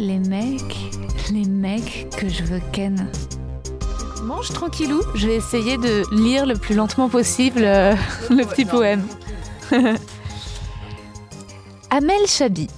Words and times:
Les 0.00 0.18
mecs, 0.18 0.76
les 1.30 1.44
mecs 1.44 2.08
que 2.16 2.28
je 2.28 2.42
veux 2.42 2.60
ken. 2.72 3.06
Mange 4.24 4.48
tranquillou, 4.48 5.02
je 5.14 5.26
vais 5.26 5.36
essayer 5.36 5.76
de 5.76 6.02
lire 6.14 6.46
le 6.46 6.54
plus 6.54 6.74
lentement 6.74 7.10
possible 7.10 7.60
euh, 7.62 7.94
le 8.30 8.44
petit 8.44 8.64
poème. 8.64 9.06
Amel 11.90 12.26
Chabi. 12.26 12.68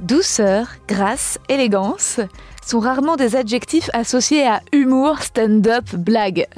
Douceur, 0.00 0.66
grâce, 0.88 1.38
élégance 1.48 2.18
sont 2.66 2.80
rarement 2.80 3.16
des 3.16 3.36
adjectifs 3.36 3.90
associés 3.92 4.46
à 4.46 4.62
humour, 4.72 5.22
stand-up, 5.22 5.94
blague. 5.94 6.48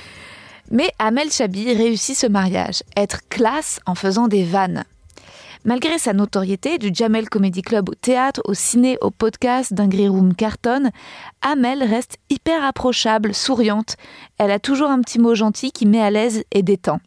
Mais 0.70 0.90
Amel 0.98 1.30
Chabi 1.30 1.74
réussit 1.74 2.16
ce 2.16 2.26
mariage, 2.26 2.82
être 2.96 3.20
classe 3.28 3.80
en 3.84 3.94
faisant 3.94 4.26
des 4.26 4.44
vannes. 4.44 4.84
Malgré 5.68 5.98
sa 5.98 6.14
notoriété, 6.14 6.78
du 6.78 6.88
Jamel 6.94 7.28
Comedy 7.28 7.60
Club 7.60 7.90
au 7.90 7.94
théâtre, 7.94 8.40
au 8.46 8.54
ciné, 8.54 8.96
au 9.02 9.10
podcast, 9.10 9.74
d'un 9.74 9.90
Room 10.08 10.34
Carton, 10.34 10.88
Amel 11.42 11.82
reste 11.82 12.16
hyper 12.30 12.64
approchable, 12.64 13.34
souriante. 13.34 13.96
Elle 14.38 14.50
a 14.50 14.60
toujours 14.60 14.88
un 14.88 15.02
petit 15.02 15.18
mot 15.18 15.34
gentil 15.34 15.70
qui 15.70 15.84
met 15.84 16.00
à 16.00 16.10
l'aise 16.10 16.42
et 16.52 16.62
détend. 16.62 17.00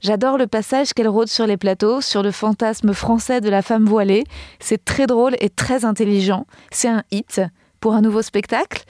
J'adore 0.00 0.38
le 0.38 0.48
passage 0.48 0.92
qu'elle 0.92 1.06
rôde 1.06 1.28
sur 1.28 1.46
les 1.46 1.56
plateaux, 1.56 2.00
sur 2.00 2.24
le 2.24 2.32
fantasme 2.32 2.94
français 2.94 3.40
de 3.40 3.48
la 3.48 3.62
femme 3.62 3.84
voilée. 3.84 4.24
C'est 4.58 4.84
très 4.84 5.06
drôle 5.06 5.36
et 5.38 5.48
très 5.48 5.84
intelligent. 5.84 6.48
C'est 6.72 6.88
un 6.88 7.04
hit 7.12 7.42
pour 7.78 7.94
un 7.94 8.00
nouveau 8.00 8.22
spectacle. 8.22 8.82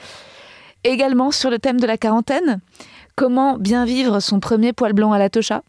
Également 0.83 1.31
sur 1.31 1.51
le 1.51 1.59
thème 1.59 1.79
de 1.79 1.87
la 1.87 1.99
quarantaine. 1.99 2.63
Comment 3.17 3.59
bien 3.59 3.85
vivre 3.85 4.21
son 4.21 4.41
premier 4.41 4.73
poil 4.73 4.95
blanc 4.95 5.13
à 5.13 5.19
la 5.19 5.29
tocha? 5.29 5.63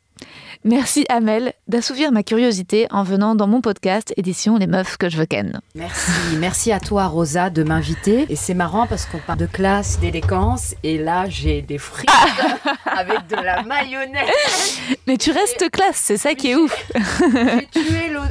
Merci 0.64 1.06
Amel 1.10 1.54
d'assouvir 1.68 2.12
ma 2.12 2.24
curiosité 2.24 2.88
en 2.90 3.04
venant 3.04 3.36
dans 3.36 3.48
mon 3.48 3.62
podcast 3.62 4.14
édition 4.18 4.58
Les 4.58 4.66
meufs 4.66 4.98
que 4.98 5.10
je 5.10 5.18
veux 5.18 5.26
ken. 5.26 5.62
Merci, 5.76 6.12
merci 6.40 6.72
à 6.72 6.80
toi 6.80 7.06
Rosa 7.06 7.50
de 7.50 7.64
m'inviter. 7.64 8.26
Et 8.30 8.36
c'est 8.36 8.54
marrant 8.54 8.88
parce 8.88 9.06
qu'on 9.06 9.20
parle 9.20 9.40
de 9.40 9.46
classe, 9.46 10.00
d'élégance 10.00 10.74
et 10.84 10.98
là 10.98 11.30
j'ai 11.30 11.62
des 11.62 11.78
frites 11.78 12.10
avec 12.86 13.28
de 13.28 13.36
la 13.36 13.62
mayonnaise. 13.64 14.80
Mais 15.08 15.18
tu 15.18 15.32
restes 15.32 15.70
classe, 15.70 15.98
c'est 15.98 16.18
ça 16.18 16.34
qui 16.34 16.52
est 16.52 16.56
ouf. 16.56 16.92
J'ai 16.96 17.68
tué 17.68 18.10
le, 18.10 18.22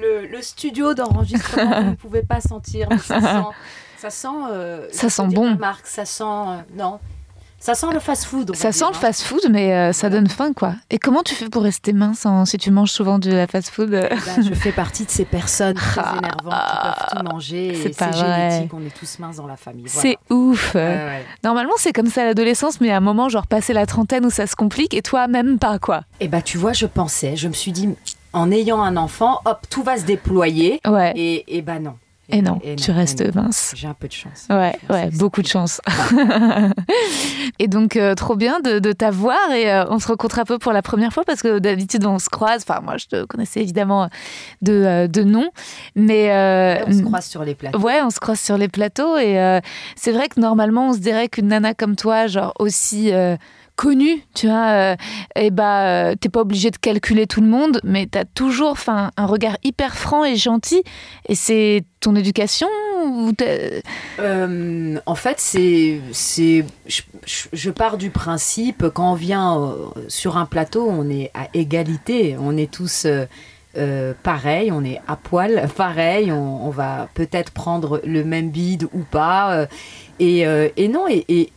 le, 0.00 0.26
le, 0.26 0.42
studio 0.42 0.94
d'enregistrement, 0.94 1.82
vous 1.82 1.90
ne 1.90 1.94
pouvez 1.94 2.22
pas 2.22 2.40
sentir, 2.40 2.88
mais 2.90 2.98
ça 2.98 3.20
sent... 3.20 3.46
Ça 3.96 4.10
sent, 4.10 4.28
euh, 4.50 4.86
ça 4.92 5.08
sent 5.08 5.28
bon. 5.28 5.56
Marc, 5.56 5.86
ça 5.86 6.04
sent. 6.04 6.24
Euh, 6.24 6.56
non, 6.76 7.00
ça 7.64 7.74
sent 7.74 7.86
le 7.94 7.98
fast-food. 7.98 8.54
Ça 8.54 8.72
sent 8.72 8.84
le 8.84 8.90
hein. 8.90 9.00
fast-food, 9.00 9.46
mais 9.50 9.72
euh, 9.72 9.92
ça 9.94 10.10
donne 10.10 10.28
faim, 10.28 10.52
quoi. 10.52 10.74
Et 10.90 10.98
comment 10.98 11.22
tu 11.22 11.34
fais 11.34 11.48
pour 11.48 11.62
rester 11.62 11.94
mince 11.94 12.26
si 12.44 12.58
tu 12.58 12.70
manges 12.70 12.90
souvent 12.90 13.18
de 13.18 13.30
la 13.30 13.46
fast-food? 13.46 13.88
Eh 13.90 14.14
ben, 14.14 14.44
Je 14.46 14.52
fais 14.52 14.70
partie 14.70 15.06
de 15.06 15.10
ces 15.10 15.24
personnes 15.24 15.72
très 15.72 16.02
ah. 16.04 16.16
énervantes 16.18 16.52
qui 16.52 16.76
peuvent 16.82 17.08
tout 17.22 17.32
manger. 17.32 17.80
C'est 17.82 17.96
pas 17.96 18.12
génétique, 18.12 18.74
on 18.74 18.84
est 18.84 18.94
tous 18.94 19.18
minces 19.18 19.36
dans 19.36 19.46
la 19.46 19.56
famille. 19.56 19.86
C'est 19.88 20.18
ouf. 20.28 20.76
Normalement, 21.42 21.72
c'est 21.78 21.94
comme 21.94 22.08
ça 22.08 22.20
à 22.20 22.24
l'adolescence, 22.26 22.82
mais 22.82 22.90
à 22.90 22.98
un 22.98 23.00
moment, 23.00 23.30
genre 23.30 23.46
passer 23.46 23.72
la 23.72 23.86
trentaine 23.86 24.26
où 24.26 24.30
ça 24.30 24.46
se 24.46 24.56
complique, 24.56 24.92
et 24.92 25.00
toi, 25.00 25.26
même 25.26 25.58
pas, 25.58 25.78
quoi. 25.78 26.02
Eh 26.20 26.28
bah, 26.28 26.42
tu 26.42 26.58
vois, 26.58 26.74
je 26.74 26.84
pensais, 26.84 27.34
je 27.34 27.48
me 27.48 27.54
suis 27.54 27.72
dit, 27.72 27.88
en 28.34 28.50
ayant 28.50 28.82
un 28.82 28.98
enfant, 28.98 29.40
hop, 29.46 29.60
tout 29.70 29.82
va 29.82 29.96
se 29.96 30.04
déployer. 30.04 30.82
Ouais. 30.86 31.14
Et, 31.16 31.56
et 31.56 31.62
bah 31.62 31.78
non. 31.78 31.94
Et, 32.30 32.40
non, 32.40 32.58
tu 32.76 32.90
restes 32.90 33.34
mince. 33.34 33.72
J'ai 33.76 33.86
un 33.86 33.94
peu 33.94 34.08
de 34.08 34.12
chance. 34.12 34.46
Ouais, 34.48 34.74
ouais, 34.88 35.10
beaucoup 35.12 35.42
de 35.42 35.46
chance. 35.46 35.80
et 37.58 37.68
donc, 37.68 37.96
euh, 37.96 38.14
trop 38.14 38.34
bien 38.34 38.60
de, 38.60 38.92
t'avoir 38.92 39.50
et 39.52 39.70
euh, 39.70 39.84
on 39.90 39.98
se 39.98 40.08
rencontre 40.08 40.38
un 40.38 40.44
peu 40.44 40.58
pour 40.58 40.72
la 40.72 40.80
première 40.80 41.12
fois 41.12 41.24
parce 41.24 41.42
que 41.42 41.58
d'habitude, 41.58 42.06
on 42.06 42.18
se 42.18 42.30
croise. 42.30 42.64
Enfin, 42.66 42.80
moi, 42.80 42.96
je 42.96 43.06
te 43.06 43.24
connaissais 43.24 43.60
évidemment 43.60 44.08
de, 44.62 44.72
euh, 44.72 45.06
de 45.06 45.22
nom, 45.22 45.50
mais. 45.94 46.30
on 46.86 46.92
se 46.92 47.02
croise 47.02 47.26
sur 47.26 47.44
les 47.44 47.54
plateaux. 47.54 47.78
Ouais, 47.80 48.00
on 48.02 48.10
se 48.10 48.20
croise 48.20 48.40
sur 48.40 48.56
les 48.56 48.68
plateaux 48.68 49.18
et 49.18 49.60
c'est 49.96 50.12
vrai 50.12 50.28
que 50.28 50.40
normalement, 50.40 50.90
on 50.90 50.92
se 50.94 50.98
dirait 51.00 51.28
qu'une 51.28 51.48
nana 51.48 51.74
comme 51.74 51.96
toi, 51.96 52.26
genre 52.26 52.54
aussi 52.58 53.12
connu, 53.76 54.22
tu 54.34 54.46
vois, 54.46 54.70
et 54.70 54.92
euh, 54.92 54.96
eh 55.36 55.50
bah 55.50 55.86
euh, 55.86 56.14
t'es 56.18 56.28
pas 56.28 56.40
obligé 56.40 56.70
de 56.70 56.76
calculer 56.76 57.26
tout 57.26 57.40
le 57.40 57.48
monde, 57.48 57.80
mais 57.82 58.06
t'as 58.06 58.24
toujours, 58.24 58.76
un 58.86 59.26
regard 59.26 59.56
hyper 59.64 59.96
franc 59.96 60.24
et 60.24 60.36
gentil. 60.36 60.82
Et 61.28 61.34
c'est 61.34 61.84
ton 62.00 62.14
éducation 62.14 62.68
euh, 64.20 64.98
En 65.06 65.14
fait, 65.14 65.40
c'est, 65.40 66.00
je, 66.86 67.70
pars 67.70 67.96
du 67.96 68.10
principe 68.10 68.88
quand 68.90 69.12
on 69.12 69.14
vient 69.14 69.74
sur 70.08 70.36
un 70.36 70.46
plateau, 70.46 70.86
on 70.88 71.08
est 71.10 71.30
à 71.34 71.48
égalité, 71.54 72.36
on 72.38 72.56
est 72.56 72.70
tous. 72.70 73.06
pareil, 74.22 74.70
on 74.70 74.84
est 74.84 75.00
à 75.08 75.16
poil, 75.16 75.68
pareil, 75.76 76.30
on, 76.30 76.70
va 76.70 77.08
peut-être 77.14 77.50
prendre 77.50 78.00
le 78.04 78.22
même 78.24 78.50
bide 78.50 78.84
ou 78.92 79.00
pas. 79.00 79.66
et, 80.20 80.40
et, 80.76 80.88
non, 80.88 81.08
et, 81.08 81.24
et 81.28 81.52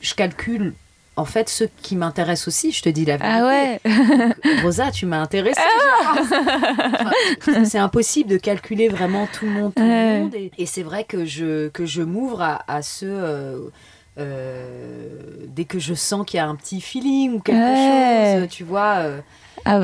je 0.00 0.14
calcule 0.14 0.74
en 1.16 1.24
fait, 1.24 1.48
ce 1.48 1.64
qui 1.82 1.96
m'intéresse 1.96 2.48
aussi, 2.48 2.72
je 2.72 2.82
te 2.82 2.88
dis 2.88 3.04
la 3.04 3.18
ah 3.20 3.42
vérité. 3.42 3.80
Ah 3.84 4.48
ouais. 4.48 4.62
Rosa, 4.62 4.90
tu 4.90 5.06
m'as 5.06 5.20
intéressée. 5.20 5.60
Ah. 5.60 6.22
c'est 7.64 7.78
impossible 7.78 8.30
de 8.30 8.36
calculer 8.36 8.88
vraiment 8.88 9.26
tout 9.26 9.44
le 9.44 9.50
monde. 9.50 9.74
Tout 9.74 9.82
le 9.82 10.20
monde. 10.20 10.34
Et, 10.34 10.66
c'est 10.66 10.82
vrai 10.82 11.04
que 11.04 11.24
je, 11.24 11.68
que 11.68 11.84
je 11.84 12.02
m'ouvre 12.02 12.58
à, 12.66 12.82
ce... 12.82 13.06
Euh, 13.06 13.58
euh, 14.18 15.08
dès 15.46 15.64
que 15.64 15.78
je 15.78 15.94
sens 15.94 16.26
qu'il 16.26 16.38
y 16.38 16.40
a 16.40 16.46
un 16.46 16.56
petit 16.56 16.80
feeling 16.80 17.34
ou 17.34 17.40
quelque 17.40 18.40
chose, 18.40 18.48
tu 18.48 18.64
vois. 18.64 18.98
Euh, 18.98 19.20
ah 19.64 19.78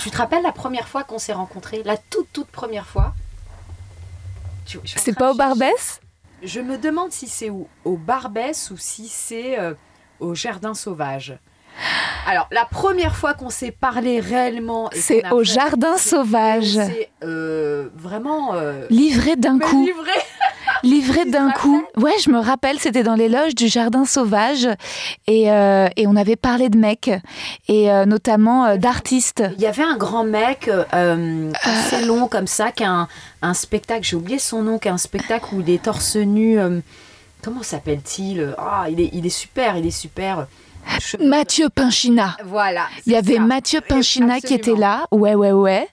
tu 0.00 0.10
te 0.10 0.16
rappelles 0.16 0.42
la 0.42 0.52
première 0.52 0.88
fois 0.88 1.04
qu'on 1.04 1.18
s'est 1.18 1.32
rencontrés? 1.32 1.82
La 1.84 1.96
toute, 1.96 2.28
toute 2.32 2.48
première 2.48 2.86
fois? 2.86 3.14
C'est 4.84 5.16
pas 5.16 5.32
au 5.32 5.34
Barbès? 5.34 6.00
Je 6.42 6.60
me 6.60 6.78
demande 6.78 7.12
si 7.12 7.28
c'est 7.28 7.50
au 7.50 7.96
Barbès 7.96 8.70
ou 8.70 8.76
si 8.76 9.08
c'est 9.08 9.56
au 10.20 10.34
Jardin 10.34 10.74
Sauvage. 10.74 11.38
Alors, 12.26 12.48
la 12.50 12.64
première 12.64 13.14
fois 13.14 13.34
qu'on 13.34 13.50
s'est 13.50 13.70
parlé 13.70 14.18
réellement. 14.18 14.90
C'est 14.92 15.30
au 15.30 15.44
Jardin 15.44 15.96
Sauvage. 15.96 16.74
C'est 16.74 17.10
euh, 17.22 17.88
vraiment. 17.96 18.54
Euh, 18.54 18.86
livré 18.90 19.36
d'un 19.36 19.58
coup. 19.58 19.84
Livré. 19.84 20.10
livré 20.82 21.24
d'un 21.26 21.50
coup. 21.50 21.84
Ouais, 21.96 22.14
je 22.24 22.30
me 22.30 22.38
rappelle, 22.38 22.80
c'était 22.80 23.04
dans 23.04 23.14
les 23.14 23.28
loges 23.28 23.54
du 23.54 23.68
Jardin 23.68 24.04
Sauvage 24.04 24.68
et, 25.26 25.50
euh, 25.50 25.88
et 25.96 26.06
on 26.06 26.16
avait 26.16 26.36
parlé 26.36 26.68
de 26.68 26.76
mecs 26.76 27.10
et 27.68 27.88
notamment 28.06 28.76
d'artistes. 28.76 29.42
Il 29.56 29.62
y 29.62 29.66
avait 29.66 29.84
un 29.84 29.96
grand 29.96 30.24
mec 30.24 30.70
assez 30.92 32.04
long 32.04 32.28
comme 32.28 32.46
ça 32.46 32.72
qui 32.72 32.84
a 32.84 32.90
un, 32.90 33.08
un 33.42 33.54
spectacle, 33.54 34.04
j'ai 34.04 34.16
oublié 34.16 34.38
son 34.38 34.62
nom, 34.62 34.78
qui 34.78 34.88
a 34.88 34.92
un 34.92 34.98
spectacle 34.98 35.54
où 35.54 35.60
il 35.60 35.70
est 35.70 35.82
torse 35.82 36.16
nu 36.16 36.58
comment 37.46 37.62
s'appelle-t-il? 37.62 38.56
Ah, 38.58 38.86
il 38.90 39.00
est, 39.00 39.10
il 39.12 39.24
est 39.24 39.30
super, 39.30 39.76
il 39.76 39.86
est 39.86 39.92
super. 39.92 40.48
Mathieu 41.20 41.68
Pinchina. 41.68 42.36
Voilà. 42.44 42.88
Il 43.06 43.12
y 43.12 43.16
avait 43.16 43.38
Mathieu 43.38 43.80
Pinchina 43.80 44.40
qui 44.40 44.52
était 44.52 44.74
là. 44.74 45.06
Ouais, 45.12 45.36
ouais, 45.36 45.52
ouais. 45.52 45.88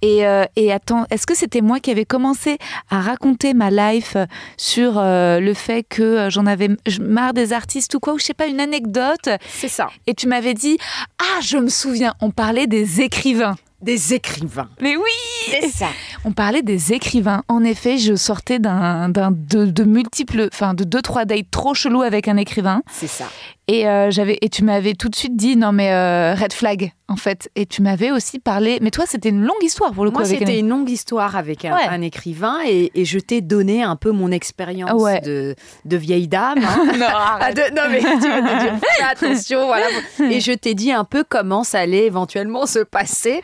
Et, 0.00 0.26
euh, 0.26 0.46
et 0.56 0.72
attends, 0.72 1.04
est-ce 1.10 1.26
que 1.26 1.34
c'était 1.34 1.60
moi 1.60 1.78
qui 1.78 1.90
avais 1.90 2.06
commencé 2.06 2.56
à 2.90 3.02
raconter 3.02 3.52
ma 3.52 3.70
life 3.70 4.16
sur 4.56 4.94
euh, 4.96 5.40
le 5.40 5.52
fait 5.52 5.82
que 5.82 6.02
euh, 6.02 6.30
j'en 6.30 6.46
avais 6.46 6.70
marre 6.98 7.34
des 7.34 7.52
artistes 7.52 7.94
ou 7.94 8.00
quoi, 8.00 8.14
ou 8.14 8.18
je 8.18 8.24
sais 8.24 8.34
pas, 8.34 8.46
une 8.46 8.60
anecdote? 8.60 9.28
C'est 9.46 9.68
ça. 9.68 9.90
Et 10.06 10.14
tu 10.14 10.26
m'avais 10.26 10.54
dit, 10.54 10.78
ah, 11.18 11.40
je 11.42 11.58
me 11.58 11.68
souviens, 11.68 12.14
on 12.22 12.30
parlait 12.30 12.66
des 12.66 13.02
écrivains 13.02 13.56
des 13.84 14.14
écrivains. 14.14 14.68
Mais 14.80 14.96
oui 14.96 15.56
C'est 15.60 15.68
ça. 15.68 15.88
On 16.24 16.32
parlait 16.32 16.62
des 16.62 16.92
écrivains. 16.92 17.42
En 17.48 17.62
effet, 17.62 17.98
je 17.98 18.16
sortais 18.16 18.58
d'un, 18.58 19.10
de, 19.10 19.66
de, 19.66 19.84
multiples, 19.84 20.48
enfin 20.52 20.74
de 20.74 20.84
deux, 20.84 21.02
trois 21.02 21.24
dates 21.26 21.50
trop 21.50 21.74
chelous 21.74 22.02
avec 22.02 22.26
un 22.26 22.36
écrivain. 22.36 22.82
C'est 22.90 23.06
ça. 23.06 23.26
Et, 23.66 23.88
euh, 23.88 24.10
j'avais, 24.10 24.38
et 24.42 24.50
tu 24.50 24.62
m'avais 24.62 24.92
tout 24.92 25.08
de 25.08 25.14
suite 25.16 25.36
dit, 25.36 25.56
non 25.56 25.72
mais 25.72 25.90
euh, 25.90 26.34
red 26.34 26.52
flag, 26.52 26.92
en 27.08 27.16
fait. 27.16 27.50
Et 27.56 27.64
tu 27.64 27.80
m'avais 27.80 28.10
aussi 28.10 28.38
parlé, 28.38 28.78
mais 28.82 28.90
toi 28.90 29.06
c'était 29.06 29.30
une 29.30 29.42
longue 29.42 29.62
histoire 29.62 29.92
pour 29.92 30.04
le 30.04 30.10
coup. 30.10 30.18
Moi 30.18 30.26
c'était 30.26 30.58
une 30.58 30.68
longue 30.68 30.90
histoire 30.90 31.34
avec 31.34 31.64
un, 31.64 32.02
écrivain 32.02 32.58
et, 32.66 32.90
et, 32.94 33.04
je 33.06 33.18
t'ai 33.18 33.40
donné 33.40 33.82
un 33.82 33.96
peu 33.96 34.10
mon 34.10 34.30
expérience 34.30 35.02
de, 35.24 35.54
de, 35.86 35.96
vieille 35.96 36.28
dame. 36.28 36.58
Hein. 36.58 36.92
non, 36.98 37.06
ah, 37.10 37.50
non, 37.74 37.82
mais 37.90 38.00
tu 38.00 38.28
vas 38.28 38.60
dire, 38.60 38.74
fais 38.82 39.02
attention, 39.02 39.66
voilà. 39.66 39.86
Et 40.30 40.40
je 40.40 40.52
t'ai 40.52 40.74
dit 40.74 40.92
un 40.92 41.04
peu 41.04 41.24
comment 41.26 41.64
ça 41.64 41.80
allait 41.80 42.04
éventuellement 42.04 42.66
se 42.66 42.80
passer. 42.80 43.40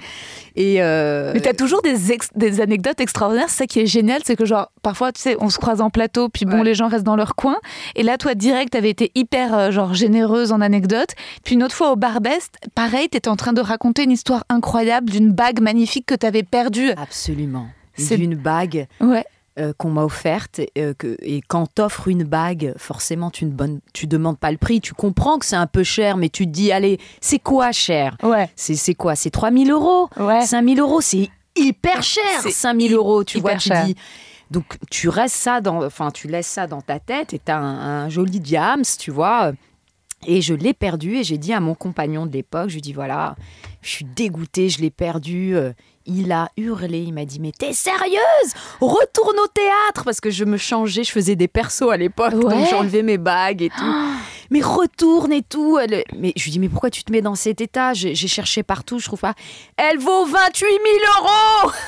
Et 0.61 0.83
euh, 0.83 1.33
Mais 1.35 1.41
t'as 1.41 1.55
toujours 1.55 1.81
des, 1.83 2.12
ex- 2.12 2.29
des 2.37 2.61
anecdotes 2.61 3.01
extraordinaires. 3.01 3.49
C'est 3.49 3.57
ça 3.59 3.67
qui 3.67 3.81
est 3.81 3.87
génial, 3.87 4.21
c'est 4.25 4.37
que 4.37 4.45
genre 4.45 4.71
parfois 4.83 5.11
tu 5.12 5.21
sais, 5.21 5.37
on 5.41 5.49
se 5.49 5.59
croise 5.59 5.81
en 5.81 5.89
plateau, 5.91 6.29
puis 6.29 6.45
bon, 6.45 6.59
Ouais. 6.59 6.65
les 6.65 6.75
gens 6.75 6.89
restent 6.89 7.05
dans 7.05 7.17
leur 7.17 7.35
coin. 7.35 7.57
Et 7.97 8.03
là, 8.03 8.19
toi, 8.19 8.35
direct, 8.35 8.73
t'avais 8.73 8.91
été 8.91 9.11
hyper 9.15 9.55
euh, 9.57 9.71
genre 9.71 9.95
généreuse 9.95 10.53
en 10.53 10.61
anecdotes. 10.61 11.11
Puis 11.45 11.55
une 11.55 11.62
autre 11.62 11.75
fois 11.75 11.93
au 11.93 11.97
Barbest, 11.97 12.55
pareil, 12.75 13.09
t'étais 13.09 13.29
en 13.29 13.37
train 13.37 13.53
de 13.53 13.61
raconter 13.61 14.03
une 14.05 14.11
histoire 14.12 14.45
incroyable 14.49 15.11
d'une 15.11 15.33
bague 15.33 15.61
magnifique 15.61 16.05
que 16.07 16.15
t'avais 16.15 16.43
perdue. 16.43 16.91
absolument. 16.93 17.67
C'est- 17.95 18.17
D'une 18.17 18.35
bague 18.35 18.87
Ouais. 19.01 19.25
Euh, 19.61 19.73
qu'on 19.77 19.91
m'a 19.91 20.03
offerte. 20.05 20.61
euh, 20.79 20.95
que, 20.95 21.17
et 21.21 21.43
quand 21.47 21.67
t'offres 21.73 22.09
une 22.09 22.25
bague, 22.25 22.73
forcément, 22.79 23.31
tu 23.31 23.45
ne 23.45 23.51
bonnes- 23.51 23.81
tu 23.93 24.07
demandes 24.07 24.39
pas 24.39 24.51
le 24.51 24.57
prix. 24.59 24.81
Tu 24.81 24.95
comprends 24.95 25.39
que 25.39 25.45
c'est 25.47 25.57
un 25.57 25.67
peu 25.67 25.83
cher, 25.85 26.17
mais 26.17 26.29
tu 26.31 26.47
te 26.47 26.51
dis, 26.51 26.73
allez, 26.73 26.99
c'est 27.21 27.39
quoi 27.39 27.71
cher? 27.73 28.17
Ouais. 28.23 28.49
C'est 28.57 28.95
quoi? 28.95 29.15
C'est 29.17 29.31
3000 29.31 29.71
euros? 29.71 30.09
Ouais. 30.19 30.41
5000 30.47 30.81
euros, 30.81 31.01
c'est 31.01 31.29
hyper 31.57 32.03
cher. 32.03 32.23
C'est 32.43 32.51
5000 32.51 32.95
euros, 32.95 33.23
tu 33.25 33.39
vois, 33.41 33.57
tu 33.57 33.69
cher. 33.69 33.85
dis. 33.85 33.95
Donc 34.51 34.79
tu 34.91 35.09
restes 35.09 35.37
ça 35.37 35.61
dans, 35.61 35.85
enfin 35.85 36.11
tu 36.11 36.27
laisses 36.27 36.49
ça 36.49 36.67
dans 36.67 36.81
ta 36.81 36.99
tête 36.99 37.35
et 37.35 37.39
t'as 37.39 37.57
un, 37.59 38.05
un 38.05 38.09
joli 38.09 38.41
diams, 38.41 38.83
tu 38.99 39.12
vois. 39.12 39.53
Et 40.27 40.43
je 40.43 40.55
l'ai 40.55 40.75
perdu 40.75 41.17
et 41.17 41.25
j'ai 41.25 41.39
dit 41.39 41.53
à 41.53 41.61
mon 41.61 41.75
compagnon 41.75 42.27
de 42.27 42.33
l'époque, 42.33 42.69
je 42.69 42.75
lui 42.75 42.81
dis 42.83 42.93
voilà, 42.93 43.37
je 43.81 43.91
suis 43.91 44.05
dégoûtée, 44.05 44.69
je 44.69 44.81
l'ai 44.81 44.91
perdu. 44.91 45.55
Il 46.12 46.33
a 46.33 46.51
hurlé, 46.57 46.99
il 47.03 47.12
m'a 47.15 47.25
dit 47.25 47.39
mais 47.39 47.53
t'es 47.57 47.73
sérieuse? 47.73 48.53
Retourne 48.81 49.37
au 49.39 49.47
théâtre 49.47 50.03
parce 50.05 50.21
que 50.21 50.29
je 50.31 50.45
me 50.45 50.57
changeais, 50.57 51.05
je 51.05 51.12
faisais 51.12 51.37
des 51.37 51.47
persos 51.47 51.89
à 51.91 51.97
l'époque, 51.97 52.33
Ouais. 52.35 52.41
donc 52.41 52.69
j'enlevais 52.69 53.03
mes 53.03 53.17
bagues 53.19 53.62
et 53.62 53.69
tout. 53.71 53.95
mais 54.51 54.61
retourne 54.61 55.33
et 55.33 55.43
tout. 55.43 55.79
Elle- 55.79 56.03
Mais 56.19 56.33
je 56.37 56.45
lui 56.45 56.51
dis, 56.51 56.59
mais 56.59 56.69
pourquoi 56.69 56.91
tu 56.91 57.05
te 57.05 57.12
mets 57.12 57.23
dans 57.23 57.37
cet 57.37 57.61
état? 57.61 57.95
J'ai 57.95 58.15
j'ai 58.17 58.27
cherché 58.29 58.62
partout, 58.65 58.99
je 58.99 59.07
trouve 59.07 59.21
pas. 59.21 59.35
Elle 59.77 59.99
vaut 59.99 60.25
28 60.25 60.67
000 60.67 60.79
euros 61.21 61.73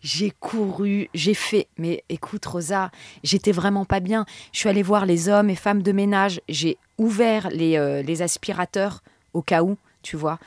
J'ai 0.00 0.30
couru, 0.30 1.08
j'ai 1.12 1.34
fait. 1.34 1.66
Mais 1.76 2.04
écoute, 2.08 2.46
Rosa, 2.46 2.90
j'étais 3.24 3.50
vraiment 3.50 3.84
pas 3.84 3.98
bien. 3.98 4.26
Je 4.52 4.60
suis 4.60 4.68
allée 4.68 4.84
voir 4.84 5.06
les 5.06 5.28
hommes 5.28 5.50
et 5.50 5.56
femmes 5.56 5.82
de 5.82 5.90
ménage. 5.90 6.40
J'ai 6.48 6.78
ouvert 6.98 7.48
les, 7.50 7.76
euh, 7.76 8.00
les 8.02 8.22
aspirateurs 8.22 9.02
au 9.34 9.42
cas 9.42 9.62
où, 9.64 9.76
tu 10.08 10.16
vois. 10.16 10.38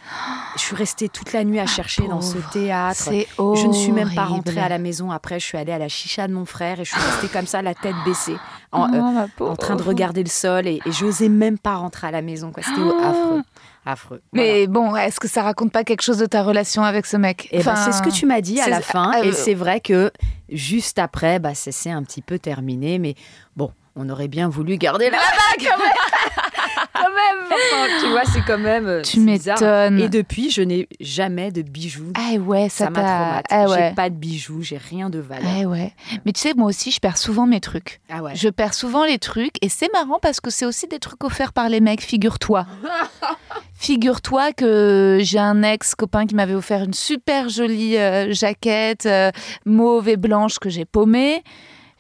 Je 0.56 0.62
suis 0.62 0.76
restée 0.76 1.08
toute 1.08 1.34
la 1.34 1.44
nuit 1.44 1.60
à 1.60 1.68
chercher 1.68 2.08
dans 2.08 2.22
ce 2.22 2.38
théâtre. 2.52 3.00
C'est 3.00 3.28
Je 3.38 3.68
ne 3.68 3.74
suis 3.74 3.92
même 3.92 4.10
pas 4.14 4.26
rentrée 4.26 4.60
à 4.60 4.70
la 4.70 4.80
maison. 4.80 5.12
Après, 5.12 5.40
je 5.40 5.46
suis 5.46 5.58
allée 5.58 5.72
à 5.72 5.78
la 5.78 5.88
chicha 5.88 6.28
de 6.28 6.34
mon 6.34 6.46
frère 6.46 6.80
et 6.80 6.86
je 6.86 6.92
suis 6.92 7.00
restée 7.02 7.28
comme 7.28 7.46
ça, 7.46 7.62
la 7.62 7.76
tête 7.76 7.96
baissée, 8.04 8.38
en, 8.72 8.88
Oh, 8.92 8.96
euh, 9.44 9.46
en 9.52 9.56
train 9.56 9.76
de 9.76 9.84
regarder 9.84 10.24
le 10.24 10.30
sol 10.30 10.66
et, 10.68 10.82
et 10.86 10.92
j'osais 10.92 11.30
même 11.30 11.60
pas 11.60 11.76
rentrer 11.76 12.08
à 12.08 12.12
la 12.12 12.24
maison. 12.24 12.52
C'était 12.56 12.72
affreux. 13.04 13.42
Affreux. 13.86 14.22
Voilà. 14.34 14.50
Mais 14.52 14.68
bon, 14.68 14.96
est-ce 14.96 15.20
que 15.20 15.28
ça 15.28 15.44
raconte 15.44 15.72
pas 15.72 15.84
quelque 15.84 16.02
chose 16.02 16.18
de 16.18 16.26
ta 16.26 16.42
relation 16.44 16.84
avec 16.84 17.06
ce 17.06 17.18
mec? 17.18 17.48
Eh 17.52 17.58
ben, 17.64 17.72
Enfin, 17.72 17.76
c'est 17.76 17.92
ce 17.92 18.02
que 18.02 18.10
tu 18.10 18.26
m'as 18.26 18.42
dit 18.42 18.60
à 18.60 18.64
c'est- 18.66 18.70
la 18.72 18.82
fin. 18.82 19.12
euh, 19.20 19.24
et 19.26 19.32
c'est 19.32 19.54
vrai 19.56 19.80
que 19.80 20.12
juste 20.50 20.98
après, 21.00 21.38
bah, 21.40 21.54
ça 21.56 21.72
s'est 21.72 21.90
un 21.92 22.02
petit 22.04 22.22
peu 22.22 22.40
terminé. 22.40 22.98
Mais 23.00 23.16
bon, 23.56 23.72
on 23.96 24.08
aurait 24.10 24.28
bien 24.28 24.48
voulu 24.50 24.78
garder 24.78 25.10
la 25.10 25.18
bague 25.18 25.68
quand 25.70 25.78
même. 25.78 25.92
quand 26.94 27.10
même. 27.10 27.46
Enfin, 27.46 27.88
tu 28.02 28.10
vois, 28.10 28.24
c'est 28.26 28.42
quand 28.46 28.58
même. 28.58 28.88
euh, 28.88 29.02
Tu 29.02 29.20
m'étonnes. 29.20 30.00
Et 30.00 30.08
depuis, 30.10 30.50
je 30.50 30.62
n'ai 30.62 30.88
jamais 31.00 31.52
de 31.52 31.62
bijoux. 31.62 32.14
Ah 32.16 32.36
ouais, 32.38 32.70
ça, 32.70 32.86
ça 32.86 32.90
m'a 32.90 33.02
traumatisé. 33.02 33.44
Ah 33.50 33.70
ouais. 33.70 33.88
J'ai 33.90 33.96
pas 33.96 34.10
de 34.10 34.16
bijoux, 34.16 34.62
j'ai 34.62 34.78
rien 34.78 35.10
de 35.10 35.20
valeur. 35.20 35.50
Ah 35.62 35.68
ouais. 35.68 35.94
Mais 36.26 36.32
tu 36.32 36.40
sais, 36.42 36.54
moi 36.56 36.68
aussi, 36.68 36.92
je 36.92 37.00
perds 37.00 37.18
souvent 37.18 37.46
mes 37.48 37.60
trucs. 37.60 38.02
Ah 38.10 38.22
ouais. 38.24 38.36
Je 38.36 38.48
perds 38.50 38.74
souvent 38.74 39.04
les 39.06 39.20
trucs 39.20 39.56
et 39.62 39.70
c'est 39.70 39.92
marrant 39.92 40.20
parce 40.22 40.40
que 40.40 40.50
c'est 40.50 40.66
aussi 40.66 40.88
des 40.88 41.00
trucs 41.00 41.24
offerts 41.24 41.52
par 41.54 41.68
les 41.70 41.82
mecs, 41.82 42.02
figure-toi. 42.02 42.66
figure-toi 43.74 44.54
que 44.54 45.18
j'ai 45.22 45.40
un 45.40 45.64
ex-copain 45.64 46.26
qui 46.28 46.36
m'avait 46.36 46.54
offert 46.54 46.84
une 46.84 46.94
super 46.94 47.50
jolie 47.50 47.98
euh, 47.98 48.32
jaquette 48.32 49.06
euh, 49.06 49.32
mauve 49.66 50.08
et 50.08 50.18
blanche 50.18 50.60
que 50.60 50.70
j'ai 50.70 50.86
paumée. 50.86 51.44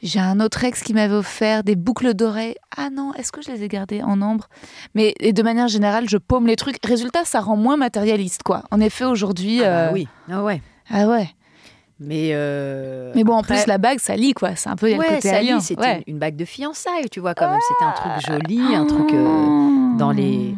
J'ai 0.03 0.19
un 0.19 0.39
autre 0.39 0.63
ex 0.63 0.81
qui 0.81 0.93
m'avait 0.93 1.13
offert 1.13 1.63
des 1.63 1.75
boucles 1.75 2.13
d'oreilles. 2.15 2.55
Ah 2.75 2.89
non, 2.91 3.13
est-ce 3.13 3.31
que 3.31 3.41
je 3.41 3.51
les 3.51 3.63
ai 3.63 3.67
gardées 3.67 4.01
en 4.01 4.21
ambre? 4.21 4.47
Mais 4.95 5.13
et 5.19 5.31
de 5.31 5.43
manière 5.43 5.67
générale, 5.67 6.09
je 6.09 6.17
paume 6.17 6.47
les 6.47 6.55
trucs. 6.55 6.77
Résultat, 6.83 7.23
ça 7.23 7.39
rend 7.39 7.55
moins 7.55 7.77
matérialiste, 7.77 8.41
quoi. 8.43 8.63
En 8.71 8.79
effet, 8.79 9.05
aujourd'hui... 9.05 9.61
Ah 9.63 9.69
bah 9.69 9.77
euh, 9.89 9.93
oui. 9.93 10.07
Ah 10.31 10.43
ouais. 10.43 10.61
Ah 10.89 11.07
ouais. 11.07 11.29
Mais, 11.99 12.31
euh, 12.33 13.11
Mais 13.13 13.23
bon, 13.23 13.35
en 13.35 13.43
plus, 13.43 13.67
la 13.67 13.77
bague, 13.77 13.99
ça 13.99 14.15
lie, 14.15 14.33
quoi. 14.33 14.55
C'est 14.55 14.69
un 14.69 14.75
peu 14.75 14.87
a 14.87 14.89
le 14.89 14.97
Ouais, 14.97 15.07
côté 15.07 15.29
ça 15.29 15.39
lie, 15.41 15.61
c'était 15.61 15.81
Ouais. 15.81 16.03
une 16.07 16.17
bague 16.17 16.35
de 16.35 16.45
fiançailles, 16.45 17.09
tu 17.11 17.19
vois, 17.19 17.35
quand 17.35 17.47
même. 17.51 17.59
C'était 17.67 17.85
un 17.85 17.91
truc 17.91 18.27
joli, 18.47 18.75
un 18.75 18.85
truc 18.87 19.13
euh, 19.13 19.97
dans 19.99 20.09
les, 20.11 20.55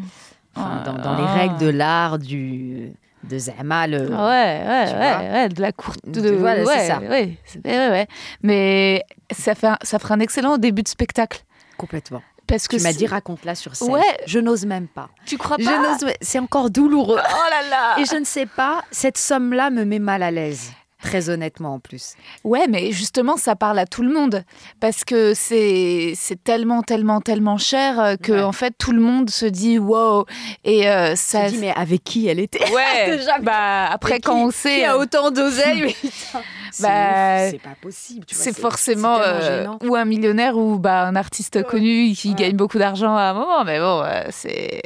enfin, 0.55 0.83
dans, 0.85 0.93
dans 0.93 1.17
les 1.17 1.23
Ah. 1.27 1.33
règles 1.33 1.57
de 1.57 1.67
l'art 1.67 2.17
du 2.17 2.93
de 3.23 3.37
Zamal. 3.37 3.93
euh, 3.93 4.07
Ouais, 4.07 4.15
ouais, 4.15 4.67
ouais, 4.67 4.93
vois. 4.93 5.33
ouais, 5.33 5.49
de 5.49 5.61
la 5.61 5.71
courte. 5.71 5.99
De, 6.07 6.29
vois, 6.31 6.55
là, 6.55 6.63
c'est 6.65 6.71
ouais, 6.71 6.87
ça. 6.87 6.99
ouais, 6.99 7.37
ouais, 7.65 7.89
ouais. 7.89 8.07
Mais 8.41 9.03
ça, 9.31 9.55
fait 9.55 9.67
un, 9.67 9.77
ça 9.81 9.99
ferait 9.99 10.13
un 10.13 10.19
excellent 10.19 10.57
début 10.57 10.83
de 10.83 10.87
spectacle. 10.87 11.43
Complètement. 11.77 12.21
Parce 12.45 12.67
que 12.67 12.75
Tu 12.75 12.83
m'as 12.83 12.91
dit 12.93 13.07
raconte-la 13.07 13.55
sur 13.55 13.75
scène. 13.75 13.89
Ouais. 13.89 14.01
Je 14.27 14.37
n'ose 14.39 14.65
même 14.65 14.87
pas. 14.87 15.09
Tu 15.25 15.37
crois 15.37 15.55
Je 15.59 15.65
pas 15.65 15.79
n'ose. 15.79 16.13
C'est 16.21 16.39
encore 16.39 16.69
douloureux. 16.69 17.17
Oh 17.19 17.49
là 17.49 17.69
là 17.69 17.99
Et 18.01 18.05
je 18.05 18.15
ne 18.17 18.25
sais 18.25 18.45
pas. 18.45 18.83
Cette 18.91 19.17
somme-là 19.17 19.69
me 19.69 19.85
met 19.85 19.99
mal 19.99 20.21
à 20.23 20.29
l'aise. 20.29 20.71
Très 21.03 21.29
honnêtement, 21.29 21.73
en 21.75 21.79
plus. 21.79 22.15
Ouais, 22.45 22.65
mais 22.67 22.91
justement, 22.93 23.35
ça 23.37 23.55
parle 23.57 23.77
à 23.77 23.85
tout 23.85 24.01
le 24.03 24.11
monde. 24.13 24.43
Parce 24.79 25.03
que 25.03 25.33
c'est 25.35 26.13
c'est 26.15 26.41
tellement, 26.43 26.81
tellement, 26.81 27.19
tellement 27.19 27.57
cher 27.57 27.99
euh, 27.99 28.15
que, 28.15 28.31
Ouais. 28.31 28.41
en 28.41 28.53
fait, 28.53 28.73
tout 28.77 28.93
le 28.93 29.01
monde 29.01 29.29
se 29.29 29.45
dit 29.45 29.77
wow. 29.77 30.25
Et 30.63 30.89
euh, 30.89 31.15
ça. 31.15 31.51
Mais 31.59 31.71
avec 31.75 32.03
qui 32.05 32.27
elle 32.27 32.39
était? 32.39 32.63
Ouais, 32.71 33.05
Déjà, 33.17 33.37
bah, 33.39 33.85
après, 33.91 34.19
quand 34.21 34.35
qui- 34.35 34.41
on 34.43 34.51
sait. 34.51 34.75
Qui 34.77 34.83
a 34.85 34.95
euh, 34.95 34.99
autant 35.01 35.29
d'oseille? 35.29 35.81
Mais 35.83 35.93
putain, 35.93 36.41
c'est 36.71 36.83
Bah, 36.83 37.49
C'est 37.51 37.61
pas 37.61 37.75
possible. 37.81 38.25
tu 38.25 38.33
c'est 38.35 38.57
forcément 38.57 39.17
euh, 39.19 39.67
ou 39.83 39.95
un 39.95 40.05
millionnaire 40.05 40.57
ou 40.57 40.79
bah, 40.79 41.03
un 41.05 41.15
artiste 41.17 41.63
connu 41.63 42.13
qui 42.13 42.29
Ouais. 42.29 42.35
gagne 42.35 42.55
beaucoup 42.55 42.77
d'argent 42.79 43.13
à 43.15 43.23
un 43.23 43.33
moment. 43.33 43.63
Mais 43.65 43.79
bon, 43.79 44.01
euh, 44.03 44.23
c'est. 44.31 44.81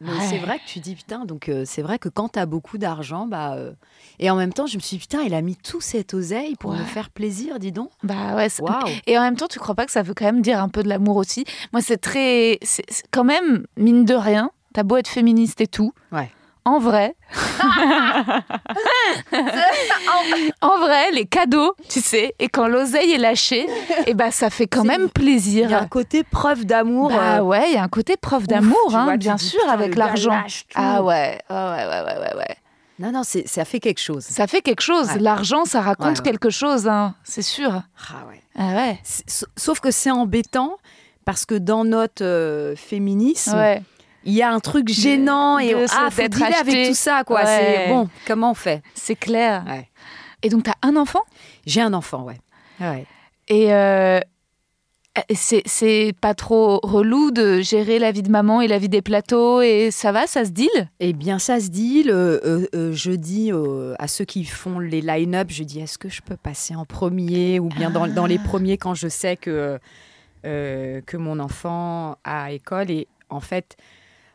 Mais 0.00 0.10
Ouais. 0.12 0.26
c'est 0.30 0.38
vrai 0.38 0.58
que 0.58 0.64
tu 0.64 0.80
dis 0.80 0.94
putain, 0.96 1.24
donc 1.24 1.48
euh, 1.48 1.62
c'est 1.64 1.82
vrai 1.82 1.98
que 1.98 2.08
quand 2.08 2.28
t'as 2.30 2.46
beaucoup 2.46 2.78
d'argent, 2.78 3.26
bah. 3.26 3.54
euh, 3.56 3.72
Et 4.18 4.30
en 4.30 4.36
même 4.36 4.52
temps, 4.52 4.66
je 4.66 4.76
me 4.76 4.80
suis 4.82 4.96
dit 4.96 5.00
putain, 5.00 5.22
il 5.22 5.34
a 5.34 5.40
mis 5.42 5.56
tout 5.56 5.80
cette 5.80 6.14
oseille 6.14 6.54
pour 6.56 6.70
Ouais. 6.72 6.78
me 6.78 6.84
faire 6.84 7.10
plaisir, 7.10 7.58
dis 7.58 7.72
donc. 7.72 7.90
Bah 8.02 8.34
ouais, 8.36 8.48
Waouh. 8.60 8.88
Et 9.06 9.18
en 9.18 9.22
même 9.22 9.36
temps, 9.36 9.48
tu 9.48 9.58
crois 9.58 9.74
pas 9.74 9.86
que 9.86 9.92
ça 9.92 10.02
veut 10.02 10.14
quand 10.14 10.24
même 10.24 10.42
dire 10.42 10.60
un 10.62 10.68
peu 10.68 10.82
de 10.82 10.88
l'amour 10.88 11.16
aussi? 11.16 11.44
Moi, 11.72 11.82
c'est 11.82 11.98
très. 11.98 12.58
C'est 12.62 12.84
quand 13.10 13.24
même, 13.24 13.66
mine 13.76 14.04
de 14.04 14.14
rien, 14.14 14.50
t'as 14.74 14.82
beau 14.82 14.96
être 14.96 15.08
féministe 15.08 15.60
et 15.60 15.66
tout. 15.66 15.92
Ouais. 16.12 16.30
En 16.64 16.78
vrai. 16.78 17.16
en 20.60 20.78
vrai, 20.78 21.10
les 21.12 21.26
cadeaux, 21.26 21.74
tu 21.88 22.00
sais, 22.00 22.34
et 22.38 22.48
quand 22.48 22.68
l'oseille 22.68 23.12
est 23.12 23.18
lâchée, 23.18 23.66
et 24.06 24.14
bah 24.14 24.30
ça 24.30 24.48
fait 24.50 24.66
quand 24.68 24.84
même 24.84 25.04
Il 25.06 25.08
plaisir. 25.10 25.70
y 25.70 25.74
a 25.74 25.80
un 25.80 25.88
côté 25.88 26.22
preuve 26.22 26.64
d'amour. 26.64 27.12
Euh, 27.12 27.40
ouais, 27.40 27.64
il 27.68 27.74
y 27.74 27.76
a 27.78 27.82
un 27.82 27.88
côté 27.88 28.16
preuve 28.16 28.46
d'amour, 28.46 28.94
hein, 28.94 29.16
bien 29.16 29.38
sûr, 29.38 29.60
avec 29.68 29.96
l'argent. 29.96 30.40
Ah 30.74 31.02
ouais, 31.02 31.38
ouais, 31.50 31.56
ouais, 31.56 31.56
ouais, 31.56 32.02
ouais, 32.04 32.18
ouais, 32.20 32.36
ouais. 32.36 32.56
Non, 32.98 33.10
non, 33.12 33.22
ça 33.24 33.64
fait 33.64 33.80
quelque 33.80 34.00
chose. 34.00 34.22
Ça 34.24 34.46
fait 34.46 34.60
quelque 34.60 34.82
chose. 34.82 35.08
Ouais. 35.08 35.18
L'argent, 35.18 35.64
ça 35.64 35.80
raconte 35.80 36.06
Ouais, 36.06 36.12
ouais. 36.18 36.22
quelque 36.22 36.50
chose, 36.50 36.86
hein, 36.88 37.14
c'est 37.24 37.42
sûr. 37.42 37.82
Ah 38.10 38.26
ouais. 38.28 38.40
Ah 38.56 38.92
Sauf 39.56 39.80
que 39.80 39.90
c'est 39.90 40.10
embêtant 40.10 40.76
parce 41.24 41.46
que 41.46 41.54
dans 41.54 41.84
notre 41.84 42.22
euh, 42.24 42.76
féminisme, 42.76 43.56
il 44.24 44.32
y 44.34 44.42
a 44.42 44.52
un 44.52 44.60
truc 44.60 44.88
gênant 44.88 45.58
et 45.58 45.72
de- 45.74 45.86
ah, 45.90 46.10
faut 46.10 46.28
dealer 46.28 46.54
avec 46.54 46.88
tout 46.88 46.94
ça, 46.94 47.24
quoi. 47.24 47.44
C'est 47.46 47.88
bon. 47.88 48.08
Comment 48.26 48.50
on 48.50 48.54
fait? 48.54 48.82
C'est 48.94 49.16
clair. 49.16 49.64
Et 50.42 50.48
donc, 50.48 50.64
t'as 50.64 50.74
un 50.82 50.96
enfant? 50.96 51.22
J'ai 51.66 51.80
un 51.80 51.94
enfant, 51.94 52.22
ouais. 52.24 52.38
Ouais. 52.80 53.06
Et 53.48 53.72
euh, 53.72 54.20
c'est 55.34 55.62
c'est 55.66 56.14
pas 56.20 56.34
trop 56.34 56.80
relou 56.82 57.30
de 57.32 57.60
gérer 57.60 57.98
la 57.98 58.12
vie 58.12 58.22
de 58.22 58.30
maman 58.30 58.60
et 58.62 58.68
la 58.68 58.78
vie 58.78 58.88
des 58.88 59.02
plateaux 59.02 59.60
et 59.60 59.90
ça 59.90 60.10
va, 60.10 60.26
ça 60.26 60.44
se 60.44 60.50
deal? 60.50 60.70
Eh 61.00 61.12
bien, 61.12 61.38
ça 61.38 61.60
se. 61.60 61.70
Le, 62.04 62.40
euh, 62.46 62.66
euh, 62.74 62.92
je 62.94 63.12
dis 63.12 63.52
euh, 63.52 63.94
à 63.98 64.08
ceux 64.08 64.24
qui 64.24 64.44
font 64.44 64.78
les 64.78 65.00
line-up, 65.02 65.48
je 65.50 65.64
dis 65.64 65.80
est-ce 65.80 65.98
que 65.98 66.08
je 66.08 66.22
peux 66.22 66.36
passer 66.36 66.74
en 66.74 66.84
premier 66.86 67.60
ou 67.60 67.68
bien 67.68 67.90
dans, 67.90 68.06
dans 68.06 68.26
les 68.26 68.38
Ah. 68.42 68.48
premiers 68.48 68.78
quand 68.78 68.94
je 68.94 69.08
sais 69.08 69.36
que, 69.36 69.78
euh, 70.46 71.00
que 71.06 71.16
mon 71.18 71.38
enfant 71.40 72.16
a 72.24 72.52
école? 72.52 72.90
Et 72.90 73.06
en 73.28 73.40
fait, 73.40 73.76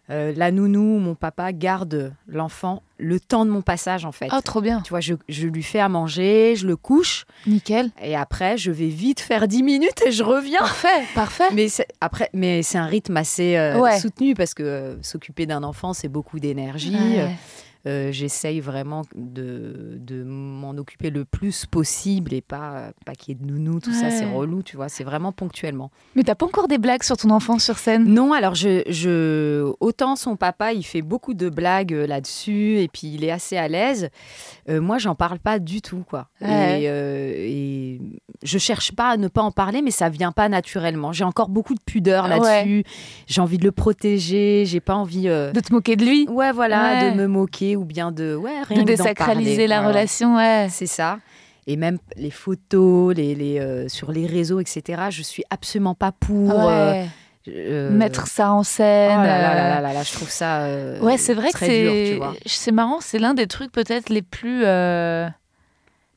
euh, 0.10 0.34
la 0.36 0.52
nounou, 0.52 1.00
mon 1.00 1.16
papa 1.16 1.52
garde 1.54 2.14
l'enfant 2.28 2.82
le 3.00 3.20
temps 3.20 3.46
de 3.46 3.52
mon 3.52 3.62
passage, 3.62 4.06
en 4.06 4.12
fait. 4.12 4.30
Oh, 4.36 4.40
trop 4.44 4.60
bien. 4.62 4.82
Tu 4.82 4.90
vois, 4.90 5.02
je, 5.02 5.14
je 5.30 5.48
lui 5.48 5.62
fais 5.62 5.80
à 5.80 5.88
manger, 5.90 6.56
je 6.56 6.66
le 6.66 6.76
couche, 6.76 7.26
Nickel. 7.46 7.92
et 8.02 8.16
après, 8.16 8.58
je 8.58 8.72
vais 8.72 8.88
vite 8.88 9.20
faire 9.20 9.48
10 9.48 9.62
minutes 9.64 10.02
et 10.06 10.12
je 10.12 10.24
reviens. 10.24 10.60
Parfait, 10.60 11.04
parfait. 11.14 11.44
Mais 11.54 11.68
c'est, 11.70 11.88
après, 12.02 12.30
mais 12.34 12.64
c'est 12.64 12.78
un 12.80 12.86
rythme 12.88 13.16
assez 13.18 13.56
euh, 13.56 13.80
Ouais. 13.80 14.00
soutenu 14.00 14.34
parce 14.34 14.54
que 14.56 14.64
euh, 14.64 14.96
s'occuper 15.04 15.46
d'un 15.46 15.62
enfant, 15.64 15.94
c'est 15.94 16.08
beaucoup 16.08 16.40
d'énergie. 16.40 16.96
Ouais. 16.96 17.36
Euh, 17.86 18.12
j'essaye 18.12 18.60
vraiment 18.60 19.04
de, 19.16 19.98
de 20.00 20.24
m'en 20.24 20.72
occuper 20.72 21.10
le 21.10 21.24
plus 21.24 21.66
possible 21.66 22.34
et 22.34 22.42
pas, 22.42 22.92
pas 23.06 23.14
qu'il 23.14 23.34
y 23.34 23.38
ait 23.38 23.46
de 23.46 23.50
nounou, 23.50 23.80
tout 23.80 23.94
ça, 23.94 24.10
c'est 24.10 24.26
relou, 24.26 24.64
tu 24.64 24.76
vois, 24.76 24.90
c'est 24.90 25.04
vraiment 25.04 25.32
ponctuellement. 25.32 25.90
Mais 26.16 26.24
t'as 26.24 26.36
pas 26.36 26.46
encore 26.46 26.68
des 26.68 26.80
blagues 26.80 27.04
sur 27.04 27.16
ton 27.16 27.30
enfant 27.30 27.60
sur 27.60 27.78
scène? 27.78 28.06
Non, 28.06 28.34
alors 28.34 28.56
je, 28.56 28.84
je 28.90 29.72
autant 29.80 30.16
son 30.18 30.36
papa, 30.36 30.74
il 30.74 30.84
fait 30.84 31.02
beaucoup 31.02 31.34
de 31.34 31.50
blagues 31.50 31.94
euh, 31.94 32.08
là-dessus 32.08 32.80
et 32.80 32.90
puis 32.90 33.08
il 33.14 33.24
est 33.24 33.32
assez 33.32 33.56
à 33.56 33.70
l'aise. 33.70 34.10
Euh, 34.70 34.82
moi, 34.82 34.98
j'en 34.98 35.16
parle 35.16 35.40
pas 35.40 35.60
du 35.60 35.82
tout, 35.82 36.04
quoi. 36.10 36.28
Ouais. 36.42 36.82
Et, 36.82 36.90
euh, 36.90 37.34
et 37.38 38.02
je 38.44 38.58
cherche 38.58 38.92
pas 38.92 39.12
à 39.12 39.18
ne 39.18 39.30
pas 39.30 39.44
en 39.44 39.52
parler, 39.52 39.82
mais 39.82 39.92
ça 39.92 40.10
vient 40.10 40.34
pas 40.34 40.50
naturellement. 40.50 41.14
J'ai 41.14 41.24
encore 41.24 41.48
beaucoup 41.48 41.74
de 41.74 41.82
pudeur 41.86 42.28
là-dessus. 42.28 42.84
J'ai 43.28 43.40
envie 43.40 43.58
de 43.58 43.64
le 43.64 43.72
protéger. 43.72 44.66
J'ai 44.66 44.82
pas 44.82 44.96
envie. 44.96 45.28
De 45.28 45.60
te 45.60 45.72
moquer 45.72 45.96
de 45.96 46.04
lui? 46.04 46.28
Ouais, 46.28 46.52
voilà, 46.52 47.12
de 47.12 47.16
me 47.16 47.28
moquer 47.28 47.77
ou 47.78 47.86
bien 47.86 48.12
de 48.12 48.36
ouais, 48.36 48.62
rien 48.64 48.82
De 48.82 48.84
désacraliser 48.88 49.68
la 49.68 49.78
Voilà. 49.78 49.88
relation, 49.90 50.36
ouais. 50.36 50.68
C'est 50.70 50.86
ça. 50.88 51.20
Et 51.68 51.76
même 51.78 51.98
les 52.16 52.32
photos, 52.32 53.16
les, 53.16 53.36
les, 53.36 53.60
euh, 53.60 53.88
sur 53.90 54.12
les 54.12 54.26
réseaux, 54.26 54.60
etc. 54.60 55.04
Je 55.10 55.22
suis 55.22 55.44
absolument 55.50 55.96
pas 55.96 56.12
pour 56.12 56.52
euh, 56.52 56.92
Ouais. 56.92 57.08
euh, 57.50 57.92
Mettre 57.92 58.28
ça 58.28 58.52
en 58.54 58.60
Oh 58.60 58.64
scène. 58.64 59.10
là 59.18 59.40
là 59.42 59.54
là 59.56 59.82
là 59.82 59.94
là 59.94 60.04
je 60.04 60.14
trouve 60.14 60.30
ça. 60.30 60.62
euh, 60.64 61.00
Ouais, 61.02 61.18
c'est 61.18 61.34
vrai 61.34 61.52
que 61.52 61.60
c'est 61.60 62.10
c'est 62.46 62.72
marrant, 62.72 63.00
c'est 63.02 63.20
l'un 63.20 63.34
des 63.34 63.48
trucs 63.48 63.72
peut-être 63.72 64.10
les 64.10 64.22
plus 64.22 64.64
euh, 64.66 65.28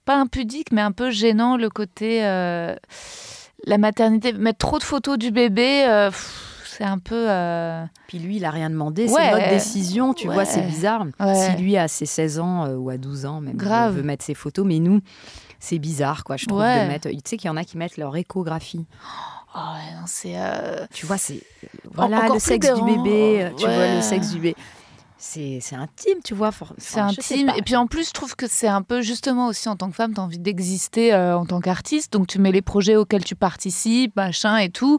pas 0.04 0.16
impudiques 0.16 0.72
mais 0.72 0.80
un 0.82 0.92
peu 0.92 1.10
gênant 1.10 1.56
le 1.56 1.68
côté 1.68 2.20
la 2.22 3.78
maternité 3.78 4.32
mettre 4.32 4.58
trop 4.58 4.78
de 4.78 4.84
photos 4.84 5.18
du 5.18 5.30
bébé 5.30 5.84
pff, 6.10 6.49
c'est 6.80 6.86
un 6.86 6.98
peu 6.98 7.26
euh, 7.28 7.84
Puis 8.06 8.18
lui, 8.18 8.36
il 8.36 8.44
a 8.46 8.50
rien 8.50 8.70
demandé. 8.70 9.02
Ouais. 9.06 9.08
C'est 9.22 9.30
notre 9.32 9.50
décision, 9.50 10.14
tu 10.14 10.28
Ouais. 10.28 10.34
vois, 10.34 10.44
c'est 10.46 10.62
bizarre. 10.62 11.04
Ouais. 11.20 11.34
Si 11.34 11.62
lui, 11.62 11.76
à 11.76 11.88
ses 11.88 12.06
16 12.06 12.38
ans 12.40 12.64
euh, 12.64 12.76
ou 12.76 12.88
à 12.88 12.96
12 12.96 13.26
ans, 13.26 13.40
même, 13.42 13.54
Grave. 13.56 13.96
veut 13.96 14.02
mettre 14.02 14.24
ses 14.24 14.32
photos, 14.34 14.64
mais 14.64 14.78
nous, 14.78 15.00
c'est 15.58 15.78
bizarre, 15.78 16.24
quoi, 16.24 16.38
je 16.38 16.46
trouve, 16.46 16.60
de 16.62 16.88
mettre. 16.88 17.08
Tu 17.10 17.18
sais 17.24 17.36
qu'il 17.36 17.48
y 17.48 17.50
en 17.50 17.56
a 17.58 17.64
qui 17.64 17.76
mettent 17.76 17.98
leur 17.98 18.16
échographie. 18.16 18.86
oh 19.54 19.58
non, 19.58 20.04
c'est 20.06 20.34
euh, 20.36 20.86
Tu 20.94 21.04
vois, 21.04 21.18
c'est. 21.18 21.42
Voilà, 21.92 22.28
le 22.32 22.38
sexe 22.38 22.72
du 22.72 22.82
bébé. 22.82 23.50
Tu 23.58 23.66
vois, 23.66 23.94
le 23.96 24.00
sexe 24.00 24.30
du 24.30 24.38
bébé. 24.40 24.56
C'est 25.22 25.58
c'est 25.60 25.76
intime, 25.76 26.20
tu 26.24 26.32
vois. 26.32 26.50
c'est 26.78 26.98
intime 26.98 27.52
et 27.54 27.60
puis 27.60 27.76
en 27.76 27.86
plus 27.86 28.08
je 28.08 28.12
trouve 28.14 28.34
que 28.36 28.46
c'est 28.48 28.68
un 28.68 28.80
peu 28.80 29.02
justement 29.02 29.48
aussi 29.48 29.68
en 29.68 29.76
tant 29.76 29.90
que 29.90 29.94
femme 29.94 30.14
tu 30.14 30.18
as 30.20 30.22
envie 30.22 30.38
d'exister 30.38 31.12
euh, 31.12 31.36
en 31.36 31.44
tant 31.44 31.60
qu'artiste 31.60 32.10
donc 32.14 32.26
tu 32.26 32.38
mets 32.38 32.52
les 32.52 32.62
projets 32.62 32.96
auxquels 32.96 33.22
tu 33.22 33.34
participes 33.34 34.16
machin 34.16 34.56
et 34.56 34.70
tout 34.70 34.98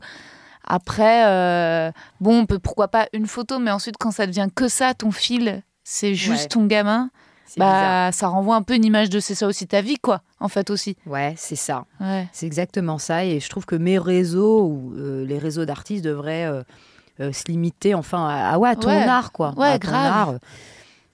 après 0.63 1.25
euh, 1.27 1.91
bon 2.19 2.41
on 2.41 2.45
peut 2.45 2.59
pourquoi 2.59 2.87
pas 2.87 3.07
une 3.13 3.25
photo 3.27 3.59
mais 3.59 3.71
ensuite 3.71 3.95
quand 3.99 4.11
ça 4.11 4.27
devient 4.27 4.47
que 4.53 4.67
ça 4.67 4.93
ton 4.93 5.11
fil 5.11 5.63
c'est 5.83 6.13
juste 6.15 6.43
Ouais. 6.43 6.47
ton 6.49 6.65
gamin 6.67 7.09
bizarre. 7.55 8.05
bah 8.07 8.11
ça 8.11 8.27
renvoie 8.27 8.55
un 8.55 8.61
peu 8.61 8.75
une 8.75 8.85
image 8.85 9.09
de 9.09 9.19
c'est 9.19 9.35
ça 9.35 9.47
aussi 9.47 9.67
ta 9.67 9.81
vie 9.81 9.97
quoi 9.97 10.21
en 10.39 10.47
fait 10.47 10.69
aussi 10.69 10.95
Ouais, 11.05 11.33
c'est 11.37 11.55
ça. 11.55 11.85
ouais 11.99 12.27
C'est 12.31 12.45
exactement 12.45 12.97
ça. 12.97 13.25
Et 13.25 13.39
je 13.39 13.49
trouve 13.49 13.65
que 13.65 13.75
mes 13.75 13.97
réseaux 13.99 14.63
ou 14.63 14.93
euh, 14.95 15.25
les 15.25 15.37
réseaux 15.37 15.65
d'artistes 15.65 16.03
devraient 16.05 16.45
euh, 16.45 17.31
se 17.33 17.43
limiter 17.49 17.93
enfin 17.93 18.27
à, 18.27 18.53
à- 18.53 18.57
ouais, 18.57 18.69
à 18.69 18.75
ton 18.75 18.87
Ouais. 18.87 19.03
art, 19.03 19.31
quoi. 19.31 19.53
Ouais, 19.57 19.67
À 19.67 19.79
ton 19.79 19.87
grave. 19.89 20.05
art, 20.29 20.33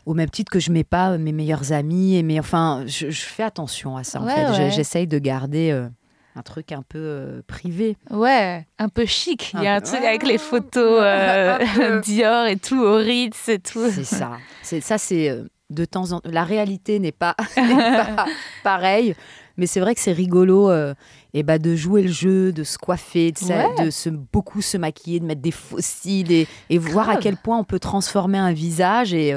au 0.05 0.13
même 0.13 0.29
titre 0.29 0.49
que 0.51 0.59
je 0.59 0.71
mets 0.71 0.85
pas 0.85 1.17
mes 1.17 1.33
meilleurs 1.33 1.73
amis. 1.73 2.15
Et 2.15 2.23
mes, 2.23 2.39
enfin, 2.39 2.83
je, 2.85 3.09
je 3.09 3.21
fais 3.25 3.43
attention 3.43 3.97
à 3.97 4.05
ça, 4.05 4.21
en 4.21 4.27
fait. 4.27 4.45
Ouais. 4.51 4.71
J'essaye 4.71 5.07
de 5.07 5.19
garder 5.19 5.71
euh, 5.71 5.89
un 6.37 6.43
truc 6.43 6.71
un 6.71 6.83
peu 6.83 6.99
euh, 6.99 7.41
privé. 7.47 7.97
ouais 8.11 8.65
un 8.77 8.89
peu 8.89 9.05
chic 9.05 9.51
il 9.55 9.63
y 9.63 9.67
a 9.67 9.75
Un 9.75 9.81
truc 9.81 10.03
avec 10.03 10.23
les 10.23 10.37
photos 10.37 10.99
euh. 11.03 11.99
Dior 12.05 12.45
et 12.45 12.57
tout 12.57 12.79
au 12.79 12.95
Ritz 12.97 13.49
et 13.49 13.59
tout 13.59 13.89
C'est 13.89 14.03
ça. 14.03 14.31
C'est 14.61 14.81
ça, 14.81 14.97
c'est 14.97 15.29
euh, 15.29 15.43
de 15.69 15.83
temps 15.85 16.11
en 16.11 16.19
temps. 16.19 16.29
La 16.31 16.43
réalité 16.43 16.99
n'est 16.99 17.11
pas, 17.11 17.35
pas 17.55 18.25
pareille. 18.63 19.15
Mais 19.57 19.65
c'est 19.65 19.79
vrai 19.79 19.95
que 19.95 20.01
c'est 20.01 20.11
rigolo 20.11 20.69
euh, 20.69 20.93
et 21.33 21.41
bah, 21.41 21.57
de 21.57 21.75
jouer 21.75 22.03
le 22.03 22.11
jeu, 22.11 22.51
de 22.51 22.63
se 22.63 22.77
coiffer, 22.77 23.31
de, 23.31 23.43
Ouais. 23.47 23.85
de 23.85 23.89
se, 23.89 24.09
beaucoup 24.09 24.61
se 24.61 24.77
maquiller, 24.77 25.19
de 25.19 25.25
mettre 25.25 25.41
des 25.41 25.51
fossiles 25.51 26.31
et, 26.31 26.47
et 26.69 26.77
voir 26.77 27.09
à 27.09 27.15
quel 27.17 27.37
point 27.37 27.57
on 27.57 27.63
peut 27.63 27.79
transformer 27.79 28.37
un 28.37 28.53
visage. 28.53 29.15
Et, 29.15 29.33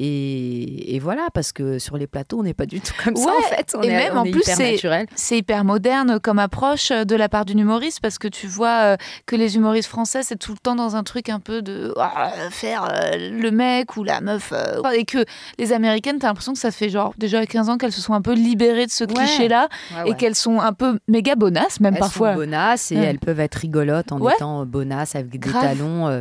et, 0.00 0.94
et 0.94 0.98
voilà, 0.98 1.26
parce 1.34 1.52
que 1.52 1.78
sur 1.78 1.96
les 1.96 2.06
plateaux, 2.06 2.38
on 2.38 2.42
n'est 2.44 2.54
pas 2.54 2.66
du 2.66 2.80
tout 2.80 2.92
comme 3.04 3.16
ça 3.16 3.26
Ouais, 3.26 3.32
en 3.38 3.42
fait. 3.42 3.74
On 3.76 3.82
et 3.82 3.88
est, 3.88 3.90
même, 3.96 4.12
on 4.14 4.18
en 4.20 4.24
est 4.24 4.30
plus, 4.30 4.42
c'est- 4.44 5.36
hyper 5.38 5.64
moderne 5.64 6.18
comme 6.22 6.38
approche 6.38 6.90
euh, 6.90 7.04
de 7.04 7.14
la 7.16 7.28
part 7.28 7.44
d'une 7.44 7.58
humoriste 7.58 8.00
parce 8.00 8.18
que 8.18 8.28
tu 8.28 8.46
vois 8.46 8.80
euh, 8.82 8.96
que 9.26 9.36
les 9.36 9.56
humoristes 9.56 9.88
français 9.88 10.22
c'est 10.22 10.36
tout 10.36 10.52
le 10.52 10.58
temps 10.58 10.74
dans 10.76 10.96
un 10.96 11.02
truc 11.02 11.28
un 11.28 11.40
peu 11.40 11.62
de 11.62 11.92
ah, 11.98 12.32
faire 12.50 12.88
euh, 12.90 13.30
le 13.30 13.50
mec 13.50 13.96
ou 13.96 14.04
la 14.04 14.20
meuf 14.20 14.52
et 14.94 15.04
que 15.04 15.24
les 15.58 15.72
américaines 15.72 16.18
t'as 16.18 16.28
l'impression 16.28 16.52
que 16.52 16.58
ça 16.58 16.70
fait 16.70 16.88
genre 16.88 17.12
déjà 17.18 17.44
15 17.44 17.68
ans 17.68 17.76
qu'elles 17.78 17.92
se 17.92 18.00
sont 18.00 18.14
un 18.14 18.22
peu 18.22 18.34
libérées 18.34 18.86
de 18.86 18.90
ce 18.90 19.04
Ouais. 19.04 19.14
cliché 19.14 19.48
là 19.48 19.68
Ouais, 20.04 20.10
et 20.10 20.14
qu'elles 20.14 20.34
sont 20.34 20.60
un 20.60 20.72
peu 20.72 20.98
méga 21.08 21.34
bonasses 21.34 21.80
même 21.80 21.94
Elles 21.94 22.00
parfois 22.00 22.32
sont 22.32 22.38
bonasses 22.40 22.92
et 22.92 22.96
elles 22.96 23.18
peuvent 23.18 23.40
être 23.40 23.54
rigolotes 23.56 24.12
en 24.12 24.28
étant 24.28 24.64
bonasses 24.66 25.14
avec 25.14 25.28
des 25.30 25.38
Grave. 25.38 25.62
talons. 25.62 26.06
euh, 26.08 26.20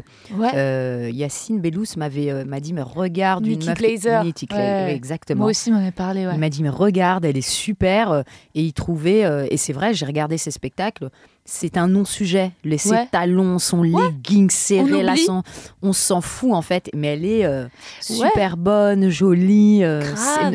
Euh, 0.53 1.09
Yacine 1.11 1.59
Bellous 1.59 1.85
m'avait 1.97 2.45
m'a 2.45 2.59
dit 2.59 2.73
mais 2.73 2.81
regarde 2.81 3.45
une 3.45 3.66
meuf 3.69 3.77
Glaser. 3.77 4.23
Nikki 4.23 4.45
Gla- 4.47 4.57
Ouais. 4.57 4.93
exactement. 4.95 5.41
moi 5.41 5.49
aussi 5.51 5.71
m'en 5.71 5.85
ai 5.85 5.91
parlé 5.91 6.25
ouais 6.27 6.33
Il 6.33 6.39
m'a 6.39 6.49
dit 6.49 6.63
mais 6.63 6.69
regarde 6.69 7.25
elle 7.25 7.37
est 7.37 7.41
super 7.47 8.11
euh, 8.11 8.21
et 8.55 8.61
il 8.61 8.73
trouvait 8.73 9.25
euh, 9.25 9.47
et 9.49 9.57
c'est 9.57 9.73
vrai 9.73 9.93
j'ai 9.93 10.05
regardé 10.05 10.37
ses 10.37 10.51
spectacles 10.51 11.09
c'est 11.49 11.77
un 11.77 11.87
non-sujet. 11.87 12.51
Les 12.65 12.77
ses 12.77 12.91
Ouais. 12.91 13.07
talons 13.09 13.57
son 13.57 13.81
legging 13.81 14.49
serré 14.49 15.01
là 15.01 15.13
oublie. 15.13 15.23
son- 15.25 15.43
on 15.81 15.93
s'en 15.93 16.19
fout 16.19 16.51
en 16.53 16.61
fait. 16.61 16.89
Mais 16.93 17.07
elle 17.13 17.23
est 17.25 17.45
euh, 17.45 17.67
super 18.01 18.57
bonne 18.57 19.09
jolie 19.09 19.83
euh, 19.83 20.01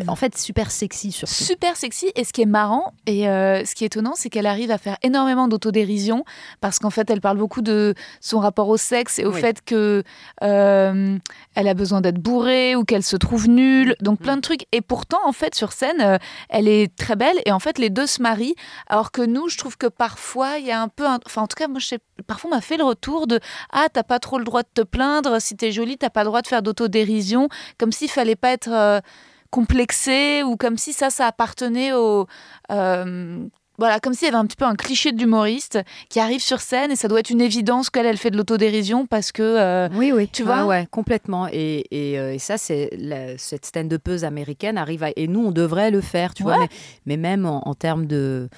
en 0.07 0.15
fait 0.17 0.37
super 0.37 0.71
sexy 0.71 1.11
surtout. 1.11 1.33
Super 1.33 1.77
sexy. 1.77 2.13
Et 2.15 2.25
ce 2.25 2.33
qui 2.35 2.43
est 2.43 2.47
marrant 2.47 2.93
et 3.07 3.27
euh, 3.29 3.65
ce 3.65 3.75
qui 3.75 3.85
est 3.85 3.87
étonnant 3.87 4.13
c'est 4.15 4.29
qu'elle 4.29 4.47
arrive 4.47 4.71
à 4.71 4.77
faire 4.79 4.99
énormément 5.03 5.49
d'autodérision 5.49 6.25
parce 6.61 6.79
qu'en 6.79 6.91
fait 6.91 7.09
elle 7.11 7.23
parle 7.23 7.39
beaucoup 7.39 7.63
de 7.63 7.95
son 8.21 8.39
rapport 8.39 8.69
au 8.69 8.77
sexe 8.77 9.19
et 9.19 9.25
au 9.25 9.33
Oui. 9.33 9.41
fait 9.41 9.65
que 9.65 10.03
elle 10.43 11.69
a 11.69 11.75
besoin 11.75 12.01
d'être 12.01 12.19
bourrée 12.19 12.77
ou 12.77 12.85
qu'elle 12.85 13.03
se 13.03 13.17
trouve 13.17 13.49
nulle. 13.49 13.95
Donc 14.01 14.21
plein 14.21 14.37
de 14.37 14.43
trucs. 14.43 14.67
Et 14.73 14.81
pourtant 14.83 15.21
en 15.25 15.33
fait 15.33 15.55
sur 15.55 15.73
scène 15.73 16.19
elle 16.51 16.69
est 16.69 16.95
très 16.97 17.17
belle. 17.17 17.37
Et 17.47 17.53
en 17.53 17.59
fait 17.59 17.79
les 17.79 17.89
deux 17.91 18.07
se 18.07 18.21
marient. 18.21 18.55
Alors 18.89 19.11
que 19.11 19.23
nous 19.23 19.49
je 19.49 19.57
trouve 19.59 19.77
que 19.79 19.87
parfois 19.87 20.59
il 20.59 20.67
y 20.67 20.71
a 20.71 20.81
un 20.82 20.82
peu 20.89 21.07
un- 21.07 21.19
enfin 21.27 21.43
en 21.43 21.47
tout 21.47 21.57
cas 21.57 21.69
moi 21.69 21.79
je 21.81 21.87
sais 21.87 21.99
parfois 22.27 22.51
on 22.51 22.55
m'a 22.55 22.61
fait 22.61 22.77
le 22.77 22.85
retour 22.85 23.27
de 23.27 23.41
ah 23.73 23.87
t'as 23.93 24.03
pas 24.03 24.19
trop 24.19 24.39
le 24.39 24.45
droit 24.45 24.63
de 24.63 24.69
te 24.75 24.83
plaindre 24.83 25.41
si 25.41 25.57
t'es 25.57 25.73
jolie 25.73 25.97
t'as 25.99 26.11
pas 26.11 26.21
le 26.23 26.27
droit 26.29 26.43
de 26.43 26.47
faire 26.47 26.63
d'autodérision 26.63 27.49
comme 27.79 27.93
s'il 27.93 28.11
fallait 28.11 28.37
pas 28.37 28.51
être 28.53 28.71
euh, 28.73 29.01
complexé 29.51 30.43
ou 30.43 30.57
comme 30.57 30.79
si 30.79 30.93
ça, 30.93 31.11
ça 31.11 31.27
appartenait 31.27 31.93
au. 31.93 32.27
euh, 32.71 33.45
voilà, 33.79 34.01
comme 34.01 34.13
s'il 34.15 34.27
y 34.27 34.29
avait 34.29 34.37
un 34.39 34.47
petit 34.47 34.57
peu 34.57 34.65
un 34.65 34.75
cliché 34.77 35.13
d'humoriste 35.13 35.79
qui 36.09 36.21
arrive 36.21 36.41
sur 36.41 36.61
scène 36.61 36.91
et 36.91 36.97
ça 36.97 37.09
doit 37.09 37.21
être 37.21 37.31
une 37.31 37.41
évidence 37.41 37.91
qu'elle, 37.91 38.07
elle 38.07 38.17
fait 38.19 38.31
de 38.31 38.37
l'autodérision 38.37 39.07
parce 39.07 39.33
que. 39.33 39.43
euh, 39.43 39.89
Oui, 39.95 40.13
oui. 40.13 40.29
Tu 40.29 40.43
vois? 40.43 40.65
Ouais, 40.67 40.87
complètement. 40.91 41.49
Et, 41.51 41.85
et, 41.91 42.13
et 42.15 42.39
ça, 42.39 42.59
c'est 42.59 42.91
cette 43.39 43.67
stand-upeuse 43.67 44.25
américaine 44.25 44.79
arrive 44.79 45.03
à... 45.05 45.09
Et 45.17 45.27
nous, 45.27 45.41
on 45.47 45.51
devrait 45.53 45.91
le 45.91 46.01
faire, 46.01 46.33
tu 46.35 46.43
vois. 46.45 46.59
Mais, 46.59 46.69
mais 47.07 47.17
même 47.17 47.47
en, 47.47 47.67
en 47.67 47.75
termes 47.75 48.07
de, 48.07 48.49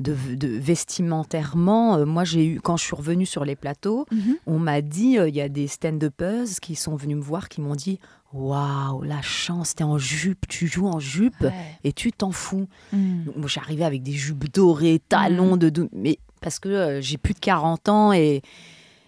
de, 0.00 0.14
de 0.34 0.48
vestimentairement, 0.48 1.96
euh, 1.96 2.04
moi, 2.04 2.24
j'ai 2.24 2.46
eu... 2.46 2.60
Quand 2.60 2.76
je 2.76 2.84
suis 2.84 2.96
revenue 2.96 3.26
sur 3.26 3.44
les 3.44 3.56
plateaux, 3.56 4.06
Mhm. 4.10 4.36
on 4.46 4.58
m'a 4.58 4.80
dit... 4.80 5.18
euh, 5.18 5.28
Il 5.28 5.34
y 5.34 5.40
a 5.40 5.48
des 5.48 5.68
stand-upeuses 5.68 6.60
qui 6.60 6.74
sont 6.74 6.96
venues 6.96 7.14
me 7.16 7.22
voir, 7.22 7.48
qui 7.48 7.60
m'ont 7.60 7.74
dit... 7.76 7.98
Waouh, 8.32 9.02
la 9.02 9.22
chance, 9.22 9.76
t'es 9.76 9.84
en 9.84 9.96
jupe, 9.96 10.48
tu 10.48 10.66
joues 10.66 10.88
en 10.88 10.98
jupe 10.98 11.40
Ouais. 11.40 11.52
et 11.84 11.92
tu 11.92 12.10
t'en 12.10 12.32
fous. 12.32 12.66
Mm. 12.92 13.24
Donc, 13.26 13.36
moi, 13.36 13.46
j'arrivais 13.46 13.84
avec 13.84 14.02
des 14.02 14.10
jupes 14.12 14.52
dorées, 14.52 15.00
talons, 15.08 15.56
de, 15.56 15.68
de- 15.68 15.88
mais 15.92 16.18
parce 16.40 16.58
que 16.58 16.68
euh, 16.68 17.00
j'ai 17.00 17.16
plus 17.16 17.34
de 17.34 17.38
40 17.38 17.88
ans 17.88 18.12
et, 18.12 18.42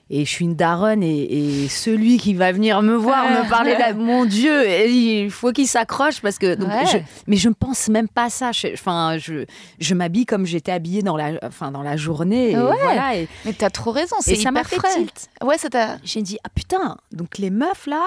et 0.09 0.25
je 0.25 0.31
suis 0.31 0.45
une 0.45 0.55
daronne 0.55 1.03
et, 1.03 1.65
et 1.65 1.69
celui 1.69 2.19
qui 2.19 2.33
va 2.35 2.53
venir 2.53 2.81
me 2.83 2.95
voir, 2.95 3.29
me 3.29 3.49
parler, 3.49 3.73
là, 3.77 3.93
mon 3.93 4.25
Dieu, 4.25 4.69
il 4.89 5.31
faut 5.31 5.51
qu'il 5.53 5.67
s'accroche 5.67 6.21
parce 6.21 6.39
que. 6.39 6.55
donc, 6.55 6.69
Ouais. 6.69 6.87
je- 6.93 6.99
mais 7.27 7.37
je 7.37 7.49
ne 7.49 7.55
pense 7.55 7.89
même 7.89 8.09
pas 8.09 8.25
à 8.25 8.31
ça. 8.31 8.53
Je- 8.53 8.73
Enfin, 8.73 9.17
je, 9.19 9.45
je 9.81 9.95
m'habille 9.95 10.25
comme 10.27 10.47
j'étais 10.47 10.71
habillée 10.73 11.03
dans 11.03 11.17
la, 11.17 11.33
enfin, 11.43 11.73
dans 11.73 11.83
la 11.83 11.97
journée. 11.97 12.53
Et 12.53 12.57
Ouais. 12.57 12.63
voilà, 12.83 13.17
et, 13.17 13.29
Mais 13.45 13.53
t'as 13.53 13.71
trop 13.71 13.91
raison, 13.91 14.15
c'est 14.21 14.37
ça 14.37 14.51
m'a 14.53 14.61
hyper 14.61 14.71
fait 14.71 14.77
frais. 14.77 14.95
tilt. 14.95 15.29
Ouais, 15.43 15.59
ça 15.59 15.69
t'a. 15.71 15.97
J'ai 16.05 16.23
dit, 16.23 16.39
ah 16.45 16.49
putain, 16.55 16.97
donc 17.13 17.39
les 17.39 17.51
meufs 17.51 17.87
là, 17.87 18.05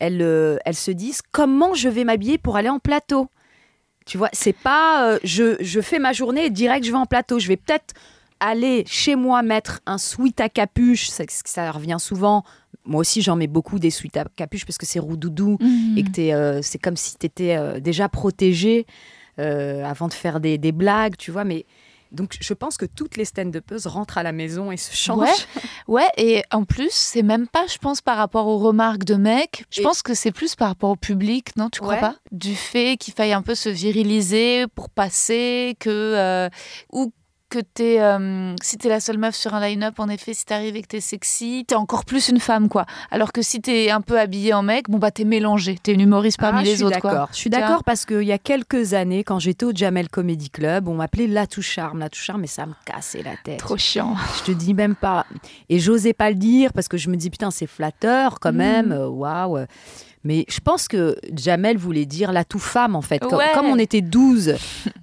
elles, 0.00 0.20
euh, 0.22 0.58
elles 0.66 0.74
se 0.76 0.90
disent 0.90 1.22
comment 1.32 1.72
je 1.74 1.88
vais 1.88 2.04
m'habiller 2.04 2.36
pour 2.38 2.56
aller 2.56 2.68
en 2.68 2.78
plateau? 2.78 3.28
Tu 4.04 4.16
vois, 4.18 4.28
c'est 4.32 4.52
pas 4.56 5.06
euh, 5.06 5.18
je, 5.24 5.56
je 5.60 5.80
fais 5.80 5.98
ma 5.98 6.12
journée 6.12 6.46
et 6.46 6.50
direct 6.50 6.84
je 6.84 6.90
vais 6.90 6.96
en 6.98 7.06
plateau. 7.06 7.38
Je 7.38 7.48
vais 7.48 7.56
peut-être 7.56 7.94
aller 8.40 8.84
chez 8.86 9.16
moi 9.16 9.42
mettre 9.42 9.80
un 9.86 9.98
sweat 9.98 10.40
à 10.40 10.48
capuche, 10.48 11.08
ça, 11.08 11.24
ça 11.28 11.70
revient 11.70 11.96
souvent. 11.98 12.44
Moi 12.84 13.00
aussi 13.00 13.20
j'en 13.22 13.36
mets 13.36 13.46
beaucoup 13.46 13.78
des 13.78 13.90
sweats 13.90 14.20
à 14.20 14.24
capuche 14.36 14.64
parce 14.64 14.78
que 14.78 14.86
c'est 14.86 14.98
roux-doudou 14.98 15.58
et 15.96 16.02
que 16.04 16.20
euh, 16.32 16.60
c'est 16.62 16.78
comme 16.78 16.96
si 16.96 17.16
tu 17.18 17.26
étais 17.26 17.80
déjà 17.80 18.08
protégé 18.08 18.86
euh, 19.38 19.84
avant 19.84 20.08
de 20.08 20.14
faire 20.14 20.40
des, 20.40 20.58
des 20.58 20.72
blagues, 20.72 21.16
tu 21.16 21.30
vois. 21.30 21.44
Mais 21.44 21.66
Donc 22.12 22.36
je 22.40 22.54
pense 22.54 22.76
que 22.78 22.86
toutes 22.86 23.16
les 23.18 23.26
stand-uppeuses 23.26 23.86
rentrent 23.86 24.16
à 24.18 24.22
la 24.22 24.32
maison 24.32 24.72
et 24.72 24.78
se 24.78 24.96
changent. 24.96 25.18
Ouais, 25.86 26.02
ouais, 26.02 26.08
et 26.16 26.42
en 26.50 26.64
plus, 26.64 26.90
c'est 26.92 27.22
même 27.22 27.46
pas, 27.46 27.66
je 27.70 27.76
pense, 27.76 28.00
par 28.00 28.16
rapport 28.16 28.46
aux 28.46 28.58
remarques 28.58 29.04
de 29.04 29.14
mecs. 29.16 29.64
Je 29.70 29.80
Et- 29.80 29.84
pense 29.84 30.00
que 30.02 30.14
c'est 30.14 30.32
plus 30.32 30.54
par 30.56 30.68
rapport 30.68 30.90
au 30.90 30.96
public, 30.96 31.54
non 31.56 31.68
Tu 31.68 31.80
crois 31.80 31.94
Ouais. 31.94 32.00
pas? 32.00 32.16
Du 32.32 32.54
fait 32.54 32.96
qu'il 32.96 33.12
faille 33.12 33.34
un 33.34 33.42
peu 33.42 33.54
se 33.54 33.68
viriliser 33.68 34.66
pour 34.74 34.88
passer, 34.88 35.76
que 35.78 35.90
euh, 35.90 36.48
ou 36.92 37.12
que 37.48 37.58
t'es, 37.58 38.00
euh, 38.00 38.54
si 38.62 38.76
t'es 38.78 38.88
la 38.88 39.00
seule 39.00 39.18
meuf 39.18 39.34
sur 39.34 39.54
un 39.54 39.60
line-up, 39.60 39.98
en 39.98 40.08
effet, 40.08 40.34
si 40.34 40.44
t'arrives 40.44 40.76
et 40.76 40.82
que 40.82 40.88
t'es 40.88 41.00
sexy, 41.00 41.64
t'es 41.66 41.74
encore 41.74 42.04
plus 42.04 42.28
une 42.28 42.40
femme, 42.40 42.68
quoi. 42.68 42.84
Alors 43.10 43.32
que 43.32 43.40
si 43.42 43.60
t'es 43.60 43.90
un 43.90 44.00
peu 44.00 44.18
habillée 44.20 44.52
en 44.52 44.62
mec, 44.62 44.90
bon 44.90 44.98
bah 44.98 45.10
t'es 45.10 45.24
mélangée, 45.24 45.78
t'es 45.82 45.92
une 45.94 46.00
humoriste 46.02 46.38
parmi 46.38 46.60
Ah, 46.60 46.62
les 46.62 46.82
autres, 46.82 47.00
quoi. 47.00 47.10
d'accord. 47.12 47.28
Je 47.32 47.36
suis 47.38 47.50
d'accord 47.50 47.84
parce 47.84 48.04
qu'il 48.04 48.22
y 48.24 48.32
a 48.32 48.38
quelques 48.38 48.92
années, 48.94 49.24
quand 49.24 49.38
j'étais 49.38 49.64
au 49.64 49.72
Jamel 49.74 50.08
Comedy 50.08 50.50
Club, 50.50 50.88
on 50.88 50.94
m'appelait 50.94 51.26
Latou 51.26 51.62
Charme, 51.62 52.00
Latou 52.00 52.18
Charme, 52.18 52.42
mais 52.42 52.46
ça 52.46 52.66
me 52.66 52.74
cassait 52.84 53.22
la 53.22 53.36
tête. 53.36 53.58
Trop 53.58 53.76
chiant. 53.76 54.14
Je 54.38 54.44
te 54.44 54.52
dis 54.52 54.74
même 54.74 54.94
pas. 54.94 55.24
Et 55.68 55.78
j'osais 55.78 56.12
pas 56.12 56.28
le 56.30 56.36
dire 56.36 56.72
parce 56.72 56.88
que 56.88 56.96
je 56.98 57.08
me 57.08 57.16
dis 57.16 57.30
putain, 57.30 57.50
c'est 57.50 57.66
flatteur 57.66 58.40
quand 58.40 58.52
Mm. 58.52 58.56
même. 58.56 58.92
euh, 58.92 59.08
Waouh. 59.08 59.64
Mais 60.24 60.44
je 60.48 60.58
pense 60.60 60.88
que 60.88 61.16
Jamel 61.34 61.76
voulait 61.78 62.04
dire 62.06 62.32
la 62.32 62.44
tout 62.44 62.58
femme 62.58 62.96
en 62.96 63.02
fait. 63.02 63.20
Comme, 63.20 63.38
Ouais. 63.38 63.44
comme 63.54 63.66
on 63.66 63.78
était 63.78 64.00
12, 64.00 64.56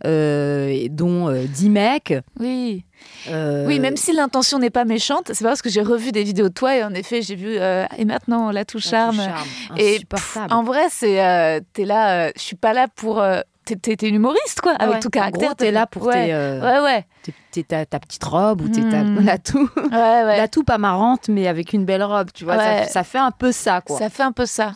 euh, 0.06 0.88
dont 0.90 1.30
euh, 1.30 1.46
10 1.48 1.70
mecs. 1.70 2.14
Oui. 2.40 2.84
euh, 3.30 3.66
Oui, 3.66 3.80
même 3.80 3.98
si 3.98 4.14
l'intention 4.14 4.60
n'est 4.60 4.70
pas 4.70 4.86
méchante, 4.86 5.32
c'est 5.34 5.44
pas 5.44 5.50
parce 5.52 5.62
que 5.62 5.70
j'ai 5.70 5.82
revu 5.82 6.12
des 6.12 6.24
vidéos 6.24 6.50
de 6.50 6.54
toi 6.54 6.76
et 6.76 6.84
en 6.84 6.94
effet 6.94 7.22
j'ai 7.22 7.36
vu 7.36 7.56
euh, 7.58 7.86
et 7.98 8.06
maintenant 8.06 8.52
la 8.52 8.66
touche 8.66 8.88
charme. 8.88 9.18
Charme, 9.18 9.78
Et 9.78 9.96
insupportable. 9.96 10.54
En 10.54 10.64
vrai, 10.64 10.84
c'est 10.90 11.24
euh, 11.24 11.60
t'es 11.74 11.86
là, 11.86 12.28
je 12.36 12.42
suis 12.42 12.56
pas 12.56 12.74
là 12.74 12.88
pour. 12.94 13.24
t'es- 13.66 14.08
une 14.08 14.16
humoriste 14.16 14.62
quoi, 14.62 14.74
avec 14.74 14.96
Ouais. 14.96 15.00
tout 15.00 15.10
caractère. 15.10 15.56
t'es 15.56 15.72
là 15.72 15.88
pour 15.88 16.04
ouais. 16.04 16.28
tes, 16.28 16.34
Ouais, 16.34 16.80
ouais, 16.82 17.06
tes- 17.24 17.34
tes- 17.52 17.64
ta, 17.64 17.86
ta 17.86 18.00
petite 18.00 18.24
robe 18.24 18.62
ou 18.62 18.70
t'es 18.70 18.82
ta, 18.90 19.04
Mm. 19.04 19.26
la 19.26 19.38
tout. 19.40 19.70
ouais, 19.78 19.90
ouais. 19.92 20.38
La 20.38 20.48
tout 20.48 20.64
pas 20.64 20.78
marrante, 20.78 21.30
mais 21.30 21.48
avec 21.48 21.74
une 21.74 21.84
belle 21.86 22.04
robe, 22.04 22.30
tu 22.34 22.44
vois. 22.44 22.58
Ça, 22.58 22.84
ça 22.86 23.04
fait 23.04 23.18
un 23.18 23.32
peu 23.32 23.52
ça, 23.52 23.82
quoi. 23.82 23.98
Ça 23.98 24.10
fait 24.10 24.22
un 24.24 24.32
peu 24.34 24.46
ça. 24.46 24.74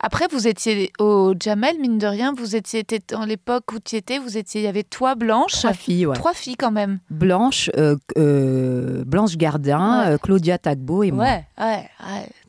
Après, 0.00 0.26
vous 0.30 0.46
étiez 0.46 0.92
au 0.98 1.34
Jamel, 1.40 1.78
mine 1.80 1.98
de 1.98 2.06
rien, 2.06 2.32
vous 2.34 2.56
étiez 2.56 2.84
dans 3.08 3.24
l'époque 3.24 3.72
où 3.72 3.78
tu 3.78 3.96
étais, 3.96 4.18
vous 4.18 4.36
étiez, 4.36 4.60
il 4.60 4.64
y 4.64 4.68
avait 4.68 4.82
toi, 4.82 5.14
Blanche, 5.14 5.52
Trois 5.52 5.72
filles, 5.72 6.06
ouais. 6.06 6.14
trois 6.16 6.34
filles 6.34 6.56
quand 6.56 6.72
même. 6.72 6.98
Blanche, 7.10 7.70
euh, 7.76 7.96
euh, 8.18 9.04
Blanche 9.04 9.36
Gardin, 9.36 10.04
Ouais. 10.06 10.12
euh, 10.12 10.18
Claudia 10.18 10.58
Tagbo 10.58 11.02
et 11.02 11.10
moi. 11.10 11.24
Ouais, 11.24 11.44
ouais, 11.58 11.88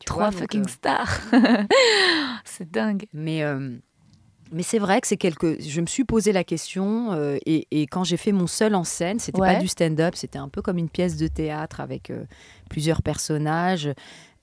Trois 0.06 0.30
vois, 0.32 0.42
fucking 0.42 0.68
stars. 0.68 1.20
c'est 2.46 2.70
dingue. 2.70 3.06
Mais, 3.14 3.44
mais 4.52 4.64
c'est 4.64 4.80
vrai 4.80 5.02
que 5.02 5.08
c'est 5.08 5.18
quelque. 5.18 5.58
Je 5.60 5.82
me 5.82 5.86
suis 5.88 6.04
posé 6.04 6.32
la 6.32 6.44
question 6.44 7.12
euh, 7.14 7.38
et, 7.46 7.68
et 7.72 7.88
quand 7.88 8.04
j'ai 8.04 8.18
fait 8.18 8.32
mon 8.32 8.48
seul 8.48 8.76
en 8.76 8.84
scène, 8.84 9.20
c'était 9.20 9.40
Ouais. 9.40 9.56
pas 9.56 9.60
du 9.60 9.68
stand-up, 9.68 10.16
c'était 10.16 10.38
un 10.38 10.50
peu 10.50 10.62
comme 10.62 10.78
une 10.78 10.90
pièce 10.90 11.18
de 11.18 11.28
théâtre 11.28 11.80
avec 11.82 12.10
euh, 12.10 12.24
plusieurs 12.70 13.02
personnages. 13.02 13.90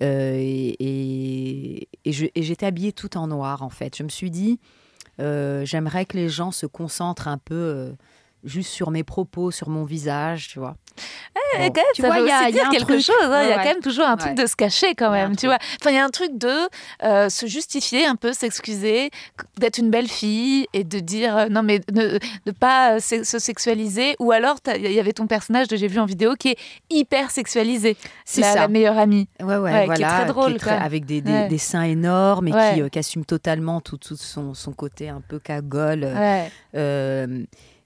Euh, 0.03 0.37
et 0.79 1.89
j'étais 2.05 2.67
habillée 2.67 2.93
tout 2.93 3.17
en 3.17 3.29
noir 3.29 3.63
en 3.63 3.71
fait. 3.71 3.97
Je 3.97 4.03
me 4.03 4.09
suis 4.09 4.31
dit, 4.31 4.59
euh, 5.21 5.65
j'aimerais 5.65 6.05
que 6.07 6.17
les 6.17 6.29
gens 6.29 6.51
se 6.51 6.67
concentrent 6.67 7.29
un 7.29 7.39
peu 7.39 7.55
euh, 7.55 7.93
juste 8.45 8.71
sur 8.71 8.91
mes 8.91 9.05
propos, 9.05 9.51
sur 9.51 9.69
mon 9.69 9.85
visage, 9.85 10.49
tu 10.49 10.59
vois. 10.59 10.77
Eh, 11.59 11.71
Bon. 11.71 11.81
Tu 11.95 12.03
ça 12.03 12.09
vois, 12.09 12.19
il 12.21 12.27
y 12.27 12.31
a- 12.31 12.49
y 12.51 12.61
a 12.61 12.69
quelque 12.71 12.85
truc. 12.93 13.01
chose. 13.01 13.15
hein. 13.23 13.31
Ouais, 13.31 13.45
il 13.47 13.49
y 13.51 13.53
a 13.53 13.57
ouais. 13.57 13.63
quand 13.63 13.69
même 13.71 13.81
toujours 13.83 14.07
un 14.07 14.17
truc 14.17 14.37
Ouais. 14.37 14.43
de 14.43 14.47
se 14.47 14.57
cacher 14.57 14.95
quand 14.95 15.11
même, 15.11 15.37
tu 15.37 15.47
vois. 15.47 15.59
Enfin, 15.81 15.91
il 15.91 15.97
y 15.97 15.99
a 15.99 16.05
un 16.05 16.11
truc 16.11 16.37
de 16.39 16.53
euh, 17.05 17.29
se 17.29 17.47
justifier 17.47 18.07
un 18.07 18.17
peu, 18.17 18.33
s'excuser, 18.33 19.11
d'être 19.59 19.79
une 19.79 19.91
belle 19.91 20.09
fille 20.09 20.67
et 20.73 20.85
de 20.85 20.99
dire 21.01 21.37
euh, 21.37 21.47
non 21.49 21.63
mais 21.63 21.81
ne, 21.93 22.19
de 22.47 22.51
pas 22.59 22.95
euh, 22.97 23.01
se 23.01 23.25
se 23.25 23.39
sexualiser. 23.39 24.17
Ou 24.19 24.33
alors 24.33 24.57
il 24.77 24.93
y 24.93 25.01
avait 25.01 25.13
ton 25.13 25.27
personnage 25.27 25.69
que 25.69 25.77
j'ai 25.77 25.89
vu 25.89 25.99
en 25.99 26.07
vidéo 26.07 26.35
qui 26.39 26.49
est 26.51 26.59
hyper 26.91 27.31
sexualisé. 27.31 27.97
C'est 28.25 28.43
ça. 28.43 28.55
la 28.55 28.69
meilleure 28.69 28.99
amie. 28.99 29.29
Ouais, 29.41 29.57
ouais, 29.57 29.73
Ouais, 29.73 29.85
qui 29.87 30.03
est 30.03 30.05
voilà. 30.07 30.09
très 30.09 30.27
drôle, 30.27 30.57
très- 30.57 30.71
avec 30.77 31.05
des, 31.07 31.21
des, 31.21 31.33
Ouais. 31.33 31.49
des 31.49 31.59
seins 31.59 31.83
énormes 31.83 32.49
et 32.49 32.53
qui, 32.53 32.91
qui 32.91 32.99
assume 32.99 33.25
totalement 33.25 33.81
tout, 33.81 33.97
tout 33.99 34.17
son, 34.17 34.55
son 34.55 34.73
côté 34.73 35.09
un 35.09 35.21
peu 35.27 35.39
cagole. 35.39 36.07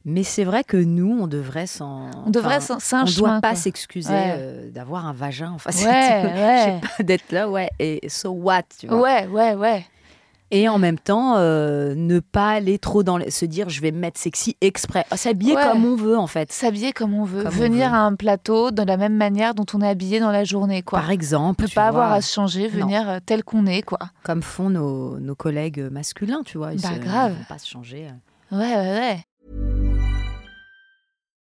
Mais 0.09 0.23
c'est 0.23 0.45
vrai 0.45 0.63
que 0.63 0.77
nous, 0.77 1.19
on 1.21 1.27
devrait 1.27 1.67
s'en. 1.67 2.11
On 2.27 2.31
devrait 2.31 2.61
s'en- 2.61 2.77
On 2.77 3.07
chemin, 3.07 3.29
doit 3.33 3.41
pas 3.41 3.57
s'excuser 3.57 4.09
Ouais. 4.13 4.35
euh, 4.39 4.71
d'avoir 4.71 5.05
un 5.07 5.13
vagin. 5.13 5.51
Enfin, 5.53 5.71
Ouais, 5.85 6.81
ouais. 6.99 7.05
D'être 7.05 7.33
là, 7.33 7.49
ouais. 7.51 7.69
Et 7.81 8.09
so 8.09 8.31
what, 8.31 8.63
tu 8.79 8.87
vois. 8.87 9.01
Ouais, 9.01 9.27
ouais, 9.27 9.55
ouais. 9.55 9.85
Et 10.53 10.69
en 10.69 10.79
même 10.79 10.97
temps, 11.01 11.35
euh, 11.39 11.97
ne 11.97 12.21
pas 12.21 12.51
aller 12.51 12.79
trop 12.79 13.03
dans. 13.03 13.17
les- 13.17 13.33
se 13.33 13.45
dire, 13.45 13.69
je 13.69 13.81
vais 13.81 13.91
me 13.91 13.99
mettre 13.99 14.21
sexy 14.21 14.57
exprès. 14.61 15.05
Ah, 15.11 15.17
S'habiller 15.17 15.57
Ouais. 15.57 15.63
comme 15.65 15.85
on 15.85 15.97
veut, 15.97 16.17
en 16.17 16.29
fait. 16.29 16.53
S'habiller 16.53 16.93
comme 16.93 17.13
on 17.15 17.25
veut, 17.25 17.43
Comme 17.43 17.53
on 17.53 17.59
venir 17.59 17.89
veut. 17.91 17.97
à 17.97 18.01
un 18.03 18.15
plateau 18.15 18.71
de 18.71 18.83
la 18.85 18.97
même 18.97 19.17
manière 19.17 19.57
dont 19.57 19.67
on 19.75 19.81
est 19.81 19.89
habillé 19.89 20.21
dans 20.21 20.31
la 20.31 20.45
journée, 20.45 20.83
quoi. 20.83 21.01
Par 21.01 21.11
exemple, 21.11 21.65
ne 21.65 21.69
pas 21.69 21.89
avoir 21.89 22.11
vois, 22.11 22.17
à 22.19 22.21
se 22.21 22.33
changer, 22.33 22.71
Non. 22.73 22.87
venir 22.87 23.11
euh, 23.11 23.19
tel 23.27 23.43
qu'on 23.43 23.67
est, 23.67 23.83
quoi. 23.83 23.99
comme 24.23 24.41
font 24.43 24.71
nos, 24.71 25.19
nos 25.19 25.35
collègues 25.35 25.81
masculins, 25.91 26.43
tu 26.45 26.59
vois. 26.59 26.75
Ils 26.75 26.81
Bah, 26.81 26.91
se- 26.95 27.01
grave. 27.01 27.35
Ils 27.41 27.47
pas 27.47 27.59
se 27.59 27.67
changer. 27.69 28.07
euh. 28.07 28.57
Ouais, 28.57 28.73
ouais, 28.77 29.01
ouais. 29.01 29.25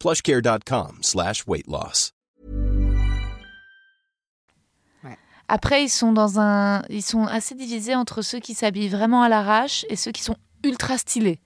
plushcare.com 0.00 0.98
slash 1.02 1.44
weight 1.46 1.66
loss. 1.68 2.12
Après, 5.48 5.84
ils 5.84 5.88
sont 5.88 6.12
dans 6.12 6.40
un, 6.40 6.82
ils 6.90 7.02
sont 7.04 7.24
assez 7.24 7.54
divisés 7.54 7.94
entre 7.94 8.20
ceux 8.20 8.40
qui 8.40 8.52
s'habillent 8.52 8.88
vraiment 8.88 9.22
à 9.22 9.28
l'arrache 9.28 9.86
et 9.88 9.94
ceux 9.94 10.10
qui 10.10 10.22
sont 10.24 10.34
ultra 10.64 10.98
stylés. 10.98 11.38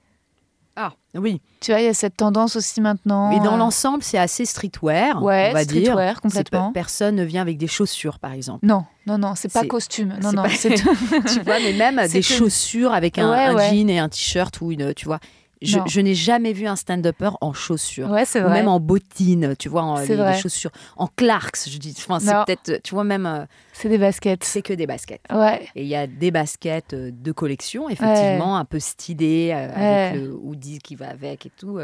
Ah, 0.75 0.93
oui. 1.15 1.43
Tu 1.61 1.71
vois, 1.73 1.81
il 1.83 1.85
y 1.85 1.89
a 1.89 1.93
cette 1.93 2.17
tendance 2.17 2.57
aussi 2.57 2.81
maintenant. 2.81 3.29
Mais 3.29 3.41
dans 3.41 3.55
euh, 3.57 3.59
l'ensemble, 3.59 4.03
c'est 4.03 4.17
assez 4.17 4.47
streetwear, 4.47 5.23
Ouais, 5.23 5.49
on 5.51 5.53
va 5.53 5.65
dire. 5.67 5.83
streetwear, 5.83 6.21
complètement. 6.23 6.69
pe- 6.69 6.73
Personne 6.75 7.17
ne 7.17 7.25
vient 7.25 7.43
avec 7.43 7.59
des 7.59 7.67
chaussures, 7.67 8.19
par 8.19 8.33
exemple. 8.33 8.65
Non, 8.65 8.87
non, 9.07 9.19
non, 9.19 9.35
c'est 9.35 9.53
pas 9.53 9.67
costume. 9.67 10.17
Non, 10.23 10.33
non, 10.33 10.45
pas- 10.45 10.49
c'est 10.49 10.75
tu 10.77 11.41
vois, 11.45 11.59
mais 11.61 11.75
même 11.75 12.01
C'est 12.05 12.13
des 12.13 12.21
que- 12.21 12.27
chaussures 12.33 12.95
avec 12.95 13.19
un, 13.19 13.31
Ouais, 13.31 13.45
un 13.47 13.55
ouais. 13.55 13.69
jean 13.69 13.91
et 13.91 13.99
un 13.99 14.09
t-shirt 14.09 14.59
ou 14.63 14.73
une, 14.73 14.95
tu 14.95 15.05
vois. 15.05 15.19
Je, 15.63 15.79
je 15.87 16.01
n'ai 16.01 16.15
jamais 16.15 16.53
vu 16.55 16.67
un 16.67 16.77
stand-upper 16.77 17.31
en 17.43 17.53
chaussures. 17.53 18.09
Ouais, 18.11 18.25
c'est 18.25 18.41
Ou 18.41 18.45
vrai. 18.45 18.55
même 18.55 18.69
en 18.69 18.81
bottines, 18.81 19.55
tu 19.59 19.69
vois, 19.69 19.83
en, 19.83 19.99
les, 20.01 20.17
les 20.17 20.35
chaussures. 20.39 20.71
En 20.97 21.07
Clarks, 21.07 21.69
je 21.69 21.77
dis. 21.79 21.95
Enfin, 21.99 22.19
c'est 22.19 22.33
peut-être, 22.47 22.83
tu 22.83 22.95
vois, 22.95 23.05
même, 23.05 23.27
euh, 23.27 23.45
C'est 23.75 23.89
des 23.91 23.99
baskets. 23.99 24.43
c'est 24.45 24.63
que 24.63 24.73
des 24.73 24.87
baskets. 24.87 25.21
Ouais. 25.31 25.69
Et 25.77 25.83
il 25.83 25.89
y 25.89 25.97
a 25.97 26.07
des 26.07 26.31
baskets 26.31 26.95
euh, 26.95 27.11
de 27.13 27.33
collection, 27.33 27.89
effectivement, 27.91 28.57
un 28.57 28.65
peu 28.65 28.79
stylées, 28.79 29.51
euh, 29.53 29.69
Ouais. 29.75 29.85
avec 30.09 30.21
le 30.23 30.33
hoodie 30.35 30.79
qui 30.79 30.95
va 30.95 31.11
avec 31.11 31.45
et 31.45 31.51
tout. 31.59 31.79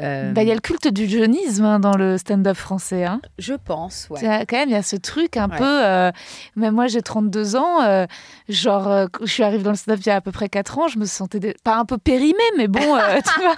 Euh. 0.00 0.30
Euh, 0.30 0.32
Bah, 0.32 0.42
il 0.42 0.48
y 0.48 0.50
a 0.50 0.54
le 0.54 0.60
culte 0.60 0.88
du 0.88 1.06
jeunisme 1.08 1.64
hein, 1.64 1.78
dans 1.78 1.96
le 1.96 2.18
stand-up 2.18 2.56
français. 2.56 3.04
Hein. 3.04 3.20
Je 3.38 3.54
pense, 3.54 4.08
ouais. 4.10 4.44
Quand 4.48 4.56
même, 4.56 4.68
il 4.68 4.72
y 4.72 4.76
a 4.76 4.82
ce 4.82 4.96
truc 4.96 5.36
un 5.36 5.48
Ouais. 5.50 5.56
peu. 5.58 5.84
euh, 5.84 6.10
même 6.56 6.74
moi, 6.74 6.86
j'ai 6.86 7.02
32 7.02 7.56
ans. 7.56 7.82
euh, 7.82 8.06
genre, 8.48 8.88
euh, 8.88 9.06
je 9.20 9.26
suis 9.32 9.42
arrivée 9.42 9.62
dans 9.62 9.70
le 9.70 9.76
stand-up 9.76 10.00
il 10.04 10.08
y 10.08 10.12
a 10.12 10.16
à 10.16 10.20
peu 10.20 10.32
près 10.32 10.48
4 10.48 10.78
ans. 10.78 10.88
Je 10.88 10.98
me 10.98 11.04
sentais 11.04 11.38
des- 11.40 11.54
pas 11.62 11.76
un 11.76 11.84
peu 11.84 11.98
périmée, 11.98 12.34
mais 12.56 12.68
bon, 12.68 12.80
tu 13.24 13.40
vois. 13.40 13.56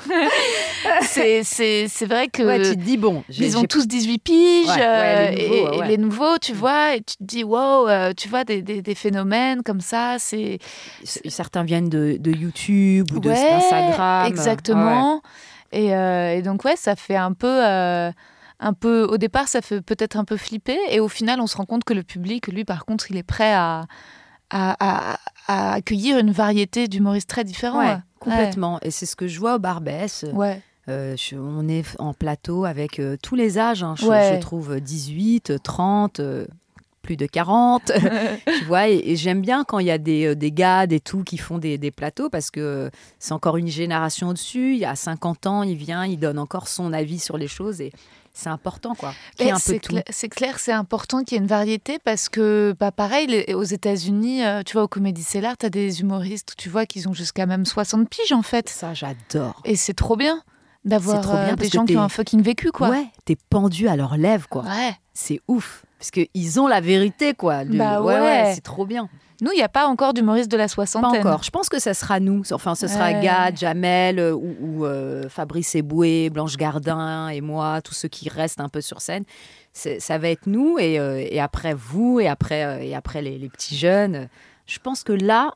C'est- 1.02 1.42
C'est 1.44 1.86
c'est 1.88 2.06
vrai 2.06 2.28
que. 2.28 2.42
Ouais, 2.42 2.62
tu 2.62 2.76
te 2.76 2.82
dis, 2.82 2.96
bon, 2.96 3.22
j'ai- 3.28 3.46
Ils 3.46 3.56
ont 3.56 3.60
j'ai- 3.62 3.66
tous 3.68 3.86
18 3.86 4.18
piges, 4.18 4.66
Ouais, 4.68 4.76
ouais, 4.80 5.34
les 5.34 5.42
et, 5.44 5.60
nouveaux, 5.64 5.82
les 5.82 5.96
nouveaux, 5.98 6.38
tu 6.38 6.52
vois, 6.52 6.94
et 6.96 7.00
tu 7.00 7.16
te 7.16 7.24
dis, 7.24 7.44
wow, 7.44 7.86
tu 8.16 8.28
vois, 8.28 8.44
des, 8.44 8.62
des- 8.62 8.82
des 8.82 8.94
phénomènes 8.94 9.62
comme 9.62 9.80
ça, 9.80 10.16
c'est. 10.18 10.58
certains 11.04 11.62
viennent 11.64 11.88
de, 11.88 12.16
de 12.18 12.30
YouTube 12.32 13.06
ou 13.14 13.20
de 13.20 13.30
Instagram. 13.30 14.26
Exactement. 14.28 15.22
Et, 15.74 15.94
euh, 15.94 16.34
et 16.34 16.42
donc, 16.42 16.64
ouais, 16.64 16.76
ça 16.76 16.96
fait 16.96 17.16
un 17.16 17.32
peu. 17.32 17.64
euh, 17.66 18.10
un 18.60 18.72
peu, 18.72 19.02
au 19.04 19.18
départ, 19.18 19.48
ça 19.48 19.60
fait 19.60 19.82
peut-être 19.82 20.16
un 20.16 20.24
peu 20.24 20.36
flipper, 20.36 20.78
et 20.88 21.00
au 21.00 21.08
final, 21.08 21.40
on 21.40 21.46
se 21.48 21.56
rend 21.56 21.66
compte 21.66 21.82
que 21.84 21.92
le 21.92 22.04
public, 22.04 22.46
lui, 22.46 22.64
par 22.64 22.84
contre, 22.86 23.10
il 23.10 23.16
est 23.16 23.24
prêt 23.24 23.52
à, 23.52 23.82
à, 24.50 24.76
à- 25.14 25.18
à 25.48 25.72
accueillir 25.72 26.18
une 26.18 26.30
variété 26.30 26.86
d'humoristes 26.86 27.28
très 27.28 27.42
différents. 27.44 27.80
Ouais, 27.80 27.86
ouais. 27.94 27.98
complètement. 28.20 28.78
Et 28.82 28.90
c'est 28.92 29.06
ce 29.06 29.16
que 29.16 29.26
je 29.26 29.40
vois 29.40 29.56
au 29.56 29.58
Barbès. 29.58 30.24
Ouais. 30.32 30.62
Euh, 30.88 31.16
je- 31.16 31.36
on 31.36 31.66
est 31.68 31.84
en 31.98 32.14
plateau 32.14 32.64
avec 32.64 33.00
euh, 33.00 33.16
tous 33.22 33.34
les 33.34 33.58
âges, 33.58 33.82
hein, 33.82 33.96
je, 33.98 34.06
Ouais. 34.06 34.34
je 34.36 34.40
trouve 34.40 34.80
18, 34.80 35.54
30. 35.62 36.20
euh, 36.20 36.46
plus 37.04 37.16
de 37.16 37.26
40. 37.26 37.92
tu 38.58 38.64
vois, 38.64 38.88
et, 38.88 39.14
j'aime 39.14 39.40
bien 39.40 39.62
quand 39.62 39.78
il 39.78 39.86
y 39.86 39.92
a 39.92 39.98
des, 39.98 40.26
euh, 40.26 40.34
des 40.34 40.50
gars, 40.50 40.88
des 40.88 40.98
tout 40.98 41.22
qui 41.22 41.38
font 41.38 41.58
des, 41.58 41.78
des 41.78 41.90
plateaux 41.92 42.30
parce 42.30 42.50
que 42.50 42.90
c'est 43.20 43.32
encore 43.32 43.56
une 43.56 43.68
génération 43.68 44.30
au-dessus. 44.30 44.72
Il 44.72 44.78
y 44.78 44.84
a 44.84 44.96
50 44.96 45.46
ans, 45.46 45.62
il 45.62 45.76
vient, 45.76 46.04
il 46.04 46.18
donne 46.18 46.38
encore 46.38 46.66
son 46.66 46.92
avis 46.92 47.20
sur 47.20 47.38
les 47.38 47.48
choses 47.48 47.80
et 47.80 47.92
c'est 48.36 48.50
important, 48.50 48.94
quoi. 48.96 49.14
C'est 50.10 50.28
clair, 50.28 50.58
c'est 50.58 50.72
important 50.72 51.22
qu'il 51.22 51.36
y 51.36 51.38
ait 51.38 51.42
une 51.42 51.48
variété 51.48 51.98
parce 52.04 52.28
que, 52.28 52.74
bah, 52.78 52.90
pareil, 52.90 53.44
aux 53.54 53.62
États-Unis, 53.62 54.44
euh, 54.44 54.62
tu 54.66 54.72
vois, 54.72 54.82
au 54.82 54.88
Comédie 54.88 55.22
Cellar, 55.22 55.56
tu 55.56 55.66
as 55.66 55.70
des 55.70 56.00
humoristes, 56.00 56.54
tu 56.58 56.68
vois, 56.68 56.84
qui 56.84 57.06
ont 57.06 57.12
jusqu'à 57.12 57.46
même 57.46 57.64
60 57.64 58.08
piges, 58.08 58.32
en 58.32 58.42
fait. 58.42 58.68
Ça, 58.68 58.92
j'adore. 58.92 59.62
Et 59.64 59.76
c'est 59.76 59.94
trop 59.94 60.16
bien 60.16 60.42
d'avoir 60.84 61.34
euh, 61.34 61.54
des 61.54 61.68
gens 61.68 61.84
qui 61.84 61.96
ont 61.96 62.02
un 62.02 62.08
fucking 62.08 62.42
vécu, 62.42 62.72
quoi. 62.72 62.90
Ouais, 62.90 63.06
t'es 63.24 63.36
pendu 63.36 63.86
à 63.86 63.94
leurs 63.94 64.16
lèvres, 64.16 64.48
quoi. 64.48 64.64
Ouais. 64.64 64.96
C'est 65.14 65.40
ouf. 65.48 65.84
Parce 65.98 66.10
qu'ils 66.10 66.60
ont 66.60 66.66
la 66.66 66.80
vérité, 66.80 67.32
quoi. 67.32 67.64
Bah 67.64 68.02
ouais, 68.02 68.20
ouais 68.20 68.52
c'est 68.54 68.60
trop 68.60 68.84
bien. 68.84 69.08
Nous, 69.40 69.50
il 69.52 69.56
n'y 69.56 69.62
a 69.62 69.68
pas 69.68 69.86
encore 69.86 70.14
d'humoriste 70.14 70.50
de 70.50 70.56
la 70.56 70.68
soixantaine. 70.68 71.22
Pas 71.22 71.28
encore. 71.28 71.42
Je 71.42 71.50
pense 71.50 71.68
que 71.68 71.78
ça 71.78 71.94
sera 71.94 72.20
nous. 72.20 72.42
Enfin, 72.52 72.74
ce 72.74 72.86
sera 72.86 73.12
Gad, 73.14 73.56
Jamel 73.56 74.18
euh, 74.18 74.32
ou, 74.34 74.84
euh, 74.84 75.28
Fabrice 75.28 75.74
Eboué, 75.74 76.30
Blanche 76.30 76.56
Gardin 76.56 77.28
et 77.28 77.40
moi, 77.40 77.80
tous 77.82 77.94
ceux 77.94 78.08
qui 78.08 78.28
restent 78.28 78.60
un 78.60 78.68
peu 78.68 78.80
sur 78.80 79.00
scène. 79.00 79.24
Ça 79.72 80.18
va 80.18 80.28
être 80.28 80.46
nous 80.46 80.78
et, 80.78 81.00
euh, 81.00 81.18
et 81.18 81.40
après 81.40 81.74
vous 81.74 82.20
et 82.20 82.28
après, 82.28 82.86
et 82.86 82.94
après 82.94 83.22
les, 83.22 83.38
les, 83.38 83.48
petits 83.48 83.76
jeunes. 83.76 84.28
Je 84.66 84.78
pense 84.78 85.02
que 85.02 85.12
là, 85.12 85.52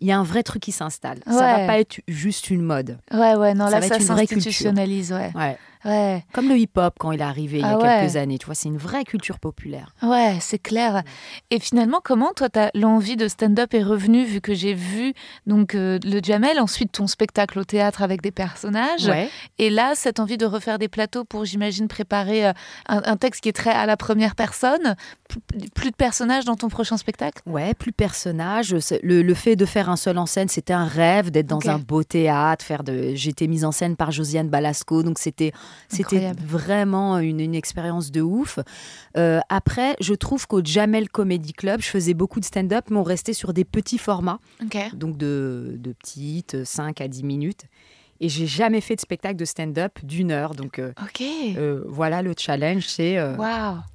il 0.00 0.08
y 0.08 0.12
a 0.12 0.18
un 0.18 0.24
vrai 0.24 0.42
truc 0.42 0.62
qui 0.62 0.72
s'installe. 0.72 1.20
Ça 1.24 1.56
va 1.56 1.66
pas 1.66 1.78
être 1.78 2.00
juste 2.08 2.50
une 2.50 2.62
mode. 2.62 2.98
Ouais, 3.12 3.36
ouais, 3.36 3.54
non, 3.54 3.66
là, 3.66 3.80
ça 3.80 4.00
s'institutionnalise, 4.00 5.12
ouais. 5.12 5.30
ouais. 5.34 5.56
Ouais. 5.84 6.24
Comme 6.32 6.48
le 6.48 6.58
hip-hop 6.58 6.94
quand 6.98 7.12
il 7.12 7.20
est 7.20 7.24
arrivé 7.24 7.58
il 7.58 7.62
y 7.62 7.64
a 7.64 7.78
ah 7.80 7.98
quelques 8.00 8.16
années. 8.16 8.38
Tu 8.38 8.46
vois, 8.46 8.54
c'est 8.54 8.68
une 8.68 8.76
vraie 8.76 9.04
culture 9.04 9.38
populaire. 9.38 9.94
Ouais, 10.02 10.36
c'est 10.40 10.58
clair. 10.58 11.02
Et 11.50 11.58
finalement, 11.58 12.00
comment 12.02 12.32
toi, 12.34 12.48
l'envie 12.74 13.16
de 13.16 13.28
stand-up 13.28 13.72
est 13.72 13.82
revenue 13.82 14.24
vu 14.24 14.40
que 14.40 14.52
j'ai 14.52 14.74
vu 14.74 15.14
donc 15.46 15.74
euh, 15.74 15.98
le 16.04 16.20
Jamel, 16.22 16.60
ensuite 16.60 16.92
ton 16.92 17.06
spectacle 17.06 17.58
au 17.58 17.64
théâtre 17.64 18.02
avec 18.02 18.20
des 18.20 18.30
personnages. 18.30 19.10
Et 19.58 19.70
là, 19.70 19.92
cette 19.94 20.20
envie 20.20 20.36
de 20.36 20.46
refaire 20.46 20.78
des 20.78 20.88
plateaux 20.88 21.24
pour, 21.24 21.44
j'imagine, 21.44 21.88
préparer 21.88 22.48
euh, 22.48 22.52
un, 22.86 23.16
texte 23.16 23.42
qui 23.42 23.48
est 23.48 23.54
très 23.54 23.70
à 23.70 23.86
la 23.86 23.96
première 23.96 24.34
personne. 24.34 24.96
Plus 25.74 25.90
de 25.90 25.96
personnages 25.96 26.44
dans 26.44 26.56
ton 26.56 26.68
prochain 26.68 26.96
spectacle? 26.96 27.42
Ouais, 27.46 27.72
plus 27.74 27.92
de 27.92 27.96
personnages. 27.96 28.74
Le, 29.02 29.22
le, 29.22 29.34
fait 29.34 29.56
de 29.56 29.64
faire 29.64 29.88
un 29.88 29.96
seul 29.96 30.18
en 30.18 30.26
scène, 30.26 30.48
c'était 30.48 30.72
un 30.72 30.86
rêve 30.86 31.30
d'être 31.30 31.46
dans 31.46 31.68
un 31.68 31.78
beau 31.78 32.02
théâtre. 32.02 32.64
Faire 32.64 32.82
de... 32.82 33.12
J'étais 33.14 33.46
mise 33.46 33.64
en 33.64 33.72
scène 33.72 33.96
par 33.96 34.10
Josiane 34.10 34.48
Balasco, 34.48 35.02
donc 35.02 35.18
c'était 35.18 35.52
c'était 35.88 36.32
vraiment 36.32 37.18
une, 37.18 37.40
une, 37.40 37.54
expérience 37.54 38.10
de 38.10 38.20
ouf. 38.20 38.58
Euh, 39.16 39.40
après, 39.48 39.96
je 40.00 40.14
trouve 40.14 40.46
qu'au 40.46 40.62
Jamel 40.64 41.08
Comedy 41.08 41.52
Club, 41.52 41.80
je 41.80 41.88
faisais 41.88 42.14
beaucoup 42.14 42.40
de 42.40 42.44
stand-up, 42.44 42.86
mais 42.90 42.96
on 42.96 43.02
restait 43.02 43.32
sur 43.32 43.52
des 43.52 43.64
petits 43.64 43.98
formats. 43.98 44.40
Donc 44.94 45.16
de, 45.16 45.76
de, 45.78 45.92
petites, 45.92 46.64
5 46.64 47.00
à 47.00 47.08
10 47.08 47.24
minutes. 47.24 47.64
Et 48.20 48.28
j'ai 48.28 48.46
jamais 48.46 48.82
fait 48.82 48.96
de 48.96 49.00
spectacle 49.00 49.36
de 49.36 49.44
stand-up 49.44 49.98
d'une 50.02 50.30
heure. 50.30 50.54
Donc 50.54 50.78
euh, 50.78 50.92
euh, 51.56 51.82
voilà 51.86 52.22
le 52.22 52.34
challenge, 52.36 52.86
c'est 52.86 53.18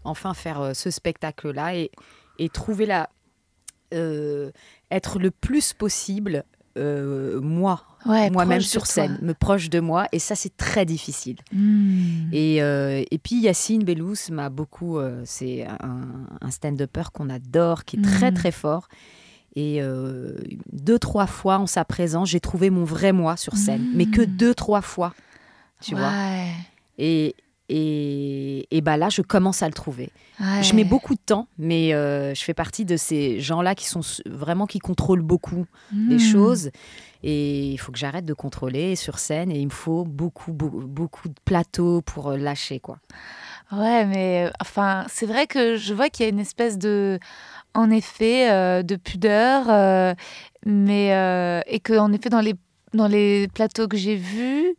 enfin 0.03 0.33
faire 0.33 0.75
ce 0.75 0.89
spectacle-là 0.89 1.75
et, 1.75 1.91
et, 2.39 2.49
trouver 2.49 2.85
la... 2.85 3.09
être 3.91 5.19
le 5.19 5.31
plus 5.31 5.73
possible 5.73 6.43
moi 6.77 7.83
moi-même 8.31 8.61
sur 8.61 8.85
scène, 8.85 9.17
me 9.21 9.33
proche 9.33 9.69
de 9.69 9.79
moi, 9.79 10.07
et 10.11 10.19
ça 10.19 10.35
c'est 10.35 10.55
très 10.55 10.85
difficile. 10.85 11.37
Hmm. 11.51 12.29
Et, 12.31 12.61
euh, 12.61 13.03
et, 13.09 13.17
puis 13.17 13.41
Yacine 13.41 13.83
Bellous 13.83 14.31
m'a 14.31 14.49
beaucoup, 14.49 14.97
euh, 14.97 15.21
c'est 15.25 15.65
un, 15.65 16.51
stand-upper 16.51 17.03
qu'on 17.13 17.29
adore, 17.29 17.85
qui 17.85 17.97
est 17.97 18.01
très 18.01 18.31
hmm. 18.31 18.35
très 18.35 18.51
fort. 18.51 18.87
Et 19.55 19.81
euh, 19.81 20.35
deux, 20.73 20.99
trois 20.99 21.27
fois 21.27 21.57
en 21.57 21.67
sa 21.67 21.85
présence, 21.85 22.29
j'ai 22.29 22.41
trouvé 22.41 22.69
mon 22.69 22.83
vrai 22.83 23.13
moi 23.13 23.37
sur 23.37 23.55
scène, 23.55 23.87
mais 23.93 24.05
que 24.05 24.21
hmm. 24.21 24.37
deux, 24.37 24.53
trois 24.53 24.81
fois, 24.81 25.13
tu 25.81 25.95
vois. 25.95 26.11
Et, 26.97 27.35
et, 27.69 28.67
et 28.75 28.81
bah 28.81 28.97
là, 28.97 29.09
je 29.09 29.21
commence 29.21 29.63
à 29.63 29.67
le 29.67 29.73
trouver. 29.73 30.11
Je 30.39 30.73
mets 30.73 30.83
beaucoup 30.83 31.15
de 31.15 31.19
temps, 31.25 31.47
mais 31.57 31.89
je 31.91 32.41
fais 32.43 32.53
partie 32.53 32.85
de 32.85 32.97
ces 32.97 33.39
gens-là 33.39 33.75
qui 33.75 33.87
sont 33.87 34.01
vraiment 34.25 34.65
qui 34.65 34.79
contrôlent 34.79 35.21
beaucoup 35.21 35.65
les 35.91 36.19
choses. 36.19 36.71
Et 37.27 37.71
il 37.71 37.77
faut 37.77 37.91
que 37.91 37.97
j'arrête 37.97 38.25
de 38.25 38.35
contrôler 38.35 38.95
sur 38.95 39.17
scène 39.17 39.51
et 39.51 39.57
il 39.57 39.65
me 39.65 39.71
faut 39.71 40.03
beaucoup, 40.03 40.53
beaucoup, 40.53 41.27
de 41.27 41.33
plateaux 41.43 42.01
pour 42.01 42.29
euh, 42.29 42.37
lâcher, 42.37 42.79
quoi. 42.79 42.99
Ouais, 43.71 44.05
mais 44.05 44.45
euh, 44.45 44.51
enfin, 44.61 45.05
c'est 45.09 45.25
vrai 45.25 45.47
que 45.47 45.75
je 45.75 45.95
vois 45.95 46.09
qu'il 46.09 46.23
y 46.23 46.27
a 46.27 46.29
une 46.29 46.39
espèce 46.39 46.77
de, 46.77 47.19
en 47.73 47.89
effet, 47.89 48.51
euh, 48.51 48.83
de 48.83 48.95
pudeur, 48.95 50.15
mais 50.67 51.63
et 51.67 51.79
que 51.79 51.97
en 51.97 52.13
effet 52.13 52.29
dans 52.29 52.41
les 52.41 52.53
dans 52.93 53.07
les 53.07 53.47
plateaux 53.47 53.87
que 53.87 53.97
j'ai 53.97 54.15
vus, 54.15 54.75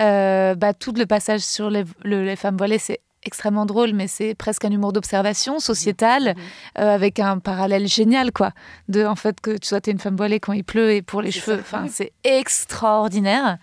bah, 0.00 0.74
tout 0.74 0.92
le 0.92 1.06
passage 1.06 1.40
sur 1.40 1.70
les, 1.70 1.84
les 2.04 2.36
femmes 2.36 2.56
voilées, 2.56 2.78
c'est 2.78 3.00
extrêmement 3.22 3.66
drôle, 3.66 3.92
mais 3.92 4.08
c'est 4.08 4.34
presque 4.34 4.64
un 4.64 4.70
humour 4.70 4.92
d'observation 4.92 5.58
sociétale, 5.58 6.34
mhm. 6.36 6.82
euh, 6.82 6.94
avec 6.94 7.18
un 7.18 7.38
parallèle 7.38 7.86
génial, 7.86 8.32
quoi. 8.32 8.52
De, 8.88 9.04
en 9.04 9.16
fait, 9.16 9.40
que 9.40 9.56
tu 9.56 9.68
sois 9.68 9.80
une 9.86 9.98
femme 9.98 10.16
voilée 10.16 10.40
quand 10.40 10.52
il 10.52 10.64
pleut 10.64 10.92
et 10.92 11.02
pour 11.02 11.22
les 11.22 11.30
cheveux. 11.30 11.58
Enfin, 11.60 11.86
c'est 11.88 12.12
extraordinaire. 12.24 13.58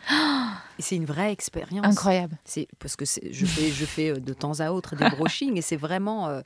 Et 0.80 0.82
c'est 0.82 0.96
une 0.96 1.06
vraie 1.06 1.32
expérience. 1.32 1.86
Incroyable. 1.86 2.38
C'est 2.46 2.68
parce 2.80 2.96
que 2.96 3.06
je 3.06 3.46
fais, 3.46 3.70
je 3.72 3.86
fais 3.86 4.12
euh, 4.12 4.20
de 4.20 4.34
temps 4.34 4.60
à 4.60 4.72
autre 4.72 4.96
des 4.96 5.10
brushings 5.18 5.58
et 5.58 5.62
c'est 5.62 5.76
vraiment. 5.78 6.28
Euh, 6.28 6.42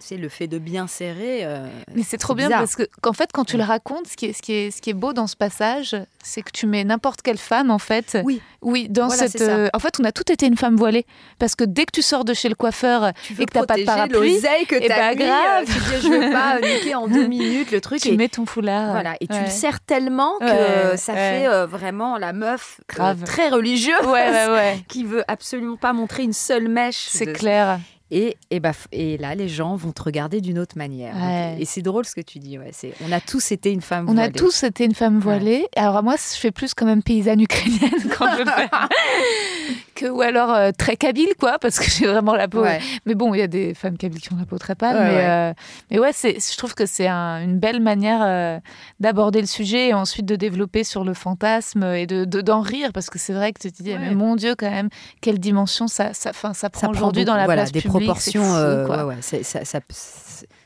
c'est 0.00 0.16
le 0.16 0.28
fait 0.28 0.46
de 0.46 0.58
bien 0.58 0.86
serrer. 0.86 1.44
Euh, 1.44 1.66
mais 1.94 2.02
c'est 2.02 2.18
trop 2.18 2.34
bien 2.34 2.48
parce 2.48 2.76
que 2.76 2.84
qu'en 3.00 3.12
fait, 3.12 3.30
quand 3.32 3.44
tu 3.44 3.56
le 3.56 3.64
racontes, 3.64 4.06
ce 4.06 4.16
qui 4.16 4.26
est, 4.26 4.32
ce 4.32 4.42
qui 4.42 4.52
est, 4.52 4.70
ce 4.70 4.80
qui 4.80 4.90
est 4.90 4.94
beau 4.94 5.12
dans 5.12 5.26
ce 5.26 5.36
passage, 5.36 5.96
c'est 6.22 6.42
que 6.42 6.50
tu 6.52 6.66
mets 6.66 6.84
n'importe 6.84 7.22
quelle 7.22 7.38
femme, 7.38 7.70
en 7.70 7.78
fait. 7.78 8.18
Oui. 8.24 8.40
Oui, 8.60 8.88
dans 8.88 9.08
cette. 9.08 9.40
Euh, 9.40 9.68
en 9.72 9.78
fait, 9.78 9.98
on 10.00 10.04
a 10.04 10.12
tout 10.12 10.30
été 10.32 10.46
une 10.46 10.56
femme 10.56 10.76
voilée. 10.76 11.06
Parce 11.38 11.54
que 11.54 11.64
dès 11.64 11.84
que 11.84 11.92
tu 11.92 12.02
sors 12.02 12.24
de 12.24 12.34
chez 12.34 12.48
le 12.48 12.54
coiffeur 12.54 13.08
et 13.08 13.12
que 13.12 13.52
tu 13.52 13.58
n'as 13.58 13.66
pas 13.66 13.76
de 13.76 13.84
parapluie, 13.84 14.40
que 14.68 14.74
et 14.74 14.80
eh 14.82 14.88
bah, 14.88 15.14
ben, 15.14 15.16
grave. 15.16 15.64
tu 15.66 15.72
dis, 15.72 16.02
je 16.02 16.08
veux 16.08 16.32
pas 16.32 16.60
niquer 16.62 16.94
en 16.94 17.08
deux 17.08 17.26
minutes 17.26 17.70
le 17.70 17.80
truc. 17.80 18.00
Tu 18.00 18.16
mets 18.16 18.28
ton 18.28 18.46
foulard. 18.46 18.92
Voilà. 18.92 19.16
Et 19.20 19.26
tu 19.26 19.38
le 19.38 19.50
serres 19.50 19.80
tellement 19.80 20.38
que 20.38 20.96
ça 20.96 21.14
fait 21.14 21.48
euh, 21.48 21.66
vraiment 21.66 22.18
la 22.18 22.32
meuf 22.32 22.80
très 23.24 23.48
religieuse 23.48 23.98
qui 24.88 25.04
veut 25.04 25.24
absolument 25.28 25.76
pas 25.76 25.92
montrer 25.92 26.22
une 26.22 26.32
seule 26.32 26.68
mèche. 26.68 27.06
C'est 27.08 27.32
clair. 27.32 27.78
Et, 28.10 28.36
et, 28.50 28.60
bah, 28.60 28.72
et 28.92 29.18
là, 29.18 29.34
les 29.34 29.48
gens 29.48 29.76
vont 29.76 29.92
te 29.92 30.02
regarder 30.02 30.40
d'une 30.40 30.58
autre 30.58 30.78
manière. 30.78 31.14
et 31.58 31.64
c'est 31.64 31.82
drôle 31.82 32.06
ce 32.06 32.14
que 32.14 32.20
tu 32.20 32.38
dis. 32.38 32.58
Ouais, 32.58 32.70
on 33.06 33.12
a 33.12 33.20
tous 33.20 33.52
été 33.52 33.70
une 33.72 33.82
femme 33.82 34.06
voilée. 34.06 34.20
On 34.20 34.24
a 34.24 34.30
tous 34.30 34.62
été 34.62 34.84
une 34.84 34.94
femme 34.94 35.18
voilée. 35.18 35.66
Alors 35.76 36.02
moi, 36.02 36.14
je 36.16 36.38
fais 36.38 36.50
plus 36.50 36.74
quand 36.74 36.86
même 36.86 37.02
paysanne 37.02 37.40
ukrainienne 37.40 38.10
quand 38.18 38.28
je 38.36 38.44
fais. 38.44 38.68
que, 39.94 40.06
ou 40.06 40.20
alors 40.22 40.52
euh, 40.52 40.70
très 40.76 40.96
kabyle, 40.96 41.34
quoi, 41.38 41.58
parce 41.58 41.78
que 41.78 41.90
j'ai 41.90 42.06
vraiment 42.06 42.34
la 42.34 42.48
peau. 42.48 42.64
Mais 43.04 43.14
bon, 43.14 43.34
il 43.34 43.38
y 43.38 43.42
a 43.42 43.46
des 43.46 43.74
femmes 43.74 43.96
kabyles 43.96 44.20
qui 44.20 44.32
ont 44.32 44.36
la 44.36 44.46
peau 44.46 44.58
très 44.58 44.74
pâle. 44.74 44.96
mais, 44.96 45.16
ouais. 45.16 45.28
Euh, 45.28 45.52
mais 45.90 45.98
ouais, 45.98 46.10
c'est, 46.12 46.38
je 46.40 46.56
trouve 46.56 46.74
que 46.74 46.86
c'est 46.86 47.08
une 47.08 47.58
belle 47.58 47.80
manière 47.80 48.20
euh, 48.22 48.58
d'aborder 49.00 49.40
le 49.40 49.46
sujet 49.46 49.88
et 49.88 49.94
ensuite 49.94 50.26
de 50.26 50.36
développer 50.36 50.84
sur 50.84 51.04
le 51.04 51.14
fantasme 51.14 51.82
et 51.82 52.06
de, 52.06 52.24
d'en 52.24 52.60
rire, 52.60 52.92
parce 52.92 53.10
que 53.10 53.18
c'est 53.18 53.32
vrai 53.32 53.52
que 53.52 53.60
tu 53.60 53.72
te 53.72 53.82
dis, 53.82 53.94
mais 53.98 54.14
mon 54.14 54.36
Dieu, 54.36 54.54
quand 54.56 54.70
même, 54.70 54.88
quelle 55.20 55.38
dimension 55.38 55.88
ça, 55.88 56.14
ça, 56.14 56.32
fin, 56.32 56.54
ça 56.54 56.70
prend 56.70 56.88
aujourd'hui 56.90 57.24
dans 57.24 57.36
la 57.36 57.46
place 57.46 57.72
publique 57.72 57.97
proportions. 57.98 58.54
Euh, 58.54 59.06
ouais, 59.06 59.16
ça, 59.20 59.64
ça, 59.64 59.80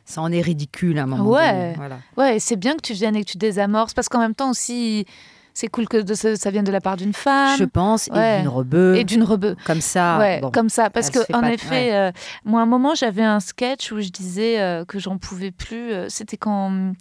ça, 0.04 0.20
en 0.20 0.32
est 0.32 0.40
ridicule 0.40 0.98
à 0.98 1.04
un 1.04 1.06
moment 1.06 1.30
ouais. 1.30 1.52
donné. 1.52 1.72
Voilà. 1.76 1.98
Ouais, 2.16 2.38
c'est 2.38 2.56
bien 2.56 2.74
que 2.74 2.82
tu 2.82 2.92
viennes 2.92 3.16
et 3.16 3.24
que 3.24 3.30
tu 3.30 3.38
désamorces, 3.38 3.94
parce 3.94 4.08
qu'en 4.08 4.20
même 4.20 4.34
temps 4.34 4.50
aussi 4.50 5.06
c'est 5.54 5.68
cool 5.68 5.86
que 5.86 5.98
de, 5.98 6.14
ça, 6.14 6.50
vienne 6.50 6.64
de 6.64 6.72
la 6.72 6.80
part 6.80 6.96
d'une 6.96 7.12
femme. 7.12 7.58
Je 7.58 7.64
pense, 7.64 8.08
et 8.08 8.38
d'une 8.38 8.48
rebeu. 8.48 8.96
Et 8.96 9.04
d'une 9.04 9.22
rebeu. 9.22 9.54
Comme 9.66 9.80
ça. 9.80 10.18
Ouais, 10.18 10.40
comme 10.52 10.68
ça. 10.68 10.88
Parce 10.88 11.10
que, 11.10 11.18
en 11.34 11.42
effet, 11.42 11.94
euh, 11.94 12.10
moi, 12.44 12.60
à 12.60 12.62
un 12.62 12.66
moment, 12.66 12.94
j'avais 12.94 13.22
un 13.22 13.40
sketch 13.40 13.92
où 13.92 14.00
je 14.00 14.08
disais 14.08 14.60
euh, 14.60 14.84
que 14.84 14.98
j'en 14.98 15.18
pouvais 15.18 15.50
plus. 15.50 15.92
C'était 16.08 16.38
quand 16.38 16.94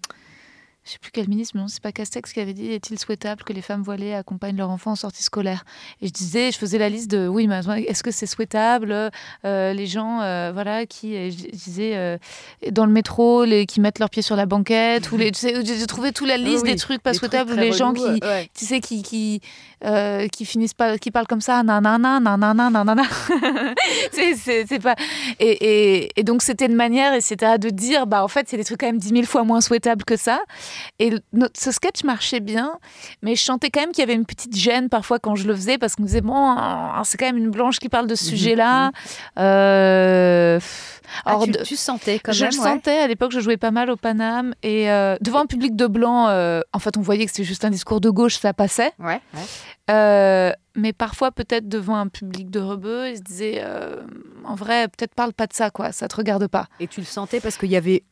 je 0.92 0.96
sais 0.96 1.00
plus 1.00 1.12
quel 1.12 1.30
ministre, 1.30 1.54
mais 1.56 1.62
non, 1.62 1.70
c'est 1.70 1.82
pas 1.82 1.94
Castex 1.94 2.34
qui 2.34 2.42
avait 2.42 2.54
dit 2.54 2.70
est-il 2.70 3.00
souhaitable 3.00 3.44
que 3.44 3.54
les 3.54 3.62
femmes 3.62 3.82
voilées 3.82 4.14
accompagnent 4.14 4.58
leurs 4.58 4.70
enfants 4.70 4.92
en 4.92 4.96
sortie 4.98 5.24
scolaire? 5.24 5.64
Et 6.02 6.08
je 6.08 6.12
disais, 6.12 6.52
je 6.52 6.58
faisais 6.58 6.78
la 6.78 6.90
liste 6.90 7.10
de 7.10 7.30
oui, 7.30 7.48
mais 7.48 7.62
est-ce 7.88 8.04
que 8.04 8.12
c'est 8.12 8.26
souhaitable 8.26 9.10
euh, 9.46 9.74
Les 9.74 9.88
gens, 9.88 10.20
euh, 10.20 10.52
voilà, 10.54 10.86
qui, 10.86 11.32
je, 11.32 11.50
disais, 11.50 11.96
euh, 11.96 12.18
dans 12.72 12.86
le 12.86 12.92
métro, 12.92 13.46
les, 13.46 13.66
qui 13.66 13.80
mettent 13.80 14.00
leurs 14.00 14.10
pieds 14.10 14.22
sur 14.22 14.36
la 14.36 14.46
banquette, 14.46 15.14
ou 15.14 15.18
les, 15.18 15.32
tu 15.32 15.40
sais, 15.40 15.64
j'ai 15.64 15.88
trouvé 15.88 16.12
toute 16.12 16.28
la 16.28 16.36
liste 16.36 16.66
des 16.66 16.76
trucs 16.76 17.02
pas 17.02 17.14
souhaitables, 17.14 17.54
ou 17.54 17.56
les 17.56 17.72
gens 17.72 17.94
qui, 17.94 18.20
tu 18.54 18.66
sais, 18.66 18.82
qui, 18.82 19.02
qui, 19.02 19.40
qui 20.34 20.46
finissent 20.46 20.74
pas, 20.74 20.98
qui 20.98 21.10
parlent 21.10 21.28
comme 21.28 21.40
ça, 21.40 21.64
nanana, 21.64 22.20
nanana, 22.20 22.70
nanana. 22.70 23.04
c'est 24.12 24.80
pas. 24.84 24.96
Et, 25.40 25.52
et, 25.52 26.20
et 26.20 26.24
donc, 26.24 26.42
c'était 26.42 26.66
une 26.66 26.76
manière, 26.76 27.14
etc., 27.14 27.54
de 27.58 27.70
dire, 27.70 28.08
bah, 28.08 28.26
en 28.26 28.28
fait, 28.28 28.50
c'est 28.50 28.58
des 28.58 28.66
trucs 28.66 28.82
quand 28.82 28.88
même 28.88 28.98
dix 28.98 29.14
mille 29.14 29.26
fois 29.26 29.46
moins 29.46 29.62
souhaitables 29.62 30.04
que 30.04 30.18
ça. 30.18 30.42
Et 31.00 31.12
notre, 31.34 31.60
ce 31.60 31.72
sketch 31.72 32.04
marchait 32.04 32.40
bien, 32.40 32.78
mais 33.22 33.36
je 33.36 33.42
sentais 33.44 33.70
quand 33.70 33.82
même 33.82 33.92
qu'il 33.92 34.02
y 34.02 34.04
avait 34.04 34.14
une 34.16 34.26
petite 34.26 34.56
gêne 34.56 34.90
parfois 34.90 35.20
quand 35.20 35.36
je 35.36 35.48
le 35.48 35.56
faisais 35.56 35.78
parce 35.78 35.96
qu'on 35.96 36.04
me 36.04 36.08
disait 36.08 36.22
bon, 36.22 36.56
c'est 37.04 37.18
quand 37.18 37.26
même 37.26 37.38
une 37.38 37.52
blanche 37.52 37.80
qui 37.80 37.90
parle 37.90 38.08
de 38.08 38.16
ce 38.16 38.26
Mhm, 38.26 38.30
sujet-là. 38.30 38.92
Euh, 39.40 40.60
Ah, 41.26 41.38
tu, 41.44 41.52
tu 41.64 41.76
sentais 41.76 42.20
quand 42.20 42.32
je 42.32 42.46
même. 42.46 42.54
le 42.54 42.60
ouais. 42.60 42.64
sentais 42.64 42.98
à 43.00 43.08
l'époque, 43.08 43.32
je 43.32 43.40
jouais 43.42 43.58
pas 43.58 43.72
mal 43.72 43.90
au 43.90 43.98
Paname 43.98 44.54
et 44.64 44.90
euh, 44.90 45.18
devant 45.22 45.40
un 45.40 45.46
public 45.46 45.76
de 45.76 45.88
blancs, 45.88 46.28
euh, 46.30 46.62
en 46.74 46.80
fait, 46.80 46.96
on 46.98 47.02
voyait 47.02 47.26
que 47.26 47.32
c'était 47.32 47.44
juste 47.44 47.66
un 47.66 47.70
discours 47.70 48.00
de 48.02 48.10
gauche, 48.10 48.38
ça 48.38 48.54
passait. 48.54 48.94
Ouais, 49.00 49.20
ouais. 49.34 49.42
Euh, 49.90 50.52
mais 50.76 50.94
parfois, 50.94 51.32
peut-être 51.32 51.68
devant 51.68 51.98
un 51.98 52.08
public 52.08 52.50
de 52.50 52.60
rebeux, 52.62 53.10
ils 53.10 53.18
se 53.18 53.22
disaient 53.24 53.62
en 54.46 54.56
vrai, 54.56 54.88
peut-être 54.88 55.14
parle 55.16 55.34
pas 55.34 55.48
de 55.48 55.54
ça, 55.54 55.70
quoi, 55.70 55.92
ça 55.92 56.08
te 56.08 56.16
regarde 56.16 56.48
pas. 56.48 56.68
Et 56.80 56.88
tu 56.88 57.02
le 57.02 57.06
sentais 57.06 57.40
parce 57.42 57.58
qu'il 57.58 57.70
y 57.72 57.76
avait 57.76 58.04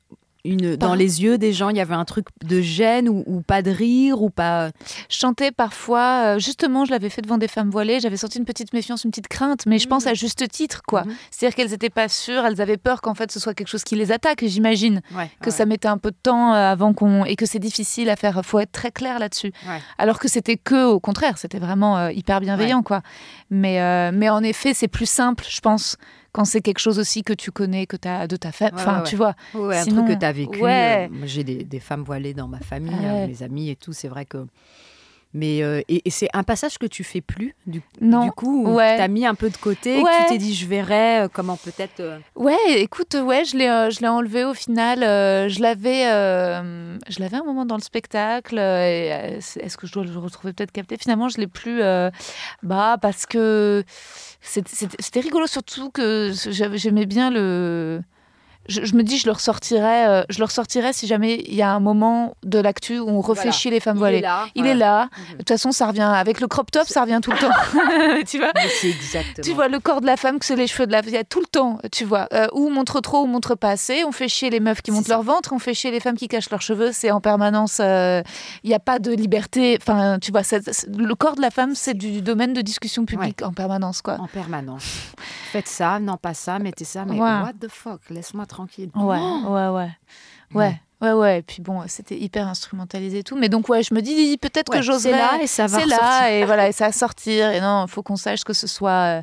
une 0.45 0.75
dans 0.75 0.95
les 0.95 1.21
yeux 1.21 1.38
des 1.38 1.54
gens, 1.54 1.69
il 1.69 1.78
y 1.78 1.82
avait 1.82 1.95
un 1.95 2.06
truc 2.06 2.28
de 2.45 2.62
gêne 2.62 3.10
ou, 3.10 3.23
ou 3.28 3.41
pas 3.41 3.62
de 3.62 3.71
rire 3.71 4.21
ou 4.21 4.30
pas. 4.30 4.69
Je 5.10 5.17
chantais 5.17 5.52
parfois, 5.52 6.36
euh, 6.36 6.39
justement, 6.39 6.86
je 6.86 6.91
l'avais 6.91 7.10
fait 7.10 7.21
devant 7.21 7.38
des 7.38 7.47
femmes 7.47 7.69
voilées, 7.69 7.99
j'avais 7.99 8.17
senti 8.17 8.38
une 8.38 8.45
petite 8.45 8.73
méfiance, 8.73 9.04
une 9.04 9.12
petite 9.12 9.28
crainte, 9.28 9.65
mais 9.65 9.80
je 9.80 9.88
pense 9.88 10.08
à 10.08 10.13
juste 10.13 10.47
titre, 10.49 10.82
quoi. 10.88 11.04
Mhm. 11.04 11.13
C'est-à-dire 11.32 11.56
qu'elles 11.56 11.71
n'étaient 11.71 11.89
pas 11.89 12.08
sûres, 12.08 12.45
elles 12.45 12.62
avaient 12.62 12.78
peur 12.78 13.02
qu'en 13.02 13.13
fait 13.13 13.32
ce 13.32 13.39
soit 13.39 13.54
quelque 13.54 13.67
chose 13.67 13.84
qui 13.84 13.95
les 13.95 14.12
attaque, 14.12 14.43
j'imagine. 14.45 15.02
Ouais, 15.15 15.30
Que 15.41 15.52
ça 15.52 15.65
mettait 15.65 15.88
un 15.88 15.97
peu 15.97 16.12
de 16.12 16.17
temps 16.21 16.54
euh, 16.54 16.71
avant 16.71 16.93
qu'on. 16.93 17.25
et 17.25 17.36
que 17.36 17.45
c'est 17.45 17.60
difficile 17.60 18.10
à 18.10 18.15
faire. 18.15 18.41
faut 18.43 18.60
être 18.60 18.71
très 18.71 18.91
clair 18.91 19.19
là-dessus. 19.19 19.52
Ouais. 19.67 19.82
Alors 19.97 20.19
que 20.19 20.28
c'était 20.28 20.58
que 20.58 20.86
au 20.86 20.99
contraire, 20.99 21.38
c'était 21.38 21.60
vraiment 21.60 21.97
euh, 21.97 22.12
hyper 22.12 22.39
bienveillant, 22.39 22.82
quoi. 22.84 23.02
Mais, 23.49 23.82
euh, 23.82 24.12
mais 24.13 24.30
en 24.30 24.43
effet, 24.43 24.73
c'est 24.73 24.88
plus 24.88 25.10
simple, 25.10 25.43
je 25.49 25.60
pense, 25.60 25.97
quand 26.32 26.46
c'est 26.46 26.62
quelque 26.62 26.80
chose 26.80 27.00
aussi 27.00 27.24
que 27.24 27.34
tu 27.34 27.52
connais, 27.52 27.86
que 27.86 27.98
tu 27.98 28.08
as 28.08 28.28
de 28.28 28.36
ta. 28.36 28.50
Ouais, 28.50 28.70
Enfin, 28.74 29.00
ouais, 29.00 29.04
tu 29.10 29.15
ouais. 29.15 29.34
vois. 29.54 29.68
Ouais, 29.68 29.78
un 29.78 29.84
Sinon, 29.84 30.04
truc 30.04 30.15
que 30.15 30.20
tu 30.20 30.26
as 30.26 30.32
vécu. 30.32 30.60
euh, 30.63 31.08
J'ai 31.26 31.44
des, 31.44 31.63
des 31.63 31.80
femmes 31.80 32.04
voilées 32.04 32.34
dans 32.34 32.48
ma 32.48 32.60
famille, 32.60 32.94
euh, 33.04 33.28
mes 33.28 33.44
amis 33.44 33.70
et 33.70 33.76
tout. 33.76 33.94
C'est 33.94 34.08
vrai 34.10 34.26
que. 34.26 34.46
Mais 35.32 35.62
euh, 35.62 35.82
et, 35.88 36.02
et 36.06 36.10
c'est 36.10 36.28
un 36.34 36.42
passage 36.42 36.80
que 36.80 36.88
tu 36.88 37.04
fais 37.04 37.22
plus 37.22 37.54
du, 37.68 37.84
Non. 38.02 38.24
du 38.26 38.32
coup 38.32 38.65
où 38.65 38.74
Ouais. 38.74 38.96
tu 38.96 39.02
as 39.04 39.08
mis 39.08 39.28
un 39.28 39.36
peu 39.36 39.52
de 39.52 39.58
côté, 39.58 40.00
que 40.00 40.04
Ouais. 40.04 40.12
tu 40.26 40.32
t'es 40.34 40.38
dit 40.39 40.56
je 40.56 40.65
verrai 40.65 41.20
euh, 41.20 41.28
comment 41.32 41.56
peut-être. 41.56 42.00
euh, 42.00 42.18
Ouais, 42.36 42.56
écoute, 42.78 43.13
ouais, 43.13 43.46
je 43.46 43.56
l'ai, 43.56 43.68
je 43.92 44.00
l'ai 44.02 44.08
enlevé 44.08 44.44
au 44.44 44.56
final. 44.56 45.02
je 45.02 45.62
l'avais, 45.62 46.06
je 47.10 47.20
l'avais 47.20 47.38
un 47.38 47.44
moment 47.44 47.65
dans 47.68 47.78
le 47.78 47.84
spectacle. 47.84 48.58
est-ce 48.58 49.78
que 49.78 49.86
je 49.86 49.94
dois 49.94 50.04
le 50.04 50.18
retrouver 50.18 50.52
peut-être 50.54 50.72
capté 50.72 50.98
Finalement, 50.98 51.30
je 51.30 51.38
l'ai 51.38 51.46
plus. 51.48 51.80
bah, 52.63 52.98
parce 53.00 53.28
que 53.28 53.84
c'était, 54.41 55.19
rigolo, 55.19 55.47
surtout 55.47 55.89
que 55.89 56.32
j'aimais 56.34 57.06
bien 57.06 57.30
le. 57.30 58.02
Je, 58.70 58.86
je 58.86 58.96
me 58.96 59.04
dis, 59.04 59.18
je 59.18 59.26
le 59.26 59.34
ressortirais, 59.34 60.08
euh, 60.08 60.24
je 60.30 60.40
le 60.40 60.46
ressortirais 60.46 60.94
si 60.94 61.08
jamais 61.08 61.44
il 61.48 61.56
y 61.56 61.62
a 61.62 61.72
un 61.72 61.80
moment 61.82 62.36
de 62.44 62.60
l'actu 62.60 63.00
où 63.00 63.10
on 63.10 63.20
refait 63.22 63.50
Voilà. 63.50 63.58
les 63.72 63.80
femmes 63.80 63.96
il 63.98 64.00
voilées. 64.00 64.18
est 64.20 64.22
là. 64.22 64.46
Il 64.56 64.62
voilà. 64.64 64.72
est 64.76 64.78
là. 64.78 65.04
Mhm. 65.04 65.32
De 65.34 65.38
toute 65.40 65.50
façon, 65.50 65.72
ça 65.72 65.88
revient 65.88 66.02
avec 66.02 66.40
le 66.40 66.48
crop 66.48 66.72
top, 66.72 66.88
ça 66.88 67.02
revient 67.02 67.20
tout 67.22 67.32
le 67.32 67.38
temps. 67.38 68.24
tu 68.28 68.38
vois 68.38 68.52
C'est 68.80 68.90
exactement. 68.90 69.44
tu 69.44 69.54
vois 69.54 69.68
le 69.68 69.80
corps 69.80 70.02
de 70.02 70.06
la 70.06 70.16
femme, 70.18 70.40
que 70.40 70.46
c'est 70.46 70.56
les 70.56 70.68
cheveux 70.68 70.88
de 70.88 70.92
la 70.92 71.02
femme, 71.02 71.10
il 71.12 71.16
y 71.16 71.18
a 71.18 71.24
tout 71.24 71.40
le 71.42 71.46
temps, 71.48 71.80
tu 71.92 72.06
vois. 72.06 72.28
Euh, 72.34 72.48
ou 72.54 72.68
on 72.68 72.72
montre 72.72 73.02
trop, 73.02 73.20
ou 73.22 73.24
on 73.24 73.28
montre 73.28 73.56
pas 73.56 73.72
assez. 73.72 74.04
On 74.06 74.12
fait 74.12 74.28
chier 74.28 74.50
les 74.50 74.60
meufs 74.60 74.82
qui 74.82 74.92
montent 74.92 75.08
ça. 75.08 75.14
leur 75.16 75.24
ventre, 75.24 75.52
on 75.54 75.60
fait 75.60 75.74
chier 75.74 75.92
les 75.92 76.00
femmes 76.00 76.16
qui 76.18 76.28
cachent 76.28 76.50
leurs 76.50 76.62
cheveux. 76.62 76.92
C'est 76.94 77.12
en 77.12 77.22
permanence. 77.22 77.78
euh, 77.82 78.22
Il 78.64 78.70
n'y 78.70 78.76
a 78.76 78.80
pas 78.80 79.00
de 79.00 79.12
liberté. 79.12 79.78
Enfin, 79.82 80.20
tu 80.22 80.32
vois, 80.32 80.42
le 80.96 81.14
corps 81.16 81.36
de 81.36 81.42
la 81.42 81.50
femme, 81.50 81.74
c'est 81.76 81.94
du 81.96 82.22
domaine 82.22 82.54
de 82.54 82.62
discussion 82.62 83.06
publique 83.06 83.42
en 83.42 83.52
permanence, 83.54 84.02
quoi. 84.02 84.18
En 84.20 84.28
permanence. 84.28 84.84
Faites 85.52 85.68
ça, 85.68 86.00
non 86.00 86.18
pas 86.18 86.34
ça, 86.34 86.60
mettez 86.60 86.86
ça, 86.86 87.06
mais 87.06 87.14
Ouais. 87.20 87.42
what 87.42 87.54
the 87.60 87.70
fuck, 87.70 88.02
laisse-moi 88.10 88.46
tranquille. 88.46 88.90
Ouais, 88.96 89.18
Oh 89.20 89.50
ouais, 89.50 89.68
ouais. 89.68 89.90
Ouais. 90.54 90.82
Ouais, 91.02 91.14
ouais, 91.14 91.40
et 91.40 91.42
puis 91.42 91.62
bon, 91.62 91.82
c'était 91.88 92.18
hyper 92.20 92.46
instrumentalisé 92.50 93.20
et 93.20 93.24
tout. 93.24 93.38
Mais 93.38 93.48
donc, 93.48 93.70
ouais, 93.70 93.84
je 93.84 93.94
me 93.94 94.02
dis, 94.02 94.38
peut-être 94.38 94.70
Ouais, 94.70 94.80
que 94.80 94.84
j'oserais. 94.84 95.12
c'est 95.14 95.18
là 95.18 95.42
et 95.42 95.48
ça 95.48 95.66
va 95.68 95.80
C'est 95.80 95.86
là, 95.86 96.32
et 96.32 96.44
voilà, 96.46 96.68
et 96.68 96.72
ça 96.74 96.88
va 96.88 96.92
sortir. 96.92 97.52
Et 97.52 97.62
non, 97.62 97.86
il 97.88 97.90
faut 97.90 98.04
qu'on 98.04 98.18
sache 98.18 98.44
que 98.44 98.52
ce 98.52 98.68
soit. 98.68 99.22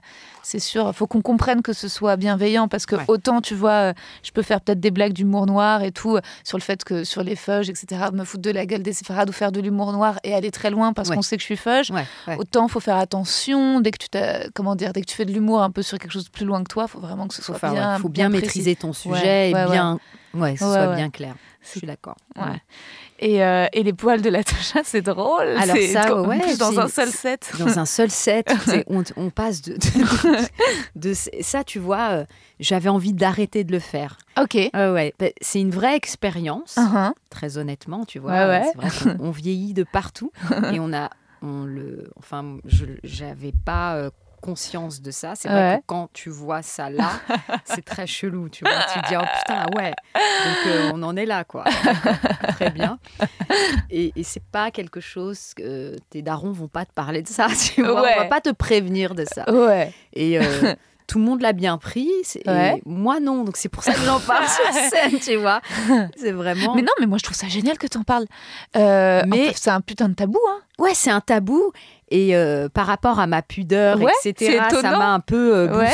C'est 0.48 0.60
sûr, 0.60 0.86
il 0.86 0.92
faut 0.94 1.08
qu'on 1.08 1.22
comprenne 1.22 1.60
que 1.60 1.72
ce 1.72 1.88
soit 1.88 2.16
bienveillant. 2.16 2.68
Parce 2.68 2.86
que 2.86 2.94
Ouais. 2.94 3.04
autant, 3.08 3.40
tu 3.40 3.54
vois, 3.56 3.90
euh, 3.90 3.92
je 4.22 4.30
peux 4.30 4.42
faire 4.42 4.60
peut-être 4.60 4.78
des 4.78 4.92
blagues 4.92 5.12
d'humour 5.12 5.44
noir 5.46 5.82
et 5.82 5.90
tout, 5.90 6.16
euh, 6.16 6.20
sur 6.44 6.56
le 6.56 6.62
fait 6.62 6.84
que 6.84 7.02
sur 7.02 7.24
les 7.24 7.34
feuges, 7.34 7.68
etc., 7.68 8.02
me 8.12 8.22
foutre 8.24 8.42
de 8.42 8.50
la 8.52 8.64
gueule 8.64 8.82
des 8.82 8.92
séfarades 8.92 9.28
ou 9.28 9.32
faire 9.32 9.50
de 9.50 9.60
l'humour 9.60 9.92
noir 9.92 10.20
et 10.22 10.34
aller 10.34 10.52
très 10.52 10.70
loin 10.70 10.92
parce 10.92 11.08
Ouais. 11.08 11.16
qu'on 11.16 11.22
sait 11.22 11.36
que 11.36 11.40
je 11.40 11.46
suis 11.46 11.56
feuge. 11.56 11.90
Ouais. 11.90 12.06
Autant, 12.38 12.68
faut 12.68 12.78
faire 12.80 12.96
attention. 12.96 13.80
Dès 13.80 13.90
que 13.90 13.98
tu 13.98 14.06
comment 14.54 14.76
dire, 14.76 14.92
dès 14.92 15.00
que 15.00 15.06
tu 15.06 15.16
fais 15.16 15.24
de 15.24 15.32
l'humour 15.32 15.62
un 15.62 15.70
peu 15.70 15.82
sur 15.82 15.98
quelque 15.98 16.12
chose 16.12 16.26
de 16.26 16.30
plus 16.30 16.44
loin 16.46 16.62
que 16.62 16.68
toi, 16.68 16.86
faut 16.86 17.00
vraiment 17.00 17.26
que 17.26 17.34
ce 17.34 17.42
Faut, 17.42 17.52
soit 17.52 17.58
faire- 17.58 17.72
bien. 17.72 17.98
faut 17.98 18.08
bien, 18.08 18.28
précis. 18.28 18.42
maîtriser 18.44 18.76
ton 18.76 18.92
sujet 18.92 19.50
et 19.50 19.52
bien, 19.52 19.98
ouais, 20.34 20.52
que 20.54 20.60
ce 20.60 20.64
soit 20.64 20.94
bien 20.94 21.10
clair. 21.10 21.34
Je 21.62 21.78
suis 21.78 21.86
d'accord. 21.86 22.14
Ouais. 22.36 22.62
Et, 23.18 23.42
euh, 23.42 23.66
et 23.72 23.82
les 23.82 23.92
poils 23.92 24.20
de 24.22 24.28
la 24.28 24.42
c'est 24.84 25.00
drôle. 25.02 25.46
Alors 25.46 25.76
ça, 25.92 26.14
en 26.16 26.28
ouais, 26.28 26.56
dans 26.58 26.78
un 26.78 26.88
seul 26.88 27.08
set. 27.08 27.50
Dans 27.58 27.78
un 27.78 27.86
seul 27.86 28.10
set, 28.10 28.52
on, 28.88 29.02
on 29.16 29.30
passe 29.30 29.62
de, 29.62 29.74
de, 29.74 31.10
de- 31.10 31.14
ça, 31.42 31.64
tu 31.64 31.78
vois. 31.78 32.08
euh, 32.10 32.24
J'avais 32.60 32.88
envie 32.90 33.12
d'arrêter 33.12 33.64
de 33.64 33.72
le 33.72 33.78
faire. 33.78 34.18
Ok. 34.40 34.54
Ouais, 34.54 34.70
ouais. 34.74 35.14
Bah, 35.18 35.26
C'est 35.40 35.60
une 35.60 35.70
vraie 35.70 35.96
expérience, 35.96 36.76
Uh-huh. 36.76 37.12
très 37.30 37.58
honnêtement, 37.58 38.04
tu 38.04 38.18
vois. 38.18 38.32
Ouais, 38.32 38.72
vrai 38.74 39.16
on 39.20 39.30
vieillit 39.30 39.72
de 39.74 39.84
partout 39.84 40.30
et 40.72 40.78
on 40.80 40.92
a, 40.92 41.10
on 41.42 41.64
le, 41.64 42.10
enfin, 42.18 42.58
je 42.66 42.84
j'avais 43.04 43.52
pas 43.64 43.94
euh, 43.96 44.10
conscience 44.40 45.00
de 45.02 45.10
ça. 45.10 45.34
C'est 45.34 45.48
vrai 45.48 45.56
Ouais. 45.72 45.78
que 45.78 45.84
quand 45.86 46.08
tu 46.12 46.30
vois 46.30 46.62
ça 46.62 46.90
là, 46.90 47.10
c'est 47.64 47.84
très 47.84 48.06
chelou, 48.06 48.48
tu 48.48 48.64
vois. 48.64 48.72
Tu 48.94 49.00
te 49.00 49.08
dis 49.08 49.14
oh 49.16 49.24
putain 49.38 49.66
ouais. 49.76 49.92
Donc 50.14 50.66
euh, 50.66 50.90
on 50.94 51.02
en 51.02 51.16
est 51.16 51.26
là 51.26 51.44
quoi. 51.44 51.64
très 52.48 52.70
bien. 52.70 52.98
Et, 53.90 54.12
et 54.16 54.22
c'est 54.22 54.42
pas 54.44 54.70
quelque 54.70 55.00
chose 55.00 55.54
que 55.54 55.96
tes 56.10 56.22
darons 56.22 56.52
vont 56.52 56.68
pas 56.68 56.84
te 56.84 56.92
parler 56.92 57.22
de 57.22 57.28
ça, 57.28 57.48
tu 57.74 57.82
vois. 57.82 58.02
Ouais. 58.02 58.14
On 58.16 58.22
va 58.22 58.26
pas 58.28 58.40
te 58.40 58.50
prévenir 58.50 59.14
de 59.14 59.24
ça. 59.24 59.50
Ouais. 59.52 59.92
Et 60.12 60.38
euh, 60.38 60.74
tout 61.06 61.18
le 61.18 61.24
monde 61.24 61.40
l'a 61.40 61.52
bien 61.52 61.78
pris. 61.78 62.10
et 62.34 62.82
moi, 62.84 63.20
non. 63.20 63.44
Donc, 63.44 63.56
c'est 63.56 63.68
pour 63.68 63.82
ça 63.82 63.92
que 63.92 64.00
j'en 64.00 64.20
parle 64.20 64.46
sur 64.46 64.72
scène, 64.90 65.18
tu 65.20 65.36
vois. 65.36 65.60
C'est 66.16 66.32
vraiment. 66.32 66.74
Mais 66.74 66.82
non, 66.82 66.92
mais 67.00 67.06
moi 67.06 67.18
je 67.18 67.24
trouve 67.24 67.36
ça 67.36 67.48
génial 67.48 67.78
que 67.78 67.86
tu 67.86 67.96
en 67.98 68.02
parles. 68.02 68.26
Euh, 68.76 69.22
Mais- 69.26 69.52
c'est 69.54 69.70
un 69.70 69.80
putain 69.80 70.08
de 70.08 70.14
tabou, 70.14 70.38
hein. 70.48 70.60
Ouais, 70.78 70.94
c'est 70.94 71.10
un 71.10 71.20
tabou. 71.20 71.72
Et 72.08 72.36
euh, 72.36 72.68
par 72.68 72.86
rapport 72.86 73.18
à 73.18 73.26
ma 73.26 73.42
pudeur, 73.42 74.00
Ouais, 74.00 74.12
etc., 74.24 74.60
ça 74.70 74.82
m'a 74.96 75.12
un 75.12 75.20
peu 75.20 75.54
euh, 75.54 75.78
Ouais. 75.78 75.92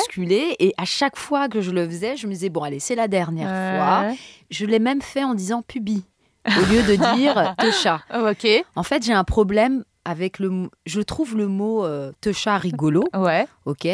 Et 0.59 0.75
à 0.77 0.85
chaque 0.85 1.17
fois 1.17 1.49
que 1.49 1.61
je 1.61 1.71
le 1.71 1.87
faisais, 1.89 2.17
je 2.17 2.27
me 2.27 2.33
disais, 2.33 2.51
bon, 2.51 2.63
allez, 2.63 2.81
c'est 2.81 2.95
la 2.95 3.09
dernière 3.09 3.49
fois. 3.49 4.13
Je 4.51 4.67
l'ai 4.67 4.79
même 4.79 5.01
fait 5.01 5.25
en 5.25 5.35
disant 5.35 5.63
pubi, 5.63 6.05
au 6.47 6.73
lieu 6.73 6.83
de 6.83 7.15
dire 7.15 7.55
techa. 7.59 8.03
Oh, 8.15 8.29
ok. 8.31 8.47
En 8.77 8.83
fait, 8.83 9.03
j'ai 9.05 9.15
un 9.15 9.25
problème 9.25 9.85
avec 10.05 10.39
le. 10.39 10.69
Je 10.85 11.01
trouve 11.01 11.37
le 11.37 11.47
mot 11.47 11.85
euh, 11.85 12.13
techa 12.21 12.59
rigolo. 12.59 13.05
Ouais. 13.15 13.47
ok 13.67 13.87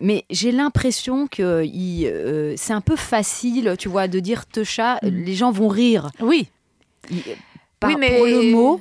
mais 0.00 0.24
j'ai 0.30 0.52
l'impression 0.52 1.26
que 1.26 1.64
il, 1.64 2.06
euh, 2.06 2.54
c'est 2.56 2.72
un 2.72 2.80
peu 2.80 2.96
facile, 2.96 3.74
tu 3.78 3.88
vois, 3.88 4.08
de 4.08 4.20
dire 4.20 4.46
techa, 4.46 4.96
Mm. 5.02 5.08
les 5.08 5.34
gens 5.34 5.50
vont 5.52 5.68
rire. 5.68 6.10
Oui. 6.20 6.48
Par- 7.80 7.90
Oui, 7.90 7.96
mais- 7.98 8.16
Pour 8.16 8.26
le 8.26 8.50
mot, 8.50 8.80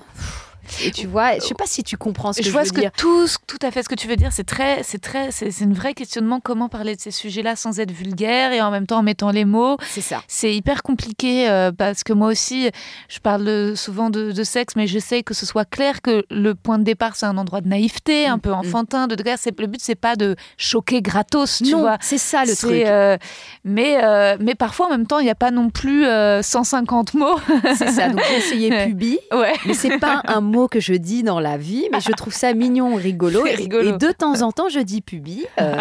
et 0.83 0.91
tu 0.91 1.07
vois, 1.07 1.35
je 1.35 1.41
sais 1.41 1.53
pas 1.55 1.65
si 1.65 1.83
tu 1.83 1.97
comprends 1.97 2.33
ce 2.33 2.39
que 2.39 2.43
je 2.43 2.49
je, 2.49 2.53
vois 2.53 2.61
veux 2.63 2.67
ce 2.67 2.73
que 2.73 2.79
dire. 2.81 2.91
tout, 2.97 3.25
tout 3.47 3.57
à 3.61 3.71
fait 3.71 3.83
ce 3.83 3.89
que 3.89 3.95
tu 3.95 4.07
veux 4.07 4.15
dire. 4.15 4.29
C'est 4.31 4.43
très, 4.45 4.83
c'est 4.83 4.99
très, 5.01 5.31
c'est 5.31 5.51
c'est 5.51 5.63
une 5.63 5.73
vraie 5.73 5.93
questionnement. 5.93 6.39
Comment 6.39 6.69
parler 6.69 6.95
de 6.95 7.01
ces 7.01 7.11
sujets-là 7.11 7.55
sans 7.55 7.79
être 7.79 7.91
vulgaire 7.91 8.51
et 8.53 8.61
en 8.61 8.71
même 8.71 8.87
temps 8.87 8.99
en 8.99 9.03
mettant 9.03 9.31
les 9.31 9.45
mots. 9.45 9.77
C'est 9.85 10.01
ça. 10.01 10.21
C'est 10.27 10.53
hyper 10.55 10.83
compliqué 10.83 11.49
euh, 11.49 11.71
parce 11.71 12.03
que 12.03 12.13
moi 12.13 12.27
aussi, 12.29 12.69
je 13.09 13.19
parle 13.19 13.43
de- 13.45 13.73
souvent 13.75 14.09
de, 14.09 14.31
de 14.31 14.43
sexe, 14.43 14.75
mais 14.75 14.87
j'essaie 14.87 15.23
que 15.23 15.33
ce 15.33 15.45
soit 15.45 15.65
clair 15.65 16.01
que 16.01 16.23
le 16.29 16.55
point 16.55 16.79
de 16.79 16.83
départ, 16.83 17.15
c'est 17.15 17.25
un 17.25 17.37
endroit 17.37 17.61
de 17.61 17.67
naïveté, 17.67 18.25
un 18.27 18.37
Mm, 18.37 18.41
peu 18.41 18.49
mm. 18.51 18.53
enfantin. 18.53 19.07
De, 19.07 19.15
de- 19.15 19.23
c'est- 19.37 19.59
le 19.59 19.67
but, 19.67 19.81
c'est 19.81 19.95
pas 19.95 20.15
de 20.15 20.35
choquer 20.57 21.01
gratos, 21.01 21.61
tu 21.63 21.71
non, 21.71 21.79
vois. 21.79 21.97
c'est 22.01 22.17
ça 22.17 22.43
le 22.45 22.55
truc. 22.55 22.71
euh, 22.85 23.17
mais, 23.63 24.03
euh, 24.03 24.37
mais 24.39 24.55
parfois, 24.55 24.87
en 24.87 24.89
même 24.89 25.07
temps, 25.07 25.19
il 25.19 25.25
n'y 25.25 25.29
a 25.31 25.35
pas 25.35 25.51
non 25.51 25.69
plus 25.69 26.05
euh, 26.05 26.41
150 26.41 27.13
mots. 27.15 27.39
C'est 27.77 27.89
ça. 27.91 28.09
Donc 28.09 28.19
Ouais. 28.19 28.85
pubi. 28.87 29.19
ouais. 29.31 29.53
Mais 29.65 29.73
c'est 29.73 29.97
pas 29.99 30.21
un 30.27 30.41
mot 30.41 30.52
que 30.69 30.79
je 30.79 30.93
dis 30.93 31.23
dans 31.23 31.39
la 31.39 31.57
vie, 31.57 31.87
mais 31.91 31.99
je 31.99 32.11
trouve 32.11 32.33
ça 32.33 32.53
mignon, 32.53 32.95
rigolo. 33.09 33.45
Et- 33.45 33.67
de 33.67 34.11
temps 34.11 34.41
en 34.41 34.51
temps, 34.51 34.69
je 34.69 34.79
dis 34.79 35.01
pubi. 35.01 35.45
Euh, 35.59 35.77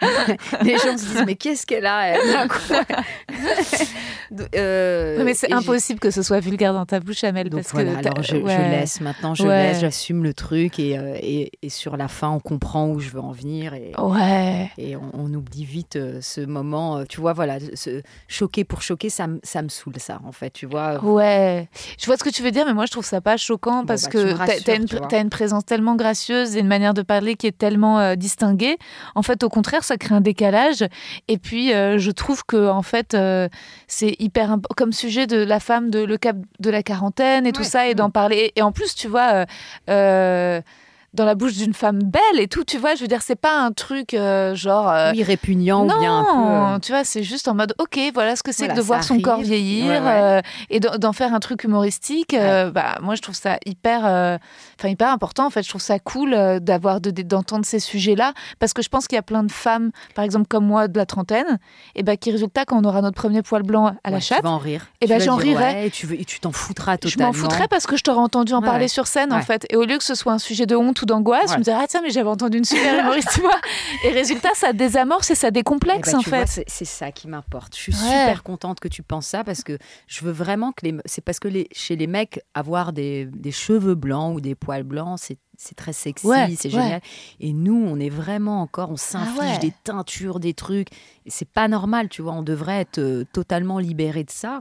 les 0.62 0.74
gens 0.78 0.96
se 0.98 1.04
disent, 1.06 1.22
mais 1.26 1.34
qu'est-ce 1.36 1.66
qu'elle 1.66 1.86
a 1.86 2.08
elle? 2.08 2.48
Euh, 4.56 5.22
mais 5.24 5.34
c'est 5.34 5.46
j'ai- 5.48 5.52
impossible 5.54 6.00
que 6.00 6.10
ce 6.10 6.20
soit 6.22 6.40
vulgaire 6.40 6.72
dans 6.72 6.84
ta 6.84 6.98
bouche, 7.00 7.22
Amel. 7.24 7.48
Donc 7.48 7.60
parce 7.62 7.72
voilà, 7.72 7.92
que 7.94 7.98
alors 8.08 8.22
je, 8.22 8.36
laisse 8.36 9.00
maintenant, 9.00 9.34
je 9.34 9.44
Ouais. 9.44 9.68
laisse, 9.68 9.80
j'assume 9.80 10.24
le 10.24 10.34
truc 10.34 10.78
et, 10.80 10.98
euh, 10.98 11.16
et, 11.22 11.52
et 11.62 11.68
sur 11.70 11.96
la 11.96 12.08
fin, 12.08 12.30
on 12.30 12.40
comprend 12.40 12.88
où 12.88 12.98
je 12.98 13.10
veux 13.10 13.20
en 13.20 13.30
venir 13.30 13.72
et, 13.74 13.92
Ouais. 13.98 14.68
et 14.78 14.96
on, 14.96 15.10
on 15.14 15.32
oublie 15.32 15.64
vite 15.64 15.94
euh, 15.96 16.18
ce 16.20 16.40
moment. 16.40 16.98
euh, 16.98 17.04
Tu 17.08 17.20
vois, 17.20 17.32
voilà, 17.34 17.58
ce, 17.74 18.02
choquer 18.26 18.64
pour 18.64 18.82
choquer, 18.82 19.10
ça, 19.10 19.28
me- 19.28 19.38
ça 19.44 19.62
me 19.62 19.68
saoule 19.68 19.94
ça, 19.98 20.18
en 20.26 20.32
fait, 20.32 20.50
tu 20.50 20.66
vois. 20.66 21.02
Ouais, 21.04 21.68
je 22.00 22.06
vois 22.06 22.16
ce 22.16 22.24
que 22.24 22.30
tu 22.30 22.42
veux 22.42 22.50
dire, 22.50 22.66
mais 22.66 22.74
moi 22.74 22.86
je 22.86 22.90
trouve 22.90 23.04
ça 23.06 23.20
pas 23.20 23.36
choquant 23.36 23.84
parce 23.86 24.04
bah, 24.06 24.10
que 24.24 24.76
une, 24.76 24.84
tu 24.86 24.96
t'as 25.08 25.20
une 25.20 25.30
présence 25.30 25.64
tellement 25.64 25.96
gracieuse 25.96 26.56
et 26.56 26.60
une 26.60 26.66
manière 26.66 26.94
de 26.94 27.02
parler 27.02 27.36
qui 27.36 27.46
est 27.46 27.56
tellement 27.56 27.98
euh, 27.98 28.14
distinguée. 28.14 28.78
En 29.14 29.22
fait, 29.22 29.42
au 29.42 29.48
contraire, 29.48 29.84
ça 29.84 29.96
crée 29.96 30.14
un 30.14 30.20
décalage. 30.20 30.84
Et 31.28 31.38
puis, 31.38 31.72
euh, 31.72 31.98
je 31.98 32.10
trouve 32.10 32.44
que 32.44 32.68
en 32.68 32.82
fait, 32.82 33.14
euh, 33.14 33.48
c'est 33.86 34.16
hyper 34.18 34.56
comme 34.76 34.92
sujet 34.92 35.26
de 35.26 35.38
la 35.38 35.60
femme, 35.60 35.90
de 35.90 36.04
le 36.04 36.16
cap 36.18 36.36
de 36.60 36.70
la 36.70 36.82
quarantaine 36.82 37.46
et 37.46 37.52
tout 37.52 37.64
ça, 37.64 37.88
et 37.88 37.94
d'en 37.94 38.10
parler. 38.10 38.52
Et 38.56 38.62
en 38.62 38.72
plus, 38.72 38.94
tu 38.94 39.08
vois. 39.08 39.46
Dans 41.14 41.24
la 41.24 41.34
bouche 41.34 41.54
d'une 41.54 41.72
femme 41.74 42.00
belle 42.02 42.40
et 42.40 42.48
tout, 42.48 42.64
tu 42.64 42.76
vois, 42.78 42.94
je 42.94 43.00
veux 43.00 43.08
dire, 43.08 43.22
c'est 43.22 43.36
pas 43.40 43.58
un 43.60 43.72
truc 43.72 44.12
euh, 44.14 44.54
genre. 44.54 44.90
euh, 44.90 45.12
oui, 45.12 45.22
répugnant 45.22 45.84
non, 45.84 45.94
ou 45.94 45.98
bien 46.00 46.18
un 46.18 46.24
peu. 46.24 46.74
euh, 46.74 46.78
tu 46.80 46.92
vois, 46.92 47.04
c'est 47.04 47.22
juste 47.22 47.48
en 47.48 47.54
mode, 47.54 47.74
ok, 47.78 47.98
voilà 48.12 48.36
ce 48.36 48.42
que 48.42 48.52
c'est 48.52 48.64
Voilà, 48.64 48.74
que 48.74 48.80
de 48.80 48.84
voir 48.84 49.02
son 49.04 49.20
corps 49.20 49.40
vieillir 49.40 49.86
Ouais, 49.86 49.98
ouais. 50.00 50.20
euh, 50.22 50.40
et 50.70 50.80
d'en 50.80 51.12
faire 51.12 51.32
un 51.34 51.40
truc 51.40 51.64
humoristique. 51.64 52.34
euh, 52.34 52.70
bah, 52.70 52.98
moi, 53.00 53.14
je 53.14 53.22
trouve 53.22 53.34
ça 53.34 53.56
hyper, 53.64 54.00
enfin 54.78 54.88
hyper 54.88 55.08
important. 55.10 55.46
En 55.46 55.50
fait, 55.50 55.62
je 55.62 55.68
trouve 55.68 55.80
ça 55.80 55.98
cool 55.98 56.36
d'avoir 56.60 57.00
de- 57.00 57.10
d'entendre 57.22 57.64
ces 57.64 57.78
sujets-là 57.80 58.32
parce 58.58 58.72
que 58.72 58.82
je 58.82 58.88
pense 58.88 59.06
qu'il 59.06 59.16
y 59.16 59.18
a 59.18 59.22
plein 59.22 59.42
de 59.42 59.52
femmes, 59.52 59.90
par 60.14 60.24
exemple 60.24 60.46
comme 60.48 60.66
moi 60.66 60.88
de 60.88 60.98
la 60.98 61.06
trentaine, 61.06 61.58
et 61.94 62.02
bah, 62.02 62.16
qui 62.16 62.30
résultat 62.30 62.64
quand 62.64 62.78
on 62.78 62.84
aura 62.88 63.00
notre 63.00 63.16
premier 63.16 63.42
poil 63.42 63.62
blanc 63.62 63.94
à 64.04 64.10
la 64.10 64.20
chatte. 64.20 64.38
Tu 64.38 64.44
vas 64.44 64.50
en 64.50 64.58
rire. 64.58 64.86
Tu 65.00 65.08
ben, 65.08 65.20
j'en 65.20 65.36
ouais, 65.38 65.86
et 65.86 65.90
tu 65.90 66.06
veux- 66.06 66.20
et 66.20 66.24
tu 66.24 66.40
t'en 66.40 66.52
foutras 66.52 66.94
Je 66.94 67.08
totalement. 67.10 67.28
m'en 67.28 67.32
foutrais 67.32 67.68
parce 67.68 67.86
que 67.86 67.96
je 67.96 68.02
t'aurais 68.02 68.20
entendu 68.20 68.52
en 68.52 68.60
parler 68.62 68.88
sur 68.88 69.06
scène 69.06 69.32
en 69.32 69.40
fait. 69.42 69.66
Et 69.70 69.76
au 69.76 69.84
lieu 69.84 69.96
que 69.98 70.04
ce 70.04 70.14
soit 70.14 70.32
un 70.32 70.38
sujet 70.38 70.66
de 70.66 70.74
honte 70.76 70.95
ou 71.02 71.06
d'angoisse, 71.06 71.52
je 71.52 71.58
me 71.58 71.62
disais, 71.64 71.76
ah 71.76 71.84
tiens, 71.88 72.00
mais 72.02 72.10
j'avais 72.10 72.28
entendu 72.28 72.58
une 72.58 72.64
super 72.64 72.98
humoriste, 73.00 73.38
vois. 73.40 73.58
Et 74.04 74.10
résultat, 74.10 74.50
ça 74.54 74.72
désamorce 74.72 75.30
et 75.30 75.34
ça 75.34 75.48
Eh 75.48 75.52
décomplexe 75.52 76.12
ben, 76.12 76.18
en 76.18 76.22
fait. 76.22 76.64
c'est 76.66 76.84
ça 76.84 77.12
qui 77.12 77.28
m'importe. 77.28 77.74
Je 77.76 77.80
suis 77.82 77.92
Ouais. 77.92 77.98
super 78.20 78.42
contente 78.42 78.80
que 78.80 78.88
tu 78.88 79.02
penses 79.02 79.26
ça 79.26 79.44
parce 79.44 79.62
que 79.62 79.78
je 80.06 80.24
veux 80.24 80.32
vraiment 80.32 80.72
que 80.72 80.84
les. 80.86 80.94
C'est 81.04 81.22
parce 81.22 81.38
que 81.40 81.48
les, 81.48 81.68
chez 81.72 81.96
les 81.96 82.06
mecs, 82.06 82.40
avoir 82.54 82.92
des, 82.92 83.26
des 83.26 83.52
cheveux 83.52 83.94
blancs 83.94 84.36
ou 84.36 84.40
des 84.40 84.54
poils 84.54 84.82
blancs, 84.84 85.18
c'est 85.20 85.38
c'est 85.58 85.74
très 85.74 85.94
sexy, 85.94 86.26
Ouais, 86.26 86.54
c'est 86.58 86.68
ouais. 86.74 86.82
génial. 86.82 87.00
Et 87.40 87.54
nous, 87.54 87.82
on 87.88 87.98
est 87.98 88.10
vraiment 88.10 88.60
encore, 88.60 88.90
on 88.90 88.96
s'inflige 88.96 89.38
Ah 89.40 89.52
ouais. 89.54 89.58
des 89.58 89.72
teintures, 89.84 90.38
des 90.38 90.52
trucs. 90.52 90.88
C'est 91.26 91.48
pas 91.48 91.66
normal, 91.66 92.10
tu 92.10 92.20
vois. 92.20 92.32
On 92.32 92.42
devrait 92.42 92.80
être 92.82 92.98
euh, 92.98 93.24
totalement 93.32 93.78
libéré 93.78 94.22
de 94.22 94.30
ça. 94.30 94.60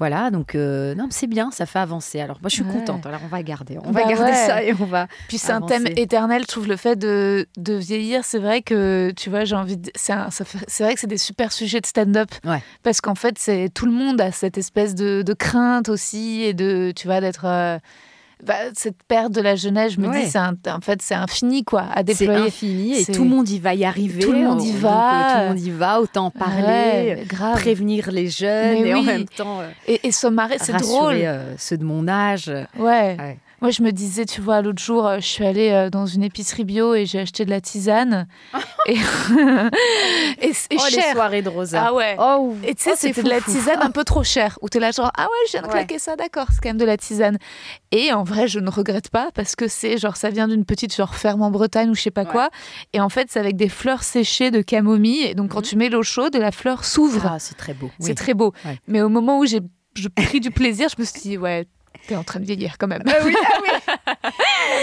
Voilà, 0.00 0.30
donc 0.30 0.54
euh, 0.56 0.94
non, 0.96 1.06
c'est 1.10 1.28
bien, 1.28 1.50
ça 1.52 1.66
fait 1.66 1.78
avancer. 1.78 2.20
Alors 2.20 2.38
moi, 2.40 2.48
je 2.48 2.54
suis 2.56 2.64
Ouais. 2.64 2.72
contente. 2.72 3.06
Alors 3.06 3.20
on 3.22 3.28
va 3.28 3.40
garder, 3.44 3.78
on 3.84 3.92
Bah 3.92 4.00
va 4.02 4.08
garder 4.08 4.32
ouais. 4.32 4.46
ça 4.46 4.62
et 4.64 4.72
on 4.72 4.84
va. 4.86 5.06
Puis 5.28 5.38
c'est 5.38 5.52
un 5.52 5.60
thème 5.60 5.86
éternel, 5.86 6.40
je 6.42 6.46
trouve, 6.48 6.66
le 6.66 6.76
fait 6.76 6.96
de, 6.96 7.46
de 7.58 7.74
vieillir. 7.74 8.24
C'est 8.24 8.38
vrai 8.38 8.62
que, 8.62 9.12
tu 9.16 9.30
vois, 9.30 9.44
j'ai 9.44 9.54
envie 9.56 9.76
de. 9.76 9.90
C'est 9.94 10.14
vrai 10.82 10.94
que 10.94 11.00
c'est 11.00 11.06
des 11.06 11.18
super 11.18 11.52
sujets 11.52 11.80
de 11.80 11.86
stand-up. 11.86 12.30
Ouais. 12.44 12.62
Parce 12.82 13.00
qu'en 13.00 13.14
fait, 13.14 13.38
c'est 13.38 13.68
tout 13.72 13.86
le 13.86 13.92
monde 13.92 14.20
a 14.20 14.32
cette 14.32 14.56
espèce 14.58 14.94
de, 14.94 15.22
de 15.22 15.32
crainte 15.34 15.88
aussi 15.90 16.42
et 16.42 16.54
de, 16.54 16.92
tu 16.96 17.06
vois, 17.06 17.20
d'être. 17.20 17.44
euh, 17.44 17.78
bah, 18.44 18.54
cette 18.74 19.02
perte 19.08 19.32
de 19.32 19.40
la 19.40 19.56
jeunesse, 19.56 19.92
je 19.94 20.00
me 20.00 20.08
Ouais. 20.08 20.24
dis, 20.24 20.30
c'est 20.30 20.38
un- 20.38 20.56
en 20.68 20.80
fait, 20.80 21.00
c'est 21.02 21.14
infini, 21.14 21.64
quoi, 21.64 21.82
à 21.92 21.98
C'est 21.98 22.04
déployer. 22.26 22.46
infini 22.46 22.92
et 22.98 23.04
C'est- 23.04 23.12
tout 23.12 23.24
le 23.24 23.30
monde 23.30 23.48
y 23.48 23.58
va 23.58 23.74
y 23.74 23.84
arriver. 23.84 24.22
Tout 24.22 24.32
le 24.32 24.40
monde 24.40 24.62
y 24.62 24.72
va. 24.72 24.88
euh, 24.90 25.34
tout 25.34 25.42
le 25.42 25.48
monde 25.50 25.60
y 25.66 25.70
va, 25.70 26.00
autant 26.00 26.30
parler. 26.30 27.24
Ouais, 27.26 27.26
prévenir 27.54 28.10
les 28.10 28.28
jeunes 28.28 28.82
Mais 28.82 28.88
et 28.90 28.94
en 28.94 29.02
même 29.02 29.24
temps 29.26 29.60
euh, 29.60 29.68
Et, 29.86 30.00
et 30.08 30.12
se 30.12 30.26
marrer, 30.26 30.56
c'est 30.60 30.72
drôle. 30.76 31.14
euh, 31.16 31.54
ceux 31.58 31.76
de 31.78 31.84
mon 31.84 32.08
âge. 32.08 32.48
Ouais. 32.78 33.16
Ouais. 33.18 33.38
Moi, 33.60 33.70
je 33.70 33.82
me 33.82 33.90
disais, 33.92 34.24
tu 34.24 34.40
vois, 34.40 34.62
l'autre 34.62 34.82
jour, 34.82 35.06
euh, 35.06 35.16
je 35.16 35.26
suis 35.26 35.44
allée 35.44 35.70
euh, 35.70 35.90
dans 35.90 36.06
une 36.06 36.22
épicerie 36.22 36.64
bio 36.64 36.94
et 36.94 37.04
j'ai 37.04 37.18
acheté 37.20 37.44
de 37.44 37.50
la 37.50 37.60
tisane. 37.60 38.26
et 38.86 38.94
et 40.40 40.52
c'est 40.52 40.68
oh, 40.72 40.82
les 40.90 41.12
soirées 41.12 41.42
de 41.42 41.48
Rosa. 41.48 41.84
Ah 41.88 41.94
ouais. 41.94 42.16
Oh, 42.18 42.54
Et 42.64 42.74
tu 42.74 42.84
sais, 42.84 42.90
oh, 42.92 42.96
c'est 42.96 43.08
c'était 43.08 43.22
de 43.22 43.28
la 43.28 43.40
tisane 43.40 43.80
un 43.82 43.90
peu 43.90 44.04
trop 44.04 44.24
chère. 44.24 44.58
Où 44.62 44.68
t'es 44.68 44.80
là, 44.80 44.90
genre, 44.92 45.10
ah 45.16 45.24
ouais, 45.24 45.46
je 45.46 45.52
viens 45.52 45.62
de 45.62 45.66
Ouais. 45.66 45.72
claquer 45.72 45.98
ça, 45.98 46.16
d'accord, 46.16 46.46
c'est 46.50 46.60
quand 46.62 46.70
même 46.70 46.78
de 46.78 46.84
la 46.84 46.96
tisane. 46.96 47.38
Et 47.92 48.12
en 48.12 48.24
vrai, 48.24 48.48
je 48.48 48.58
ne 48.60 48.70
regrette 48.70 49.10
pas 49.10 49.30
parce 49.34 49.56
que 49.56 49.68
c'est 49.68 49.98
genre, 49.98 50.16
ça 50.16 50.30
vient 50.30 50.48
d'une 50.48 50.64
petite 50.64 50.94
genre 50.94 51.14
ferme 51.14 51.42
en 51.42 51.50
Bretagne 51.50 51.90
ou 51.90 51.94
je 51.94 52.02
sais 52.02 52.10
pas 52.10 52.22
Ouais. 52.24 52.30
quoi. 52.30 52.50
Et 52.92 53.00
en 53.00 53.08
fait, 53.08 53.28
c'est 53.30 53.40
avec 53.40 53.56
des 53.56 53.68
fleurs 53.68 54.02
séchées 54.02 54.50
de 54.50 54.62
camomille. 54.62 55.22
Et 55.24 55.34
donc, 55.34 55.50
quand 55.50 55.58
Mhm. 55.60 55.64
tu 55.66 55.76
mets 55.76 55.88
l'eau 55.90 56.02
chaude, 56.02 56.34
la 56.36 56.50
fleur 56.52 56.84
s'ouvre. 56.84 57.26
Ah, 57.34 57.38
c'est 57.38 57.56
très 57.56 57.74
beau. 57.74 57.90
C'est 58.00 58.08
Oui. 58.08 58.14
très 58.14 58.34
beau. 58.34 58.52
Ouais. 58.64 58.78
Mais 58.86 59.02
au 59.02 59.08
moment 59.08 59.38
où 59.38 59.44
j'ai 59.46 59.60
pris 60.16 60.40
du 60.40 60.50
plaisir, 60.50 60.88
je 60.94 61.00
me 61.00 61.04
suis 61.06 61.20
dit, 61.20 61.38
ouais, 61.38 61.66
t'es 62.06 62.16
en 62.16 62.24
train 62.24 62.40
de 62.40 62.44
vieillir 62.44 62.76
quand 62.78 62.88
même. 62.88 63.02
Ah 63.06 63.18
oui, 63.24 63.34
ah 63.36 63.58
oui. 63.62 64.14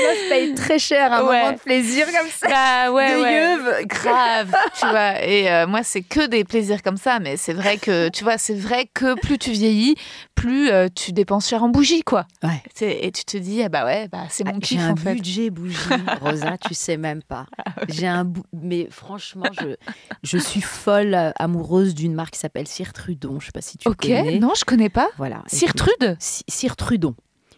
Meuf 0.04 0.30
paye 0.30 0.54
très 0.56 0.80
cher 0.80 1.12
un 1.14 1.24
Ouais. 1.26 1.40
moment 1.40 1.52
de 1.54 1.58
plaisir 1.60 2.06
comme 2.08 2.30
ça. 2.30 2.48
Bah 2.48 2.92
ouais, 2.92 3.16
de 3.16 3.22
ouais. 3.22 3.34
yeuve. 3.34 3.86
grave, 3.88 4.56
tu 4.80 4.86
vois. 4.88 5.24
Et 5.24 5.50
euh, 5.52 5.68
moi, 5.68 5.82
c'est 5.84 6.02
que 6.02 6.28
des 6.28 6.44
plaisirs 6.44 6.82
comme 6.84 6.98
ça, 6.98 7.20
mais 7.20 7.38
c'est 7.38 7.54
vrai 7.54 7.78
que, 7.78 8.10
tu 8.10 8.24
vois, 8.24 8.38
c'est 8.38 8.56
vrai 8.56 8.90
que 8.94 9.20
plus 9.20 9.38
tu 9.38 9.52
vieillis, 9.52 9.96
plus 10.36 10.70
euh, 10.70 10.88
tu 10.94 11.12
dépenses 11.14 11.48
cher 11.50 11.64
en 11.64 11.70
bougies, 11.70 12.02
quoi. 12.04 12.26
Ouais. 12.44 12.62
Et 12.82 13.12
tu 13.12 13.26
te 13.26 13.38
dis, 13.38 13.62
ah 13.64 13.70
bah 13.70 13.86
ouais, 13.86 14.08
bah 14.08 14.24
c'est 14.30 14.44
mon 14.44 14.52
Ah, 14.52 14.60
J'ai 14.62 14.76
kiff 14.78 14.82
un 14.82 14.92
en 14.92 14.96
fait. 14.96 15.14
budget 15.16 15.50
bougie, 15.50 15.78
Rosa, 16.22 16.58
tu 16.58 16.74
sais 16.74 16.98
même 16.98 17.24
pas. 17.24 17.46
J'ai 17.90 18.08
un 18.08 18.24
bou- 18.26 18.44
mais 18.54 18.88
franchement, 18.92 19.46
je, 19.60 19.76
je 20.24 20.38
suis 20.38 20.62
folle 20.62 21.14
euh, 21.16 21.32
amoureuse 21.40 21.96
d'une 21.96 22.14
marque 22.14 22.32
qui 22.34 22.40
s'appelle 22.40 22.68
Cire 22.68 22.94
Trudon. 22.94 23.40
Je 23.40 23.48
sais 23.48 23.52
pas 23.52 23.62
si 23.62 23.78
tu 23.78 23.88
Ok, 23.88 24.02
connais. 24.02 24.40
non, 24.40 24.54
je 24.56 24.64
connais 24.66 24.90
pas. 24.90 25.10
Voilà. 25.18 25.44
Et 25.52 25.56
Cire 25.56 25.74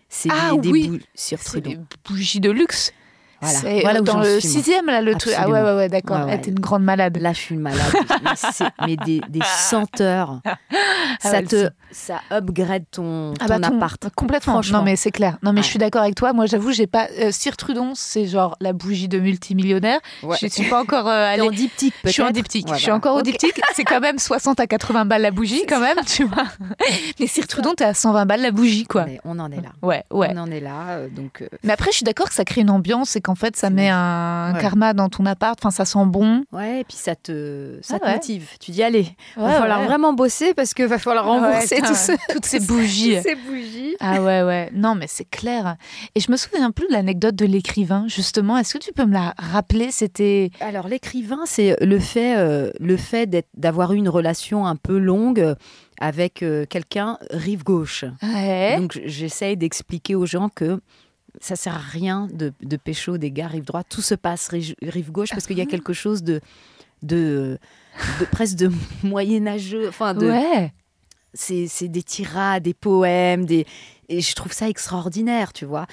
C'est 0.09 0.29
Ah 0.31 0.55
des, 0.57 0.69
oui. 0.69 0.87
bou- 0.89 0.99
c'est 1.13 1.37
Trudon. 1.37 1.69
des 1.69 1.79
bougies 2.07 2.39
de 2.39 2.49
luxe. 2.49 2.91
Voilà. 3.41 3.59
C'est 3.59 3.81
Voilà 3.81 4.01
dans 4.01 4.19
le 4.19 4.39
suis, 4.39 4.49
sixième, 4.49 4.85
là, 4.87 5.01
le 5.01 5.15
truc. 5.15 5.33
Ah 5.37 5.49
ouais, 5.49 5.61
ouais, 5.61 5.75
ouais, 5.75 5.89
d'accord. 5.89 6.17
Ouais, 6.19 6.23
ouais. 6.25 6.35
Eh, 6.39 6.41
T'es 6.41 6.51
une 6.51 6.59
grande 6.59 6.83
malade. 6.83 7.17
Là, 7.17 7.33
je 7.33 7.39
suis 7.39 7.55
une 7.55 7.61
malade. 7.61 7.79
mais 8.85 8.95
des, 8.97 9.21
des 9.29 9.39
senteurs. 9.69 10.39
Ah 10.45 10.57
ça 11.21 11.31
ouais, 11.31 11.43
te, 11.43 11.69
ça 11.91 12.19
upgrade 12.31 12.83
ton, 12.91 13.33
Ah 13.39 13.47
ton 13.47 13.59
bah, 13.59 13.67
ton- 13.69 13.77
appart. 13.77 14.09
Complètement. 14.15 14.53
Franchement. 14.53 14.79
Non, 14.79 14.83
mais 14.85 14.95
c'est 14.95 15.11
clair. 15.11 15.37
Non, 15.43 15.51
mais 15.53 15.61
je 15.61 15.67
Ouais. 15.67 15.69
suis 15.71 15.79
d'accord 15.79 16.01
avec 16.01 16.15
toi. 16.15 16.33
Moi, 16.33 16.45
j'avoue, 16.45 16.71
j'ai 16.71 16.87
pas. 16.87 17.07
Euh, 17.19 17.31
Cire 17.31 17.57
Trudon, 17.57 17.91
c'est 17.95 18.25
genre 18.25 18.55
la 18.61 18.73
bougie 18.73 19.07
de 19.07 19.19
multimillionnaire. 19.19 19.99
Ouais. 20.23 20.37
Je 20.41 20.47
suis 20.47 20.69
pas 20.69 20.81
encore 20.81 21.07
euh, 21.07 21.33
allée. 21.33 21.41
en 21.41 21.49
diptyque, 21.51 21.93
Je 22.05 22.09
suis 22.09 22.21
en 22.21 22.31
diptyque. 22.31 22.67
Ouais, 22.69 22.77
je 22.77 22.81
suis 22.83 22.91
encore 22.91 23.15
au 23.15 23.19
Ok. 23.19 23.25
diptyque. 23.25 23.59
C'est 23.75 23.83
quand 23.83 23.99
même 23.99 24.19
60 24.19 24.59
à 24.59 24.67
80 24.67 25.05
balles 25.05 25.21
la 25.21 25.31
bougie, 25.31 25.65
quand 25.67 25.79
même, 25.79 25.97
tu 26.05 26.23
vois. 26.25 26.45
Mais 27.19 27.27
Cire 27.27 27.47
Trudon, 27.47 27.73
t'es 27.75 27.85
à 27.85 27.93
120 27.93 28.25
balles 28.25 28.41
la 28.41 28.51
bougie, 28.51 28.85
quoi. 28.85 29.05
Mais 29.05 29.19
on 29.25 29.39
en 29.39 29.51
est 29.51 29.57
là. 29.61 29.69
Ouais, 29.81 30.03
ouais. 30.11 30.29
On 30.33 30.37
en 30.37 30.51
est 30.51 30.59
là. 30.59 30.87
euh, 30.89 31.07
donc, 31.09 31.41
euh, 31.41 31.47
Mais 31.63 31.73
après, 31.73 31.91
je 31.91 31.97
suis 31.97 32.03
d'accord 32.03 32.27
que 32.29 32.35
ça 32.35 32.45
crée 32.45 32.61
une 32.61 32.69
ambiance 32.69 33.15
et 33.15 33.21
qu'en 33.29 33.35
fait, 33.35 33.55
ça 33.55 33.69
met 33.69 33.89
un 33.89 34.53
Ouais. 34.55 34.61
karma 34.61 34.93
dans 34.93 35.09
ton 35.09 35.25
appart. 35.25 35.57
Enfin, 35.59 35.69
ça 35.71 35.85
sent 35.85 36.05
bon. 36.05 36.43
ouais, 36.51 36.81
et 36.81 36.83
puis 36.83 36.97
ça 36.97 37.15
te, 37.15 37.77
ça 37.81 37.95
Ah 37.95 37.99
te 37.99 38.05
ouais. 38.05 38.13
motive. 38.13 38.47
Tu 38.59 38.71
dis, 38.71 38.81
allez, 38.83 39.07
il 39.37 39.41
Ouais, 39.43 39.47
va 39.49 39.59
falloir 39.59 39.83
vraiment 39.83 40.13
bosser 40.13 40.53
parce 40.53 40.73
qu'il 40.73 40.85
va 40.87 40.97
falloir 40.97 41.25
rembourser 41.25 41.77
tout 41.81 41.93
ce- 41.95 42.33
toutes 42.33 42.45
ces 42.45 42.59
bougies. 42.59 43.21
ces 43.23 43.35
bougies. 43.35 43.95
Ah 43.99 44.21
ouais, 44.21 44.41
ouais. 44.43 44.69
Non, 44.73 44.95
mais 44.95 45.05
c'est 45.07 45.29
clair. 45.29 45.75
Et 46.15 46.19
je 46.19 46.31
me 46.31 46.37
souviens 46.37 46.71
plus 46.71 46.87
de 46.87 46.93
l'anecdote 46.93 47.35
de 47.35 47.45
l'écrivain, 47.45 48.05
justement. 48.07 48.57
Est-ce 48.57 48.73
que 48.73 48.79
tu 48.79 48.91
peux 48.93 49.05
me 49.05 49.13
la 49.13 49.33
rappeler? 49.37 49.91
C'était. 49.91 50.51
Alors 50.61 50.87
l'écrivain, 50.87 51.41
c'est 51.45 51.75
le 51.83 51.99
fait, 51.99 52.37
euh, 52.37 52.71
le 52.79 52.97
fait 52.97 53.29
d'avoir 53.55 53.93
eu 53.93 53.97
une 53.97 54.09
relation 54.09 54.65
un 54.65 54.75
peu 54.75 54.97
longue 54.97 55.55
avec 55.99 56.43
euh, 56.43 56.65
quelqu'un 56.65 57.17
rive 57.31 57.63
gauche. 57.63 58.05
Ouais. 58.23 58.77
Donc 58.77 58.99
j'essaye 59.05 59.57
d'expliquer 59.57 60.15
aux 60.15 60.25
gens 60.25 60.49
que 60.49 60.79
ça 61.39 61.55
sert 61.55 61.75
à 61.75 61.79
rien 61.79 62.27
de, 62.33 62.53
de 62.61 62.77
pécho 62.77 63.17
des 63.17 63.31
gars 63.31 63.47
rive 63.47 63.65
droite. 63.65 63.87
Tout 63.89 64.01
se 64.01 64.15
passe 64.15 64.49
rive, 64.49 65.11
gauche 65.11 65.29
parce 65.29 65.45
qu'il 65.47 65.57
y 65.57 65.61
a 65.61 65.65
quelque 65.65 65.93
chose 65.93 66.23
de, 66.23 66.41
de, 67.03 67.57
de 68.19 68.25
presque 68.25 68.55
de 68.57 68.71
moyenâgeux. 69.03 69.87
Enfin, 69.87 70.13
de, 70.13 70.27
Ouais. 70.27 70.73
c'est 71.33 71.87
des 71.87 72.03
tirades, 72.03 72.63
des 72.63 72.73
poèmes, 72.73 73.45
des 73.45 73.65
et 74.11 74.21
je 74.21 74.33
trouve 74.33 74.51
ça 74.53 74.67
extraordinaire, 74.67 75.53
tu 75.53 75.65
vois. 75.65 75.85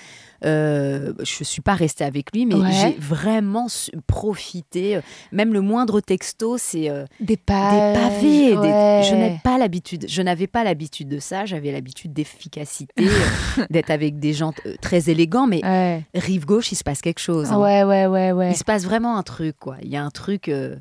Euh, 0.44 1.12
je 1.20 1.44
suis 1.44 1.62
pas 1.62 1.74
restée 1.74 2.04
avec 2.04 2.32
lui, 2.32 2.46
mais 2.46 2.54
Ouais. 2.54 2.70
j'ai 2.72 2.96
vraiment 2.98 3.66
profité. 4.06 5.00
Même 5.32 5.52
le 5.52 5.60
moindre 5.60 6.00
texto, 6.00 6.56
c'est 6.58 6.88
euh, 6.90 7.04
Des 7.20 7.26
des 7.26 7.36
pavés. 7.36 8.56
des-. 8.56 9.02
Je 9.08 9.14
n'ai 9.14 9.40
pas 9.42 9.58
l'habitude. 9.58 10.06
Je 10.08 10.22
n'avais 10.22 10.46
pas 10.46 10.64
l'habitude 10.64 11.08
de 11.08 11.18
ça. 11.18 11.44
J'avais 11.44 11.72
l'habitude 11.72 12.12
d'efficacité, 12.12 12.92
euh, 13.06 13.66
d'être 13.70 13.90
avec 13.90 14.18
des 14.18 14.32
gens 14.32 14.52
euh, 14.66 14.74
très 14.80 15.10
élégants. 15.10 15.46
Mais 15.46 15.64
Ouais. 15.64 16.02
rive 16.14 16.44
gauche, 16.46 16.72
il 16.72 16.76
se 16.76 16.84
passe 16.84 17.00
quelque 17.00 17.20
chose. 17.20 17.50
hein. 17.50 17.58
ouais, 17.58 17.84
ouais, 17.84 18.06
ouais, 18.06 18.32
ouais. 18.32 18.50
Il 18.50 18.56
se 18.56 18.64
passe 18.64 18.84
vraiment 18.84 19.16
un 19.16 19.22
truc, 19.22 19.56
quoi. 19.58 19.76
Il 19.82 19.88
y 19.88 19.96
a 19.96 20.02
un 20.04 20.10
truc, 20.10 20.48
euh, 20.48 20.76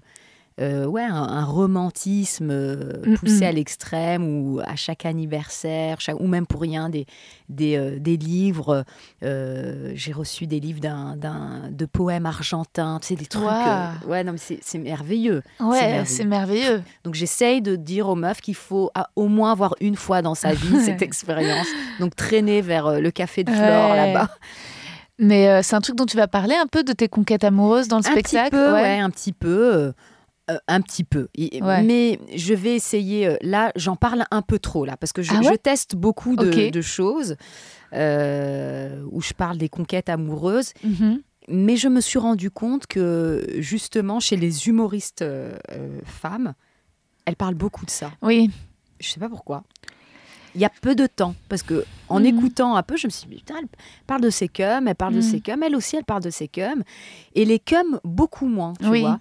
euh, 0.61 0.85
ouais, 0.85 1.03
un, 1.03 1.13
un 1.13 1.43
romantisme 1.43 2.49
euh, 2.49 2.93
Mm, 3.05 3.17
poussé 3.17 3.41
mm. 3.41 3.47
à 3.47 3.51
l'extrême, 3.51 4.23
ou 4.25 4.61
à 4.65 4.75
chaque 4.75 5.05
anniversaire, 5.05 5.99
chaque- 5.99 6.19
ou 6.19 6.27
même 6.27 6.45
pour 6.47 6.61
rien, 6.61 6.89
des, 6.89 7.05
des, 7.49 7.75
euh, 7.75 7.99
des 7.99 8.15
livres. 8.17 8.85
J'ai 9.21 10.11
reçu 10.13 10.47
des 10.47 10.59
livres 10.59 10.79
d'un, 10.79 11.15
d'un- 11.17 11.69
de 11.71 11.85
poèmes 11.85 12.25
argentins, 12.25 12.99
tu 13.01 13.07
sais, 13.09 13.15
des 13.15 13.25
trucs. 13.25 13.43
Ouais, 14.07 14.23
non, 14.23 14.33
mais 14.33 14.37
c'est, 14.61 14.77
merveilleux. 14.77 15.41
Ouais, 15.59 16.03
c'est 16.05 16.25
merveilleux. 16.25 16.81
Donc 17.03 17.15
j'essaye 17.15 17.61
de 17.61 17.75
dire 17.75 18.07
aux 18.07 18.15
meufs 18.15 18.41
qu'il 18.41 18.55
faut 18.55 18.91
ah, 18.95 19.09
au 19.15 19.27
moins 19.27 19.51
avoir 19.51 19.75
une 19.81 19.95
fois 19.95 20.21
dans 20.21 20.35
sa 20.35 20.53
vie 20.53 20.79
cette 20.83 21.01
expérience. 21.01 21.67
Donc 21.99 22.15
traîner 22.15 22.61
vers 22.61 22.99
le 23.01 23.11
café 23.11 23.43
de 23.43 23.51
Flore 23.51 23.91
Ouais. 23.91 24.13
là-bas. 24.13 24.29
Mais 25.17 25.63
c'est 25.63 25.75
un 25.75 25.81
truc 25.81 25.95
dont 25.95 26.05
tu 26.05 26.17
vas 26.17 26.27
parler 26.27 26.55
un 26.55 26.67
peu 26.67 26.83
de 26.83 26.91
tes 26.91 27.07
conquêtes 27.07 27.43
amoureuses 27.45 27.87
dans 27.87 27.99
le 27.99 28.05
Un 28.07 28.11
spectacle? 28.11 28.49
petit 28.51 28.57
peu, 28.57 28.73
ouais. 28.73 28.99
un 28.99 29.09
petit 29.09 29.31
peu. 29.33 29.93
Euh, 30.51 30.57
un 30.67 30.81
petit 30.81 31.03
peu. 31.03 31.27
Ouais. 31.37 31.81
Mais 31.83 32.19
je 32.35 32.53
vais 32.53 32.75
essayer. 32.75 33.27
euh, 33.27 33.37
Là, 33.41 33.71
j'en 33.75 33.95
parle 33.95 34.25
un 34.31 34.41
peu 34.41 34.59
trop, 34.59 34.85
là, 34.85 34.95
parce 34.97 35.11
que 35.13 35.21
je, 35.21 35.33
Ah 35.35 35.39
ouais 35.39 35.51
je 35.51 35.55
teste 35.55 35.95
beaucoup 35.95 36.35
de, 36.35 36.81
choses 36.81 37.35
euh, 37.93 39.01
où 39.11 39.21
je 39.21 39.33
parle 39.33 39.57
des 39.57 39.69
conquêtes 39.69 40.09
amoureuses. 40.09 40.73
Mhm. 40.83 41.21
Mais 41.47 41.77
je 41.77 41.87
me 41.87 42.01
suis 42.01 42.17
rendu 42.19 42.49
compte 42.49 42.87
que, 42.87 43.45
justement, 43.59 44.19
chez 44.19 44.35
les 44.35 44.67
humoristes 44.67 45.21
euh, 45.21 45.55
femmes, 46.03 46.53
elles 47.25 47.35
parlent 47.35 47.53
beaucoup 47.55 47.85
de 47.85 47.91
ça. 47.91 48.11
Oui, 48.21 48.49
Je 48.99 49.09
sais 49.09 49.19
pas 49.19 49.29
pourquoi. 49.29 49.63
Il 50.55 50.61
y 50.61 50.65
a 50.65 50.71
peu 50.81 50.95
de 50.95 51.05
temps, 51.05 51.35
parce 51.49 51.63
que 51.63 51.83
en 52.07 52.19
Mhm. 52.21 52.25
écoutant 52.27 52.75
un 52.77 52.81
peu, 52.83 52.95
je 52.97 53.07
me 53.07 53.11
suis 53.11 53.27
dit, 53.27 53.35
putain, 53.35 53.55
elle 53.59 53.67
parle 54.07 54.21
de 54.21 54.29
ses 54.29 54.47
cums, 54.47 54.87
elle 54.87 54.95
parle 54.95 55.13
de 55.13 55.17
Mhm. 55.19 55.21
ses 55.31 55.41
cums, 55.41 55.61
elle 55.63 55.75
aussi, 55.75 55.97
elle 55.97 56.05
parle 56.05 56.23
de 56.23 56.29
ses 56.29 56.47
cums. 56.47 56.81
Et 57.35 57.43
les 57.45 57.59
cums, 57.59 57.99
beaucoup 58.05 58.47
moins, 58.47 58.73
tu 58.79 58.87
Oui. 58.87 59.01
vois. 59.01 59.19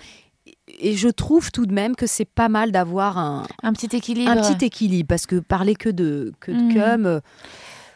Et 0.81 0.97
je 0.97 1.09
trouve 1.09 1.51
tout 1.53 1.67
de 1.67 1.73
même 1.75 1.95
que 1.97 2.07
c'est 2.07 2.25
pas 2.25 2.49
mal 2.49 2.73
d'avoir 2.73 3.19
un, 3.19 3.47
un 3.63 3.73
petit 3.73 3.95
équilibre. 3.97 4.31
un 4.31 4.37
petit 4.55 4.65
équilibre, 4.65 5.09
parce 5.09 5.27
que 5.27 5.37
parler 5.37 5.75
que 5.75 5.89
de, 5.89 6.33
que 6.41 6.53
de 6.53 6.57
Mhm. 6.61 6.73
cum, 6.73 7.07
euh, 7.07 7.21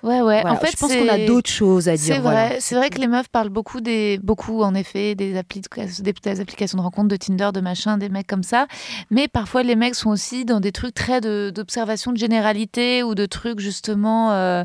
Ouais, 0.04 0.20
ouais. 0.20 0.42
voilà, 0.42 0.52
en 0.52 0.56
fait, 0.56 0.70
je 0.70 0.76
pense 0.76 0.94
qu'on 0.94 1.08
a 1.08 1.18
d'autres 1.18 1.50
choses 1.50 1.88
à 1.88 1.96
dire. 1.96 2.14
C'est 2.14 2.20
voilà. 2.20 2.48
vrai, 2.50 2.58
c'est 2.60 2.76
vrai 2.76 2.88
que 2.88 3.00
les 3.00 3.08
meufs 3.08 3.28
parlent 3.28 3.48
beaucoup 3.48 3.80
des, 3.80 4.20
beaucoup 4.22 4.62
en 4.62 4.72
effet 4.74 5.16
des, 5.16 5.36
applis, 5.36 5.60
des, 6.00 6.12
des 6.12 6.40
applications 6.40 6.78
de 6.78 6.82
rencontre, 6.84 7.08
de 7.08 7.16
Tinder, 7.16 7.50
de 7.52 7.60
machin, 7.60 7.98
des 7.98 8.08
mecs 8.08 8.28
comme 8.28 8.44
ça. 8.44 8.68
Mais 9.10 9.26
parfois 9.26 9.64
les 9.64 9.74
mecs 9.74 9.96
sont 9.96 10.10
aussi 10.10 10.44
dans 10.44 10.60
des 10.60 10.70
trucs 10.70 10.94
très 10.94 11.20
de- 11.20 11.50
d'observation 11.52 12.12
de, 12.12 12.16
généralité 12.16 13.02
ou 13.02 13.16
de 13.16 13.26
trucs 13.26 13.58
justement, 13.58 14.30
euh, 14.30 14.62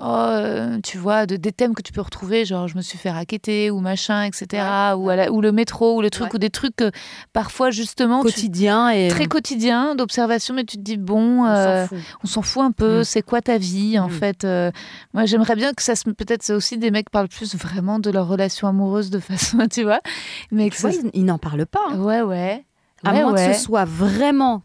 oh, 0.00 0.02
euh, 0.04 0.78
tu 0.82 0.98
vois, 0.98 1.26
de, 1.26 1.36
des 1.36 1.52
thèmes 1.52 1.74
que 1.74 1.82
tu 1.82 1.92
peux 1.92 2.00
retrouver, 2.00 2.44
genre 2.44 2.68
je 2.68 2.76
me 2.76 2.82
suis 2.82 2.98
fait 2.98 3.10
raqueter 3.10 3.70
ou 3.70 3.80
machin, 3.80 4.22
etc. 4.24 4.46
Ouais, 4.52 4.92
ou, 4.96 5.08
à 5.10 5.16
la- 5.16 5.32
ou 5.32 5.40
le 5.40 5.52
métro 5.52 5.96
ou 5.96 6.02
le 6.02 6.10
truc 6.10 6.28
Ouais. 6.28 6.34
ou 6.36 6.38
des 6.38 6.50
trucs 6.50 6.76
que 6.76 6.90
parfois 7.32 7.70
justement 7.70 8.20
tu- 8.20 8.26
Quotidien 8.32 8.88
et 8.90 9.08
très 9.08 9.26
quotidien 9.26 9.94
d'observation, 9.94 10.54
mais 10.54 10.64
tu 10.64 10.76
te 10.76 10.82
dis 10.82 10.96
bon. 10.96 11.44
on 11.44 11.46
euh, 11.46 11.86
s'en 11.86 11.96
fout. 11.96 12.30
s'en 12.30 12.42
fout 12.42 12.62
un 12.62 12.72
peu, 12.72 13.00
Mm. 13.00 13.04
c'est 13.04 13.22
quoi 13.22 13.40
ta 13.42 13.58
vie 13.58 13.98
en 13.98 14.08
Mm. 14.08 14.10
fait 14.10 14.44
euh, 14.44 14.70
Moi 15.14 15.24
j'aimerais 15.26 15.56
bien 15.56 15.72
que 15.72 15.82
ça 15.82 15.94
se 15.96 16.04
peut-être 16.10 16.42
c'est 16.42 16.52
aussi 16.54 16.78
des 16.78 16.90
mecs 16.90 17.10
parlent 17.10 17.28
plus 17.28 17.54
vraiment 17.56 17.98
de 17.98 18.10
leur 18.10 18.28
relation 18.28 18.68
amoureuse 18.68 19.10
de 19.10 19.18
façon, 19.58 19.66
tu 19.70 19.82
vois, 19.82 20.00
mais 20.52 20.70
que 20.70 20.76
ça- 20.76 20.90
ils, 20.90 21.10
ils 21.14 21.24
n'en 21.24 21.38
parlent 21.38 21.66
pas. 21.66 21.80
hein. 21.90 21.98
ouais 22.00 22.22
ouais. 22.22 22.64
À 23.04 23.12
Ouais, 23.12 23.22
moins 23.22 23.34
ouais. 23.34 23.48
que 23.48 23.54
ce 23.54 23.62
soit 23.62 23.84
vraiment. 23.84 24.62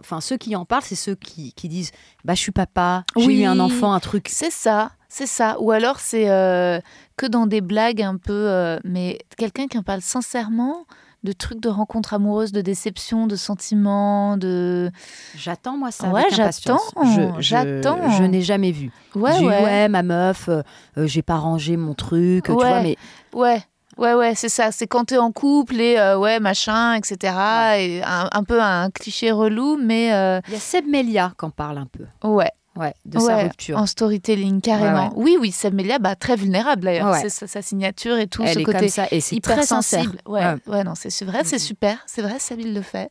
Enfin, 0.00 0.20
ceux 0.20 0.36
qui 0.36 0.54
en 0.56 0.64
parlent, 0.64 0.82
c'est 0.84 0.94
ceux 0.94 1.14
qui, 1.14 1.52
qui 1.54 1.68
disent 1.68 1.90
Bah, 2.24 2.34
je 2.34 2.40
suis 2.40 2.52
papa, 2.52 3.04
j'ai 3.16 3.26
Oui. 3.26 3.40
eu 3.42 3.44
un 3.44 3.58
enfant, 3.60 3.92
un 3.92 4.00
truc. 4.00 4.28
C'est 4.30 4.50
ça, 4.52 4.90
c'est 5.08 5.26
ça. 5.26 5.56
Ou 5.60 5.70
alors 5.70 6.00
c'est 6.00 6.28
euh, 6.30 6.78
que 7.16 7.26
dans 7.26 7.46
des 7.46 7.60
blagues 7.60 8.02
un 8.02 8.16
peu, 8.16 8.32
euh, 8.32 8.78
mais 8.84 9.18
quelqu'un 9.36 9.66
qui 9.68 9.78
en 9.78 9.82
parle 9.82 10.02
sincèrement 10.02 10.84
de 11.24 11.32
trucs 11.32 11.58
de 11.60 11.68
rencontres 11.68 12.14
amoureuses, 12.14 12.52
de 12.52 12.60
déception, 12.60 13.26
de 13.26 13.34
sentiments, 13.34 14.36
de 14.36 14.92
J'attends, 15.34 15.76
moi, 15.76 15.90
ça. 15.90 16.08
Ouais, 16.10 16.20
avec 16.20 16.34
impatience. 16.38 16.80
j'attends, 16.94 17.04
Je- 17.36 17.36
je- 17.36 17.40
j'attends. 17.40 18.10
Je, 18.12 18.22
n'ai 18.22 18.42
jamais 18.42 18.70
vu. 18.70 18.92
ouais 19.16 19.32
ouais. 19.40 19.62
ouais, 19.64 19.88
ma 19.88 20.02
meuf, 20.04 20.48
euh, 20.48 20.62
j'ai 20.98 21.22
pas 21.22 21.36
rangé 21.36 21.76
mon 21.76 21.94
truc, 21.94 22.44
tu 22.44 22.50
Ouais. 22.52 22.56
vois, 22.56 22.82
mais 22.82 22.96
Ouais, 23.34 23.60
ouais, 23.98 24.14
ouais, 24.14 24.34
c'est 24.34 24.48
ça. 24.48 24.72
C'est 24.72 24.86
quand 24.86 25.06
t'es 25.06 25.18
en 25.18 25.32
couple 25.32 25.80
et 25.80 25.98
euh, 25.98 26.18
ouais, 26.18 26.40
machin, 26.40 26.94
etc. 26.94 27.34
Et 27.78 28.02
un, 28.04 28.28
un 28.32 28.44
peu 28.44 28.60
un 28.62 28.90
cliché 28.90 29.30
relou, 29.30 29.78
mais 29.82 30.12
euh, 30.14 30.40
il 30.48 30.54
y 30.54 30.56
a 30.56 30.60
Seb 30.60 30.86
Melia 30.86 31.32
qui 31.38 31.44
en 31.44 31.50
parle 31.50 31.78
un 31.78 31.86
peu. 31.86 32.04
ouais, 32.28 32.50
Ouais, 32.76 32.92
de 33.06 33.18
sa 33.18 33.36
rupture. 33.38 33.78
en 33.78 33.86
storytelling 33.86 34.60
carrément. 34.60 35.08
Ouais. 35.08 35.14
Oui, 35.16 35.38
oui, 35.40 35.50
Sam 35.50 35.72
Melia, 35.72 35.98
bah 35.98 36.14
très 36.14 36.36
vulnérable 36.36 36.82
d'ailleurs. 36.82 37.14
C'est 37.16 37.30
sa, 37.30 37.46
sa 37.46 37.62
signature 37.62 38.18
et 38.18 38.26
tout, 38.26 38.42
Elle 38.44 38.52
ce 38.54 38.58
est 38.58 38.64
côté 38.64 38.78
comme 38.80 38.88
ça 38.88 39.06
et 39.10 39.22
c'est 39.22 39.34
hyper 39.36 39.56
très 39.56 39.64
sensible. 39.66 40.18
Ouais, 40.26 40.44
Ouais. 40.66 40.84
non, 40.84 40.92
c'est 40.94 41.24
vrai, 41.24 41.40
c'est 41.44 41.58
super, 41.58 41.96
c'est 42.06 42.20
vrai, 42.20 42.34
Sam 42.38 42.60
il 42.60 42.74
le 42.74 42.82
fait, 42.82 43.08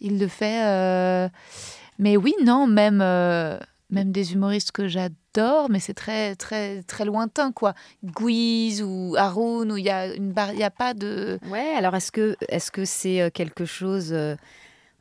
il 0.00 0.20
le 0.20 0.28
fait. 0.28 0.62
euh, 0.64 1.28
Mais 1.98 2.16
oui, 2.16 2.32
non, 2.44 2.68
même. 2.68 3.00
Même 3.92 4.10
des 4.10 4.32
humoristes 4.32 4.72
que 4.72 4.88
j'adore, 4.88 5.68
mais 5.70 5.78
c'est 5.78 5.94
très 5.94 6.34
très 6.34 6.82
très 6.82 7.04
lointain 7.04 7.52
quoi. 7.52 7.74
Guiz 8.02 8.82
ou 8.82 9.14
Haroun 9.18 9.70
où 9.70 9.76
il 9.76 9.84
y 9.84 9.90
a 9.90 10.08
a 10.64 10.70
pas 10.70 10.94
de. 10.94 11.38
Ouais, 11.50 11.74
alors 11.76 11.94
est-ce 11.94 12.10
que 12.10 12.36
que 12.72 12.84
c'est 12.84 13.20
euh, 13.20 13.30
quelque 13.30 13.64
chose 13.66 14.12
euh, 14.12 14.34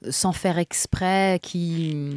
sans 0.09 0.31
faire 0.31 0.57
exprès 0.57 1.39
qui 1.43 2.15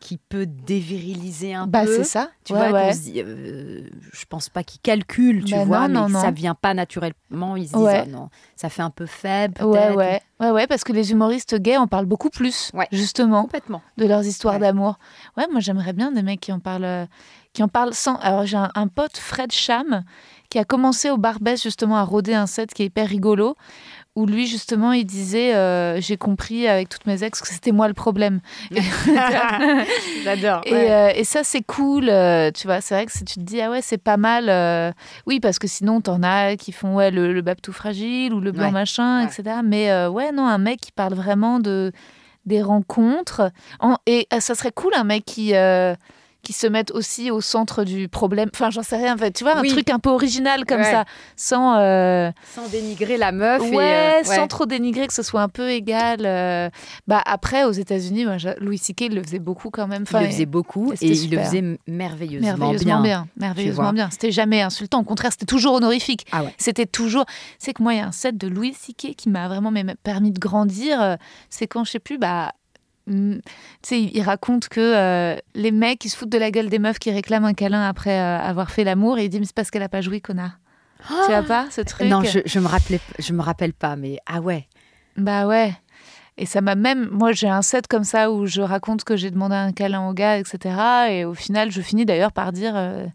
qui 0.00 0.16
peut 0.16 0.46
déviriliser 0.46 1.52
un 1.54 1.66
Bah 1.66 1.84
peu 1.84 1.94
c'est 1.96 2.04
ça. 2.04 2.30
Tu 2.44 2.52
Ouais, 2.54 2.70
vois, 2.70 2.80
qu'on 2.80 2.86
ouais. 2.86 2.92
se 2.94 3.00
dit, 3.00 3.22
euh, 3.22 3.82
je 4.12 4.24
pense 4.26 4.48
pas 4.48 4.62
qu'ils 4.64 4.80
calculent, 4.80 5.44
tu 5.44 5.54
Bah 5.54 5.64
vois, 5.64 5.88
non, 5.88 6.06
mais 6.06 6.12
non, 6.12 6.20
ça 6.20 6.28
non. 6.28 6.32
vient 6.32 6.54
pas 6.54 6.74
naturellement. 6.74 7.56
Ils 7.56 7.68
se 7.68 7.76
disent, 7.76 8.02
oh 8.06 8.10
non, 8.10 8.30
ça 8.54 8.68
fait 8.68 8.82
un 8.82 8.90
peu 8.90 9.06
faible, 9.06 9.62
Ouais, 9.62 9.90
ouais, 9.94 10.22
ouais, 10.40 10.50
ouais, 10.50 10.66
parce 10.66 10.84
que 10.84 10.92
les 10.92 11.10
humoristes 11.12 11.56
gays 11.56 11.76
en 11.76 11.86
parlent 11.86 12.06
beaucoup 12.06 12.30
plus, 12.30 12.70
justement, 12.92 13.42
Complètement. 13.42 13.82
de 13.98 14.06
leurs 14.06 14.24
histoires 14.24 14.58
d'amour. 14.58 14.98
Ouais, 15.36 15.46
moi 15.50 15.60
j'aimerais 15.60 15.92
bien 15.92 16.12
des 16.12 16.22
mecs 16.22 16.40
qui 16.40 16.52
en 16.52 16.60
parlent, 16.60 16.84
euh, 16.84 17.06
qui 17.52 17.62
en 17.62 17.68
parlent 17.68 17.94
sans. 17.94 18.16
Alors 18.16 18.46
j'ai 18.46 18.56
un, 18.56 18.70
un 18.74 18.88
pote, 18.88 19.16
Fred 19.18 19.52
Cham, 19.52 20.04
qui 20.48 20.58
a 20.60 20.64
commencé 20.64 21.10
au 21.10 21.16
Barbès 21.18 21.60
justement 21.62 21.96
à 21.96 22.04
rôder 22.04 22.32
un 22.32 22.46
set 22.46 22.72
qui 22.72 22.82
est 22.84 22.86
hyper 22.86 23.08
rigolo, 23.08 23.56
où 24.16 24.26
lui 24.26 24.46
justement 24.46 24.92
il 24.92 25.04
disait, 25.04 25.54
euh, 25.54 26.00
j'ai 26.00 26.16
compris 26.16 26.66
avec 26.66 26.88
toutes 26.88 27.06
mes 27.06 27.22
ex 27.22 27.40
que 27.40 27.46
c'était 27.48 27.70
moi 27.70 27.86
le 27.86 27.94
problème. 27.94 28.40
J'adore. 30.24 30.62
Et, 30.64 30.74
euh, 30.90 31.10
et 31.14 31.24
ça, 31.24 31.44
c'est 31.44 31.62
cool. 31.62 32.08
euh, 32.08 32.50
tu 32.50 32.66
vois, 32.66 32.80
c'est 32.80 32.94
vrai 32.94 33.06
que 33.06 33.12
si 33.12 33.24
tu 33.24 33.34
te 33.34 33.40
dis, 33.44 33.60
ah 33.60 33.70
ouais, 33.70 33.82
c'est 33.82 33.98
pas 33.98 34.16
mal. 34.16 34.94
oui, 35.26 35.40
parce 35.40 35.58
que 35.58 35.66
sinon, 35.68 36.00
t'en 36.00 36.22
as 36.22 36.56
qui 36.56 36.72
font 36.72 36.94
ouais, 36.96 37.10
le, 37.10 37.32
le 37.32 37.42
tout 37.62 37.72
fragile 37.72 38.34
ou 38.34 38.40
le 38.40 38.52
blanc 38.52 38.66
Ouais. 38.66 38.72
machin, 38.72 39.20
Ouais. 39.20 39.24
etc. 39.32 39.58
Mais 39.64 40.06
ouais, 40.08 40.32
non, 40.32 40.46
un 40.46 40.58
mec 40.58 40.80
qui 40.80 40.92
parle 40.92 41.14
vraiment 41.14 41.60
de 41.60 41.92
des 42.44 42.62
rencontres. 42.62 43.50
En- 43.80 43.96
et 44.06 44.26
ça 44.40 44.54
serait 44.54 44.72
cool, 44.72 44.92
un 44.96 45.04
mec 45.04 45.24
qui. 45.24 45.52
Qui 46.46 46.52
se 46.52 46.68
mette 46.68 46.92
aussi 46.92 47.32
au 47.32 47.40
centre 47.40 47.82
du 47.82 48.06
problème. 48.08 48.48
Enfin, 48.54 48.70
j'en 48.70 48.84
sais 48.84 48.96
rien. 48.96 49.14
En 49.14 49.18
fait, 49.18 49.32
tu 49.32 49.42
vois, 49.42 49.56
un 49.56 49.62
Oui. 49.62 49.68
truc 49.70 49.90
un 49.90 49.98
peu 49.98 50.10
original 50.10 50.64
comme 50.64 50.78
Ouais. 50.78 50.90
ça, 50.92 51.04
sans. 51.34 51.76
euh, 51.80 52.30
Sans 52.54 52.68
dénigrer 52.68 53.16
la 53.16 53.32
meuf. 53.32 53.60
et, 53.64 53.74
Ouais, 53.74 54.20
euh, 54.20 54.24
sans 54.24 54.46
trop 54.46 54.64
dénigrer, 54.64 55.08
que 55.08 55.12
ce 55.12 55.24
soit 55.24 55.42
un 55.42 55.48
peu 55.48 55.70
égal. 55.70 56.20
euh. 56.24 56.70
Bah 57.08 57.20
après, 57.26 57.64
aux 57.64 57.72
États-Unis, 57.72 58.26
Louis 58.60 58.78
C.K. 58.78 59.00
il 59.06 59.14
le 59.16 59.24
faisait 59.24 59.40
beaucoup 59.40 59.70
quand 59.70 59.88
même. 59.88 60.02
Il 60.02 60.08
Enfin, 60.08 60.20
le 60.20 60.28
faisait 60.28 60.46
beaucoup 60.46 60.92
c'était 60.92 61.06
et 61.06 61.16
il 61.18 61.30
le 61.32 61.38
faisait 61.42 61.64
merveilleusement, 61.88 62.46
merveilleusement 62.58 63.00
bien. 63.00 63.02
bien, 63.02 63.28
merveilleusement 63.36 63.92
bien. 63.92 64.08
C'était 64.12 64.30
jamais 64.30 64.62
insultant, 64.62 65.00
au 65.00 65.04
contraire, 65.04 65.32
c'était 65.32 65.46
toujours 65.46 65.74
honorifique. 65.74 66.26
Ah 66.30 66.44
ouais. 66.44 66.54
C'était 66.58 66.86
toujours. 66.86 67.24
C'est 67.58 67.72
que 67.72 67.82
moi, 67.82 67.92
il 67.94 67.96
y 67.96 68.00
a 68.00 68.06
un 68.06 68.12
set 68.12 68.38
de 68.38 68.46
Louis 68.46 68.72
C.K. 68.72 69.16
qui 69.16 69.28
m'a 69.30 69.48
vraiment 69.48 69.72
permis 70.04 70.30
de 70.30 70.38
grandir. 70.38 71.16
C'est 71.50 71.66
quand 71.66 71.82
je 71.82 71.90
sais 71.90 71.98
plus, 71.98 72.18
bah. 72.18 72.52
Hum, 73.08 73.40
Tu 73.82 73.88
sais, 73.88 74.00
il 74.02 74.22
raconte 74.22 74.68
que 74.68 74.80
euh, 74.80 75.36
les 75.54 75.70
mecs, 75.72 76.04
ils 76.04 76.08
se 76.08 76.16
foutent 76.16 76.28
de 76.30 76.38
la 76.38 76.50
gueule 76.50 76.68
des 76.68 76.78
meufs 76.78 76.98
qui 76.98 77.10
réclament 77.10 77.44
un 77.46 77.54
câlin 77.54 77.88
après 77.88 78.18
euh, 78.18 78.38
avoir 78.38 78.70
fait 78.70 78.84
l'amour 78.84 79.18
et 79.18 79.24
il 79.24 79.28
dit, 79.28 79.40
mais 79.40 79.46
c'est 79.46 79.54
parce 79.54 79.70
qu'elle 79.70 79.82
a 79.82 79.88
pas 79.88 80.00
joui, 80.00 80.20
connard. 80.20 80.58
tu 81.26 81.30
vois 81.32 81.42
pas 81.42 81.66
ce 81.70 81.80
truc 81.82 82.08
Non, 82.08 82.22
je, 82.22 82.40
je 82.44 82.58
me 82.58 82.66
rappelais, 82.66 83.00
je 83.18 83.32
me 83.32 83.42
rappelle 83.42 83.72
pas, 83.72 83.96
mais 83.96 84.18
ah 84.26 84.40
ouais. 84.40 84.66
Bah 85.16 85.46
ouais. 85.46 85.72
Et 86.38 86.44
ça 86.44 86.60
m'a 86.60 86.74
même. 86.74 87.08
Moi, 87.10 87.32
j'ai 87.32 87.48
un 87.48 87.62
set 87.62 87.86
comme 87.86 88.04
ça 88.04 88.30
où 88.30 88.44
je 88.46 88.60
raconte 88.60 89.04
que 89.04 89.16
j'ai 89.16 89.30
demandé 89.30 89.54
un 89.54 89.72
câlin 89.72 90.06
au 90.06 90.12
gars, 90.12 90.36
etc. 90.38 90.74
Et 91.10 91.24
au 91.24 91.32
final, 91.32 91.70
je 91.70 91.80
finis 91.80 92.04
d'ailleurs 92.04 92.32
par 92.32 92.52
dire. 92.52 92.74
euh, 92.76 93.06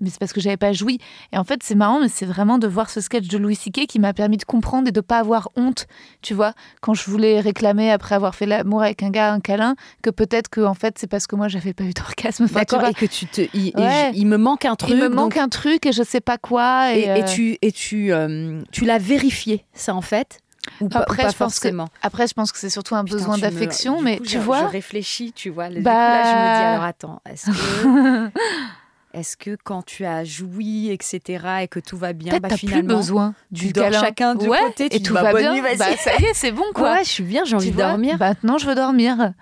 mais 0.00 0.10
c'est 0.10 0.18
parce 0.18 0.32
que 0.32 0.40
j'avais 0.40 0.56
pas 0.56 0.72
joui. 0.72 0.98
Et 1.32 1.38
en 1.38 1.44
fait, 1.44 1.60
c'est 1.62 1.74
marrant, 1.74 2.00
mais 2.00 2.08
c'est 2.08 2.26
vraiment 2.26 2.58
de 2.58 2.66
voir 2.66 2.90
ce 2.90 3.00
sketch 3.00 3.28
de 3.28 3.38
Louis 3.38 3.54
C.K. 3.56 3.86
qui 3.86 3.98
m'a 3.98 4.12
permis 4.12 4.36
de 4.36 4.44
comprendre 4.44 4.88
et 4.88 4.92
de 4.92 5.00
pas 5.00 5.18
avoir 5.18 5.50
honte, 5.56 5.86
tu 6.22 6.34
vois, 6.34 6.52
quand 6.80 6.94
je 6.94 7.08
voulais 7.10 7.40
réclamer 7.40 7.90
après 7.90 8.14
avoir 8.14 8.34
fait 8.34 8.46
l'amour 8.46 8.82
avec 8.82 9.02
un 9.02 9.10
gars 9.10 9.32
un 9.32 9.40
câlin, 9.40 9.74
que 10.02 10.10
peut-être 10.10 10.48
que 10.48 10.60
en 10.60 10.74
fait 10.74 10.98
c'est 10.98 11.06
parce 11.06 11.26
que 11.26 11.36
moi 11.36 11.48
j'avais 11.48 11.72
pas 11.72 11.84
eu 11.84 11.92
d'orgasme. 11.92 12.44
Enfin, 12.44 12.60
D'accord. 12.60 12.84
Et 12.88 12.94
que 12.94 13.06
tu 13.06 13.26
te, 13.26 13.42
il, 13.54 13.68
et 13.68 13.72
Ouais. 13.76 14.10
je- 14.12 14.18
il 14.18 14.26
me 14.26 14.36
manque 14.36 14.64
un 14.64 14.76
truc. 14.76 14.90
il 14.90 14.96
me 14.96 15.06
donc- 15.08 15.14
manque 15.14 15.36
un 15.36 15.48
truc 15.48 15.86
et 15.86 15.92
je 15.92 16.02
sais 16.02 16.20
pas 16.20 16.38
quoi. 16.38 16.94
Et, 16.94 17.00
Et, 17.00 17.04
et 17.04 17.10
euh, 17.22 17.24
tu, 17.24 17.58
et 17.62 17.72
tu, 17.72 18.12
euh, 18.12 18.62
tu 18.72 18.84
l'as 18.84 18.98
vérifié, 18.98 19.64
ça 19.74 19.94
en 19.94 20.00
fait? 20.02 20.38
Ou 20.80 20.88
pas, 20.88 21.00
Après, 21.00 21.24
pas 21.24 21.28
je 21.28 21.36
pense 21.36 21.60
que- 21.60 21.68
après, 22.00 22.26
je 22.26 22.32
pense 22.32 22.50
que 22.50 22.58
c'est 22.58 22.70
surtout 22.70 22.94
un 22.94 23.04
Putain, 23.04 23.18
besoin 23.18 23.36
me- 23.36 23.42
d'affection, 23.42 24.00
mais 24.00 24.16
coup, 24.16 24.24
tu 24.24 24.30
je- 24.32 24.38
vois? 24.38 24.60
Je 24.60 24.64
réfléchis, 24.72 25.32
tu 25.34 25.50
vois. 25.50 25.68
Du 25.68 25.76
coup, 25.76 25.82
Bah- 25.82 25.92
là, 25.92 26.22
je 26.24 26.28
me 26.28 26.56
dis, 26.58 26.64
alors 26.72 26.84
attends, 26.84 27.20
est-ce 27.30 27.46
que, 27.50 27.52
est-ce 29.14 29.36
que 29.36 29.56
quand 29.62 29.82
tu 29.82 30.04
as 30.04 30.24
joui, 30.24 30.90
etc., 30.90 31.44
et 31.62 31.68
que 31.68 31.80
tout 31.80 31.96
va 31.96 32.12
bien, 32.12 32.32
bah, 32.38 32.48
t'as 32.48 32.56
plus 32.56 32.66
finalement, 32.68 32.96
besoin 32.96 33.34
du 33.50 33.72
câlin. 33.72 34.00
chacun 34.00 34.34
de 34.34 34.46
ouais, 34.46 34.58
côté, 34.58 34.88
tu 34.90 34.96
et 34.96 34.98
dis, 34.98 35.04
tout 35.04 35.14
bah, 35.14 35.22
va 35.22 35.32
bonne 35.32 35.40
bien. 35.40 35.52
nuit. 35.54 35.60
Bah, 35.62 35.74
ça 35.96 36.16
y 36.18 36.24
est, 36.24 36.34
c'est 36.34 36.52
bon 36.52 36.64
quoi. 36.74 36.92
Ouais, 36.94 37.04
je 37.04 37.08
suis 37.10 37.24
bien, 37.24 37.44
j'ai 37.44 37.56
envie 37.56 37.70
de 37.70 37.76
dormir. 37.76 38.18
Maintenant, 38.18 38.58
je 38.58 38.66
veux 38.66 38.74
dormir. 38.74 39.32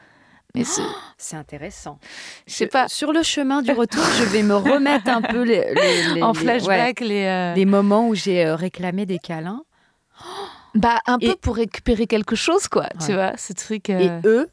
Mais 0.55 0.65
c'est- 0.65 0.83
C'est 1.17 1.37
intéressant. 1.37 1.99
je 2.47 2.53
sais 2.53 2.67
pas. 2.67 2.87
Sur 2.87 3.13
le 3.15 3.23
chemin 3.23 3.63
du 3.63 3.73
retour, 3.73 4.05
je 4.19 4.25
vais 4.25 4.43
me 4.43 4.55
remettre 4.55 5.09
un 5.09 5.23
peu 5.23 5.43
les, 5.43 5.65
les- 5.75 6.15
les- 6.17 6.23
en 6.23 6.35
flashback, 6.35 7.01
les. 7.01 7.09
ouais, 7.09 7.29
euh, 7.29 7.55
les 7.55 7.65
moments 7.65 8.07
où 8.09 8.15
j'ai 8.15 8.45
euh, 8.45 8.55
réclamé 8.55 9.07
des 9.07 9.19
câlins. 9.19 9.63
Bah, 10.75 10.99
un 11.07 11.19
peu 11.19 11.27
Et- 11.33 11.37
pour 11.37 11.57
récupérer 11.57 12.07
quelque 12.07 12.37
chose, 12.37 12.69
quoi. 12.69 12.89
Tu 13.05 13.13
vois, 13.15 13.33
ce 13.39 13.53
truc. 13.55 13.89
Et 13.91 14.09
euh, 14.11 14.21
eux, 14.25 14.49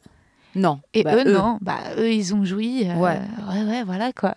non. 0.54 0.80
Et 0.94 1.02
Bah, 1.02 1.16
eux, 1.16 1.24
non. 1.32 1.58
Bah, 1.60 1.78
eux, 1.98 2.10
ils 2.10 2.34
ont 2.34 2.44
joui. 2.44 2.86
euh, 2.88 2.94
Ouais. 2.94 3.18
ouais, 3.52 3.62
ouais, 3.64 3.84
voilà, 3.84 4.12
quoi. 4.12 4.36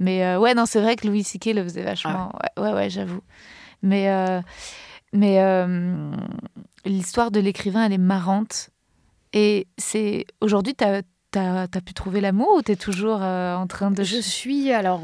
Mais 0.00 0.24
euh, 0.24 0.38
ouais, 0.38 0.54
non, 0.54 0.64
c'est 0.66 0.80
vrai 0.80 0.96
que 0.96 1.06
Louis 1.06 1.22
C.K. 1.22 1.52
le 1.54 1.62
faisait 1.62 1.82
vachement. 1.82 2.32
Ouais, 2.56 2.64
ouais, 2.64 2.72
ouais, 2.72 2.90
j'avoue. 2.90 3.20
Mais, 3.82 4.10
euh, 4.10 4.40
mais 5.12 5.42
euh, 5.42 6.10
l'histoire 6.86 7.30
de 7.30 7.38
l'écrivain, 7.38 7.84
elle 7.84 7.92
est 7.92 7.98
marrante. 7.98 8.70
Et 9.34 9.68
c'est 9.76 10.26
aujourd'hui, 10.40 10.74
tu 10.74 10.84
as, 10.84 11.66
pu 11.84 11.94
trouver 11.94 12.22
l'amour 12.22 12.56
ou 12.56 12.62
tu 12.62 12.72
es 12.72 12.76
toujours 12.76 13.20
euh, 13.22 13.54
en 13.54 13.66
train 13.66 13.90
de... 13.90 14.02
Je 14.02 14.16
suis, 14.16 14.72
alors, 14.72 15.02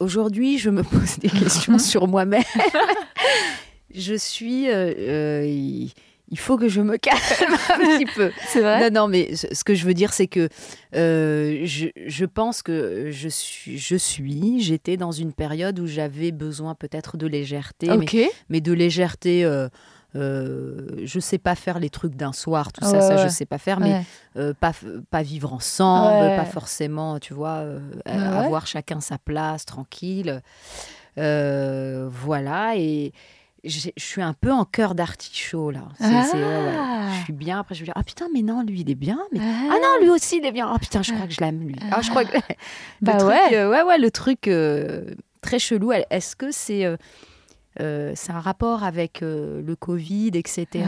aujourd'hui, 0.00 0.58
je 0.58 0.70
me 0.70 0.82
pose 0.82 1.18
des 1.20 1.28
questions 1.30 1.78
sur 1.78 2.08
moi-même. 2.08 2.42
je 3.94 4.14
suis... 4.14 4.66
il 6.28 6.38
faut 6.38 6.56
que 6.56 6.68
je 6.68 6.80
me 6.80 6.96
calme 6.96 7.18
un 7.70 7.98
petit 7.98 8.06
peu. 8.06 8.32
C'est 8.48 8.60
vrai. 8.60 8.90
Non, 8.90 9.02
non, 9.02 9.08
mais 9.08 9.34
ce 9.36 9.62
que 9.64 9.74
je 9.74 9.84
veux 9.86 9.94
dire, 9.94 10.12
c'est 10.12 10.26
que 10.26 10.48
euh, 10.94 11.60
je, 11.64 11.88
je, 12.06 12.24
pense 12.24 12.62
que 12.62 13.10
je 13.10 13.28
suis, 13.28 13.78
je 13.78 13.96
suis, 13.96 14.60
j'étais 14.60 14.96
dans 14.96 15.12
une 15.12 15.32
période 15.32 15.78
où 15.78 15.86
j'avais 15.86 16.32
besoin 16.32 16.74
peut-être 16.74 17.16
de 17.16 17.26
légèreté, 17.26 17.88
mais, 17.96 18.30
mais, 18.48 18.60
de 18.60 18.72
légèreté. 18.72 19.44
Euh, 19.44 19.68
euh, 20.14 21.02
je 21.04 21.20
sais 21.20 21.36
pas 21.36 21.54
faire 21.54 21.78
les 21.78 21.90
trucs 21.90 22.14
d'un 22.14 22.32
soir, 22.32 22.72
tout 22.72 22.82
ça, 22.82 23.02
ça 23.02 23.16
je 23.18 23.28
sais 23.28 23.44
pas 23.44 23.58
faire, 23.58 23.80
mais 23.80 24.02
euh, 24.38 24.54
pas, 24.58 24.72
pas 25.10 25.22
vivre 25.22 25.52
ensemble, 25.52 26.34
pas 26.36 26.46
forcément, 26.46 27.18
tu 27.18 27.34
vois, 27.34 27.64
avoir 28.06 28.66
chacun 28.66 29.00
sa 29.00 29.18
place, 29.18 29.66
tranquille. 29.66 30.40
voilà, 31.16 32.76
et, 32.76 33.12
je 33.68 33.90
suis 33.96 34.22
un 34.22 34.32
peu 34.32 34.52
en 34.52 34.64
cœur 34.64 34.94
d'artichaut 34.94 35.70
là. 35.70 35.88
Ah. 36.00 36.24
Je 37.18 37.24
suis 37.24 37.32
bien. 37.32 37.60
Après, 37.60 37.74
je 37.74 37.80
vais 37.80 37.86
dire 37.86 37.94
ah 37.96 38.02
putain, 38.02 38.26
mais 38.32 38.42
non, 38.42 38.62
lui 38.62 38.80
il 38.80 38.90
est 38.90 38.96
bien. 38.96 39.18
Mais 39.32 39.40
ah, 39.42 39.70
ah 39.70 39.76
non, 39.82 40.04
lui 40.04 40.10
aussi 40.10 40.38
il 40.38 40.46
est 40.46 40.52
bien. 40.52 40.70
Ah 40.72 40.78
putain, 40.78 41.02
je 41.02 41.12
crois 41.12 41.26
que 41.26 41.32
je 41.32 41.40
l'aime 41.40 41.60
lui. 41.60 41.76
Ah, 41.90 42.00
je 42.02 42.10
crois 42.10 42.24
que 42.24 42.36
bah 43.02 43.14
truc, 43.14 43.30
ouais. 43.30 43.56
Euh, 43.56 43.70
ouais, 43.70 43.82
ouais, 43.82 43.98
le 43.98 44.10
truc 44.10 44.48
euh, 44.48 45.14
très 45.42 45.58
chelou. 45.58 45.92
Est-ce 45.92 46.36
que 46.36 46.50
c'est 46.50 46.84
euh, 46.84 48.12
c'est 48.14 48.32
un 48.32 48.40
rapport 48.40 48.84
avec 48.84 49.20
le 49.20 49.74
Covid, 49.78 50.30
etc. 50.34 50.84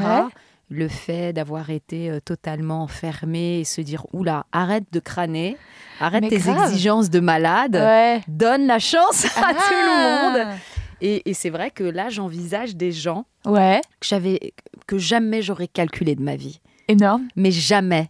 Le 0.71 0.89
fait 0.89 1.33
d'avoir 1.33 1.71
été 1.71 2.19
totalement 2.25 2.87
fermé 2.89 3.61
et 3.61 3.65
se 3.65 3.81
dire 3.81 4.07
oula, 4.13 4.45
arrête 4.53 4.85
de 4.93 5.01
crâner, 5.01 5.57
arrête 5.99 6.29
tes 6.29 6.51
exigences 6.51 7.09
de 7.09 7.21
malade, 7.21 8.23
donne 8.29 8.67
la 8.67 8.79
chance 8.79 9.25
à 9.37 9.55
tout 9.55 9.75
le 9.75 10.45
monde. 10.45 10.59
Et, 11.01 11.23
c'est 11.35 11.51
vrai 11.51 11.71
que 11.71 11.85
là, 11.85 12.11
j'envisage 12.11 12.77
des 12.77 12.93
gens 12.93 13.25
ouais. 13.47 13.81
que, 14.01 14.07
j'avais, 14.07 14.53
que 14.87 14.99
jamais 14.99 15.43
j'aurais 15.43 15.69
calculé 15.69 16.15
de 16.15 16.23
ma 16.23 16.37
vie. 16.37 16.61
Énorme. 16.89 17.29
Mais 17.37 17.51
jamais. 17.51 18.09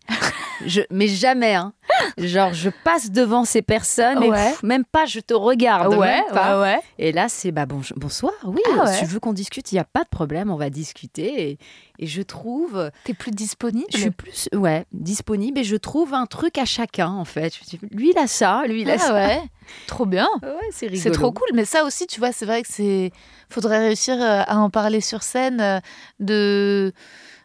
Je, 0.66 0.82
mais 0.90 1.08
jamais, 1.08 1.54
hein. 1.54 1.72
Genre, 2.16 2.52
je 2.52 2.70
passe 2.84 3.10
devant 3.10 3.44
ces 3.44 3.62
personnes 3.62 4.22
et 4.22 4.30
même 4.62 4.84
pas 4.84 5.06
je 5.06 5.20
te 5.20 5.34
regarde. 5.34 5.94
Ouais, 5.94 6.22
pas. 6.32 6.60
Ouais, 6.60 6.80
et 6.98 7.12
là, 7.12 7.28
c'est 7.28 7.52
bah, 7.52 7.66
bon, 7.66 7.80
bonsoir, 7.96 8.32
oui, 8.44 8.60
ah 8.80 8.86
si 8.86 9.00
tu 9.00 9.06
veux 9.06 9.20
qu'on 9.20 9.32
discute, 9.32 9.72
il 9.72 9.76
n'y 9.76 9.80
a 9.80 9.84
pas 9.84 10.04
de 10.04 10.08
problème, 10.08 10.50
on 10.50 10.56
va 10.56 10.70
discuter. 10.70 11.50
Et, 11.50 11.58
et 11.98 12.06
je 12.06 12.22
trouve. 12.22 12.90
T'es 13.04 13.14
plus 13.14 13.30
disponible? 13.30 13.86
Je 13.92 13.98
suis 13.98 14.10
plus, 14.10 14.48
ouais, 14.54 14.84
disponible 14.92 15.58
et 15.58 15.64
je 15.64 15.76
trouve 15.76 16.14
un 16.14 16.26
truc 16.26 16.58
à 16.58 16.64
chacun, 16.64 17.10
en 17.10 17.24
fait. 17.24 17.52
Lui, 17.90 18.10
il 18.10 18.18
a 18.18 18.26
ça, 18.26 18.64
lui, 18.66 18.82
il 18.82 18.90
a 18.90 18.94
ah, 18.94 18.98
ça. 18.98 19.14
ouais. 19.14 19.42
Trop 19.86 20.06
bien. 20.06 20.28
Ouais, 20.42 20.68
c'est 20.70 20.86
rigolo. 20.86 21.02
C'est 21.02 21.10
trop 21.10 21.32
cool. 21.32 21.48
Mais 21.54 21.64
ça 21.64 21.84
aussi, 21.84 22.06
tu 22.06 22.20
vois, 22.20 22.32
c'est 22.32 22.46
vrai 22.46 22.62
que 22.62 22.68
c'est. 22.70 23.12
Faudrait 23.50 23.78
réussir 23.78 24.14
euh, 24.14 24.42
à 24.46 24.58
en 24.58 24.70
parler 24.70 25.00
sur 25.00 25.22
scène, 25.22 25.60
euh, 25.60 25.80
de 26.20 26.92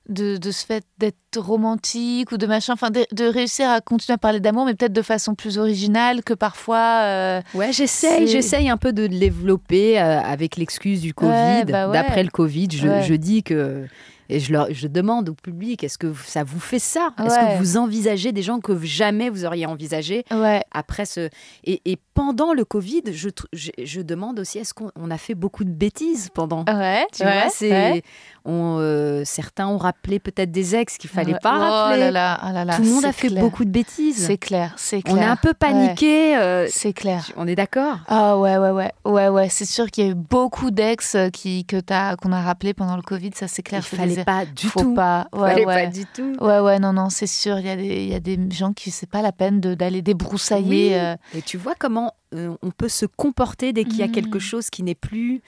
de, 0.09 0.37
de 0.37 0.51
ce 0.51 0.65
fait 0.65 0.83
d'être 0.97 1.37
romantique 1.37 2.31
ou 2.31 2.37
de 2.37 2.45
machin, 2.45 2.73
enfin 2.73 2.89
de, 2.91 3.23
réussir 3.23 3.69
à 3.69 3.81
continuer 3.81 4.15
à 4.15 4.17
parler 4.17 4.39
d'amour, 4.39 4.65
mais 4.65 4.73
peut-être 4.73 4.93
de 4.93 5.01
façon 5.01 5.35
plus 5.35 5.57
originale 5.57 6.23
que 6.23 6.33
parfois. 6.33 7.01
Euh, 7.03 7.41
ouais, 7.53 7.71
j'essaye, 7.71 8.27
j'essaye 8.27 8.69
un 8.69 8.77
peu 8.77 8.93
de 8.93 9.07
développer 9.07 9.99
euh, 9.99 10.19
avec 10.19 10.57
l'excuse 10.57 11.01
du 11.01 11.13
Covid. 11.13 11.65
Bah 11.67 11.87
D'après 11.87 12.23
le 12.23 12.29
Covid, 12.29 12.67
je, 12.71 13.01
je 13.01 13.13
dis 13.13 13.43
que 13.43 13.85
et 14.29 14.39
je, 14.39 14.51
leur, 14.51 14.67
je 14.71 14.87
demande 14.87 15.29
au 15.29 15.33
public, 15.33 15.83
est-ce 15.83 15.97
que 15.97 16.13
ça 16.25 16.43
vous 16.43 16.59
fait 16.59 16.79
ça? 16.79 17.13
Est-ce 17.19 17.35
que 17.35 17.57
vous 17.57 17.77
envisagez 17.77 18.31
des 18.31 18.41
gens 18.41 18.59
que 18.59 18.77
jamais 18.83 19.29
vous 19.29 19.45
auriez 19.45 19.65
envisagé 19.65 20.23
après 20.71 21.05
ce... 21.05 21.29
Et, 21.63 21.81
et, 21.85 21.97
pendant 22.13 22.53
le 22.53 22.65
Covid, 22.65 23.03
je, 23.11 23.29
je, 23.53 23.71
je 23.83 24.01
demande 24.01 24.39
aussi, 24.39 24.59
est-ce 24.59 24.73
qu'on 24.73 24.91
a 25.09 25.17
fait 25.17 25.35
beaucoup 25.35 25.63
de 25.63 25.71
bêtises 25.71 26.29
pendant? 26.33 26.63
Ouais, 26.67 27.05
tu 27.11 27.23
vois, 27.23 27.49
c'est... 27.49 28.03
On, 28.45 28.77
euh, 28.81 29.21
certains 29.23 29.67
ont 29.67 29.77
rappelé 29.77 30.19
peut-être 30.19 30.51
des 30.51 30.75
ex 30.75 30.97
qu'il 30.97 31.09
fallait 31.09 31.39
pas 31.41 31.55
oh 31.55 31.59
rappeler. 31.59 31.99
Là 31.99 32.11
là, 32.11 32.41
oh 32.43 32.53
là 32.53 32.65
là, 32.65 32.75
Tout 32.75 32.81
le 32.81 32.89
monde 32.89 33.05
a 33.05 33.13
fait 33.13 33.29
beaucoup 33.29 33.63
de 33.63 33.69
bêtises. 33.69 34.25
C'est 34.25 34.37
clair, 34.37 34.73
c'est 34.75 35.01
clair. 35.01 35.15
On 35.15 35.21
est 35.21 35.23
un 35.23 35.37
peu 35.37 35.53
paniqué. 35.53 36.35
Euh, 36.35 36.67
c'est 36.69 36.91
clair. 36.91 37.31
On 37.37 37.47
est 37.47 37.55
d'accord? 37.55 37.99
Ah 38.09 38.37
ouais, 38.37 38.57
ouais, 38.57 38.71
ouais, 38.71 38.91
ouais, 39.05 39.29
ouais. 39.29 39.47
C'est 39.47 39.63
sûr 39.63 39.89
qu'il 39.89 40.03
y 40.03 40.07
a 40.09 40.11
eu 40.11 40.15
beaucoup 40.15 40.71
d'ex 40.71 41.15
euh, 41.15 41.29
qui 41.29 41.63
que 41.63 41.77
qu'on 42.17 42.33
a 42.33 42.41
rappelé 42.41 42.73
pendant 42.73 42.97
le 42.97 43.01
Covid. 43.01 43.31
Ça, 43.33 43.47
c'est 43.47 43.63
clair. 43.63 43.81
Il 43.81 43.97
fallait 43.97 44.25
pas 44.25 44.45
du 44.45 44.67
Faut 44.67 44.81
tout. 44.81 44.93
Pas. 44.93 45.29
Ouais, 45.31 45.51
fallait 45.51 45.63
pas 45.65 45.85
du 45.85 46.05
tout. 46.05 46.35
Ouais, 46.41 46.59
ouais, 46.59 46.79
non, 46.79 46.91
non, 46.91 47.09
c'est 47.09 47.27
sûr. 47.27 47.59
Il 47.59 47.65
y 47.65 47.69
a 47.69 47.77
des, 47.77 48.05
y 48.07 48.13
a 48.13 48.19
des 48.19 48.37
gens 48.51 48.73
qui 48.73 48.91
c'est 48.91 49.09
pas 49.09 49.21
la 49.21 49.31
peine 49.31 49.61
d'aller 49.61 50.01
débroussailler. 50.01 51.13
Et 51.33 51.41
tu 51.43 51.57
vois 51.57 51.75
comment 51.79 52.02
on 52.31 52.71
peut 52.71 52.89
se 52.89 53.05
comporter 53.05 53.73
dès 53.73 53.83
qu'il 53.83 53.97
y 53.97 54.03
a 54.03 54.07
quelque 54.07 54.37
mmh. 54.37 54.41
chose 54.41 54.69
qui 54.69 54.83
n'est 54.83 54.95
plus 54.95 55.41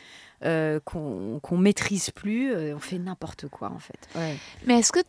euh, 0.44 0.80
qu'on 0.82 1.58
maîtrise 1.58 2.12
plus, 2.12 2.54
euh, 2.54 2.76
on 2.76 2.80
fait 2.80 3.00
n'importe 3.00 3.48
quoi 3.48 3.72
en 3.72 3.80
fait. 3.80 4.08
Mais 4.68 4.80
est-ce 4.80 4.92
que 4.92 5.00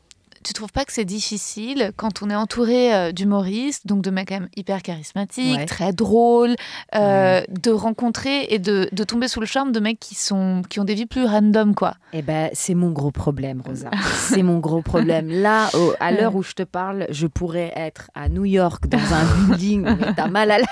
tu 0.43 0.53
trouves 0.53 0.72
pas 0.72 0.84
que 0.84 0.93
c'est 0.93 1.05
difficile 1.05 1.93
quand 1.97 2.22
on 2.22 2.30
est 2.30 2.34
entouré 2.34 2.95
euh, 2.95 3.12
d'humoristes, 3.12 3.87
donc 3.87 4.03
de 4.03 4.11
mecs 4.11 4.28
quand 4.28 4.41
même 4.41 4.49
hyper 4.57 4.82
charismatiques, 4.82 5.66
très 5.66 5.93
drôles, 5.93 6.55
euh, 6.95 7.43
de 7.49 7.70
rencontrer 7.70 8.47
et 8.51 8.59
de, 8.59 8.89
de, 8.93 9.05
tomber 9.05 9.28
sous 9.28 9.41
le 9.41 9.47
charme 9.47 9.72
de 9.72 9.80
mecs 9.80 10.01
qui, 10.01 10.14
sont, 10.14 10.62
qui 10.68 10.80
ont 10.80 10.84
des 10.84 10.95
vies 10.95 11.07
plus 11.07 11.24
random, 11.24 11.74
quoi 11.74 11.95
Eh 12.12 12.22
ben, 12.22 12.51
c'est 12.53 12.74
mon 12.74 12.91
gros 12.91 13.11
problème, 13.11 13.62
Rosa. 13.64 13.91
c'est 14.14 14.43
mon 14.43 14.59
gros 14.59 14.82
problème. 14.82 15.28
Là, 15.28 15.70
à 16.01 16.12
l'heure 16.12 16.34
où 16.34 16.43
je 16.43 16.53
te 16.53 16.62
parle, 16.62 17.07
je 17.11 17.26
pourrais 17.26 17.72
être 17.76 18.11
à 18.14 18.28
New 18.28 18.45
York 18.45 18.87
dans 18.89 18.99
un 18.99 19.24
building, 19.47 19.82
mais 19.82 20.14
t'as 20.14 20.28
mal 20.28 20.51
à 20.51 20.59
la. 20.59 20.66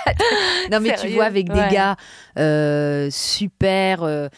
Non, 0.70 0.80
mais 0.80 0.94
tu 0.96 1.08
vois, 1.08 1.24
avec 1.24 1.48
des 1.48 1.68
gars 1.70 1.96
euh, 2.38 3.08
super 3.10 4.02
euh, 4.02 4.28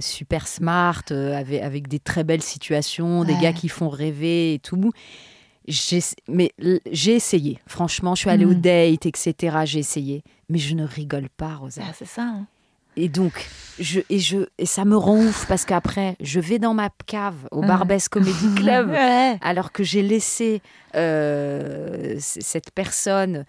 super 0.00 0.46
smart, 0.46 1.02
euh, 1.10 1.36
avec, 1.36 1.62
avec, 1.62 1.88
des 1.88 1.98
très 1.98 2.24
belles 2.24 2.42
situations, 2.42 3.24
des 3.24 3.36
gars 3.36 3.52
qui 3.52 3.68
font 3.68 3.88
rêver 3.88 4.54
et 4.54 4.58
tout. 4.58 4.92
Mais 6.28 6.52
j'ai 6.90 7.14
essayé, 7.14 7.58
franchement, 7.66 8.14
je 8.14 8.20
suis 8.20 8.30
allée 8.30 8.44
au 8.44 8.54
mm. 8.54 8.60
date, 8.60 9.06
etc. 9.06 9.58
J'ai 9.64 9.80
essayé, 9.80 10.22
mais 10.48 10.58
je 10.58 10.74
ne 10.74 10.84
rigole 10.84 11.28
pas, 11.28 11.56
Rosa. 11.56 11.82
Ah, 11.84 11.92
c'est 11.96 12.06
ça. 12.06 12.22
Hein. 12.22 12.46
Et 12.98 13.08
donc, 13.10 13.46
je, 13.78 14.00
et, 14.08 14.18
je, 14.18 14.38
et 14.56 14.64
ça 14.64 14.86
me 14.86 14.96
rend 14.96 15.18
ouf 15.18 15.46
parce 15.46 15.66
qu'après, 15.66 16.16
je 16.20 16.40
vais 16.40 16.58
dans 16.58 16.72
ma 16.72 16.88
cave 17.06 17.34
au 17.50 17.60
Barbès 17.60 18.08
Comedy 18.08 18.54
Club 18.54 18.90
alors 19.42 19.70
que 19.70 19.84
j'ai 19.84 20.00
laissé 20.00 20.62
euh, 20.94 22.16
cette 22.18 22.70
personne 22.70 23.44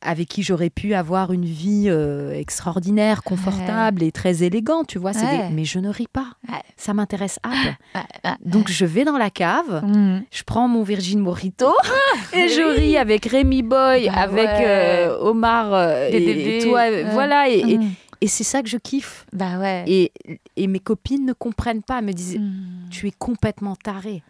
avec 0.00 0.28
qui 0.28 0.42
j'aurais 0.42 0.70
pu 0.70 0.94
avoir 0.94 1.32
une 1.32 1.44
vie 1.44 1.86
euh, 1.88 2.32
extraordinaire, 2.32 3.22
confortable 3.22 4.02
et 4.02 4.12
très 4.12 4.42
élégante, 4.42 4.86
tu 4.86 4.98
vois. 4.98 5.12
Mais 5.52 5.64
je 5.64 5.78
ne 5.78 5.88
ris 5.88 6.06
pas. 6.06 6.32
Ça 6.76 6.94
m'intéresse. 6.94 7.38
Donc 8.44 8.68
je 8.68 8.84
vais 8.84 9.04
dans 9.04 9.18
la 9.18 9.30
cave, 9.30 9.84
mm. 9.84 10.22
je 10.30 10.42
prends 10.44 10.68
mon 10.68 10.82
Virgin 10.82 11.18
Morito 11.18 11.72
et 12.32 12.48
je 12.48 12.78
ris 12.78 12.96
avec 12.96 13.26
Rémi 13.26 13.62
Boy, 13.62 14.08
bah 14.08 14.12
avec 14.14 14.48
euh, 14.48 15.18
Omar 15.20 15.72
euh, 15.72 16.08
et, 16.10 16.60
toi. 16.62 16.82
Voilà. 17.12 17.46
Mm. 17.48 17.90
Et, 18.20 18.28
c'est 18.28 18.44
ça 18.44 18.62
que 18.62 18.68
je 18.68 18.76
kiffe. 18.76 19.26
Bah 19.32 19.58
ouais. 19.58 19.84
Et, 19.86 20.12
et 20.56 20.66
mes 20.66 20.80
copines 20.80 21.24
ne 21.24 21.32
comprennent 21.32 21.82
pas, 21.82 22.02
me 22.02 22.12
disent 22.12 22.38
mm. 22.38 22.90
Tu 22.90 23.08
es 23.08 23.12
complètement 23.18 23.76
taré. 23.76 24.22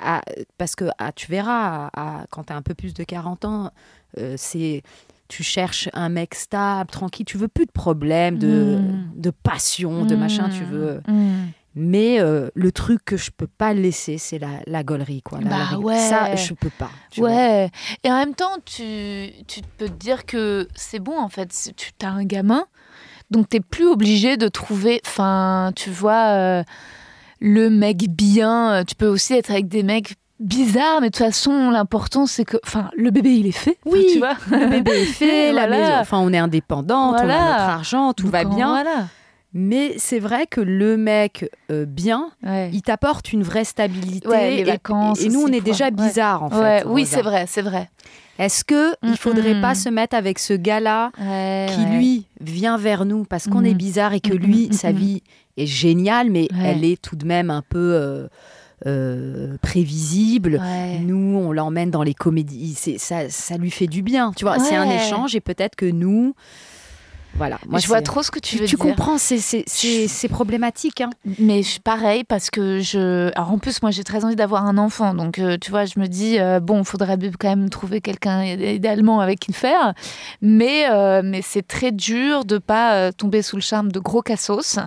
Ah, 0.00 0.22
parce 0.58 0.74
que 0.74 0.86
ah, 0.98 1.12
tu 1.12 1.30
verras, 1.30 1.90
quand 2.30 2.44
tu 2.44 2.52
as 2.52 2.56
un 2.56 2.62
peu 2.62 2.74
plus 2.74 2.94
de 2.94 3.04
40 3.04 3.44
ans, 3.44 3.70
euh, 4.18 4.34
c'est 4.36 4.82
tu 5.28 5.42
cherches 5.42 5.88
un 5.94 6.10
mec 6.10 6.34
stable, 6.34 6.90
tranquille, 6.90 7.24
tu 7.24 7.38
veux 7.38 7.48
plus 7.48 7.66
de 7.66 7.72
problèmes, 7.72 8.38
de, 8.38 8.78
hmm. 8.78 9.12
de 9.16 9.30
passion, 9.30 10.04
de 10.04 10.14
machin, 10.14 10.50
tu 10.50 10.64
veux. 10.64 11.00
Hmm. 11.08 11.12
Hmm. 11.12 11.46
Mais 11.76 12.20
euh, 12.20 12.50
le 12.54 12.70
truc 12.70 13.04
que 13.04 13.16
je 13.16 13.30
peux 13.32 13.48
pas 13.48 13.74
laisser, 13.74 14.16
c'est 14.16 14.38
la, 14.38 14.60
la 14.66 14.84
gaulerie, 14.84 15.22
quoi. 15.22 15.40
bah 15.40 15.76
ouais. 15.78 15.98
Ça, 15.98 16.36
je 16.36 16.54
peux 16.54 16.70
pas. 16.70 16.90
Ouais. 17.18 17.68
Et 18.04 18.12
en 18.12 18.16
même 18.16 18.34
temps, 18.34 18.58
tu, 18.64 19.30
tu 19.48 19.60
peux 19.76 19.88
te 19.88 19.94
dire 19.94 20.24
que 20.24 20.68
c'est 20.76 21.00
bon, 21.00 21.18
en 21.18 21.28
fait. 21.28 21.52
Tu 21.76 21.90
as 22.02 22.10
un 22.10 22.24
gamin, 22.24 22.64
donc 23.30 23.48
tu 23.48 23.56
n'es 23.56 23.60
plus 23.60 23.88
obligé 23.88 24.36
de 24.36 24.46
trouver. 24.46 25.00
Enfin, 25.04 25.72
tu 25.74 25.90
vois. 25.90 26.28
Euh, 26.28 26.64
le 27.46 27.68
mec 27.68 28.08
bien, 28.08 28.84
tu 28.86 28.94
peux 28.94 29.06
aussi 29.06 29.34
être 29.34 29.50
avec 29.50 29.68
des 29.68 29.82
mecs 29.82 30.14
bizarre, 30.40 31.02
mais 31.02 31.10
de 31.10 31.12
toute 31.16 31.26
façon, 31.26 31.70
l'important, 31.70 32.24
c'est 32.24 32.46
que, 32.46 32.56
enfin, 32.64 32.90
le 32.96 33.10
bébé, 33.10 33.34
il 33.34 33.46
est 33.46 33.52
fait. 33.52 33.76
Oui, 33.84 34.06
tu 34.12 34.18
vois. 34.18 34.36
Le 34.50 34.68
bébé 34.68 35.02
est 35.02 35.04
fait, 35.04 35.52
la 35.52 35.68
maison, 35.68 35.92
enfin, 36.00 36.18
on 36.20 36.32
est 36.32 36.38
indépendante, 36.38 37.16
on 37.18 37.22
a 37.22 37.26
notre 37.26 37.70
argent, 37.70 38.14
tout 38.14 38.28
va 38.28 38.44
bien. 38.44 38.68
Voilà. 38.68 39.08
Mais 39.52 39.94
c'est 39.98 40.18
vrai 40.18 40.46
que 40.46 40.60
le 40.60 40.96
mec 40.96 41.48
euh, 41.70 41.84
bien, 41.84 42.30
il 42.72 42.80
t'apporte 42.80 43.32
une 43.32 43.42
vraie 43.42 43.64
stabilité. 43.64 44.56
les 44.56 44.64
vacances. 44.64 45.20
Et, 45.20 45.28
nous, 45.28 45.42
on 45.42 45.48
est 45.48 45.60
déjà 45.60 45.90
bizarre 45.90 46.42
en 46.44 46.50
fait. 46.50 46.84
Oui, 46.86 47.04
c'est 47.04 47.22
vrai, 47.22 47.44
c'est 47.46 47.62
vrai. 47.62 47.90
Est-ce 48.38 48.64
que 48.64 48.94
il 49.02 49.16
faudrait 49.16 49.60
pas 49.60 49.74
se 49.74 49.88
mettre 49.88 50.16
avec 50.16 50.38
ce 50.38 50.54
gars-là 50.54 51.10
qui 51.68 51.84
lui 51.96 52.26
vient 52.40 52.76
vers 52.76 53.04
nous 53.04 53.24
parce 53.24 53.46
qu'on 53.46 53.64
est 53.64 53.74
bizarre 53.74 54.12
et 54.12 54.20
que 54.20 54.34
lui, 54.34 54.68
sa 54.72 54.92
vie 54.92 55.22
est 55.56 55.66
géniale, 55.66 56.30
mais 56.30 56.48
elle 56.62 56.84
est 56.84 57.00
tout 57.00 57.16
de 57.16 57.26
même 57.26 57.50
un 57.50 57.62
peu. 57.62 57.94
Euh, 57.94 58.28
euh, 58.86 59.56
prévisible. 59.62 60.60
Nous, 61.00 61.38
on 61.38 61.52
l'emmène 61.52 61.90
dans 61.90 62.02
les 62.02 62.12
comédies. 62.12 62.74
Ça, 62.98 63.30
ça 63.30 63.56
lui 63.56 63.70
fait 63.70 63.86
du 63.86 64.02
bien. 64.02 64.32
Tu 64.36 64.44
vois, 64.44 64.58
c'est 64.58 64.76
un 64.76 64.90
échange 64.90 65.34
et 65.34 65.40
peut-être 65.40 65.74
que 65.74 65.86
nous, 65.86 66.34
voilà. 67.36 67.58
Moi, 67.68 67.78
je 67.80 67.86
vois 67.88 68.02
trop 68.02 68.22
ce 68.22 68.30
que 68.30 68.38
tu 68.38 68.56
Tu, 68.56 68.62
veux 68.62 68.66
tu 68.68 68.76
dire. 68.76 68.84
comprends, 68.84 69.18
c'est 69.18 69.38
c'est- 69.38 69.64
c'est- 69.66 70.08
c'est 70.08 70.28
problématique. 70.28 71.00
Hein. 71.00 71.10
Mais 71.38 71.62
je, 71.62 71.80
pareil, 71.80 72.24
parce 72.24 72.50
que 72.50 72.80
je. 72.80 73.30
Alors 73.36 73.52
en 73.52 73.58
plus, 73.58 73.82
moi, 73.82 73.90
j'ai 73.90 74.04
très 74.04 74.24
envie 74.24 74.36
d'avoir 74.36 74.66
un 74.66 74.78
enfant. 74.78 75.14
Donc, 75.14 75.38
euh, 75.38 75.56
tu 75.60 75.70
vois, 75.70 75.84
je 75.84 75.98
me 75.98 76.06
dis, 76.06 76.38
euh, 76.38 76.60
bon, 76.60 76.80
il 76.80 76.84
faudrait 76.84 77.18
quand 77.38 77.48
même 77.48 77.70
trouver 77.70 78.00
quelqu'un 78.00 78.44
idéalement 78.44 79.20
avec 79.20 79.40
qui 79.40 79.50
le 79.52 79.56
faire. 79.56 79.94
Mais, 80.40 80.86
euh, 80.90 81.22
mais 81.24 81.42
c'est 81.42 81.66
très 81.66 81.92
dur 81.92 82.44
de 82.44 82.58
pas 82.58 83.12
tomber 83.12 83.42
sous 83.42 83.56
le 83.56 83.62
charme 83.62 83.90
de 83.92 83.98
gros 83.98 84.22
cassos. 84.22 84.78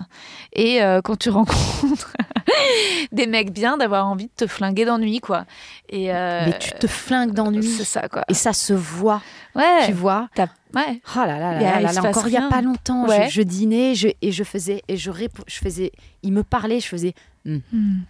Et 0.54 0.80
quand 1.04 1.16
tu 1.16 1.30
rencontres 1.30 2.12
des 3.12 3.26
mecs 3.26 3.52
bien, 3.52 3.76
d'avoir 3.76 4.06
envie 4.06 4.26
de 4.26 4.32
te 4.36 4.46
flinguer 4.46 4.84
d'ennui, 4.84 5.20
quoi. 5.20 5.44
Et, 5.88 6.12
euh, 6.14 6.42
Mais 6.46 6.58
tu 6.58 6.72
te 6.72 6.86
flingues 6.86 7.32
d'ennui. 7.32 7.62
C'est 7.66 7.84
ça, 7.84 8.08
quoi. 8.08 8.24
Et 8.28 8.34
ça 8.34 8.52
se 8.52 8.72
voit, 8.72 9.22
Ouais. 9.54 9.86
tu 9.86 9.92
vois. 9.92 10.28
t'as- 10.34 10.48
ouais. 10.74 11.00
Oh 11.16 11.20
là 11.20 11.38
là 11.38 11.60
là 11.60 11.80
là 11.80 12.00
encore 12.08 12.26
il 12.28 12.34
y 12.34 12.36
a 12.36 12.48
pas 12.48 12.60
longtemps, 12.62 13.04
je- 13.06 13.10
Ouais. 13.10 13.28
je, 13.30 13.42
dînais 13.42 13.94
je, 13.94 14.08
et 14.22 14.32
je 14.32 14.44
faisais 14.44 14.82
et 14.88 14.96
je 14.96 15.10
je 15.46 15.58
faisais, 15.58 15.92
il 16.22 16.32
me 16.32 16.42
parlait, 16.42 16.80
je 16.80 16.86
faisais 16.88 17.14
Hmm. 17.44 18.00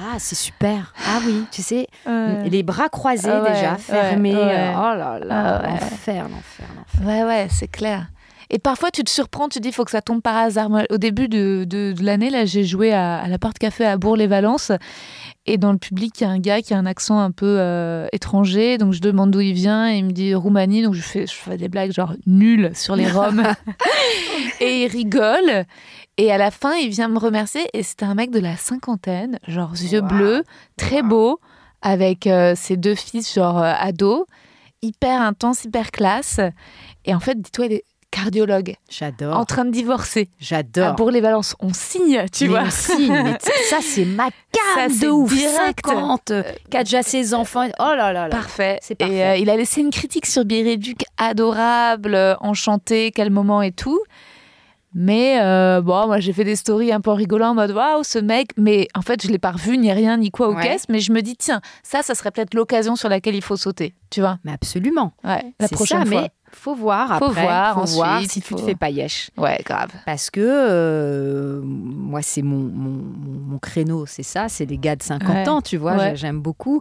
ah 0.00 0.16
c'est 0.18 0.34
super, 0.34 0.92
ah 1.06 1.20
oui, 1.24 1.44
tu 1.52 1.62
sais, 1.62 1.86
les 2.06 2.62
bras 2.64 2.88
croisés 2.88 3.30
Ah 3.30 3.42
ouais, 3.42 3.52
déjà, 3.52 3.76
fermés, 3.76 4.34
ouais. 4.34 4.72
oh 4.74 4.94
là 4.96 5.20
là, 5.22 5.62
Ah 5.64 5.68
l'enfer, 5.70 6.28
l'enfer, 6.28 6.66
l'enfer. 6.76 7.06
Ouais, 7.06 7.22
ouais, 7.22 7.46
c'est 7.48 7.68
clair. 7.68 8.06
Et 8.50 8.58
parfois, 8.58 8.90
tu 8.90 9.04
te 9.04 9.10
surprends, 9.10 9.48
tu 9.48 9.58
te 9.58 9.62
dis, 9.62 9.68
il 9.68 9.74
faut 9.74 9.84
que 9.84 9.90
ça 9.90 10.00
tombe 10.00 10.22
par 10.22 10.36
hasard. 10.36 10.70
Moi, 10.70 10.84
au 10.90 10.96
début 10.96 11.28
de, 11.28 11.64
de- 11.68 11.92
de 11.92 12.02
l'année, 12.04 12.30
là, 12.30 12.46
j'ai 12.46 12.64
joué 12.64 12.92
à, 12.94 13.18
à 13.18 13.28
la 13.28 13.38
Porte 13.38 13.58
Café 13.58 13.84
à 13.84 13.98
Bourg-les-Valences. 13.98 14.72
Et 15.44 15.58
dans 15.58 15.72
le 15.72 15.78
public, 15.78 16.14
il 16.20 16.24
y 16.24 16.26
a 16.26 16.30
un 16.30 16.38
gars 16.38 16.62
qui 16.62 16.72
a 16.72 16.78
un 16.78 16.86
accent 16.86 17.18
un 17.18 17.30
peu 17.30 17.56
euh, 17.58 18.06
étranger. 18.12 18.78
Donc, 18.78 18.94
je 18.94 19.00
demande 19.00 19.30
d'où 19.32 19.40
il 19.40 19.52
vient. 19.52 19.90
Et 19.92 19.98
il 19.98 20.04
me 20.06 20.12
dit 20.12 20.34
Roumanie. 20.34 20.82
Donc, 20.82 20.94
je 20.94 21.02
fais, 21.02 21.26
je 21.26 21.34
fais 21.34 21.56
des 21.58 21.68
blagues 21.68 21.92
genre 21.92 22.14
nulles 22.26 22.70
sur 22.74 22.96
les 22.96 23.10
Roms. 23.10 23.42
et 24.60 24.84
il 24.84 24.88
rigole. 24.88 25.64
Et 26.16 26.32
à 26.32 26.38
la 26.38 26.50
fin, 26.50 26.74
il 26.74 26.88
vient 26.88 27.08
me 27.08 27.18
remercier. 27.18 27.62
Et 27.74 27.82
c'était 27.82 28.04
un 28.06 28.14
mec 28.14 28.30
de 28.30 28.40
la 28.40 28.56
cinquantaine, 28.56 29.38
genre 29.46 29.72
yeux 29.72 30.00
Wow. 30.00 30.08
bleus, 30.08 30.44
très 30.76 31.02
beau, 31.02 31.38
avec 31.82 32.26
euh, 32.26 32.54
ses 32.56 32.76
deux 32.76 32.94
fils, 32.94 33.32
genre 33.34 33.58
euh, 33.58 33.72
ados, 33.78 34.24
hyper 34.82 35.20
intense, 35.20 35.64
hyper 35.64 35.90
classe. 35.90 36.40
Et 37.04 37.14
en 37.14 37.20
fait, 37.20 37.40
dis-toi, 37.40 37.66
il 37.66 37.72
est 37.74 37.84
cardiologue, 38.10 38.74
J'adore, 38.90 39.36
en 39.36 39.44
train 39.44 39.64
de 39.64 39.70
divorcer. 39.70 40.28
J'adore. 40.40 40.94
Bourg-les-Valences, 40.94 41.54
on 41.60 41.72
signe, 41.72 42.24
tu 42.32 42.44
Mais 42.44 42.50
vois. 42.50 42.62
mais 42.98 43.34
t- 43.38 43.50
ça 43.70 43.78
c'est 43.82 44.04
ma 44.04 44.26
Ça, 44.74 44.86
c'est 44.88 45.06
de 45.06 45.10
ouf, 45.10 45.32
direct. 45.32 45.86
50, 45.86 46.32
qui 46.70 46.76
a 46.76 46.84
déjà 46.84 47.02
ses 47.02 47.34
enfants, 47.34 47.66
oh 47.78 47.82
là 47.96 48.12
là 48.12 48.28
là. 48.28 48.28
Parfait. 48.28 48.78
C'est 48.82 48.94
Et 48.94 48.96
parfait. 48.96 49.22
euh, 49.24 49.36
il 49.36 49.48
a 49.50 49.56
laissé 49.56 49.80
une 49.80 49.90
critique 49.90 50.26
sur 50.26 50.44
Biréduc 50.44 51.04
adorable, 51.16 52.14
euh, 52.14 52.34
enchanté, 52.40 53.12
quel 53.14 53.30
moment 53.30 53.62
et 53.62 53.72
tout. 53.72 54.00
Mais 54.94 55.38
euh, 55.42 55.82
bon, 55.82 56.06
moi 56.06 56.18
j'ai 56.18 56.32
fait 56.32 56.44
des 56.44 56.56
stories 56.56 56.92
un 56.92 57.00
peu 57.02 57.10
rigolant 57.10 57.50
en 57.50 57.54
mode 57.54 57.72
waouh, 57.72 58.02
ce 58.02 58.18
mec. 58.18 58.48
Mais 58.56 58.88
en 58.94 59.02
fait, 59.02 59.22
je 59.22 59.28
l'ai 59.28 59.38
pas 59.38 59.50
revu 59.52 59.76
ni 59.76 59.92
rien 59.92 60.16
ni 60.16 60.30
quoi 60.30 60.48
aux 60.48 60.54
Ouais. 60.54 60.62
caisses. 60.62 60.86
Mais 60.88 60.98
je 61.00 61.12
me 61.12 61.20
dis, 61.20 61.36
tiens, 61.36 61.60
ça, 61.82 62.02
ça 62.02 62.14
serait 62.14 62.30
peut-être 62.30 62.54
l'occasion 62.54 62.96
sur 62.96 63.08
laquelle 63.10 63.34
il 63.34 63.42
faut 63.42 63.56
sauter. 63.56 63.94
Tu 64.10 64.20
vois 64.20 64.38
Mais 64.44 64.52
absolument. 64.52 65.12
Ouais, 65.24 65.44
la 65.60 65.68
prochaine 65.68 66.04
ça, 66.04 66.10
fois. 66.10 66.22
mais 66.22 66.30
faut 66.52 66.74
voir 66.74 67.18
Faut 67.18 67.26
après, 67.26 67.42
voir 67.42 67.74
faut 67.80 67.94
voir 67.96 68.14
ensuite, 68.16 68.30
si 68.30 68.38
il 68.38 68.42
tu 68.42 68.54
te 68.54 68.60
faut- 68.60 68.66
fais 68.66 68.74
yesh. 68.92 69.30
Ouais, 69.36 69.58
grave. 69.64 69.90
Parce 70.06 70.30
que 70.30 70.40
euh, 70.42 71.60
moi, 71.64 72.20
c'est 72.22 72.42
mon, 72.42 72.58
mon, 72.58 73.02
mon- 73.50 73.58
créneau, 73.58 74.06
c'est 74.06 74.22
ça, 74.22 74.48
c'est 74.48 74.64
les 74.66 74.78
gars 74.78 74.96
de 74.96 75.02
50 75.02 75.28
Ouais. 75.28 75.48
ans, 75.48 75.60
tu 75.62 75.76
vois, 75.76 75.92
Ouais. 75.92 75.98
j'a- 75.98 76.14
j'aime 76.14 76.40
beaucoup. 76.40 76.80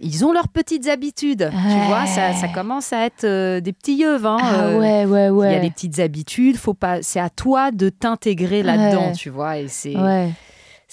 Ils 0.00 0.24
ont 0.24 0.32
leurs 0.32 0.48
petites 0.48 0.88
habitudes, 0.88 1.48
tu 1.50 1.56
Ouais. 1.56 1.86
vois, 1.86 2.04
ça, 2.06 2.32
ça 2.34 2.48
commence 2.48 2.92
à 2.92 3.06
être 3.06 3.24
euh, 3.24 3.60
des 3.60 3.72
petits 3.72 3.94
yeux, 3.96 4.16
hein. 4.26 4.36
Ah 4.40 4.54
euh, 4.64 4.78
ouais, 4.78 5.06
ouais, 5.06 5.28
ouais. 5.30 5.50
Il 5.52 5.54
y 5.54 5.56
a 5.58 5.60
les 5.62 5.70
petites 5.70 6.00
habitudes, 6.00 6.56
faut 6.56 6.74
pas, 6.74 7.00
c'est 7.02 7.20
à 7.20 7.30
toi 7.30 7.70
de 7.70 7.88
t'intégrer 7.90 8.62
là-dedans, 8.64 9.06
Ouais. 9.08 9.12
tu 9.12 9.30
vois, 9.30 9.58
et 9.58 9.68
c'est 9.68 9.96
Ouais, 9.96 10.30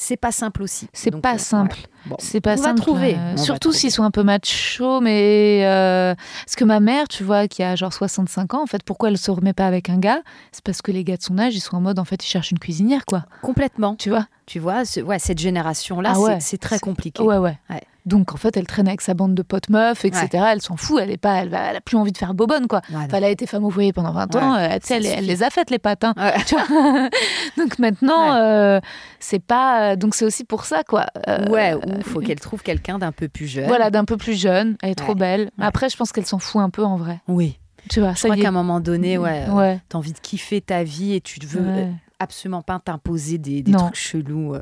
c'est 0.04 0.18
pas 0.18 0.32
simple 0.32 0.64
aussi. 0.64 0.88
c'est 0.94 1.12
pas 1.12 1.36
euh, 1.36 1.38
simple. 1.38 1.76
ouais. 1.78 2.10
Bon. 2.10 2.16
C'est 2.20 2.42
pas 2.42 2.54
On 2.54 2.56
va 2.56 2.64
simple. 2.64 2.82
trouver, 2.82 3.14
euh, 3.14 3.18
on 3.18 3.36
va 3.36 3.38
surtout 3.38 3.70
trouver. 3.70 3.78
s'ils 3.78 3.92
sont 3.92 4.04
un 4.04 4.10
peu 4.10 4.24
machos, 4.24 5.00
mais. 5.02 5.62
euh, 5.64 6.16
Parce 6.46 6.56
que 6.56 6.64
ma 6.64 6.80
mère, 6.80 7.08
tu 7.08 7.24
vois, 7.24 7.48
qui 7.48 7.62
a 7.62 7.76
genre 7.76 7.94
65 7.94 8.56
ans, 8.56 8.64
en 8.64 8.66
fait, 8.66 8.82
pourquoi 8.84 9.10
elle 9.10 9.18
se 9.20 9.30
remet 9.30 9.54
pas 9.54 9.68
avec 9.68 9.90
un 9.90 9.98
gars? 9.98 10.22
C'est 10.52 10.64
parce 10.64 10.82
que 10.82 10.92
les 10.92 11.04
gars 11.04 11.18
de 11.18 11.22
son 11.22 11.38
âge, 11.38 11.56
ils 11.56 11.60
sont 11.60 11.76
en 11.78 11.82
mode, 11.82 12.00
en 12.00 12.06
fait, 12.06 12.24
ils 12.26 12.28
cherchent 12.28 12.50
une 12.52 12.58
cuisinière, 12.60 13.06
quoi. 13.06 13.26
Complètement, 13.44 13.96
Tu 13.96 14.10
vois? 14.10 14.26
Tu 14.48 14.58
vois, 14.60 14.84
ce- 14.86 15.00
ouais, 15.02 15.20
cette 15.20 15.38
génération-là, 15.40 16.14
Ah 16.16 16.20
ouais. 16.20 16.34
c'est- 16.40 16.52
c'est 16.52 16.58
très 16.58 16.80
compliqué. 16.80 17.22
Ouais, 17.22 17.38
ouais, 17.38 17.58
Ouais. 17.70 17.82
Donc, 18.06 18.34
en 18.34 18.38
fait, 18.38 18.58
elle 18.58 18.66
traîne 18.66 18.88
avec 18.88 19.02
sa 19.02 19.14
bande 19.14 19.36
de 19.36 19.42
potes 19.44 19.70
meufs, 19.70 20.06
etc. 20.06 20.28
Elle 20.52 20.62
s'en 20.62 20.76
fout, 20.76 21.00
elle 21.02 21.12
est 21.12 21.18
pas, 21.18 21.44
elle, 21.44 21.54
a 21.54 21.82
plus 21.82 21.98
envie 21.98 22.12
de 22.12 22.18
faire 22.18 22.34
bobonne, 22.34 22.68
quoi. 22.68 22.82
Voilà. 22.90 23.06
Enfin, 23.06 23.18
elle 23.18 23.24
a 23.26 23.30
été 23.30 23.46
femme 23.46 23.64
au 23.64 23.70
foyer 23.70 23.94
pendant 23.94 24.12
20 24.12 24.36
ans, 24.38 24.56
euh, 24.56 24.78
elle, 24.90 25.04
les 25.04 25.44
a 25.44 25.50
faites, 25.50 25.70
les 25.70 25.80
pattes. 25.80 26.04
hein. 26.04 26.14
Ouais. 26.18 26.34
Tu 26.46 26.56
vois 26.56 26.66
donc 27.58 27.78
maintenant, 27.80 28.34
euh, 28.36 28.80
c'est 29.20 29.40
pas. 29.44 29.96
Donc 29.96 30.16
c'est 30.16 30.26
aussi 30.26 30.44
pour 30.44 30.66
ça, 30.66 30.84
quoi. 30.84 31.06
Euh, 31.28 31.46
Ouais, 31.50 31.74
ou 31.76 32.02
faut 32.04 32.20
qu'elle 32.22 32.40
trouve 32.40 32.64
quelqu'un 32.64 32.98
d'un 33.00 33.12
peu 33.12 33.28
plus 33.28 33.48
jeune. 33.48 33.68
Voilà, 33.68 33.90
d'un 33.92 34.06
peu 34.06 34.18
plus 34.18 34.40
jeune, 34.40 34.78
elle 34.82 34.92
est 34.92 34.96
trop 34.96 35.16
belle. 35.16 35.52
Après, 35.60 35.90
je 35.90 35.98
pense 35.98 36.12
qu'elle 36.12 36.26
s'en 36.26 36.40
fout 36.40 36.62
un 36.62 36.70
peu 36.70 36.84
en 36.84 36.96
vrai. 36.98 37.20
Oui. 37.28 37.58
Tu 37.90 38.00
vois, 38.00 38.14
Je 38.14 38.20
ça 38.20 38.28
crois 38.30 38.38
qu'à 38.42 38.48
un 38.50 38.52
moment 38.52 38.80
donné, 38.80 39.18
ouais, 39.18 39.46
euh, 39.48 39.54
Ouais. 39.54 39.80
t'as 39.90 39.98
envie 39.98 40.14
de 40.14 40.20
kiffer 40.20 40.62
ta 40.62 40.84
vie 40.84 41.14
et 41.14 41.22
tu 41.22 41.40
ne 41.40 41.46
veux 41.48 41.62
euh, 41.68 41.92
absolument 42.20 42.62
pas 42.62 42.80
t'imposer 42.84 43.38
des, 43.40 43.64
des 43.64 43.72
trucs 43.72 43.96
chelous. 43.96 44.54
euh. 44.56 44.62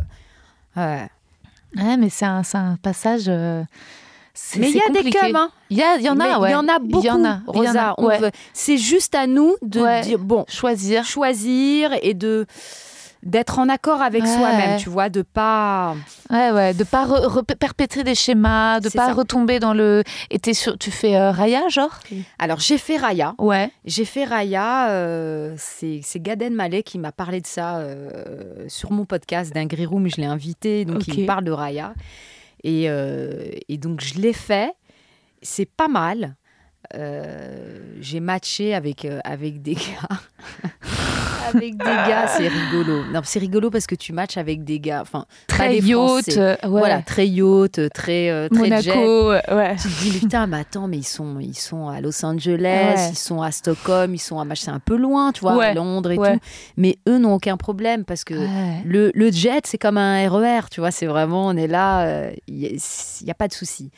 Ouais. 0.78 1.10
Ouais, 1.78 1.98
mais 1.98 2.10
c'est 2.10 2.26
un, 2.26 2.42
un 2.54 2.76
passage. 2.82 3.26
euh, 3.28 3.64
c'est- 4.34 4.60
Mais 4.60 4.70
il 4.70 4.76
y 4.78 4.82
a 4.82 4.88
des 4.90 4.96
compliqué. 4.96 5.20
cums, 5.20 5.36
hein. 5.36 5.50
Il 5.70 5.78
y, 5.78 5.84
a- 5.84 5.98
y 6.00 6.10
en 6.10 6.16
Mais 6.16 6.26
a, 6.26 6.40
ouais. 6.40 6.50
Il 6.50 6.54
y 6.54 6.56
en 6.56 6.68
a 6.68 6.80
beaucoup, 6.80 7.06
y 7.06 7.10
en 7.12 7.24
a, 7.26 7.42
Rosa. 7.46 7.96
ouais. 8.00 8.32
C'est 8.54 8.78
juste 8.78 9.14
à 9.16 9.28
nous 9.28 9.56
de 9.62 9.82
Ouais. 9.82 10.02
dire, 10.02 10.18
bon, 10.20 10.46
Choisir. 10.48 11.04
choisir 11.06 11.92
et 12.02 12.14
de 12.14 12.46
d'être 13.22 13.60
en 13.60 13.68
accord 13.68 14.02
avec 14.02 14.24
Ouais. 14.24 14.30
soi-même, 14.30 14.80
tu 14.80 14.88
vois, 14.90 15.10
de 15.10 15.22
pas... 15.22 15.96
Ouais, 16.30 16.52
ouais. 16.52 16.74
De 16.74 16.84
pas 16.86 17.06
re- 17.06 17.28
re- 17.28 17.56
perpétrer 17.56 18.04
des 18.04 18.16
schémas, 18.16 18.80
de 18.80 18.90
pas 18.90 19.08
ça. 19.08 19.14
retomber 19.14 19.60
dans 19.60 19.74
le. 19.74 20.04
Et 20.32 20.54
sur... 20.54 20.78
tu 20.78 20.90
fais 20.90 21.16
euh, 21.18 21.32
Raya, 21.32 21.68
genre? 21.70 22.00
Alors, 22.38 22.60
j'ai 22.60 22.78
fait 22.78 22.96
Raya. 22.98 23.36
Ouais. 23.38 23.72
J'ai 23.84 24.06
fait 24.06 24.24
Raya, 24.24 24.90
euh, 24.92 25.54
c'est 25.58 26.02
Gaden 26.16 26.54
Mallet 26.54 26.82
qui 26.84 26.98
m'a 26.98 27.12
parlé 27.12 27.42
de 27.42 27.48
ça 27.48 27.78
euh, 27.80 28.66
sur 28.70 28.92
mon 28.92 29.04
podcast 29.06 29.54
d'un 29.54 29.68
Room, 29.86 30.08
je 30.10 30.16
l'ai 30.18 30.26
invité, 30.26 30.86
donc 30.86 31.08
il 31.08 31.22
me 31.22 31.28
parle 31.28 31.44
de 31.44 31.52
Raya. 31.52 31.94
Et, 32.64 32.86
et 32.86 33.78
donc 33.78 34.02
je 34.02 34.16
l'ai 34.20 34.34
fait, 34.34 34.74
c'est 35.42 35.66
pas 35.70 35.88
mal. 35.88 36.36
J'ai 38.00 38.20
matché 38.20 38.74
avec, 38.74 39.06
avec 39.24 39.62
des 39.62 39.76
gars. 39.76 40.20
avec 41.56 41.78
des 41.78 41.84
gars, 41.84 42.28
c'est 42.28 42.48
rigolo. 42.48 43.04
Non, 43.14 43.22
c'est 43.24 43.40
rigolo 43.40 43.70
parce 43.70 43.88
que 43.88 43.96
tu 43.96 44.14
matches 44.14 44.38
avec 44.38 44.64
des 44.64 44.80
gars, 44.80 45.02
enfin, 45.02 45.26
Très 45.48 45.78
yacht. 45.80 46.38
Euh, 46.38 46.56
ouais. 46.64 46.68
Voilà, 46.70 47.02
très 47.02 47.28
yacht, 47.28 47.90
très, 47.94 48.30
euh, 48.30 48.48
très 48.50 48.82
jet. 48.82 48.90
Monaco. 48.96 49.32
euh, 49.32 49.40
Ouais. 49.52 49.76
Tu 49.76 49.88
te 49.90 50.02
dis, 50.04 50.20
putain, 50.20 50.48
mais 50.48 50.60
attends, 50.60 50.88
mais 50.88 50.98
ils 50.98 51.04
sont, 51.08 51.40
ils 51.40 51.58
sont 51.58 51.88
à 51.90 52.02
Los 52.02 52.24
Angeles, 52.26 52.94
Ouais. 52.96 53.10
ils 53.12 53.18
sont 53.18 53.42
à 53.42 53.52
Stockholm, 53.52 54.14
ils 54.16 54.20
sont 54.20 54.40
à 54.40 54.46
c'est 54.56 54.72
un 54.72 54.80
peu 54.80 54.96
loin, 54.98 55.32
tu 55.32 55.42
vois, 55.42 55.64
à 55.64 55.74
Londres 55.74 56.12
et 56.12 56.16
tout. 56.18 56.40
Mais 56.78 56.98
eux 57.08 57.18
n'ont 57.18 57.34
aucun 57.36 57.58
problème 57.58 58.04
parce 58.06 58.24
que 58.24 58.34
le, 58.86 59.12
le 59.14 59.32
jet, 59.32 59.62
c'est 59.66 59.78
comme 59.78 59.98
un 59.98 60.28
RER, 60.30 60.62
tu 60.72 60.80
vois, 60.82 60.92
c'est 60.92 61.06
vraiment, 61.06 61.48
on 61.48 61.56
est 61.56 61.68
là, 61.68 62.30
il 62.48 62.78
n'y 63.24 63.32
a, 63.32 63.34
pas 63.36 63.48
de 63.48 63.54
souci. 63.54 63.92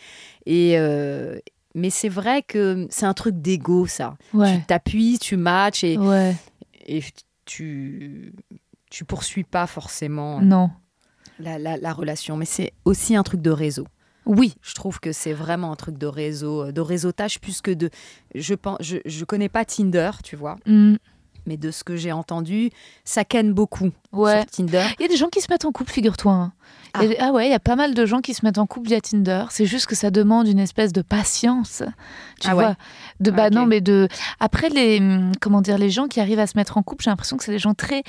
Et. 0.45 0.73
euh, 0.77 1.37
mais 1.73 1.89
c'est 1.89 2.09
vrai 2.09 2.41
que 2.41 2.85
c'est 2.89 3.05
un 3.05 3.13
truc 3.13 3.35
d'ego, 3.41 3.87
ça. 3.87 4.15
Ouais. 4.33 4.57
Tu 4.57 4.63
t'appuies, 4.65 5.19
tu 5.19 5.37
matches 5.37 5.85
et, 5.85 5.97
Ouais. 5.97 6.35
et 6.85 7.01
tu, 7.55 8.33
tu 8.89 9.05
poursuis 9.05 9.43
pas 9.43 9.67
forcément 9.67 10.41
Non. 10.41 10.69
la, 11.39 11.57
la- 11.59 11.77
la 11.77 11.93
relation. 11.93 12.37
Mais 12.37 12.45
c'est 12.45 12.71
aussi 12.85 13.15
un 13.15 13.23
truc 13.23 13.41
de 13.41 13.51
réseau. 13.51 13.85
Oui. 14.25 14.53
Je 14.61 14.75
trouve 14.75 14.99
que 14.99 15.11
c'est 15.11 15.33
vraiment 15.33 15.71
un 15.71 15.75
truc 15.75 15.97
de 15.97 16.05
réseau, 16.05 16.65
euh, 16.67 16.71
de 16.71 16.79
réseautage 16.81 17.39
plus 17.41 17.59
que 17.61 17.71
de. 17.71 17.89
Je 18.35 18.53
pense, 18.53 18.77
je, 18.81 18.97
je 19.05 19.25
connais 19.25 19.49
pas 19.49 19.65
Tinder, 19.65 20.11
tu 20.23 20.35
vois, 20.35 20.57
Mm. 20.67 20.95
Mais 21.45 21.57
de 21.57 21.71
ce 21.71 21.83
que 21.83 21.95
j'ai 21.95 22.11
entendu, 22.11 22.69
ça 23.05 23.23
ken 23.25 23.53
beaucoup 23.53 23.91
Ouais. 24.11 24.41
sur 24.41 24.45
Tinder. 24.47 24.85
Il 24.99 25.03
y 25.03 25.05
a 25.05 25.07
des 25.07 25.17
gens 25.17 25.29
qui 25.29 25.41
se 25.41 25.47
mettent 25.49 25.65
en 25.65 25.71
couple, 25.71 25.91
figure-toi. 25.91 26.31
hein. 26.33 26.53
Ah. 26.93 27.01
Ah 27.19 27.31
ouais, 27.31 27.47
il 27.47 27.51
y 27.51 27.55
a 27.55 27.59
pas 27.59 27.77
mal 27.77 27.93
de 27.93 28.05
gens 28.05 28.19
qui 28.19 28.33
se 28.33 28.45
mettent 28.45 28.57
en 28.57 28.67
couple 28.67 28.89
via 28.89 28.99
Tinder. 28.99 29.45
C'est 29.49 29.65
juste 29.65 29.85
que 29.85 29.95
ça 29.95 30.11
demande 30.11 30.47
une 30.47 30.59
espèce 30.59 30.91
de 30.91 31.01
patience. 31.01 31.83
Tu 32.41 32.49
Ah 32.49 32.53
vois 32.53 32.67
ouais 32.69 32.73
De 33.21 33.31
bah 33.31 33.43
Ah, 33.45 33.49
non, 33.49 33.65
mais 33.65 33.79
de 33.79 34.09
après 34.41 34.67
les 34.69 34.99
hum, 34.99 35.31
comment 35.39 35.61
dire 35.61 35.77
les 35.77 35.89
gens 35.89 36.07
qui 36.07 36.19
arrivent 36.19 36.39
à 36.39 36.47
se 36.47 36.57
mettre 36.57 36.77
en 36.77 36.83
couple, 36.83 37.03
j'ai 37.05 37.09
l'impression 37.09 37.37
que 37.37 37.45
c'est 37.45 37.51
des 37.53 37.59
gens 37.59 37.73
très 37.73 38.03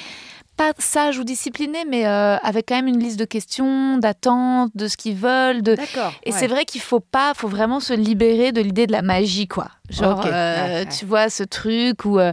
pas 0.57 0.73
sage 0.79 1.19
ou 1.19 1.25
discipliné, 1.25 1.79
mais 1.89 2.07
euh, 2.07 2.37
avec 2.39 2.69
quand 2.69 2.75
même 2.75 2.87
une 2.89 2.99
liste 2.99 3.19
de 3.19 3.25
questions, 3.25 3.97
d'attentes, 3.99 4.71
de 4.75 4.87
ce 4.87 4.97
qu'ils 4.99 5.15
veulent. 5.17 5.63
De... 5.63 5.77
D'accord. 5.77 6.13
Et 6.25 6.33
c'est 6.33 6.47
vrai 6.47 6.65
qu'il 6.67 6.83
faut 6.83 7.01
pas, 7.01 7.33
faut 7.35 7.49
vraiment 7.49 7.81
se 7.81 7.95
libérer 7.95 8.53
de 8.53 8.61
l'idée 8.61 8.87
de 8.87 8.93
la 8.93 9.01
magie, 9.01 9.49
quoi. 9.49 9.69
Genre, 9.93 10.25
euh, 10.27 10.85
tu 10.99 11.05
vois, 11.05 11.29
ce 11.31 11.43
truc 11.43 12.05
où, 12.05 12.19
euh, 12.19 12.33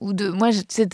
où 0.00 0.12
de, 0.12 0.28
moi, 0.30 0.50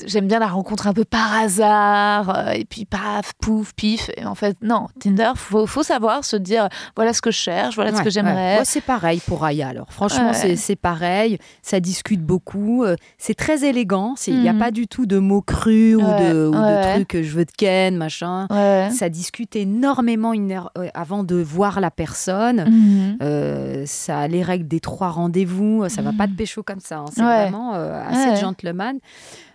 j'aime 0.07 0.27
bien 0.27 0.39
la 0.39 0.47
rencontre 0.49 0.87
un 0.87 0.93
peu 0.93 1.05
par 1.05 1.35
hasard, 1.35 2.31
euh, 2.37 2.51
et 2.53 2.65
puis 2.65 2.85
paf, 2.87 3.33
pouf, 3.41 3.73
pif. 3.75 4.11
Et 4.17 4.25
en 4.25 4.35
fait, 4.35 4.57
non, 4.63 4.87
Tinder, 5.01 5.33
faut, 5.37 5.67
faut 5.67 5.83
savoir 5.83 6.25
se 6.25 6.37
dire, 6.37 6.69
voilà 6.97 7.13
ce 7.13 7.21
que 7.21 7.31
je 7.31 7.37
cherche, 7.39 7.75
voilà 7.77 7.95
ce 7.97 8.03
que 8.03 8.11
j'aimerais. 8.11 8.35
ouais. 8.55 8.59
Ouais, 8.59 8.65
c'est 8.65 8.81
pareil 8.81 9.21
pour 9.27 9.45
Aya 9.45 9.69
alors. 9.69 9.87
Franchement, 9.91 10.33
c'est- 10.33 10.77
pareil. 10.77 11.39
Ça 11.63 11.81
discute 11.81 12.21
beaucoup. 12.23 12.85
C'est 13.19 13.35
très 13.35 13.65
élégant. 13.65 14.15
Il 14.27 14.41
n'y 14.41 14.49
a 14.49 14.53
Mhm. 14.53 14.59
pas 14.59 14.71
du 14.71 14.87
tout 14.89 15.07
de 15.07 15.19
mots 15.19 15.41
crus 15.43 15.97
ou 15.97 16.01
de, 16.01 16.47
ou 16.49 16.53
de 16.53 16.93
trucs 16.95 17.23
je 17.23 17.31
veux 17.37 17.45
te 17.47 17.53
ken, 17.57 17.97
machin. 17.97 18.47
Ça 18.91 19.09
discute 19.09 19.57
énormément 19.57 20.33
une 20.33 20.53
heure, 20.53 20.71
avant 20.95 21.25
de 21.25 21.37
voir 21.37 21.81
la 21.81 21.91
personne. 21.91 23.17
Euh, 23.23 23.85
ça 23.87 24.21
a 24.21 24.29
les 24.29 24.43
règles 24.43 24.69
des 24.69 24.81
trois 24.81 25.11
rendez-vous. 25.11 25.89
Ça 25.89 26.03
va 26.11 26.13
pas 26.17 26.27
te 26.29 26.33
pécho 26.35 26.63
comme 26.63 26.81
ça. 26.81 26.99
hein. 26.99 27.05
C'est 27.13 27.21
Ouais. 27.23 27.43
vraiment 27.43 27.75
euh, 27.75 28.03
assez 28.07 28.31
Ouais. 28.31 28.37
gentleman. 28.37 28.99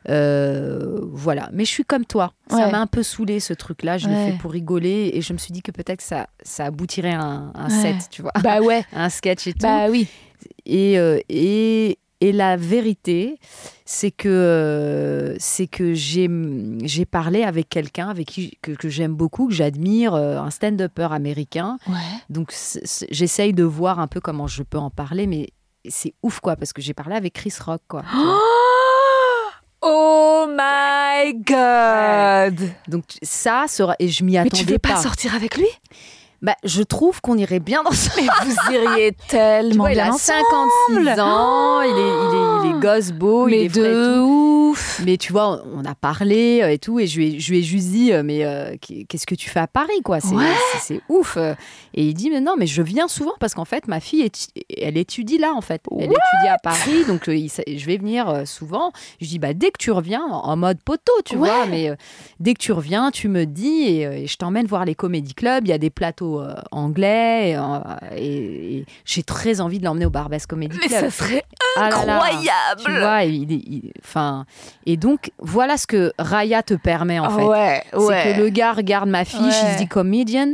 Euh, 0.10 1.00
voilà. 1.12 1.50
Mais 1.54 1.66
je 1.66 1.70
suis 1.70 1.84
comme 1.86 2.06
toi. 2.06 2.34
Ça 2.50 2.58
Ouais. 2.58 2.72
m'a 2.72 2.80
un 2.80 2.88
peu 2.88 3.04
saoulé 3.04 3.40
ce 3.40 3.54
truc-là. 3.54 3.98
Je 3.98 4.08
l'ai 4.08 4.32
fait 4.32 4.38
pour 4.38 4.52
rigoler 4.52 5.12
et 5.14 5.22
je 5.22 5.34
me 5.34 5.38
suis 5.38 5.52
dit 5.54 5.62
que 5.62 5.72
peut-être 5.72 6.02
ça, 6.02 6.28
ça 6.44 6.66
aboutirait 6.66 7.14
à 7.14 7.22
un, 7.54 7.70
set, 7.70 8.08
tu 8.10 8.22
vois, 8.22 8.32
Bah 8.44 8.60
ouais, 8.62 8.84
un 8.94 9.10
sketch 9.10 9.48
et 9.48 9.54
tout. 9.54 9.60
bah 9.62 9.88
oui. 9.90 10.08
Et, 10.66 10.98
euh, 10.98 11.20
et, 11.30 11.98
et 12.20 12.32
la 12.32 12.56
vérité, 12.58 13.38
c'est 13.86 14.12
que, 14.12 15.36
c'est 15.40 15.68
que 15.68 15.94
j'ai, 15.94 16.30
j'ai 16.84 17.06
parlé 17.06 17.44
avec 17.44 17.70
quelqu'un 17.70 18.10
avec 18.10 18.28
qui, 18.28 18.58
que, 18.62 18.72
que 18.72 18.90
j'aime 18.90 19.14
beaucoup, 19.14 19.48
que 19.48 19.54
j'admire, 19.54 20.14
un 20.16 20.50
stand-upper 20.50 21.10
américain. 21.12 21.78
Ouais. 21.88 21.96
Donc 22.30 22.54
j'essaye 23.12 23.54
de 23.54 23.64
voir 23.64 24.00
un 24.00 24.08
peu 24.08 24.20
comment 24.20 24.48
je 24.48 24.64
peux 24.64 24.78
en 24.80 24.90
parler, 24.90 25.26
mais 25.28 25.50
c'est 25.90 26.14
ouf 26.24 26.40
quoi, 26.40 26.56
parce 26.56 26.74
que 26.74 26.82
j'ai 26.82 26.94
parlé 26.94 27.16
avec 27.16 27.34
Chris 27.34 27.54
Rock 27.66 27.82
quoi. 27.88 28.04
tu 28.10 28.16
vois. 28.18 28.38
Oh 29.84 30.46
my 30.48 31.34
god 31.44 32.60
Donc 32.88 33.04
ça 33.24 33.66
sera 33.68 33.96
et 33.98 34.10
je 34.10 34.24
m'y 34.24 34.34
Mais 34.34 34.38
attendais 34.40 34.64
tu 34.64 34.66
veux 34.72 34.78
pas, 34.78 34.90
pas. 34.90 34.96
sortir 34.98 35.34
avec 35.34 35.58
lui? 35.58 35.66
Bah, 36.44 36.56
je 36.64 36.84
trouve 36.84 37.20
qu'on 37.22 37.36
irait 37.38 37.60
bien 37.60 37.82
dans 37.84 37.92
ce 37.92 38.10
Mais 38.16 38.28
vous 38.46 38.56
iriez 38.74 39.14
Tu 39.14 39.28
tellement 39.30 39.84
vois, 39.86 39.92
il 39.92 39.96
bien 39.96 40.06
a 40.06 40.14
ensemble 40.14 40.44
56 40.94 41.20
ans, 41.20 41.82
il 41.82 41.90
est, 41.90 41.94
il 41.94 41.98
est, 41.98 42.70
il 42.70 42.76
est 42.78 42.80
gosse 42.80 43.12
beau, 43.12 43.48
il 43.48 43.52
Mais 43.52 43.64
est 43.66 43.70
frais 43.70 43.82
de 43.82 44.16
tout. 44.16 44.61
Ouf 44.72 45.02
Mais 45.06 45.18
tu 45.18 45.32
vois, 45.32 45.64
on 45.74 45.86
a 45.86 45.96
parlé 45.96 46.62
euh, 46.64 46.72
et 46.72 46.78
tout, 46.80 47.00
et 47.00 47.08
je 47.08 47.18
lui 47.20 47.36
ai, 47.36 47.40
je 47.40 47.52
lui 47.52 47.60
ai 47.60 47.64
juste 47.64 47.90
dit, 47.90 48.12
euh, 48.14 48.24
mais 48.24 48.44
euh, 48.46 48.76
qu'est-ce 48.80 49.26
que 49.26 49.36
tu 49.36 49.50
fais 49.50 49.60
à 49.60 49.68
Paris, 49.68 50.02
quoi? 50.04 50.20
C'est 50.20 50.36
Ouais. 50.36 51.02
ouf. 51.10 51.38
Et 51.94 52.06
il 52.06 52.14
dit, 52.14 52.30
mais 52.30 52.42
non, 52.42 52.56
mais 52.58 52.68
je 52.68 52.82
viens 52.82 53.08
souvent 53.08 53.34
parce 53.40 53.54
qu'en 53.54 53.66
fait, 53.66 53.88
ma 53.88 54.00
fille, 54.00 54.30
elle 54.78 54.98
étudie 54.98 55.38
là, 55.38 55.54
en 55.56 55.62
fait. 55.62 55.82
Elle 55.92 56.10
What? 56.10 56.16
étudie 56.16 56.48
à 56.50 56.58
Paris, 56.64 57.06
donc 57.06 57.26
je 57.30 57.86
vais 57.86 57.98
venir 57.98 58.44
souvent. 58.46 58.92
Je 59.20 59.28
dis, 59.28 59.40
bah 59.40 59.54
dès 59.54 59.72
que 59.72 59.78
tu 59.80 59.92
reviens, 59.92 60.24
en 60.26 60.56
mode 60.58 60.82
poteau, 60.84 61.14
tu 61.26 61.36
Ouais. 61.36 61.50
vois, 61.50 61.66
mais 61.66 61.90
euh, 61.90 61.96
dès 62.40 62.54
que 62.54 62.60
tu 62.60 62.72
reviens, 62.72 63.12
tu 63.12 63.28
me 63.28 63.46
dis 63.46 63.84
et, 63.84 64.02
et 64.24 64.28
je 64.28 64.38
t'emmène 64.38 64.66
voir 64.68 64.86
les 64.86 64.96
comédie 64.96 65.34
clubs. 65.34 65.66
Il 65.66 65.70
y 65.70 65.74
a 65.74 65.78
des 65.78 65.90
plateaux 65.90 66.42
euh, 66.42 66.54
anglais 66.72 67.58
et, 68.16 68.86
j'ai 69.06 69.24
très 69.24 69.62
envie 69.62 69.80
de 69.80 69.86
l'emmener 69.86 70.06
au 70.06 70.10
Barbès 70.10 70.46
Comedy 70.46 70.78
Mais 70.82 70.88
Club. 70.88 71.00
ça 71.00 71.10
serait 71.12 71.44
Ah 71.78 71.90
là 71.90 72.06
là. 72.06 72.16
incroyable 72.24 72.82
Tu 72.86 72.92
vois, 73.00 73.24
il, 73.24 73.52
est- 73.52 73.56
il- 73.68 73.92
enfin, 74.04 74.46
et 74.86 74.98
donc 74.98 75.32
voilà 75.40 75.78
ce 75.78 75.88
que 75.88 76.12
Raya 76.20 76.64
te 76.64 76.74
permet 76.74 77.20
en 77.20 77.30
fait. 77.30 77.44
Ouais, 77.44 77.84
ouais. 77.94 78.24
C'est 78.24 78.36
que 78.36 78.42
le 78.42 78.50
gars 78.50 78.74
regarde 78.74 79.10
ma 79.10 79.26
fiche, 79.26 79.40
il 79.42 79.74
se 79.74 79.78
dit 79.78 79.88
comedian, 79.88 80.54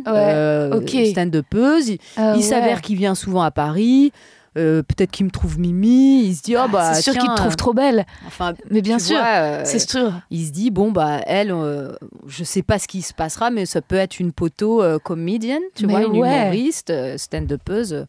ok. 0.74 0.96
stand-upeuse. 1.12 1.90
Il, 1.90 2.00
Ah 2.18 2.34
il 2.36 2.44
s'avère 2.44 2.82
qu'il 2.82 2.98
vient 2.98 3.16
souvent 3.16 3.42
à 3.42 3.52
Paris. 3.52 4.12
euh, 4.58 4.82
Peut-être 4.82 5.12
qu'il 5.12 5.26
me 5.26 5.32
trouve 5.32 5.60
mimi. 5.60 6.24
Il 6.26 6.36
se 6.36 6.42
dit, 6.42 6.56
oh 6.58 6.62
Ah, 6.64 6.68
bah 6.68 6.94
c'est 6.94 7.02
sûr 7.04 7.14
qu'il 7.14 7.30
te 7.30 7.36
trouve 7.36 7.56
trop 7.56 7.74
belle. 7.74 8.06
Enfin, 8.26 8.54
Mais 8.72 8.82
bien 8.82 8.98
sûr, 9.00 9.20
euh, 9.24 9.62
c'est 9.66 9.80
sûr. 9.80 10.12
il 10.32 10.46
se 10.46 10.52
dit, 10.52 10.72
bon 10.72 10.92
bah 10.92 11.22
elle, 11.28 11.52
euh, 11.52 11.92
je 12.28 12.44
sais 12.44 12.64
pas 12.64 12.80
ce 12.80 12.88
qui 12.88 13.02
se 13.02 13.14
passera, 13.14 13.50
mais 13.52 13.66
ça 13.66 13.82
peut 13.82 13.96
être 13.96 14.20
une 14.20 14.32
poteau 14.32 14.82
euh, 14.82 14.98
comédienne, 15.00 15.62
tu 15.76 15.86
Mais 15.86 15.94
vois, 15.94 16.02
une 16.04 16.18
ouais. 16.18 16.28
humoriste, 16.42 16.90
euh, 16.90 17.18
stand-upeuse. 17.18 18.06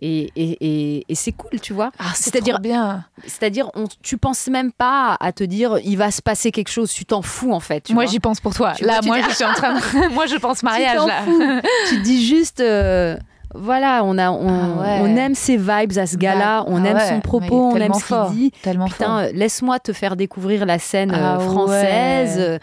Et, 0.00 0.30
et, 0.36 0.56
et, 0.60 1.04
et 1.08 1.14
c'est 1.14 1.32
cool, 1.32 1.60
tu 1.60 1.72
vois. 1.72 1.90
Ah, 1.98 2.12
c'est 2.14 2.24
C'est-à-dire- 2.30 2.60
bien. 2.60 3.04
C'est-à-dire, 3.26 3.70
on, 3.74 3.84
tu 4.02 4.16
penses 4.16 4.46
même 4.46 4.70
pas 4.72 5.16
à 5.18 5.32
te 5.32 5.42
dire 5.42 5.78
il 5.84 5.96
va 5.98 6.10
se 6.10 6.22
passer 6.22 6.52
quelque 6.52 6.70
chose. 6.70 6.92
Tu 6.92 7.04
t'en 7.04 7.22
fous 7.22 7.52
en 7.52 7.60
fait. 7.60 7.80
tu 7.82 7.94
Moi, 7.94 8.06
j'y 8.06 8.20
pense 8.20 8.40
pour 8.40 8.54
toi. 8.54 8.74
Tu 8.76 8.84
là, 8.84 8.94
vois, 8.94 9.00
tu 9.02 9.08
moi, 9.08 9.20
je 9.28 9.34
suis 9.34 9.44
en 9.44 9.54
train 9.54 9.74
de... 9.74 10.08
moi, 10.14 10.26
je 10.26 10.36
pense 10.36 10.62
mariage, 10.62 10.96
t'en 10.96 11.06
là. 11.06 11.22
tu 11.88 11.96
te 11.96 12.02
dis 12.02 12.24
juste, 12.24 12.60
euh, 12.60 13.16
voilà, 13.54 14.02
on 14.04 14.18
a, 14.18 14.30
on, 14.30 14.48
Ah 14.48 14.82
ouais. 14.82 14.98
on 15.02 15.16
aime 15.16 15.34
ses 15.34 15.56
vibes 15.56 15.96
à 15.96 16.06
ce 16.06 16.16
gars-là, 16.16 16.64
on 16.66 16.84
Ah 16.84 16.88
aime 16.88 16.96
ouais, 16.96 17.08
son 17.08 17.20
propos, 17.20 17.70
on 17.72 17.76
aime 17.76 17.94
ce 17.94 18.04
qu'il 18.28 18.36
dit. 18.36 18.52
Tellement 18.62 18.86
Putain, 18.86 19.18
euh, 19.20 19.30
laisse-moi 19.32 19.78
te 19.78 19.92
faire 19.92 20.16
découvrir 20.16 20.66
la 20.66 20.78
scène 20.78 21.12
euh, 21.12 21.36
Ah 21.36 21.38
française. 21.40 22.38
ouais. 22.38 22.58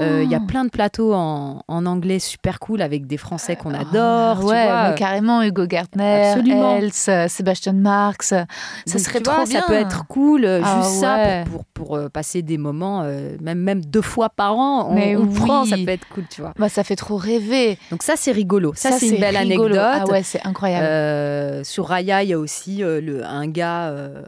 Euh, 0.00 0.22
Il 0.24 0.30
y 0.30 0.34
a 0.34 0.40
plein 0.40 0.64
de 0.64 0.70
plateaux 0.70 1.12
en, 1.14 1.62
en 1.68 1.86
anglais 1.86 2.18
super 2.18 2.58
cool 2.60 2.80
avec 2.82 3.06
des 3.06 3.18
Français 3.18 3.56
qu'on 3.56 3.74
adore. 3.74 4.38
tu 4.38 4.44
vois. 4.44 4.92
carrément, 4.92 5.42
Hugo 5.42 5.66
Gardner, 5.66 6.30
Absolument. 6.32 6.76
Else, 6.76 7.06
euh, 7.08 7.28
Sébastien 7.28 7.72
Marx. 7.74 8.28
Ça 8.28 8.46
Donc, 8.86 8.98
serait 9.00 9.20
trop 9.20 9.34
vois, 9.34 9.44
bien. 9.44 9.60
Ça 9.60 9.66
peut 9.66 9.74
être 9.74 10.06
cool, 10.06 10.44
euh, 10.44 10.62
juste 10.62 11.00
ça, 11.00 11.42
pour, 11.44 11.64
pour, 11.64 11.86
pour, 11.88 11.96
euh, 11.96 12.08
passer 12.08 12.42
des 12.42 12.58
moments, 12.58 13.02
euh, 13.04 13.36
même, 13.42 13.58
même 13.58 13.84
deux 13.84 14.00
fois 14.02 14.30
par 14.30 14.56
an, 14.56 14.88
on, 14.90 14.94
Mais 14.94 15.14
on 15.16 15.20
oui. 15.24 15.34
prend, 15.34 15.64
ça 15.66 15.76
peut 15.76 15.90
être 15.90 16.08
cool, 16.08 16.24
tu 16.30 16.40
vois. 16.40 16.52
Bah, 16.58 16.68
ça 16.70 16.84
fait 16.84 16.96
trop 16.96 17.16
rêver. 17.16 17.78
Donc 17.90 18.02
ça, 18.02 18.14
c'est 18.16 18.32
rigolo. 18.32 18.72
Ça, 18.74 18.92
c'est 18.92 19.08
une 19.08 19.20
belle 19.20 19.36
rigolo. 19.36 19.76
anecdote. 19.76 20.08
Ouais, 20.22 20.24
c'est 20.24 20.46
incroyable. 20.46 20.86
Euh, 20.86 21.64
sur 21.64 21.86
Raya, 21.88 22.22
il 22.22 22.28
y 22.30 22.32
a 22.32 22.38
aussi 22.38 22.82
euh, 22.82 23.00
le, 23.00 23.24
un 23.24 23.46
gars, 23.48 23.88
euh, 23.90 24.22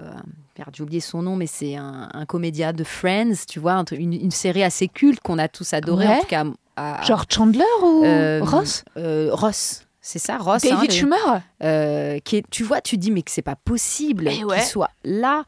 j'ai 0.73 0.83
oublié 0.83 1.01
son 1.01 1.23
nom, 1.23 1.37
mais 1.37 1.47
c'est 1.47 1.77
un, 1.77 2.09
un 2.13 2.27
comédien 2.27 2.73
de 2.73 2.85
Friends, 2.85 3.45
tu 3.49 3.59
vois, 3.61 3.83
une, 3.93 4.13
une 4.13 4.31
série 4.31 4.63
assez 4.63 4.89
culte 4.89 5.21
qu'on 5.21 5.39
a 5.39 5.49
tous 5.49 5.73
adoré, 5.73 6.07
Ouais. 6.07 6.17
en 6.17 6.21
tout 6.21 6.27
cas. 6.27 6.45
à- 6.77 7.03
Genre 7.03 7.25
Chandler 7.29 7.65
ou 7.83 8.05
euh, 8.05 8.41
Ross? 8.43 8.85
Ross. 8.97 9.81
C'est 10.07 10.19
ça, 10.19 10.37
Ross. 10.37 10.63
hein, 10.65 10.75
David 10.75 10.91
les- 10.91 10.97
Schumer 10.99 11.41
euh, 11.63 12.19
qui 12.25 12.37
est, 12.37 12.45
tu 12.51 12.63
vois, 12.63 12.81
tu 12.83 12.99
dis 12.99 13.11
mais 13.11 13.23
que 13.23 13.31
c'est 13.31 13.41
pas 13.43 13.57
possible 13.57 14.29
qu'il 14.29 14.63
soit 14.63 14.91
là. 15.03 15.45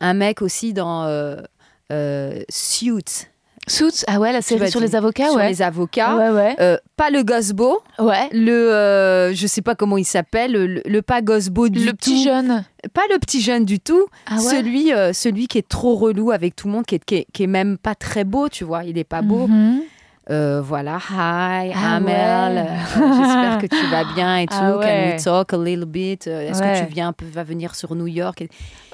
Un 0.00 0.14
mec 0.14 0.40
aussi 0.40 0.72
dans 0.72 1.04
euh, 1.04 1.36
euh, 1.92 2.40
Suits, 2.48 3.26
Suits 3.68 4.04
Ah 4.06 4.18
ouais, 4.18 4.32
la 4.32 4.42
série 4.42 4.60
vas 4.60 4.66
sur 4.70 4.80
les 4.80 4.96
avocats, 4.96 5.26
sur 5.28 5.36
ouais. 5.36 5.48
les 5.48 5.62
avocats. 5.62 6.16
Ouais, 6.16 6.30
ouais. 6.30 6.56
Euh, 6.60 6.76
pas 6.96 7.10
le 7.10 7.22
Gosbo, 7.22 7.80
Ouais. 7.98 8.28
le 8.32 8.50
euh, 8.72 9.32
je 9.34 9.46
sais 9.46 9.62
pas 9.62 9.74
comment 9.74 9.96
il 9.98 10.04
s'appelle, 10.04 10.52
le, 10.52 10.82
le 10.84 11.02
pas 11.02 11.22
Gosbo 11.22 11.68
du 11.68 11.84
Le 11.84 11.92
petit 11.92 12.22
tout. 12.24 12.24
jeune. 12.30 12.64
pas 12.94 13.02
le 13.12 13.18
petit 13.18 13.40
jeune 13.40 13.64
du 13.64 13.78
tout, 13.80 14.06
Ah 14.26 14.34
ouais. 14.36 14.40
celui 14.40 14.92
euh, 14.92 15.12
celui 15.12 15.46
qui 15.48 15.58
est 15.58 15.68
trop 15.68 15.94
relou 15.96 16.30
avec 16.30 16.56
tout 16.56 16.66
le 16.66 16.72
monde, 16.72 16.86
qui 16.86 16.96
est, 16.96 17.04
qui 17.04 17.14
est, 17.16 17.26
qui 17.32 17.42
est 17.44 17.48
même 17.48 17.78
pas 17.78 17.94
très 17.94 18.24
beau, 18.24 18.48
tu 18.48 18.64
vois, 18.64 18.84
il 18.84 18.98
est 18.98 19.04
pas 19.04 19.22
beau. 19.22 19.46
Mhm. 19.46 19.80
Euh, 20.30 20.60
voilà, 20.62 20.96
hi, 21.10 21.72
Ah 21.74 21.96
Amel, 21.96 22.56
ouais. 22.66 22.68
j'espère 23.16 23.58
que 23.62 23.66
tu 23.66 23.86
vas 23.90 24.04
bien 24.14 24.36
et 24.38 24.46
tout. 24.46 24.54
Ah 24.58 24.78
Can 24.82 25.12
we 25.14 25.22
talk 25.24 25.52
a 25.54 25.56
little 25.56 25.86
bit? 25.86 26.26
Est-ce 26.26 26.60
que 26.60 26.86
tu 26.86 26.92
viens 26.92 27.08
un 27.08 27.12
peu, 27.14 27.24
va 27.24 27.44
venir 27.44 27.74
sur 27.74 27.94
New 27.94 28.06
York? 28.08 28.46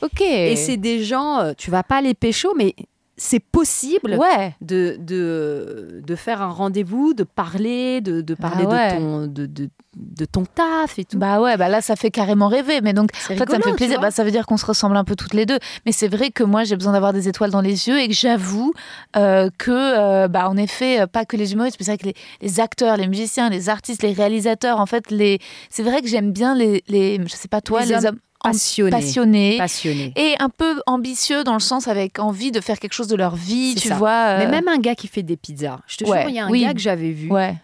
Ok. 0.03 0.21
et 0.21 0.55
c'est 0.55 0.77
des 0.77 1.03
gens, 1.03 1.53
tu 1.59 1.71
vas 1.73 1.83
pas 1.83 2.01
les 2.01 2.15
pécho, 2.15 2.55
mais 2.57 2.75
c'est 3.17 3.41
possible 3.41 4.15
Ouais. 4.19 4.55
de, 4.61 4.97
de, 4.99 6.01
de 6.05 6.15
faire 6.17 6.43
un 6.43 6.49
rendez-vous, 6.49 7.15
de 7.15 7.23
parler, 7.23 8.01
de, 8.01 8.21
de 8.21 8.35
parler 8.35 8.65
Ah 8.69 8.73
ouais. 8.73 8.93
de, 8.93 8.99
ton, 8.99 9.27
de, 9.27 9.47
de, 9.47 9.69
de 9.97 10.25
ton 10.25 10.45
taf 10.45 10.99
et 10.99 11.05
tout. 11.05 11.19
Bah 11.19 11.41
ouais, 11.41 11.57
bah 11.57 11.69
là 11.69 11.81
ça 11.81 11.95
fait 11.97 12.11
carrément 12.11 12.49
rêver. 12.49 12.81
Mais 12.83 12.93
donc, 12.93 13.11
en 13.15 13.35
fait, 13.37 13.49
ça 13.49 13.59
me 13.59 13.63
fait 13.63 13.73
plaisir. 13.75 14.01
Bah, 14.01 14.11
ça 14.11 14.25
veut 14.25 14.31
dire 14.33 14.47
qu'on 14.47 14.57
se 14.57 14.67
ressemble 14.67 14.97
un 14.97 15.05
peu 15.05 15.15
toutes 15.15 15.35
les 15.35 15.47
deux. 15.47 15.59
Mais 15.87 15.93
c'est 15.93 16.09
vrai 16.09 16.31
que 16.31 16.43
moi 16.43 16.65
j'ai 16.65 16.75
besoin 16.77 16.93
d'avoir 16.93 17.13
des 17.13 17.29
étoiles 17.29 17.51
dans 17.51 17.61
les 17.61 17.87
yeux 17.89 18.01
et 18.01 18.09
que 18.09 18.15
j'avoue 18.15 18.73
euh, 19.17 19.49
que, 19.59 19.71
euh, 19.71 20.29
bah 20.29 20.49
en 20.49 20.57
effet, 20.57 21.01
euh, 21.03 21.07
pas 21.07 21.25
que 21.25 21.37
les 21.37 21.53
humoristes, 21.53 21.77
mais 21.79 21.85
c'est 21.87 21.93
vrai 21.93 21.99
que 21.99 22.07
les, 22.07 22.15
les 22.43 22.61
acteurs, 22.61 22.97
les 22.97 23.07
musiciens, 23.07 23.49
les 23.49 23.69
artistes, 23.69 24.03
les 24.03 24.13
réalisateurs, 24.13 24.81
en 24.81 24.87
fait, 24.87 25.11
les, 25.11 25.39
c'est 25.71 25.83
vrai 25.83 26.03
que 26.03 26.09
j'aime 26.09 26.33
bien 26.33 26.55
les, 26.57 26.83
les, 26.89 27.21
je 27.25 27.35
sais 27.37 27.49
pas 27.49 27.61
toi, 27.61 27.81
Les 27.83 27.87
les, 27.87 27.95
hommes 27.95 28.05
hommes 28.07 28.19
Passionné. 28.51 28.91
passionnés. 28.91 29.57
Passionné. 29.59 30.13
Et 30.17 30.35
un 30.39 30.49
peu 30.49 30.81
ambitieux 30.87 31.45
dans 31.45 31.55
le 31.55 31.61
sens 31.61 31.89
avec 31.89 32.19
envie 32.19 32.53
de 32.53 32.61
faire 32.61 32.79
quelque 32.79 32.93
chose 32.93 33.09
de 33.09 33.17
leur 33.17 33.35
vie, 33.37 33.75
tu 33.77 33.89
ça. 33.89 33.95
vois. 33.97 34.11
euh, 34.11 34.39
Mais 34.39 34.47
même 34.49 34.69
un 34.69 34.79
gars 34.79 34.95
qui 34.95 35.09
fait 35.09 35.23
des 35.23 35.37
pizzas. 35.37 35.81
Je 35.87 35.97
te 35.99 36.05
Ouais, 36.05 36.21
jure, 36.23 36.31
il 36.31 36.37
y 36.37 36.39
a 36.39 36.47
un 36.47 36.51
oui. 36.51 36.63
gars 36.63 36.75
que 36.75 36.81
j'avais 36.81 37.11
vu 37.11 37.31
Ouais, 37.31 37.57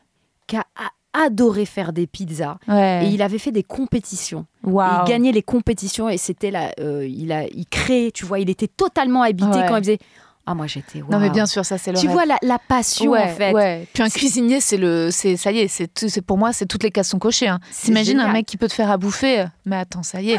qui 0.47 0.57
a 0.57 0.65
adoré 1.13 1.65
faire 1.67 1.93
des 1.93 2.07
pizzas. 2.07 2.59
ouais. 2.69 3.05
Et 3.05 3.09
il 3.09 3.21
avait 3.23 3.39
fait 3.39 3.51
des 3.53 3.65
compétitions. 3.65 4.47
Il 4.65 4.73
gagnait 5.07 5.33
les 5.33 5.43
compétitions 5.43 6.09
et 6.09 6.17
c'était 6.19 6.51
là, 6.51 6.73
euh, 6.81 7.05
il 7.07 7.33
a, 7.33 7.47
il 7.47 7.67
créait, 7.67 8.11
tu 8.13 8.25
vois, 8.25 8.39
il 8.39 8.49
était 8.49 8.69
totalement 8.69 9.23
habité 9.23 9.59
Ouais. 9.59 9.67
quand 9.69 9.77
il 9.77 9.83
faisait 9.85 9.99
Ah, 10.47 10.55
moi, 10.55 10.67
j'étais. 10.67 11.01
Non, 11.09 11.19
mais 11.21 11.31
bien 11.31 11.47
sûr, 11.47 11.65
ça 11.65 11.79
c'est 11.79 11.93
le 11.93 11.99
Tu 11.99 12.07
rêve. 12.07 12.15
vois 12.15 12.27
la, 12.27 12.37
la 12.43 12.59
passion, 12.59 13.11
ouais, 13.13 13.23
en 13.23 13.29
fait. 13.29 13.53
ouais. 13.53 13.87
Puis 13.93 14.03
un 14.03 14.09
cuisinier, 14.09 14.61
c'est 14.61 14.79
le, 14.79 15.11
c'est 15.13 15.37
ça 15.37 15.53
y 15.53 15.59
est, 15.61 15.69
c'est, 15.69 15.91
c'est 16.09 16.23
pour 16.23 16.39
moi, 16.39 16.53
c'est 16.53 16.67
toutes 16.67 16.83
les 16.83 16.91
cases 16.91 17.09
sont 17.11 17.19
cochées. 17.21 17.47
Hein. 17.47 17.61
T'imagines 17.83 18.19
un 18.19 18.33
mec 18.33 18.47
qui 18.47 18.57
peut 18.57 18.67
te 18.67 18.73
faire 18.73 18.91
à 18.91 18.97
bouffer, 18.97 19.41
euh, 19.41 19.45
mais 19.67 19.77
attends, 19.77 20.03
ça 20.03 20.21
y 20.21 20.33
est, 20.33 20.39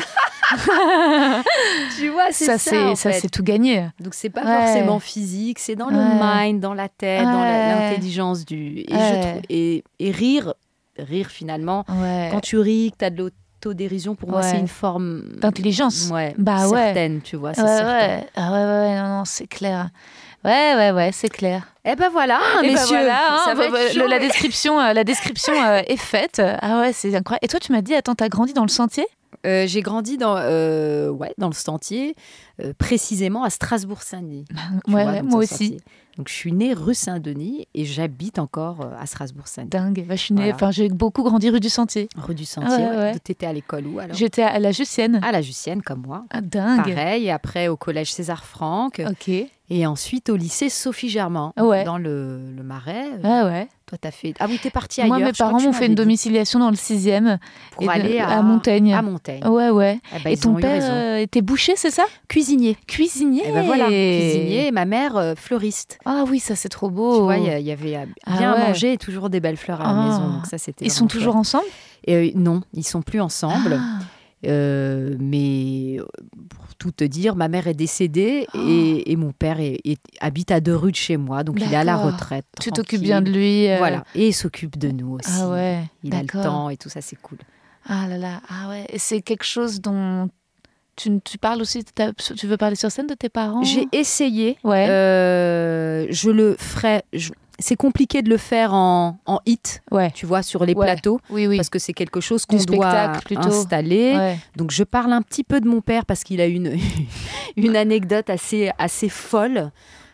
Tu 1.98 2.10
vois, 2.10 2.28
c'est 2.32 2.46
ça. 2.46 2.58
ça 2.58 2.96
c'est, 2.96 3.14
ça 3.22 3.30
tout 3.30 3.44
gagné. 3.44 3.88
Donc 4.00 4.14
c'est 4.14 4.30
pas 4.30 4.44
Ouais. 4.44 4.66
forcément 4.66 5.00
physique, 5.00 5.60
c'est 5.60 5.76
dans 5.76 5.90
le 5.90 5.98
mind, 5.98 6.60
dans 6.60 6.74
la 6.74 6.90
tête, 6.90 7.24
dans 7.24 7.44
l'intelligence 7.44 8.44
du 8.46 8.80
et, 8.80 8.86
je 8.90 8.96
Ouais. 8.96 9.22
trouve- 9.22 9.42
et, 9.50 9.84
et 10.00 10.12
rire, 10.12 10.54
rire 10.98 11.28
finalement. 11.30 11.86
Ouais. 11.90 12.30
Quand 12.32 12.42
tu 12.42 12.58
ris, 12.58 12.92
que 12.92 12.98
tu 12.98 13.06
as 13.06 13.10
de 13.10 13.32
l'autodérision, 13.66 14.16
pour 14.16 14.30
moi 14.30 14.42
Ouais. 14.42 14.50
c'est 14.52 14.60
une 14.60 14.68
forme 14.68 15.22
D'intelligence. 15.38 16.10
ouais, 16.12 16.34
Bah 16.38 16.68
ouais. 16.68 16.78
certaine, 16.86 17.22
tu 17.22 17.36
vois, 17.36 17.54
c'est 17.54 17.62
Ouais, 17.62 17.68
certain. 17.68 17.88
ouais. 18.00 18.28
Ah 18.36 18.52
ouais, 18.52 18.58
ouais, 18.58 18.90
ouais, 18.90 18.96
non, 19.02 19.08
non, 19.20 19.26
c'est 19.26 19.48
clair. 19.48 19.90
Ouais, 20.44 20.74
ouais, 20.76 20.92
ouais, 20.92 21.12
c'est 21.14 21.30
clair. 21.30 21.68
Eh 21.86 21.96
ben 21.96 22.10
voilà, 22.12 22.40
Et 22.64 22.68
ben 22.68 22.74
messieurs, 22.74 22.98
voilà, 22.98 23.34
hein, 23.34 23.38
ça 23.46 23.54
va 23.54 23.68
le- 23.68 24.08
la 24.08 24.18
description, 24.20 24.80
euh, 24.80 24.94
la 24.94 25.04
description 25.04 25.54
euh, 25.62 25.82
est 25.88 25.98
faite. 25.98 26.42
Ah 26.62 26.80
ouais, 26.80 26.94
c'est 26.94 27.16
incroyable. 27.16 27.46
Et 27.46 27.48
toi, 27.48 27.60
tu 27.60 27.72
m'as 27.72 27.82
dit, 27.82 27.94
attends, 27.94 28.16
t'as 28.16 28.30
grandi 28.30 28.54
dans 28.54 28.64
le 28.64 28.70
sentier? 28.70 29.06
Euh, 29.46 29.66
J'ai 29.68 29.82
grandi 29.82 30.18
dans, 30.18 30.36
euh, 30.38 31.10
ouais, 31.10 31.34
dans 31.38 31.48
le 31.48 31.54
Sentier, 31.54 32.16
euh, 32.64 32.74
précisément 32.78 33.44
à 33.44 33.50
Strasbourg-Saint-Denis. 33.50 34.46
Ouais, 34.88 35.04
vois, 35.04 35.20
donc 35.22 35.30
moi 35.32 35.40
aussi. 35.40 35.48
Sentier. 35.70 35.78
Donc 36.18 36.28
je 36.28 36.34
suis 36.34 36.52
née 36.52 36.74
rue 36.74 36.94
Saint-Denis 36.94 37.68
et 37.74 37.86
j'habite 37.86 38.38
encore 38.38 38.86
à 39.00 39.06
Strasbourg-Saint-Denis. 39.06 39.70
Dingue. 39.70 40.06
Bah, 40.08 40.16
je 40.16 40.22
suis 40.22 40.34
née, 40.34 40.52
Voilà. 40.52 40.72
j'ai 40.72 40.90
beaucoup 40.90 41.24
grandi 41.24 41.50
rue 41.50 41.62
du 41.62 41.70
Sentier. 41.70 42.10
Rue 42.18 42.36
du 42.36 42.44
Sentier. 42.46 42.70
ouais, 42.86 42.96
ouais. 42.98 43.20
T'étais 43.20 43.46
à 43.46 43.54
l'école 43.54 43.88
où 43.88 43.98
alors? 44.00 44.16
J'étais 44.16 44.44
à 44.44 44.60
la 44.60 44.72
Jussienne. 44.72 45.22
À 45.24 45.32
la 45.32 45.42
Jussienne, 45.42 45.82
comme 45.82 46.02
moi. 46.06 46.26
Ah, 46.30 46.42
dingue. 46.42 46.84
Pareil, 46.94 47.26
et 47.26 47.32
après 47.32 47.70
au 47.70 47.78
collège 47.78 48.12
César 48.12 48.44
Franck, 48.44 49.02
Ok. 49.10 49.30
et 49.30 49.88
ensuite 49.88 50.30
au 50.30 50.36
lycée 50.36 50.70
Sophie 50.70 51.10
Germain, 51.10 51.54
Ouais. 51.58 51.86
dans 51.86 51.98
le, 51.98 52.52
le 52.52 52.62
Marais. 52.64 53.06
Ah 53.24 53.46
ouais. 53.46 53.70
Toi, 53.92 53.98
t'as 54.00 54.12
fait. 54.12 54.34
Ah 54.40 54.46
oui, 54.48 54.58
t'es 54.64 54.70
partie 54.70 55.02
ailleurs. 55.02 55.18
Moi, 55.18 55.26
mes 55.28 55.34
parents 55.34 55.60
m'ont 55.60 55.74
fait 55.74 55.88
une 55.88 55.92
dit, 55.92 55.96
domiciliation 55.96 56.60
dans 56.60 56.70
le 56.70 56.78
sixième. 56.78 57.40
pour 57.72 57.84
et 57.84 57.88
de- 57.88 57.92
aller 57.92 58.20
à, 58.20 58.30
à 58.40 58.42
Montaigne. 58.42 58.94
À 58.94 59.02
Montaigne. 59.02 59.46
Ouais, 59.46 59.70
ouais. 59.70 60.00
Eh 60.16 60.24
ben, 60.24 60.30
et 60.32 60.38
ton 60.38 60.54
père 60.54 60.82
euh, 60.86 61.18
était 61.18 61.42
boucher, 61.42 61.74
c'est 61.76 61.92
ça? 61.92 62.04
Cuisinier. 62.30 62.78
Cuisinier. 62.88 63.44
Et 63.46 63.52
ben 63.52 63.66
voilà, 63.66 63.88
cuisinier, 63.88 64.68
et 64.68 64.72
ma 64.72 64.86
mère 64.86 65.18
euh, 65.18 65.34
fleuriste. 65.36 66.00
Ah 66.06 66.24
oui, 66.26 66.40
ça 66.40 66.56
c'est 66.56 66.70
trop 66.70 66.90
beau. 66.90 67.18
Tu 67.18 67.24
vois, 67.24 67.36
il 67.36 67.44
y, 67.68 67.72
avait 67.72 67.98
euh, 67.98 68.06
Ah 68.26 68.38
bien 68.38 68.54
ouais. 68.54 68.62
à 68.62 68.68
manger 68.70 68.94
et 68.94 68.98
toujours 68.98 69.30
des 69.30 69.42
belles 69.42 69.58
fleurs 69.58 69.82
à 69.82 69.84
la 69.84 69.90
Ah. 69.90 70.06
maison. 70.08 70.30
Donc 70.38 70.46
ça, 70.46 70.58
c'était. 70.58 70.86
Ils 70.86 70.90
sont 70.92 71.08
toujours 71.08 71.34
chouette. 71.34 71.42
ensemble? 71.42 71.66
Et, 72.08 72.16
euh, 72.16 72.32
non, 72.36 72.62
ils 72.74 72.86
sont 72.88 73.02
plus 73.02 73.20
ensemble. 73.20 73.78
Ah. 73.78 74.00
Euh, 74.48 75.16
mais 75.20 75.98
pour 76.50 76.76
tout 76.76 76.92
te 76.92 77.04
dire, 77.04 77.36
ma 77.36 77.48
mère 77.48 77.68
est 77.68 77.74
décédée 77.76 78.48
Oh. 78.56 78.58
et, 78.68 79.12
et 79.12 79.16
mon 79.16 79.32
père 79.34 79.60
est- 79.60 79.80
est- 79.86 80.02
habite 80.20 80.50
à 80.52 80.60
deux 80.62 80.76
rues 80.76 80.92
de 80.92 80.96
chez 80.96 81.16
moi, 81.18 81.44
donc 81.44 81.58
il 81.62 81.72
est 81.72 81.76
à 81.76 81.84
la 81.84 81.96
retraite. 81.98 82.46
Tu 82.60 82.72
t'occupes 82.72 83.02
bien 83.02 83.22
de 83.22 83.30
lui. 83.32 83.68
euh, 83.70 83.78
Voilà, 83.78 84.04
et 84.16 84.30
il 84.30 84.34
s'occupe 84.34 84.78
de 84.80 84.90
nous 84.90 85.14
aussi. 85.20 85.30
Ah 85.42 85.50
ouais. 85.50 85.84
Il 86.04 86.16
a 86.16 86.22
le 86.22 86.28
temps 86.28 86.70
et 86.70 86.78
tout 86.78 86.90
ça, 86.90 87.02
c'est 87.02 87.22
cool. 87.22 87.38
Ah 87.88 88.08
là 88.08 88.18
là. 88.18 88.42
Ah 88.50 88.70
ouais. 88.70 88.88
C'est 88.98 89.22
quelque 89.22 89.44
chose 89.46 89.80
dont 89.82 90.30
tu, 90.96 91.20
tu 91.24 91.38
parles 91.38 91.62
aussi. 91.62 91.84
Tu 92.36 92.48
veux 92.48 92.58
parler 92.58 92.76
sur 92.76 92.92
scène 92.92 93.08
de 93.08 93.14
tes 93.16 93.30
parents? 93.30 93.64
J'ai 93.64 93.88
essayé, 93.92 94.58
Ouais. 94.64 94.88
euh, 94.90 96.08
je 96.10 96.30
le 96.32 96.56
ferai. 96.58 97.04
je- 97.14 97.32
C'est 97.62 97.76
compliqué 97.78 98.22
de 98.22 98.30
le 98.30 98.38
faire 98.38 98.74
en, 98.74 99.20
en 99.26 99.40
hit, 99.46 99.82
Ouais. 99.92 100.12
tu 100.12 100.26
vois, 100.26 100.44
sur 100.44 100.66
les 100.66 100.74
Ouais. 100.74 100.86
plateaux, 100.86 101.20
Oui, 101.30 101.48
oui. 101.48 101.56
parce 101.58 101.70
que 101.70 101.80
c'est 101.80 101.94
quelque 101.94 102.20
chose 102.20 102.46
qu'on 102.46 102.58
doit 102.58 103.14
plutôt. 103.24 103.42
installer. 103.48 104.16
Ouais. 104.18 104.40
Donc 104.58 104.72
je 104.72 104.84
parle 104.84 105.14
un 105.14 105.22
petit 105.22 105.44
peu 105.44 105.62
de 105.62 105.68
mon 105.70 105.80
père 105.82 106.06
parce 106.06 106.24
qu'il 106.24 106.42
a 106.42 106.46
une, 106.48 106.76
une 107.56 107.76
anecdote 107.78 108.30
assez, 108.30 108.72
assez 108.78 109.08
folle. 109.10 109.72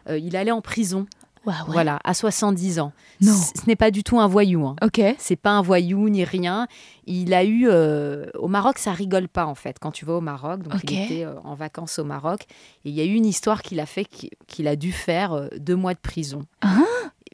Euh, 0.10 0.18
il 0.18 0.36
allait 0.38 0.52
en 0.52 0.62
prison, 0.62 1.06
ouais. 1.46 1.54
voilà, 1.68 2.00
à 2.04 2.14
70 2.14 2.80
ans. 2.80 2.92
Non. 3.20 3.34
Ce 3.34 3.66
n'est 3.68 3.76
pas 3.76 3.92
du 3.92 4.04
tout 4.04 4.20
un 4.20 4.28
voyou. 4.28 4.66
Hein. 4.68 4.76
Ok. 4.84 5.02
C'est 5.18 5.36
pas 5.36 5.50
un 5.52 5.62
voyou 5.62 6.08
ni 6.10 6.24
rien. 6.24 6.68
Il 7.08 7.34
a 7.34 7.44
eu 7.44 7.68
euh, 7.68 8.28
au 8.38 8.48
Maroc, 8.48 8.78
ça 8.78 8.92
rigole 8.92 9.28
pas 9.28 9.46
en 9.46 9.56
fait. 9.56 9.78
Quand 9.80 9.92
tu 9.92 10.06
vas 10.06 10.14
au 10.14 10.22
Maroc, 10.22 10.62
donc 10.64 10.76
Ok. 10.76 10.92
il 10.92 11.02
était 11.04 11.26
euh, 11.26 11.34
en 11.44 11.56
vacances 11.56 12.00
au 12.00 12.04
Maroc, 12.04 12.42
et 12.86 12.90
il 12.90 12.94
y 12.96 13.02
a 13.02 13.06
eu 13.06 13.14
une 13.16 13.26
histoire 13.26 13.62
qu'il 13.64 13.80
a 13.80 13.86
fait 13.86 14.06
qui- 14.06 14.30
qu'il 14.48 14.68
a 14.68 14.76
dû 14.76 14.92
faire 14.92 15.34
euh, 15.34 15.48
deux 15.58 15.76
mois 15.76 15.94
de 15.94 16.00
prison. 16.00 16.44
Ah. 16.62 16.78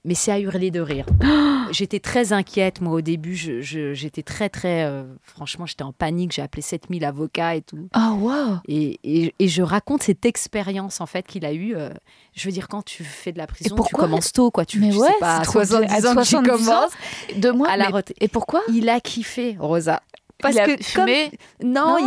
Mais 0.06 0.16
c'est 0.16 0.32
à 0.32 0.40
hurler 0.40 0.70
de 0.70 0.82
rire. 0.82 1.06
J'étais 1.72 2.00
très 2.02 2.34
inquiète, 2.34 2.82
moi, 2.82 2.94
au 2.96 3.02
début. 3.02 3.36
J'étais 3.36 4.22
très, 4.22 4.50
très. 4.50 4.84
euh, 4.84 5.04
franchement, 5.24 5.66
j'étais 5.66 5.84
en 5.84 5.94
panique. 5.94 6.34
J'ai 6.34 6.42
appelé 6.42 6.62
7000 6.62 7.06
avocats 7.06 7.56
et 7.56 7.62
tout. 7.62 7.88
Oh 7.96 8.12
wow. 8.20 8.58
Et, 8.68 9.00
et- 9.04 9.34
et 9.40 9.48
je 9.48 9.62
raconte 9.64 10.04
cette 10.04 10.26
expérience 10.26 11.00
en 11.02 11.06
fait 11.06 11.26
qu'il 11.26 11.46
a 11.46 11.54
eue. 11.54 11.76
euh, 11.76 11.90
je 12.36 12.48
veux 12.48 12.52
dire, 12.52 12.68
quand 12.68 12.84
tu 12.84 13.04
fais 13.04 13.32
de 13.32 13.38
la 13.38 13.48
prison, 13.48 13.76
tu 13.76 13.96
commences 13.96 14.34
tôt, 14.34 14.52
quoi. 14.52 14.66
Tu, 14.66 14.80
Mais 14.80 14.90
tu 14.90 14.98
ouais, 14.98 15.08
sais 15.08 15.14
pas, 15.20 15.38
à 15.38 15.42
trop 15.44 15.60
bien. 15.60 15.68
70 15.88 15.94
À 15.94 15.98
ans 16.12 16.16
tu 16.22 16.26
70 16.30 16.36
ans, 16.36 16.44
commences. 16.74 16.92
De 17.38 17.50
moi. 17.52 17.70
À 17.70 17.78
la 17.78 17.90
mais-. 17.92 18.04
Et 18.20 18.28
pourquoi? 18.28 18.62
Il 18.72 18.90
a 18.90 19.00
kiffé, 19.00 19.56
Rosa. 19.60 20.02
Parce 20.44 20.54
Il 20.56 20.60
a 20.60 20.66
que 20.76 20.84
fumé 20.84 21.32
comme- 21.60 21.72
non, 21.72 21.98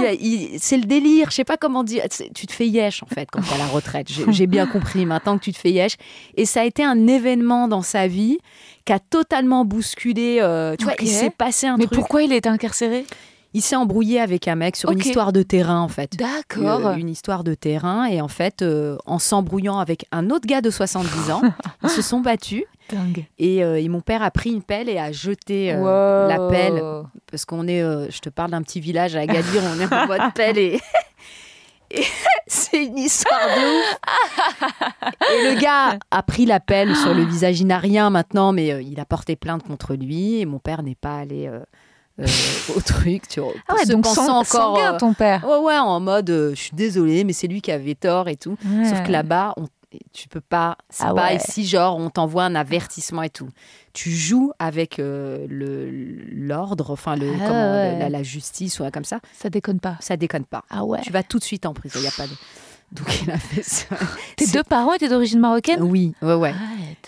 c'est 0.59 0.77
le 0.77 0.85
délire. 0.85 1.31
Je 1.31 1.35
sais 1.37 1.45
pas 1.45 1.57
comment 1.57 1.83
dire. 1.83 2.05
Tu 2.35 2.47
te 2.47 2.53
fais 2.53 2.69
yesh 2.69 3.03
en 3.03 3.07
fait 3.07 3.29
quand 3.33 3.41
tu 3.43 3.53
à 3.53 3.59
la 3.59 3.67
retraite. 3.67 4.07
J'ai 4.29 4.47
bien 4.47 4.67
compris 4.67 5.05
maintenant 5.07 5.37
que 5.39 5.43
tu 5.45 5.53
te 5.53 5.59
fais 5.59 5.73
yesh. 5.73 5.97
Et 6.37 6.45
ça 6.47 6.61
a 6.61 6.65
été 6.65 6.85
un 6.85 7.07
événement 7.09 7.67
dans 7.67 7.83
sa 7.83 8.07
vie 8.07 8.39
qui 8.85 8.93
a 8.93 8.99
totalement 9.01 9.65
bousculé. 9.65 10.39
euh, 10.41 10.77
tu 10.79 10.85
vois, 10.85 10.95
il 11.01 11.09
s'est 11.09 11.31
passé 11.31 11.67
un 11.67 11.77
Mais 11.77 11.87
truc. 11.87 11.99
pourquoi 11.99 12.23
il 12.23 12.33
a 12.33 12.37
été 12.37 12.49
incarcéré? 12.49 13.05
Il 13.55 13.63
s'est 13.63 13.77
embrouillé 13.77 14.21
avec 14.21 14.49
un 14.49 14.55
mec 14.55 14.77
sur 14.77 14.91
une 14.91 14.99
histoire 14.99 15.33
de 15.33 15.43
terrain 15.43 15.81
en 15.81 15.89
fait. 15.89 16.15
D'accord. 16.17 16.89
Euh, 16.89 16.95
une 16.97 17.09
histoire 17.09 17.43
de 17.43 17.55
terrain 17.55 18.05
et 18.05 18.21
en 18.21 18.29
fait 18.29 18.61
euh, 18.61 18.99
en 19.07 19.19
s'embrouillant 19.19 19.79
avec 19.79 20.05
un 20.13 20.29
autre 20.29 20.47
gars 20.47 20.61
de 20.61 20.69
70 20.69 21.31
ans 21.31 21.41
ils 21.83 21.89
se 21.89 22.03
sont 22.03 22.21
battus 22.21 22.65
Dingue. 22.91 23.25
et, 23.39 23.65
euh, 23.65 23.81
et 23.81 23.89
mon 23.89 24.01
père 24.01 24.23
a 24.23 24.31
pris 24.31 24.51
une 24.51 24.63
pelle 24.63 24.89
et 24.89 24.99
a 24.99 25.11
jeté 25.13 25.73
euh, 25.73 25.79
Wow. 25.81 26.29
la 26.29 26.49
pelle 26.51 26.83
parce 27.31 27.45
qu'on 27.45 27.67
est 27.69 27.83
euh, 27.83 28.07
je 28.11 28.19
te 28.21 28.29
parle 28.29 28.51
d'un 28.53 28.63
petit 28.63 28.81
village 28.81 29.17
à 29.17 29.21
Agadir 29.21 29.63
on 29.77 29.81
est 29.81 29.93
en 29.93 30.07
mode 30.07 30.21
pelle 30.35 30.59
et, 30.59 30.81
et 31.91 32.03
c'est 32.47 32.85
une 32.85 32.99
histoire 32.99 33.41
de 33.49 33.79
ouf 33.81 33.99
et 35.33 35.55
le 35.55 35.61
gars 35.61 35.99
a 36.11 36.23
pris 36.23 36.47
la 36.47 36.61
pelle 36.61 36.95
sur 36.97 37.15
le 37.15 37.25
visage 37.25 37.61
il 37.61 37.67
n'a 37.67 37.79
rien 37.79 38.11
maintenant 38.11 38.53
mais 38.53 38.73
euh, 38.73 38.83
il 38.83 38.99
a 39.01 39.05
porté 39.05 39.37
plainte 39.37 39.63
contre 39.65 39.95
lui 39.95 40.41
et 40.41 40.47
mon 40.47 40.59
père 40.59 40.83
n'est 40.83 40.95
pas 40.95 41.19
allé 41.19 41.49
euh, 41.49 41.61
euh, 42.21 42.27
au 42.77 42.81
truc 42.81 43.29
tu 43.29 43.41
vois 43.41 43.53
Ah 43.69 43.75
ouais, 43.75 43.85
se 43.85 43.93
donc 43.93 44.05
pensant 44.05 44.43
sang, 44.45 44.71
encore 44.71 44.79
euh, 44.79 44.97
ton 44.99 45.13
père. 45.13 45.45
Ouais, 45.47 45.59
ouais, 45.59 45.77
en 45.79 46.01
mode, 46.01 46.31
euh, 46.31 46.51
je 46.55 46.61
suis 46.61 46.75
désolée, 46.75 47.25
mais 47.25 47.35
c'est 47.35 47.47
lui 47.47 47.61
qui 47.61 47.71
avait 47.71 47.95
tort 47.95 48.29
et 48.31 48.37
tout. 48.37 48.57
Sauf 48.89 49.03
que 49.03 49.13
là-bas, 49.13 49.53
on- 49.59 49.67
tu 50.13 50.29
peux 50.29 50.41
pas. 50.41 50.77
C'est 50.91 51.05
Ah 51.07 51.15
pas 51.15 51.29
ouais. 51.29 51.37
ici, 51.37 51.67
genre, 51.67 51.97
on 51.97 52.11
t'envoie 52.11 52.45
un 52.45 52.55
avertissement 52.55 53.23
et 53.23 53.31
tout. 53.31 53.49
Tu 53.93 54.11
joues 54.11 54.53
avec 54.59 54.99
euh, 54.99 55.47
le 55.49 55.91
l'ordre, 56.47 56.91
enfin, 56.91 57.17
le, 57.17 57.31
Ah 57.35 57.47
comment, 57.47 57.73
ouais. 57.73 57.99
la, 57.99 58.09
la 58.09 58.23
justice 58.23 58.81
ou 58.81 58.91
comme 58.91 59.05
ça. 59.05 59.21
Ça 59.39 59.49
déconne 59.51 59.81
pas. 59.81 59.97
Ça 60.01 60.17
déconne 60.17 60.45
pas. 60.45 60.65
Ah 60.71 60.85
ouais. 60.85 61.01
Tu 61.03 61.13
vas 61.13 61.23
tout 61.23 61.39
de 61.39 61.45
suite 61.45 61.67
en 61.67 61.73
prison, 61.75 61.99
il 62.01 62.05
y 62.05 62.09
a 62.09 62.13
pas 62.17 62.27
de. 62.27 62.33
Donc, 62.93 63.21
il 63.23 63.31
a 63.33 63.39
fait 63.39 63.63
ça. 63.63 63.97
Tes 64.37 64.47
deux 64.47 64.63
parents 64.63 64.93
étaient 64.95 65.09
d'origine 65.09 65.41
marocaine? 65.41 65.83
Oui, 65.83 66.15
ouais, 66.23 66.35
ouais. 66.35 66.55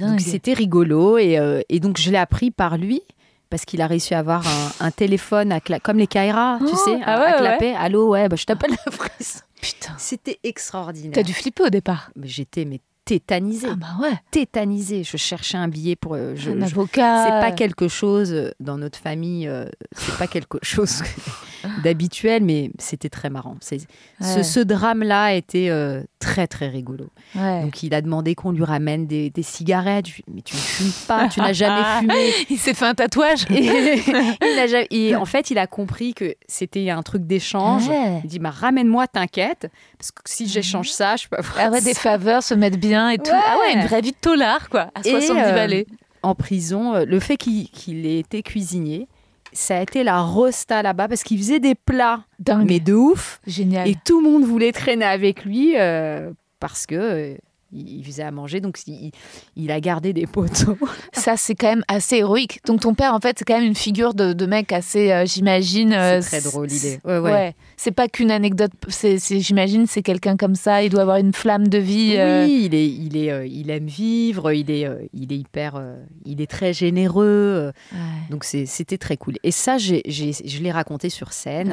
Ah, 0.01 0.07
Donc 0.09 0.21
c'était 0.21 0.53
rigolo 0.53 1.19
et, 1.19 1.39
euh, 1.39 1.61
et 1.69 1.79
donc 1.79 1.99
je 1.99 2.11
l'ai 2.11 2.19
appris 2.19 2.51
par 2.51 2.77
lui 2.79 3.01
parce 3.49 3.65
qu'il 3.65 3.81
a 3.81 3.87
réussi 3.87 4.13
à 4.13 4.19
avoir 4.19 4.45
un, 4.47 4.87
un 4.87 4.91
téléphone 4.91 5.53
à 5.53 5.61
comme 5.61 5.99
les 5.99 6.09
Kaira, 6.09 6.59
tu 6.59 6.67
Oh, 6.73 6.77
sais, 6.77 6.99
ah 7.05 7.15
à, 7.15 7.21
ouais, 7.21 7.27
à 7.27 7.31
ouais. 7.35 7.39
clapper. 7.39 7.75
Allô, 7.77 8.09
ouais, 8.09 8.29
bah, 8.29 8.35
je 8.37 8.45
t'appelle 8.45 8.73
la 8.85 8.91
presse. 8.97 9.45
Putain. 9.61 9.95
C'était 9.99 10.39
extraordinaire. 10.45 11.13
T'as 11.15 11.23
dû 11.23 11.33
flipper 11.33 11.65
au 11.65 11.71
départ. 11.71 12.11
Mais 12.17 12.27
J'étais 12.29 12.65
mais 12.65 12.81
tétanisée, 13.05 13.69
Ah 13.71 13.75
bah 13.77 13.87
ouais. 14.03 14.13
tétanisée. 14.31 15.03
Je 15.03 15.17
cherchais 15.17 15.57
un 15.57 15.69
billet 15.69 15.97
pour. 15.97 16.15
euh, 16.15 16.35
je- 16.37 16.51
Un 16.51 16.61
avocat. 16.63 17.25
c'est 17.25 17.31
pas 17.51 17.53
quelque 17.53 17.89
chose 17.89 18.33
euh, 18.33 18.51
dans 18.61 18.77
notre 18.77 18.99
famille, 18.99 19.49
euh, 19.49 19.65
c'est 19.97 20.17
pas 20.19 20.27
quelque 20.27 20.59
chose 20.63 21.03
d'habituel, 21.85 22.43
mais 22.45 22.71
c'était 22.79 23.09
très 23.09 23.31
marrant. 23.31 23.57
Ce, 23.61 24.61
drame-là 24.61 25.35
était 25.35 25.69
euh, 25.71 26.03
très 26.19 26.47
très 26.47 26.69
rigolo. 26.69 27.07
Ouais. 27.35 27.63
Donc 27.63 27.83
il 27.83 27.95
a 27.95 28.01
demandé 28.03 28.35
qu'on 28.35 28.51
lui 28.53 28.65
ramène 28.65 29.07
des, 29.07 29.31
des 29.31 29.43
cigarettes. 29.43 30.07
Je 30.09 30.15
lui 30.15 30.21
ai 30.21 30.31
dit, 30.31 30.33
mais 30.37 30.43
tu 30.43 30.55
ne 30.57 30.61
fumes 30.61 31.07
pas, 31.07 31.29
tu 31.29 31.41
n'as 31.41 31.53
jamais 31.53 31.83
fumé. 32.01 32.33
Il 32.51 32.59
s'est 32.59 32.75
fait 32.75 32.85
un 32.87 32.95
tatouage. 32.95 33.45
Et, 33.51 33.65
il 34.43 34.69
jamais- 34.69 34.87
et 34.91 35.17
en 35.17 35.25
fait, 35.25 35.51
il 35.51 35.59
a 35.59 35.67
compris 35.67 36.15
que 36.15 36.35
c'était 36.47 36.91
un 36.91 37.03
truc 37.03 37.27
d'échange. 37.27 37.89
Ouais. 37.89 38.21
Il 38.25 38.29
dit, 38.29 38.39
bah, 38.39 38.51
ramène-moi, 38.51 39.07
t'inquiète, 39.07 39.71
parce 39.99 40.11
que 40.11 40.23
si 40.27 40.49
j'échange 40.49 40.91
ça, 40.91 41.17
je 41.17 41.27
peux 41.29 41.37
avoir 41.37 41.55
Ah 41.59 41.71
ouais, 41.71 41.81
des 41.81 41.95
faveurs, 41.95 42.43
se 42.43 42.55
mettre 42.55 42.79
bien 42.79 43.11
et 43.11 43.19
tout. 43.19 43.31
Ah 43.33 43.57
ouais, 43.61 43.75
une 43.81 43.87
vraie 43.87 44.01
vie 44.01 44.13
de 44.13 44.17
tolard, 44.21 44.69
quoi. 44.69 44.91
À 44.95 45.01
Et, 45.05 45.11
70 45.21 45.31
euh, 45.41 45.53
balais. 45.55 45.87
en 46.23 46.35
prison. 46.35 46.95
euh, 46.95 47.05
Le 47.05 47.21
fait 47.21 47.37
qu'il 47.37 47.69
qu'il 47.71 48.07
ait 48.07 48.19
été 48.19 48.43
cuisinier, 48.43 49.09
ça 49.53 49.79
a 49.79 49.83
été 49.83 50.05
la 50.05 50.21
rosta 50.23 50.83
là-bas 50.83 51.09
parce 51.09 51.23
qu'il 51.23 51.39
faisait 51.39 51.61
des 51.61 51.75
plats, 51.75 52.25
Dingue. 52.39 52.67
mais 52.69 52.81
de 52.81 52.95
ouf. 52.95 53.41
Génial. 53.47 53.89
Et 53.89 53.97
tout 54.05 54.21
le 54.21 54.31
monde 54.31 54.45
voulait 54.45 54.73
traîner 54.73 55.05
avec 55.05 55.45
lui 55.45 55.75
euh, 55.77 56.31
parce 56.61 56.87
que 56.87 56.95
euh, 56.95 57.35
il, 57.73 58.03
faisait 58.05 58.23
à 58.23 58.31
manger, 58.31 58.61
donc 58.61 58.79
il, 58.87 59.11
il 59.57 59.71
a 59.71 59.81
gardé 59.81 60.13
des 60.13 60.27
poteaux. 60.27 60.79
Ça, 61.13 61.37
c'est 61.37 61.55
quand 61.55 61.69
même 61.69 61.85
assez 61.89 62.17
héroïque. 62.17 62.61
Donc 62.67 62.81
ton 62.81 62.95
père, 62.95 63.13
en 63.15 63.21
fait, 63.21 63.37
c'est 63.39 63.45
quand 63.45 63.57
même 63.59 63.67
une 63.67 63.75
figure 63.75 64.15
de, 64.15 64.33
de 64.33 64.47
mec 64.47 64.73
assez, 64.73 65.13
euh, 65.13 65.27
j'imagine. 65.27 65.93
euh, 65.93 66.21
c'est 66.23 66.41
très 66.41 66.51
drôle, 66.51 66.69
l'idée. 66.69 67.01
Ouais, 67.05 67.19
ouais. 67.19 67.55
C'est 67.77 67.91
pas 67.93 68.09
qu'une 68.09 68.31
anecdote. 68.31 68.71
C'est, 68.89 69.19
j'imagine, 69.41 69.87
c'est 69.87 70.03
quelqu'un 70.03 70.37
comme 70.37 70.55
ça. 70.55 70.83
Il 70.83 70.91
doit 70.91 71.03
avoir 71.03 71.17
une 71.19 71.33
flamme 71.33 71.69
de 71.69 71.79
vie. 71.79 72.15
euh, 72.17 72.45
Oui, 72.47 72.63
il 72.67 72.75
est, 72.75 72.87
il 72.89 73.17
est, 73.17 73.49
il 73.51 73.71
aime 73.71 73.87
vivre. 73.87 74.53
Il 74.53 74.71
est, 74.71 74.89
il 75.13 75.33
est 75.33 75.37
hyper, 75.39 75.83
il 76.25 76.41
est 76.41 76.51
très 76.51 76.73
généreux. 76.73 77.73
ouais. 77.93 77.99
donc 78.31 78.45
c'était 78.45 78.99
très 78.99 79.17
cool. 79.17 79.35
Et 79.43 79.51
ça, 79.51 79.79
j'ai- 79.79 80.03
je 80.07 80.63
l'ai 80.63 80.73
raconté 80.73 81.11
sur 81.11 81.33
scène. 81.33 81.73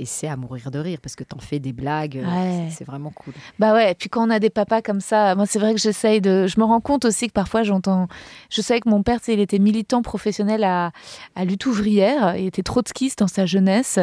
Et 0.00 0.04
c'est 0.04 0.28
à 0.28 0.36
mourir 0.36 0.70
de 0.70 0.78
rire 0.78 0.98
parce 1.02 1.16
que 1.16 1.24
t'en 1.24 1.40
fais 1.40 1.58
des 1.58 1.72
blagues. 1.72 2.18
euh, 2.18 2.24
Ouais. 2.24 2.68
c'est- 2.70 2.84
vraiment 2.84 3.10
cool. 3.10 3.34
Bah 3.58 3.74
ouais, 3.74 3.90
et 3.90 3.94
puis 3.94 4.08
quand 4.08 4.26
on 4.26 4.30
a 4.30 4.38
des 4.38 4.48
papas 4.50 4.80
comme 4.80 5.00
ça, 5.00 5.34
moi 5.34 5.44
c'est 5.44 5.58
vrai 5.58 5.74
que 5.74 5.80
j'essaye 5.80 6.20
de... 6.20 6.46
Je 6.46 6.60
me 6.60 6.64
rends 6.64 6.80
compte 6.80 7.04
aussi 7.04 7.26
que 7.26 7.32
parfois 7.32 7.64
j'entends... 7.64 8.06
Je 8.50 8.62
savais 8.62 8.78
que 8.80 8.88
mon 8.88 9.02
père, 9.02 9.18
il 9.26 9.40
était 9.40 9.58
militant 9.58 10.00
professionnel 10.02 10.62
à, 10.62 10.92
à 11.34 11.44
lutte 11.44 11.66
ouvrière, 11.66 12.36
il 12.36 12.46
était 12.46 12.62
trotskiste 12.62 13.18
dans 13.18 13.26
sa 13.28 13.44
jeunesse, 13.44 13.98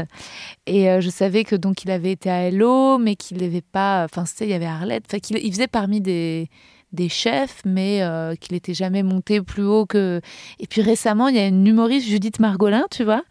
et 0.67 0.89
euh, 0.89 0.99
je 0.99 1.09
savais 1.09 1.43
que 1.45 1.55
donc 1.55 1.83
il 1.83 1.91
avait 1.91 2.11
été 2.11 2.29
à 2.29 2.51
LO, 2.51 2.97
mais 2.97 3.15
qu'il 3.15 3.37
n'avait 3.37 3.61
pas... 3.61 4.03
Enfin, 4.03 4.25
sais, 4.25 4.45
il 4.45 4.49
y 4.49 4.53
avait 4.53 4.65
Arlette, 4.65 5.05
enfin, 5.07 5.19
qu'il 5.19 5.37
il 5.37 5.51
faisait 5.51 5.67
parmi 5.67 6.01
des 6.01 6.49
des 6.91 7.09
chefs, 7.09 7.61
mais 7.65 8.03
euh, 8.03 8.35
qu'il 8.35 8.53
n'était 8.53 8.73
jamais 8.73 9.03
monté 9.03 9.41
plus 9.41 9.63
haut 9.65 9.85
que... 9.85 10.21
Et 10.59 10.67
puis 10.67 10.81
récemment, 10.81 11.27
il 11.27 11.35
y 11.35 11.39
a 11.39 11.47
une 11.47 11.67
humoriste, 11.67 12.07
Judith 12.07 12.39
Margolin, 12.39 12.85
tu 12.89 13.03
vois, 13.03 13.23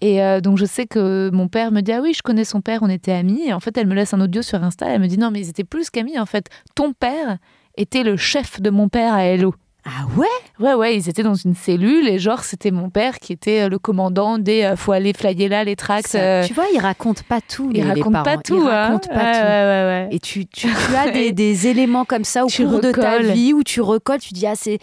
et 0.00 0.22
euh, 0.22 0.40
donc 0.40 0.58
je 0.58 0.64
sais 0.66 0.86
que 0.86 1.30
mon 1.32 1.48
père 1.48 1.72
me 1.72 1.80
dit 1.80 1.92
ah 1.92 2.00
oui 2.02 2.12
je 2.14 2.22
connais 2.22 2.44
son 2.44 2.60
père 2.60 2.80
on 2.82 2.88
était 2.88 3.12
amis 3.12 3.42
et 3.46 3.52
en 3.52 3.60
fait 3.60 3.76
elle 3.78 3.86
me 3.86 3.94
laisse 3.94 4.12
un 4.14 4.20
audio 4.20 4.42
sur 4.42 4.62
Insta 4.62 4.86
elle 4.88 5.00
me 5.00 5.06
dit 5.06 5.18
non 5.18 5.30
mais 5.30 5.40
ils 5.40 5.48
étaient 5.48 5.64
plus 5.64 5.90
qu'amis 5.90 6.18
en 6.18 6.26
fait 6.26 6.48
ton 6.74 6.92
père 6.92 7.38
était 7.76 8.02
le 8.02 8.16
chef 8.16 8.60
de 8.60 8.70
mon 8.70 8.88
père 8.88 9.14
à 9.14 9.24
Hello 9.24 9.54
Ah 9.86 10.04
ouais? 10.16 10.26
Ouais 10.58 10.74
ouais 10.74 10.96
ils 10.96 11.08
étaient 11.08 11.22
dans 11.22 11.34
une 11.34 11.54
cellule 11.54 12.08
et 12.08 12.18
genre 12.18 12.42
c'était 12.44 12.70
mon 12.70 12.88
père 12.90 13.18
qui 13.18 13.32
était 13.34 13.62
euh, 13.62 13.68
le 13.68 13.78
commandant 13.78 14.38
des 14.38 14.62
euh, 14.64 14.76
faut 14.76 14.92
aller 14.92 15.12
flyer 15.12 15.48
là 15.50 15.64
les 15.64 15.76
tracts 15.76 16.14
euh, 16.14 16.42
Tu 16.46 16.52
vois, 16.54 16.64
il 16.74 16.78
raconte 16.80 17.22
pas 17.22 17.40
tout. 17.42 17.68
il 17.72 17.76
les- 17.78 17.82
les 17.82 18.00
raconte 18.02 18.24
pas 18.24 18.36
tout 18.38 18.56
Il 18.62 18.68
hein. 18.68 18.82
raconte 18.88 19.08
pas 19.08 19.14
Ouais, 19.14 19.32
tout. 19.32 19.46
ouais, 19.46 19.46
ouais, 19.46 20.08
ouais. 20.08 20.08
Et 20.10 20.18
tu, 20.20 20.46
tu, 20.46 20.68
tu 20.68 20.96
as 20.96 21.10
des, 21.10 21.32
des 21.44 21.66
éléments 21.68 22.04
comme 22.06 22.24
ça 22.24 22.44
au 22.44 22.48
Tu 22.48 22.64
cours 22.66 22.80
de 22.80 22.90
ta 22.92 23.12
recolles. 23.16 23.32
vie 23.32 23.52
où 23.52 23.62
tu 23.62 23.80
recolles, 23.82 24.20
tu 24.20 24.32
dis, 24.32 24.46
ah, 24.46 24.54
c'est. 24.56 24.78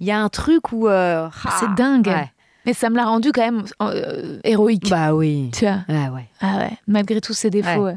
Il 0.00 0.06
y 0.06 0.10
a 0.10 0.18
un 0.18 0.28
truc 0.30 0.72
où. 0.72 0.88
euh, 0.88 1.28
ah, 1.44 1.56
c'est 1.60 1.72
dingue 1.74 2.06
ouais. 2.06 2.30
Mais 2.68 2.74
ça 2.74 2.90
me 2.90 2.96
l'a 2.96 3.06
rendu 3.06 3.32
quand 3.32 3.40
même 3.40 3.64
euh, 3.82 4.38
héroïque 4.44 4.90
Bah 4.90 5.14
oui. 5.14 5.50
tu 5.54 5.64
vois 5.64 5.78
Ah 5.88 6.12
ouais. 6.12 6.28
ah 6.42 6.58
ouais 6.58 6.72
malgré 6.86 7.18
tous 7.22 7.32
ses 7.32 7.48
défauts 7.48 7.84
ouais. 7.84 7.96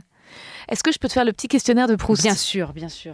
est-ce 0.70 0.82
que 0.82 0.94
je 0.94 0.98
peux 0.98 1.10
te 1.10 1.14
faire 1.14 1.26
le 1.26 1.34
petit 1.34 1.50
questionnaire 1.50 1.88
de 1.90 1.96
Proust? 1.96 2.24
Bien 2.24 2.36
sûr, 2.36 2.72
bien 2.72 2.88
sûr. 2.88 3.14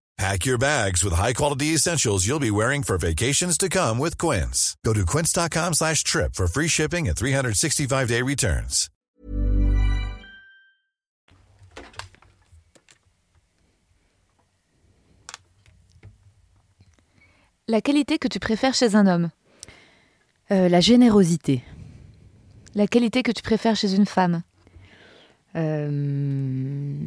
Pack 0.21 0.45
your 0.45 0.59
bags 0.59 1.03
with 1.03 1.13
high-quality 1.15 1.73
essentials 1.73 2.27
you'll 2.27 2.37
be 2.37 2.51
wearing 2.51 2.83
for 2.83 2.95
vacations 2.99 3.57
to 3.57 3.67
come 3.69 3.97
with 3.97 4.19
Quince. 4.19 4.77
Go 4.85 4.93
to 4.93 5.03
quince.com 5.03 5.73
slash 5.73 6.03
trip 6.03 6.35
for 6.35 6.45
free 6.45 6.67
shipping 6.67 7.07
and 7.07 7.17
365-day 7.17 8.21
returns. 8.21 8.87
la 17.67 17.81
qualité 17.81 18.17
que 18.19 18.27
tu 18.27 18.39
préfères 18.39 18.73
chez 18.73 18.95
un 18.95 19.07
homme 19.07 19.29
Euh, 20.51 20.67
la 20.67 20.81
générosité. 20.81 21.63
la 22.75 22.85
qualité 22.85 23.23
que 23.23 23.31
tu 23.31 23.41
préfères 23.41 23.75
chez 23.75 23.93
une 23.95 24.05
femme 24.05 24.43
Euh, 25.55 27.05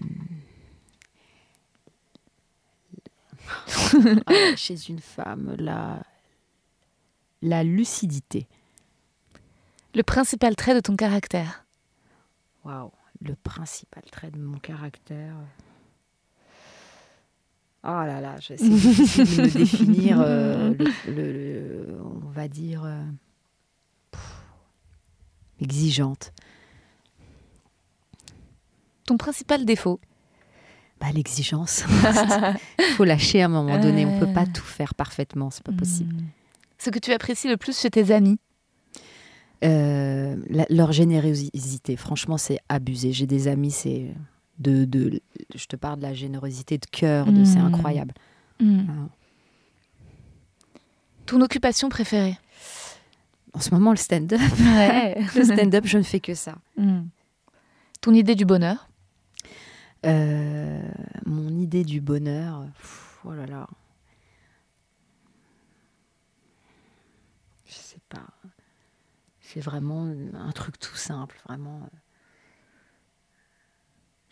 ah, 4.26 4.56
chez 4.56 4.88
une 4.88 5.00
femme, 5.00 5.54
la, 5.58 6.02
la 7.42 7.62
lucidité. 7.64 8.46
le 9.94 10.02
principal 10.02 10.54
trait 10.56 10.74
de 10.74 10.80
ton 10.80 10.96
caractère 10.96 11.64
Waouh, 12.64 12.90
le 13.20 13.34
principal 13.36 14.02
trait 14.10 14.30
de 14.30 14.38
mon 14.38 14.58
caractère. 14.58 15.34
Oh 17.86 17.88
là 17.88 18.20
là, 18.22 18.36
je- 18.40 18.54
difficile 18.54 19.24
de 19.26 19.42
me 19.42 19.50
définir. 19.58 20.20
euh, 20.20 20.72
le- 21.06 21.12
le- 21.12 21.32
le- 21.32 22.00
on 22.02 22.30
va 22.30 22.48
dire 22.48 22.84
euh, 22.84 23.02
pff, 24.10 24.42
exigeante. 25.60 26.32
ton 29.06 29.18
principal 29.18 29.66
défaut 29.66 30.00
Bah, 31.04 31.12
l'exigence. 31.14 31.84
Il 32.78 32.84
faut 32.96 33.04
lâcher 33.04 33.42
à 33.42 33.44
un 33.44 33.48
moment 33.48 33.78
donné. 33.78 34.06
On 34.06 34.18
peut 34.18 34.32
pas 34.32 34.46
tout 34.46 34.62
faire 34.64 34.94
parfaitement. 34.94 35.50
C'est 35.50 35.62
pas 35.62 35.72
possible. 35.72 36.14
Hmm. 36.14 36.26
Ce 36.78 36.88
que 36.88 36.98
tu 36.98 37.12
apprécies 37.12 37.48
le 37.48 37.56
plus 37.58 37.78
chez 37.78 37.90
tes 37.90 38.10
amis 38.10 38.38
Euh, 39.64 40.36
la- 40.48 40.66
leur 40.70 40.92
générosité, 40.92 41.96
franchement, 41.96 42.38
c'est 42.38 42.58
abusé. 42.70 43.12
J'ai 43.12 43.26
des 43.26 43.48
amis, 43.48 43.70
c'est 43.70 44.14
de, 44.58 44.84
de, 44.86 45.20
je 45.54 45.66
te 45.66 45.76
parle 45.76 45.98
de 45.98 46.02
la 46.04 46.14
générosité 46.14 46.78
de 46.78 46.86
cœur, 46.86 47.30
de, 47.32 47.44
c'est 47.44 47.58
Mm. 47.58 47.66
incroyable. 47.74 48.14
Hmm. 48.60 49.06
Ton 51.26 51.40
occupation 51.40 51.88
préférée 51.88 52.38
En 53.54 53.60
ce 53.60 53.70
moment, 53.72 53.90
le 53.90 53.96
stand-up, 53.96 54.40
Ouais. 54.60 55.16
le 55.36 55.44
stand-up, 55.44 55.84
je 55.86 55.98
ne 55.98 56.02
fais 56.02 56.20
que 56.20 56.34
ça. 56.34 56.54
Hmm. 56.76 57.02
Ton 58.00 58.12
idée 58.14 58.34
du 58.34 58.44
bonheur 58.44 58.88
Euh, 60.04 60.82
mon 61.24 61.48
idée 61.58 61.84
du 61.84 62.00
bonheur, 62.00 62.66
oh 63.24 63.32
là 63.32 63.46
là. 63.46 63.66
Je 67.66 67.72
sais 67.72 68.00
pas. 68.08 68.26
C'est 69.40 69.60
vraiment 69.60 70.12
un 70.34 70.52
truc 70.52 70.78
tout 70.78 70.96
simple, 70.96 71.40
vraiment. 71.46 71.88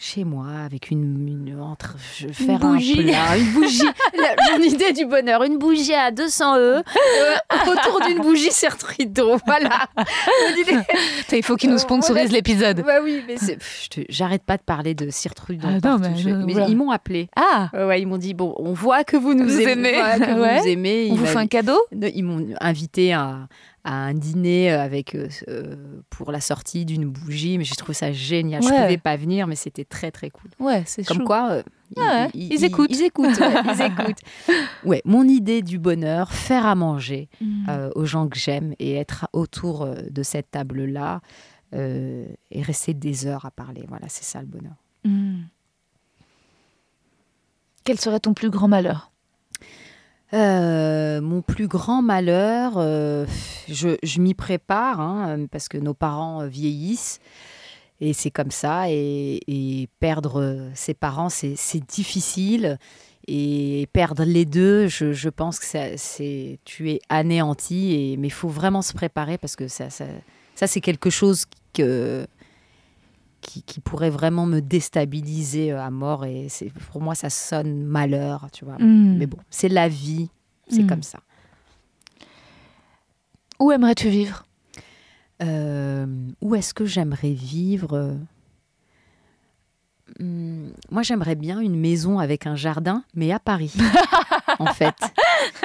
Euh, 0.02 0.14
Chez 0.14 0.24
moi, 0.24 0.46
avec 0.64 0.90
une, 0.90 1.28
une 1.28 1.60
entre, 1.60 1.94
je 2.18 2.26
vais 2.26 2.32
faire 2.32 2.58
bougie. 2.58 3.00
un 3.00 3.02
plat, 3.04 3.36
une 3.38 3.52
bougie. 3.52 3.82
Mon 4.52 4.62
idée 4.62 4.92
du 4.92 5.06
bonheur, 5.06 5.42
une 5.44 5.58
bougie 5.58 5.94
à 5.94 6.10
200 6.10 6.56
E. 6.56 6.60
euh, 6.60 6.82
autour 7.70 8.00
d'une 8.06 8.18
bougie 8.18 8.50
rideau. 8.98 9.36
Voilà. 9.46 9.86
Il 11.32 11.42
faut 11.42 11.56
qu'il 11.56 11.70
nous 11.70 11.78
sponsorise 11.78 12.24
Voilà. 12.24 12.34
l'épisode. 12.36 12.82
Bah 12.84 12.98
oui, 13.02 13.22
mais 13.26 13.36
j'arrête 14.08 14.42
pas 14.42 14.56
de 14.56 14.62
parler 14.62 14.94
de 14.94 15.10
Cirtrudon. 15.10 15.80
Ah 15.82 15.88
non, 15.88 15.98
mais 15.98 16.16
Je- 16.16 16.28
mais 16.30 16.52
voilà. 16.52 16.68
ils 16.68 16.76
m'ont 16.76 16.90
appelé. 16.90 17.28
Ah 17.36 17.70
Ouais, 17.72 17.84
ouais, 17.86 18.02
ils 18.02 18.06
m'ont 18.06 18.18
dit 18.18 18.34
bon, 18.34 18.54
on 18.58 18.72
voit 18.72 19.04
que 19.04 19.16
vous 19.16 19.34
nous 19.34 19.44
Vous 19.44 19.60
aimez, 19.60 19.94
vous 20.18 20.68
aimez. 20.68 21.08
On 21.10 21.14
Il 21.14 21.20
vous 21.20 21.26
fait 21.26 21.38
un 21.38 21.46
cadeau? 21.46 21.78
Ils 21.92 22.24
m'ont 22.24 22.46
invité 22.60 23.12
à, 23.12 23.46
à 23.84 23.94
un 23.94 24.14
dîner 24.14 24.70
avec 24.70 25.14
euh, 25.16 25.28
euh, 25.48 25.74
pour 26.08 26.30
la 26.30 26.40
sortie 26.40 26.84
d'une 26.84 27.04
bougie, 27.06 27.58
mais 27.58 27.64
j'ai 27.64 27.74
trouvé 27.74 27.94
ça 27.94 28.12
génial. 28.12 28.62
Je 28.62 28.68
Ouais. 28.68 28.82
pouvais 28.82 28.98
pas 28.98 29.16
venir, 29.16 29.46
mais 29.48 29.56
c'était 29.56 29.84
très 29.84 30.10
très 30.12 30.30
cool. 30.30 30.50
Ouais, 30.60 30.84
c'est 30.86 31.04
Comme 31.04 31.18
chou. 31.18 31.24
quoi, 31.24 31.50
euh, 31.50 31.62
Ah 31.96 32.24
ouais, 32.26 32.30
ils 32.34 32.64
écoutent. 32.64 32.90
Ils, 32.92 33.02
écoutent. 33.02 33.38
ouais, 33.38 33.54
ils 33.74 33.82
écoutent. 33.82 34.20
Ouais, 34.84 35.02
mon 35.04 35.24
idée 35.24 35.62
du 35.62 35.78
bonheur, 35.78 36.30
faire 36.32 36.64
à 36.66 36.74
manger 36.74 37.28
euh, 37.68 37.90
aux 37.96 38.04
gens 38.04 38.28
que 38.28 38.38
j'aime 38.38 38.74
et 38.78 38.94
être 38.94 39.26
autour 39.32 39.82
euh, 39.82 39.96
de 40.10 40.22
cette 40.22 40.50
table 40.50 40.84
là 40.84 41.20
et 41.74 42.60
rester 42.62 42.92
des 42.94 43.26
heures 43.26 43.46
à 43.46 43.50
parler. 43.50 43.84
Voilà, 43.88 44.06
c'est 44.08 44.24
ça 44.24 44.40
le 44.40 44.46
bonheur. 44.46 44.74
Hmm. 45.04 45.40
Quel 47.84 47.98
serait 47.98 48.20
ton 48.20 48.34
plus 48.34 48.50
grand 48.50 48.68
malheur? 48.68 49.10
Euh, 50.34 51.20
mon 51.20 51.42
plus 51.42 51.68
grand 51.68 52.00
malheur, 52.00 52.74
euh, 52.76 53.26
je, 53.68 54.20
m'y 54.20 54.32
prépare 54.32 54.98
hein, 54.98 55.46
parce 55.50 55.68
que 55.68 55.76
nos 55.76 55.92
parents 55.92 56.40
euh, 56.40 56.46
vieillissent 56.46 57.20
et 58.00 58.14
c'est 58.14 58.30
comme 58.30 58.50
ça. 58.50 58.84
Et, 58.88 59.88
perdre 60.00 60.70
ses 60.74 60.94
parents, 60.94 61.28
c'est 61.28 61.86
difficile. 61.86 62.78
Et 63.28 63.88
perdre 63.92 64.24
les 64.24 64.44
deux, 64.44 64.88
je, 64.88 65.28
pense 65.28 65.60
que 65.60 65.66
c'est 65.96 66.58
tu 66.64 66.90
es 66.90 67.00
anéanti. 67.08 68.16
Mais 68.18 68.28
il 68.28 68.32
faut 68.32 68.48
vraiment 68.48 68.82
se 68.82 68.94
préparer 68.94 69.38
parce 69.38 69.54
que 69.54 69.68
ça, 69.68 69.88
ça, 69.90 70.06
c'est 70.66 70.80
quelque 70.80 71.10
chose 71.10 71.44
que, 71.74 72.26
qui, 73.42 73.62
qui 73.62 73.80
pourrait 73.80 74.08
vraiment 74.10 74.46
me 74.46 74.60
déstabiliser 74.60 75.72
euh, 75.72 75.82
à 75.82 75.90
mort. 75.90 76.24
Et 76.24 76.46
c'est 76.48 76.70
pour 76.90 77.02
moi, 77.02 77.14
ça 77.14 77.28
sonne 77.28 77.82
malheur, 77.84 78.46
tu 78.52 78.64
vois. 78.64 78.76
Hmm. 78.78 79.16
Mais 79.18 79.26
bon, 79.26 79.36
c'est 79.50 79.68
la 79.68 79.88
vie, 79.88 80.30
c'est 80.68 80.82
Mm. 80.84 80.86
comme 80.86 81.02
ça. 81.02 81.18
Où 83.60 83.70
aimerais-tu 83.70 84.08
vivre? 84.08 84.44
Euh, 85.42 86.06
où 86.40 86.54
est-ce 86.54 86.72
que 86.72 86.84
j'aimerais 86.86 87.32
vivre? 87.32 88.16
Hum, 90.20 90.72
Moi, 90.90 91.02
j'aimerais 91.02 91.34
bien 91.36 91.60
une 91.60 91.76
maison 91.78 92.18
avec 92.18 92.46
un 92.46 92.54
jardin, 92.56 93.04
mais 93.14 93.32
à 93.32 93.38
Paris, 93.38 93.72
en 94.58 94.66
fait. 94.66 94.94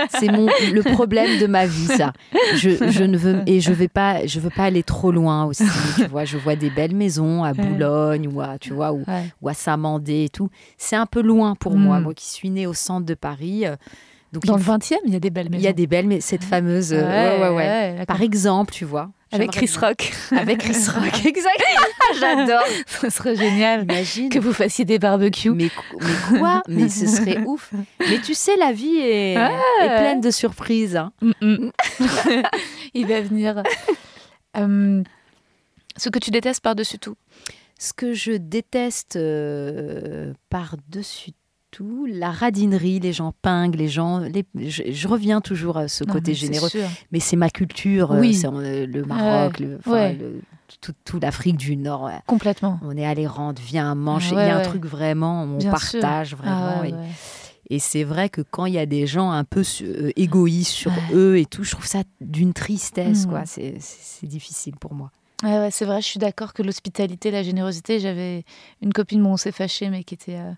C'est 0.10 0.32
mon 0.32 0.48
le 0.74 0.82
problème 0.82 1.40
de 1.40 1.48
ma 1.48 1.66
vie, 1.66 1.88
ça. 1.88 2.14
Je, 2.56 2.90
je 2.90 3.04
ne 3.04 3.18
veux 3.18 3.42
et 3.46 3.60
je 3.60 3.72
vais 3.74 3.88
pas, 3.88 4.26
je 4.26 4.40
veux 4.40 4.50
pas 4.50 4.66
aller 4.66 4.84
trop 4.84 5.12
loin 5.12 5.46
aussi. 5.46 5.64
Tu 5.96 6.06
vois, 6.06 6.26
je 6.26 6.38
vois 6.38 6.56
des 6.56 6.70
belles 6.70 6.96
maisons 6.96 7.44
à 7.44 7.54
Boulogne 7.54 8.28
ou 8.34 8.42
à, 8.42 8.58
tu 8.60 8.74
vois, 8.74 8.92
ou, 8.94 9.04
Ouais. 9.08 9.26
ou 9.42 9.50
à 9.50 9.54
Saint-Mandé 9.54 10.26
et 10.26 10.30
tout. 10.30 10.50
C'est 10.78 10.96
un 10.96 11.06
peu 11.06 11.22
loin 11.22 11.56
pour 11.56 11.76
moi, 11.76 12.00
Mm. 12.00 12.04
moi 12.04 12.14
qui 12.14 12.26
suis 12.28 12.50
née 12.50 12.68
au 12.68 12.74
centre 12.74 13.06
de 13.06 13.14
Paris. 13.14 13.66
euh, 13.66 13.76
Donc 14.34 14.46
Dans 14.46 14.56
le 14.58 14.62
faut- 14.62 14.72
20e, 14.74 14.98
il 15.06 15.14
y 15.14 15.16
a 15.16 15.20
des 15.20 15.30
belles 15.30 15.50
maisons. 15.50 15.62
il 15.62 15.66
y 15.66 15.70
a 15.70 15.74
des 15.74 15.88
belles, 15.88 16.08
mais 16.08 16.20
cette 16.22 16.44
fameuse, 16.44 16.92
ouais, 16.94 17.00
ouais, 17.42 17.50
ouais. 17.50 17.92
d'accord. 17.94 18.06
Par 18.08 18.22
exemple, 18.22 18.74
tu 18.74 18.84
vois. 18.86 19.10
Avec 19.32 19.52
Chris 19.52 19.68
bien- 19.68 19.88
Rock. 19.90 20.14
Avec 20.32 20.58
Chris 20.60 20.78
Rock, 20.88 21.26
exact. 21.26 21.64
J'adore. 22.20 22.64
Ce 22.88 23.10
serait 23.10 23.36
génial 23.36 23.84
Imagine. 23.84 24.30
que 24.30 24.40
vous 24.40 24.54
fassiez 24.54 24.86
des 24.86 25.00
barbecues. 25.00 25.52
Mais, 25.52 25.70
quoi? 26.30 26.62
Mais 26.68 26.88
ce 26.90 27.06
serait 27.08 27.40
ouf. 27.46 27.72
Mais 28.00 28.20
tu 28.22 28.34
sais, 28.34 28.56
la 28.58 28.72
vie 28.72 28.98
est, 28.98 29.34
est 29.34 29.98
pleine 29.98 30.22
de 30.22 30.32
surprises. 30.32 30.96
hein. 30.96 31.12
Mm, 31.22 31.32
mm. 31.42 31.72
il 32.94 33.08
va 33.08 33.22
venir. 33.22 33.64
Euh, 34.56 35.04
ce 35.98 36.10
que 36.10 36.20
tu 36.20 36.32
détestes 36.32 36.62
par-dessus 36.62 37.00
tout? 37.00 37.16
Ce 37.80 37.94
que 37.94 38.14
je 38.14 38.32
déteste 38.32 39.18
euh, 39.18 40.34
par-dessus 40.50 41.32
tout, 41.78 42.08
la 42.10 42.32
radinerie, 42.32 43.00
les 43.00 43.14
gens 43.14 43.34
pinguent, 43.44 43.76
les 43.76 43.88
gens. 43.88 44.20
les- 44.20 44.46
je, 44.56 44.84
je 44.92 45.08
reviens 45.08 45.42
toujours 45.42 45.78
à 45.78 45.88
ce 45.88 46.04
Non, 46.04 46.14
côté 46.14 46.32
mais 46.32 46.36
généreux. 46.36 46.70
Mais 47.12 47.20
c'est 47.20 47.36
ma 47.36 47.50
culture. 47.52 48.14
euh, 48.14 48.20
Oui. 48.20 48.34
c'est, 48.34 48.48
euh, 48.48 48.88
le 48.88 49.06
Maroc, 49.06 49.60
le, 49.60 49.80
Ouais. 49.86 50.14
le- 50.14 50.42
tout, 50.82 50.94
tout 51.06 51.20
l'Afrique 51.20 51.58
du 51.58 51.78
Nord. 51.78 52.10
Complètement. 52.26 52.80
On 52.84 52.98
est 52.98 53.06
allé 53.06 53.28
rendre, 53.28 53.62
viens, 53.64 53.94
mange. 53.94 54.30
Il 54.32 54.38
y 54.38 54.42
a 54.42 54.58
un 54.58 54.62
truc 54.64 54.86
vraiment, 54.86 55.44
on 55.44 55.58
Bien 55.58 55.76
sûr. 55.78 56.00
partage 56.02 56.36
vraiment. 56.36 56.82
Ah 56.82 56.88
et- 57.70 57.78
c'est 57.80 58.04
vrai 58.06 58.30
que 58.30 58.42
quand 58.42 58.66
il 58.66 58.74
y 58.74 58.80
a 58.80 58.86
des 58.88 59.06
gens 59.08 59.30
un 59.30 59.44
peu 59.44 59.62
euh, 59.84 60.10
égoïstes 60.16 60.72
sur 60.72 60.92
Ouais. 60.92 61.14
eux 61.14 61.38
et 61.38 61.46
tout, 61.46 61.64
je 61.64 61.72
trouve 61.72 61.86
ça 61.86 62.02
d'une 62.22 62.54
tristesse, 62.54 63.26
Mm. 63.28 63.30
quoi. 63.30 63.46
C'est, 63.46 63.76
difficile 64.24 64.76
pour 64.80 64.94
moi. 64.96 65.12
Ouais, 65.44 65.60
ouais, 65.60 65.70
c'est 65.70 65.86
vrai, 65.86 66.02
je 66.02 66.08
suis 66.08 66.20
d'accord 66.20 66.54
que 66.54 66.64
l'hospitalité, 66.64 67.30
la 67.30 67.44
générosité, 67.44 68.00
j'avais 68.00 68.44
une 68.82 68.92
copine, 68.94 69.22
bon, 69.22 69.34
on 69.34 69.38
s'est 69.38 69.52
fâché, 69.52 69.90
mais 69.90 70.04
qui 70.04 70.16
était, 70.16 70.38
euh, 70.38 70.52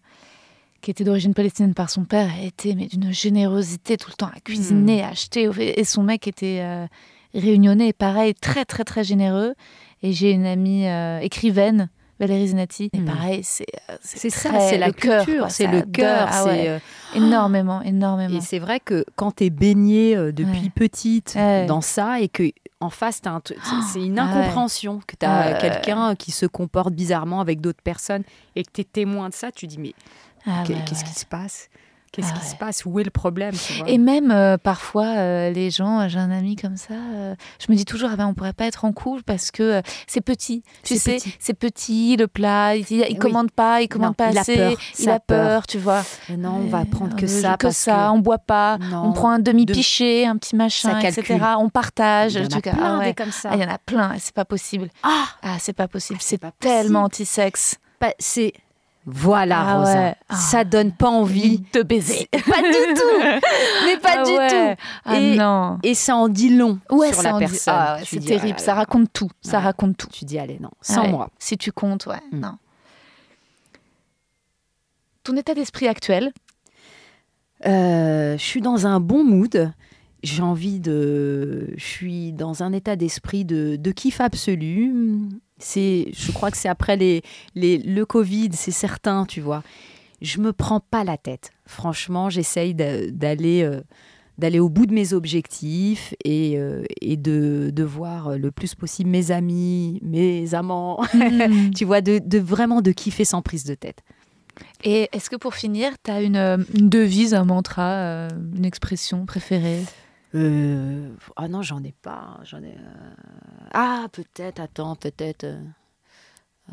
qui 0.81 0.91
était 0.91 1.03
d'origine 1.03 1.33
palestinienne 1.33 1.73
par 1.73 1.89
son 1.89 2.03
père, 2.05 2.29
était 2.43 2.75
mais 2.75 2.87
d'une 2.87 3.11
générosité 3.13 3.97
tout 3.97 4.09
le 4.09 4.15
temps 4.15 4.31
à 4.35 4.39
cuisiner, 4.39 5.03
à 5.03 5.09
acheter, 5.09 5.49
et 5.59 5.83
son 5.83 6.03
mec 6.03 6.27
était 6.27 6.59
euh, 6.61 6.85
réunionnais, 7.33 7.93
pareil, 7.93 8.33
très 8.33 8.65
très 8.65 8.83
très 8.83 9.03
généreux. 9.03 9.53
Et 10.01 10.13
j'ai 10.13 10.31
une 10.31 10.45
amie 10.45 10.87
euh, 10.87 11.19
écrivaine, 11.19 11.89
Valérie 12.19 12.47
Zinati, 12.49 12.89
et 12.93 12.99
Mm. 12.99 13.05
pareil, 13.05 13.41
c'est 13.43 13.65
euh, 13.89 13.95
C'est 14.01 14.29
ça, 14.29 14.49
c'est 14.61 14.77
la 14.77 14.91
culture, 14.91 15.49
c'est 15.49 15.67
le 15.67 15.81
cœur. 15.81 16.27
ah 16.31 16.43
c'est, 16.43 16.49
ouais, 16.49 16.67
euh, 16.69 16.79
énormément, 17.15 17.81
énormément. 17.81 18.37
Et 18.37 18.41
c'est 18.41 18.59
vrai 18.59 18.79
que 18.79 19.05
quand 19.15 19.35
tu 19.37 19.45
es 19.45 19.49
baignée 19.49 20.15
depuis 20.31 20.63
Ouais. 20.63 20.69
petite 20.73 21.33
Ouais. 21.35 21.65
dans 21.65 21.81
ça 21.81 22.19
et 22.21 22.29
que 22.29 22.43
en 22.81 22.89
face, 22.89 23.19
un 23.25 23.41
c'est- 23.83 24.05
une 24.05 24.17
Ah 24.19 24.23
ouais. 24.25 24.29
incompréhension 24.31 24.99
que 25.05 25.15
tu 25.19 25.25
as 25.25 25.53
quelqu'un 25.55 26.15
qui 26.15 26.31
se 26.31 26.45
comporte 26.45 26.93
bizarrement 26.93 27.41
avec 27.41 27.59
d'autres 27.59 27.83
personnes 27.83 28.23
et 28.55 28.63
que 28.63 28.69
tu 28.73 28.81
es 28.81 28.83
témoin 28.85 29.27
de 29.29 29.33
ça, 29.33 29.51
tu 29.51 29.67
dis 29.67 29.77
mais 29.79 29.93
Ah 30.45 30.63
ouais, 30.67 30.75
qu'est-ce 30.85 31.03
ouais. 31.03 31.09
qui 31.11 31.19
se 31.19 31.25
passe? 31.25 31.69
Qu'est-ce 32.11 32.29
Ah 32.31 32.39
qui 32.39 32.43
ouais. 32.43 32.51
se 32.53 32.55
passe? 32.55 32.85
Où 32.87 32.99
est 32.99 33.03
le 33.03 33.11
problème 33.11 33.53
tu 33.53 33.73
vois? 33.73 33.87
Et 33.87 33.99
même 33.99 34.31
euh, 34.31 34.57
parfois, 34.57 35.05
euh, 35.05 35.51
les 35.51 35.69
gens, 35.69 36.07
j'ai 36.09 36.17
un 36.17 36.31
ami 36.31 36.55
comme 36.55 36.75
ça, 36.75 36.95
euh, 36.95 37.35
je 37.63 37.71
me 37.71 37.77
dis 37.77 37.85
toujours, 37.85 38.09
ah 38.11 38.15
ben, 38.15 38.25
on 38.25 38.33
pourrait 38.33 38.53
pas 38.53 38.65
être 38.65 38.83
en 38.83 38.91
couple 38.93 39.21
parce 39.21 39.51
que 39.51 39.61
euh, 39.61 39.81
c'est 40.07 40.21
petit. 40.21 40.63
Tu 40.81 40.95
C'est 40.95 40.99
sais, 40.99 41.15
petit. 41.17 41.35
c'est 41.37 41.53
petit, 41.53 42.17
le 42.17 42.27
plat, 42.27 42.75
il, 42.75 42.83
il 42.89 42.99
Oui. 43.03 43.15
commande 43.19 43.51
pas, 43.51 43.83
il 43.83 43.87
commande 43.89 44.07
Non, 44.09 44.13
pas 44.15 44.31
il 44.31 44.39
a 44.39 44.41
assez, 44.41 44.55
peur, 44.55 44.73
il 44.97 45.07
a 45.09 45.13
a 45.13 45.19
peur. 45.19 45.45
peur, 45.47 45.67
tu 45.67 45.77
vois. 45.77 46.01
Non, 46.35 46.55
on 46.63 46.67
va 46.67 46.83
prendre 46.85 47.15
que 47.15 47.25
Euh, 47.25 47.41
ça 47.41 47.57
que 47.57 47.67
parce 47.67 47.77
ça, 47.77 48.11
on 48.11 48.17
boit 48.17 48.39
pas, 48.39 48.79
Non, 48.79 49.03
on 49.05 49.11
prend 49.13 49.29
un 49.29 49.39
demi-piché, 49.39 50.25
un 50.25 50.37
petit 50.37 50.55
machin, 50.55 50.97
etc. 51.01 51.37
On 51.59 51.69
partage. 51.69 52.33
il 52.33 52.41
y 52.41 52.45
en 52.55 52.57
a 52.57 52.61
plein 52.61 52.99
ah 53.01 53.03
des 53.05 53.13
comme 53.13 53.31
ça. 53.31 53.51
Il 53.53 53.61
y 53.61 53.63
en 53.63 53.69
a 53.69 53.77
plein, 53.77 54.15
c'est 54.17 54.33
pas 54.33 54.45
possible. 54.45 54.89
Ah, 55.03 55.25
Ah, 55.43 55.57
c'est 55.59 55.73
pas 55.73 55.87
possible, 55.87 56.17
c'est 56.23 56.41
tellement 56.59 57.03
anti-sexe. 57.03 57.75
C'est 58.17 58.53
voilà 59.11 59.59
Ah 59.59 59.77
Rosa, 59.77 59.93
ouais. 59.95 60.15
Ah. 60.29 60.35
ça 60.35 60.63
donne 60.63 60.91
pas 60.91 61.09
envie. 61.09 61.63
de 61.73 61.81
baiser. 61.83 62.27
Pas 62.31 62.61
du 62.61 62.93
tout, 62.95 63.39
mais 63.85 63.97
pas 63.97 64.15
Ah 64.17 64.23
du 64.23 64.31
ouais. 64.31 64.75
tout. 64.75 64.81
Ah 65.05 65.19
Et- 65.19 65.35
non. 65.37 65.79
Et 65.83 65.93
ça 65.93 66.15
en 66.15 66.27
dit 66.29 66.55
long 66.55 66.79
Ouais, 66.89 67.11
sur 67.13 67.23
la 67.23 67.33
dit- 67.33 67.39
personne. 67.39 67.75
c'est 68.05 68.19
terrible, 68.23 68.59
ça 68.59 68.73
raconte 68.73 69.11
tout, 69.13 69.29
ça 69.41 69.59
raconte 69.59 69.97
tout. 69.97 70.07
Tu 70.11 70.25
dis 70.25 70.37
allez 70.39 70.59
non, 70.59 70.71
sans 70.81 71.07
moi. 71.07 71.29
Si 71.39 71.57
tu 71.57 71.71
comptes, 71.71 72.05
ouais, 72.05 72.21
Mm. 72.31 72.39
non. 72.39 72.57
Ton 75.23 75.35
état 75.35 75.53
d'esprit 75.53 75.87
actuel 75.87 76.31
Euh, 77.65 78.37
je 78.37 78.43
suis 78.43 78.61
dans 78.61 78.87
un 78.87 78.99
bon 79.01 79.23
mood. 79.25 79.71
J'ai 80.23 80.41
envie 80.41 80.79
de. 80.79 81.73
Je 81.77 81.83
suis 81.83 82.31
dans 82.33 82.63
un 82.63 82.71
état 82.73 82.95
d'esprit 82.95 83.43
de, 83.45 83.75
de 83.77 83.91
kiff 83.91 84.21
absolu. 84.21 84.93
C'est, 85.59 86.07
je 86.17 86.31
crois 86.31 86.51
que 86.51 86.57
c'est 86.57 86.69
après 86.69 86.95
les, 86.97 87.21
les, 87.55 87.77
le 87.77 88.05
Covid, 88.05 88.49
c'est 88.53 88.71
certain, 88.71 89.25
tu 89.25 89.41
vois. 89.41 89.61
Je 90.21 90.39
me 90.39 90.51
prends 90.53 90.79
pas 90.79 91.03
la 91.03 91.17
tête. 91.17 91.51
Franchement, 91.65 92.29
j'essaye 92.29 92.73
d'a- 92.73 93.07
d'aller 93.11 93.63
euh, 93.63 93.81
d'aller 94.37 94.59
au 94.59 94.69
bout 94.69 94.85
de 94.85 94.93
mes 94.93 95.11
objectifs 95.11 96.13
et, 96.23 96.57
euh, 96.57 96.83
et 97.01 97.17
de, 97.17 97.71
de 97.73 97.83
voir 97.83 98.37
le 98.37 98.51
plus 98.51 98.73
possible 98.73 99.09
mes 99.09 99.31
amis, 99.31 99.99
mes 100.01 100.53
amants. 100.55 101.01
Mm. 101.13 101.71
tu 101.75 101.83
vois, 101.83 101.99
de, 102.01 102.19
de 102.23 102.39
vraiment 102.39 102.81
de 102.81 102.91
kiffer 102.93 103.25
sans 103.25 103.41
prise 103.41 103.65
de 103.65 103.75
tête. 103.75 103.99
Et 104.83 105.09
est-ce 105.11 105.29
que 105.29 105.35
pour 105.35 105.55
finir, 105.55 105.91
tu 106.03 106.11
as 106.11 106.21
une, 106.21 106.37
une 106.37 106.87
devise, 106.89 107.33
un 107.33 107.43
mantra, 107.43 107.91
euh, 107.91 108.29
une 108.55 108.63
expression 108.65 109.25
préférée? 109.25 109.81
Euh, 110.35 111.15
ah 111.35 111.47
non, 111.47 111.61
j'en 111.61 111.83
ai 111.83 111.91
pas. 111.91 112.39
J'en 112.43 112.61
ai. 112.63 112.75
euh, 112.77 113.13
Ah, 113.73 114.07
peut-être. 114.11 114.59
Attends, 114.59 114.95
peut-être. 114.95 115.45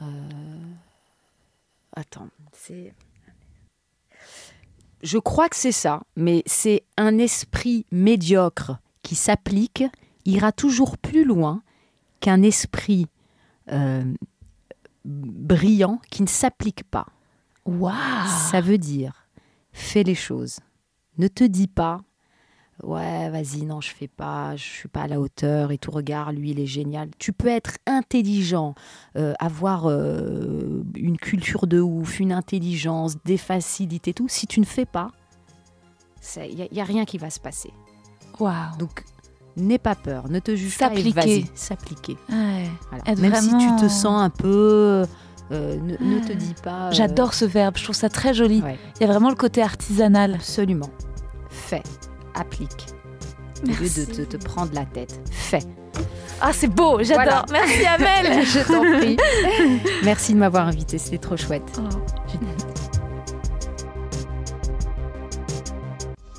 euh, 0.03 0.73
Attends, 1.95 2.29
c'est. 2.53 2.93
Je 5.03 5.19
crois 5.19 5.49
que 5.49 5.57
c'est 5.57 5.73
ça, 5.73 6.03
mais 6.17 6.43
c'est 6.47 6.85
un 6.97 7.19
esprit 7.19 7.87
médiocre 7.93 8.73
qui 9.03 9.15
s'applique 9.15 9.85
ira 10.25 10.53
toujours 10.53 10.99
plus 10.99 11.25
loin 11.25 11.63
qu'un 12.21 12.43
esprit 12.43 13.07
brillant 15.05 16.01
qui 16.11 16.23
ne 16.23 16.29
s'applique 16.29 16.83
pas. 16.85 17.07
Waouh 17.65 18.27
Ça 18.51 18.61
veut 18.61 18.79
dire, 18.79 19.27
fais 19.73 20.03
les 20.03 20.15
choses. 20.15 20.59
Ne 21.19 21.29
te 21.29 21.45
dis 21.45 21.69
pas, 21.69 22.01
ouais, 22.83 23.31
vas-y, 23.31 23.65
non, 23.65 23.81
je 23.81 23.91
fais 23.91 24.09
pas, 24.09 24.55
je 24.57 24.63
suis 24.65 24.89
pas 24.89 25.03
à 25.03 25.07
la 25.07 25.21
hauteur 25.21 25.73
et 25.73 25.79
tout. 25.79 25.91
Regarde, 25.91 26.37
lui, 26.37 26.51
il 26.51 26.61
est 26.61 26.67
génial. 26.67 27.09
Tu 27.19 27.33
peux 27.33 27.49
être 27.49 27.73
intelligent, 27.87 28.75
euh, 29.17 29.35
avoir 29.39 29.89
euh, 29.89 30.83
une 30.95 31.17
culture 31.17 31.67
de 31.67 31.81
ouf, 31.81 32.21
une 32.21 32.33
intelligence, 32.33 33.17
des 33.25 33.39
facilités, 33.39 34.13
tout. 34.15 34.29
Si 34.29 34.47
tu 34.47 34.61
ne 34.61 34.67
fais 34.67 34.87
pas, 34.87 35.11
il 36.37 36.55
n'y 36.57 36.63
a, 36.63 36.67
y 36.73 36.81
a 36.81 36.85
rien 36.85 37.05
qui 37.05 37.19
va 37.19 37.31
se 37.31 37.41
passer. 37.41 37.73
Waouh 38.41 38.77
Donc, 38.79 39.05
n'aie 39.57 39.79
pas 39.79 39.95
peur, 39.95 40.29
ne 40.29 40.39
te 40.41 40.55
juge 40.57 40.77
pas 40.77 40.87
et 40.87 40.97
S'appliquer. 40.97 41.13
vas-y, 41.21 41.51
s'appliquer. 41.55 42.17
Ouais. 42.29 42.69
Voilà. 42.91 43.21
Même 43.21 43.35
si 43.37 43.51
tu 43.57 43.77
te 43.81 43.89
sens 43.89 44.21
un 44.23 44.29
peu, 44.31 45.07
euh, 45.53 45.77
ne, 45.81 45.97
ne 45.99 46.19
te 46.27 46.33
dis 46.33 46.55
pas. 46.63 46.89
euh, 46.89 46.93
J'adore 46.93 47.33
ce 47.33 47.45
verbe, 47.47 47.77
je 47.79 47.85
trouve 47.85 47.97
ça 47.97 48.09
très 48.11 48.35
joli. 48.35 48.61
ouais. 48.61 48.79
Il 48.97 49.03
y 49.03 49.05
a 49.05 49.07
vraiment 49.07 49.31
le 49.31 49.37
côté 49.37 49.63
artisanal. 49.63 50.35
Absolument. 50.35 50.91
Fais, 51.49 51.83
applique. 52.37 52.87
Au 53.65 53.69
lieu 53.69 53.89
de 53.89 54.05
te, 54.05 54.23
te 54.23 54.37
prendre 54.37 54.73
la 54.75 54.85
tête. 54.85 55.21
Fais. 55.31 55.63
Ah, 56.41 56.53
c'est 56.53 56.69
beau, 56.69 57.03
j'adore. 57.03 57.25
Voilà. 57.25 57.45
Merci 57.51 57.87
Amel. 57.87 58.47
Je 58.47 58.61
t'en 58.61 58.99
prie. 58.99 59.17
Merci 60.05 60.35
de 60.35 60.39
m'avoir 60.39 60.67
invité, 60.67 60.99
c'était 60.99 61.19
trop 61.19 61.37
chouette. 61.37 61.81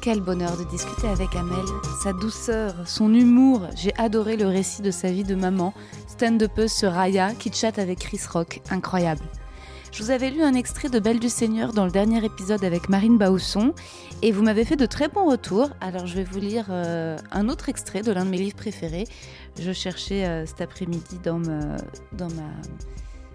Quel 0.01 0.21
bonheur 0.21 0.55
de 0.57 0.63
discuter 0.65 1.07
avec 1.07 1.35
Amel. 1.35 1.65
Sa 2.03 2.13
douceur, 2.13 2.73
son 2.85 3.13
humour. 3.13 3.67
J'ai 3.75 3.93
adoré 3.97 4.37
le 4.37 4.47
récit 4.47 4.81
de 4.81 4.91
sa 4.91 5.11
vie 5.11 5.23
de 5.23 5.35
maman, 5.35 5.73
stand-upeuse 6.07 6.71
sur 6.71 6.91
Raya, 6.91 7.33
qui 7.33 7.51
chatte 7.51 7.79
avec 7.79 7.99
Chris 7.99 8.21
Rock. 8.31 8.61
Incroyable. 8.69 9.23
Je 9.91 10.03
vous 10.03 10.11
avais 10.11 10.29
lu 10.29 10.43
un 10.43 10.53
extrait 10.53 10.89
de 10.89 10.99
Belle 10.99 11.19
du 11.19 11.29
Seigneur 11.29 11.73
dans 11.73 11.85
le 11.85 11.91
dernier 11.91 12.23
épisode 12.23 12.63
avec 12.63 12.87
Marine 12.89 13.17
Bausson 13.17 13.73
et 14.21 14.31
vous 14.31 14.43
m'avez 14.43 14.63
fait 14.63 14.75
de 14.75 14.85
très 14.85 15.07
bons 15.07 15.27
retours. 15.29 15.69
Alors 15.81 16.05
je 16.05 16.15
vais 16.15 16.23
vous 16.23 16.39
lire 16.39 16.67
euh, 16.69 17.17
un 17.31 17.49
autre 17.49 17.69
extrait 17.69 18.01
de 18.03 18.11
l'un 18.11 18.25
de 18.25 18.29
mes 18.29 18.37
livres 18.37 18.55
préférés. 18.55 19.05
Je 19.59 19.71
cherchais 19.71 20.25
euh, 20.25 20.45
cet 20.45 20.61
après-midi 20.61 21.19
dans, 21.23 21.39
ma- 21.39 21.77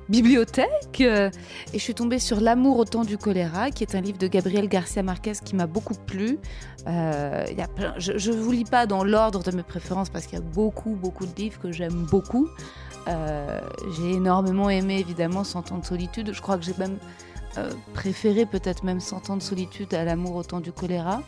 bibliothèque 0.08 1.00
et 1.00 1.30
je 1.72 1.78
suis 1.78 1.94
tombée 1.94 2.18
sur 2.18 2.40
L'amour 2.40 2.76
au 2.78 2.84
temps 2.84 3.04
du 3.04 3.16
choléra, 3.16 3.70
qui 3.70 3.82
est 3.82 3.94
un 3.94 4.00
livre 4.00 4.18
de 4.18 4.26
Gabriel 4.26 4.68
Garcia 4.68 5.02
Marquez 5.02 5.32
qui 5.44 5.56
m'a 5.56 5.66
beaucoup 5.66 5.94
plu. 5.94 6.38
Euh, 6.86 7.44
y 7.56 7.60
a 7.62 7.68
je 7.98 8.30
ne 8.30 8.36
vous 8.36 8.52
lis 8.52 8.64
pas 8.64 8.86
dans 8.86 9.04
l'ordre 9.04 9.42
de 9.42 9.52
mes 9.52 9.62
préférences 9.62 10.10
parce 10.10 10.26
qu'il 10.26 10.38
y 10.38 10.42
a 10.42 10.44
beaucoup, 10.44 10.90
beaucoup 10.90 11.24
de 11.24 11.34
livres 11.34 11.58
que 11.60 11.72
j'aime 11.72 12.06
beaucoup. 12.10 12.48
Euh, 13.08 13.60
j'ai 13.96 14.12
énormément 14.12 14.70
aimé 14.70 14.98
évidemment 14.98 15.44
Cent 15.44 15.72
ans 15.72 15.78
de 15.78 15.84
solitude. 15.84 16.32
Je 16.32 16.40
crois 16.40 16.56
que 16.56 16.64
j'ai 16.64 16.74
même 16.78 16.98
euh, 17.58 17.70
préféré 17.94 18.46
peut-être 18.46 18.84
même 18.84 19.00
Cent 19.00 19.30
ans 19.30 19.36
de 19.36 19.42
solitude 19.42 19.92
à 19.94 20.04
L'amour 20.04 20.36
au 20.36 20.42
temps 20.42 20.60
du 20.60 20.72
choléra. 20.72 21.22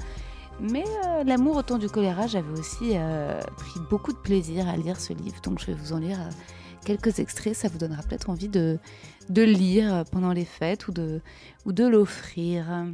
Mais 0.61 0.85
euh, 1.07 1.25
L'amour 1.25 1.57
au 1.57 1.63
temps 1.63 1.79
du 1.79 1.89
choléra, 1.89 2.27
j'avais 2.27 2.59
aussi 2.59 2.95
pris 3.57 3.81
beaucoup 3.91 4.13
de 4.13 4.19
plaisir 4.19 4.69
à 4.69 4.77
lire 4.77 5.01
ce 5.01 5.13
livre, 5.13 5.41
donc 5.43 5.59
je 5.59 5.67
vais 5.67 5.75
vous 5.75 5.93
en 5.93 5.99
lire 5.99 6.19
quelques 6.85 7.19
extraits. 7.19 7.55
Ça 7.55 7.69
vous 7.69 7.79
donnera 7.79 8.03
peut-être 8.03 8.31
envie 8.31 8.49
de, 8.49 8.79
de 9.29 9.43
lire 9.43 10.05
pendant 10.13 10.33
les 10.33 10.45
fêtes 10.45 10.87
ou 10.87 10.93
de, 10.93 11.21
l'offrir. 11.67 12.87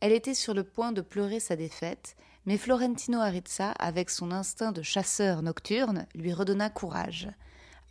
Elle 0.00 0.12
était 0.12 0.34
sur 0.34 0.54
le 0.54 0.64
point 0.64 0.92
de 0.92 1.02
pleurer 1.02 1.40
sa 1.40 1.56
défaite, 1.56 2.16
mais 2.46 2.56
Florentino 2.56 3.20
Arizza, 3.20 3.70
avec 3.72 4.10
son 4.10 4.32
instinct 4.32 4.72
de 4.72 4.82
chasseur 4.82 5.42
nocturne, 5.42 6.06
lui 6.14 6.32
redonna 6.32 6.70
courage. 6.70 7.28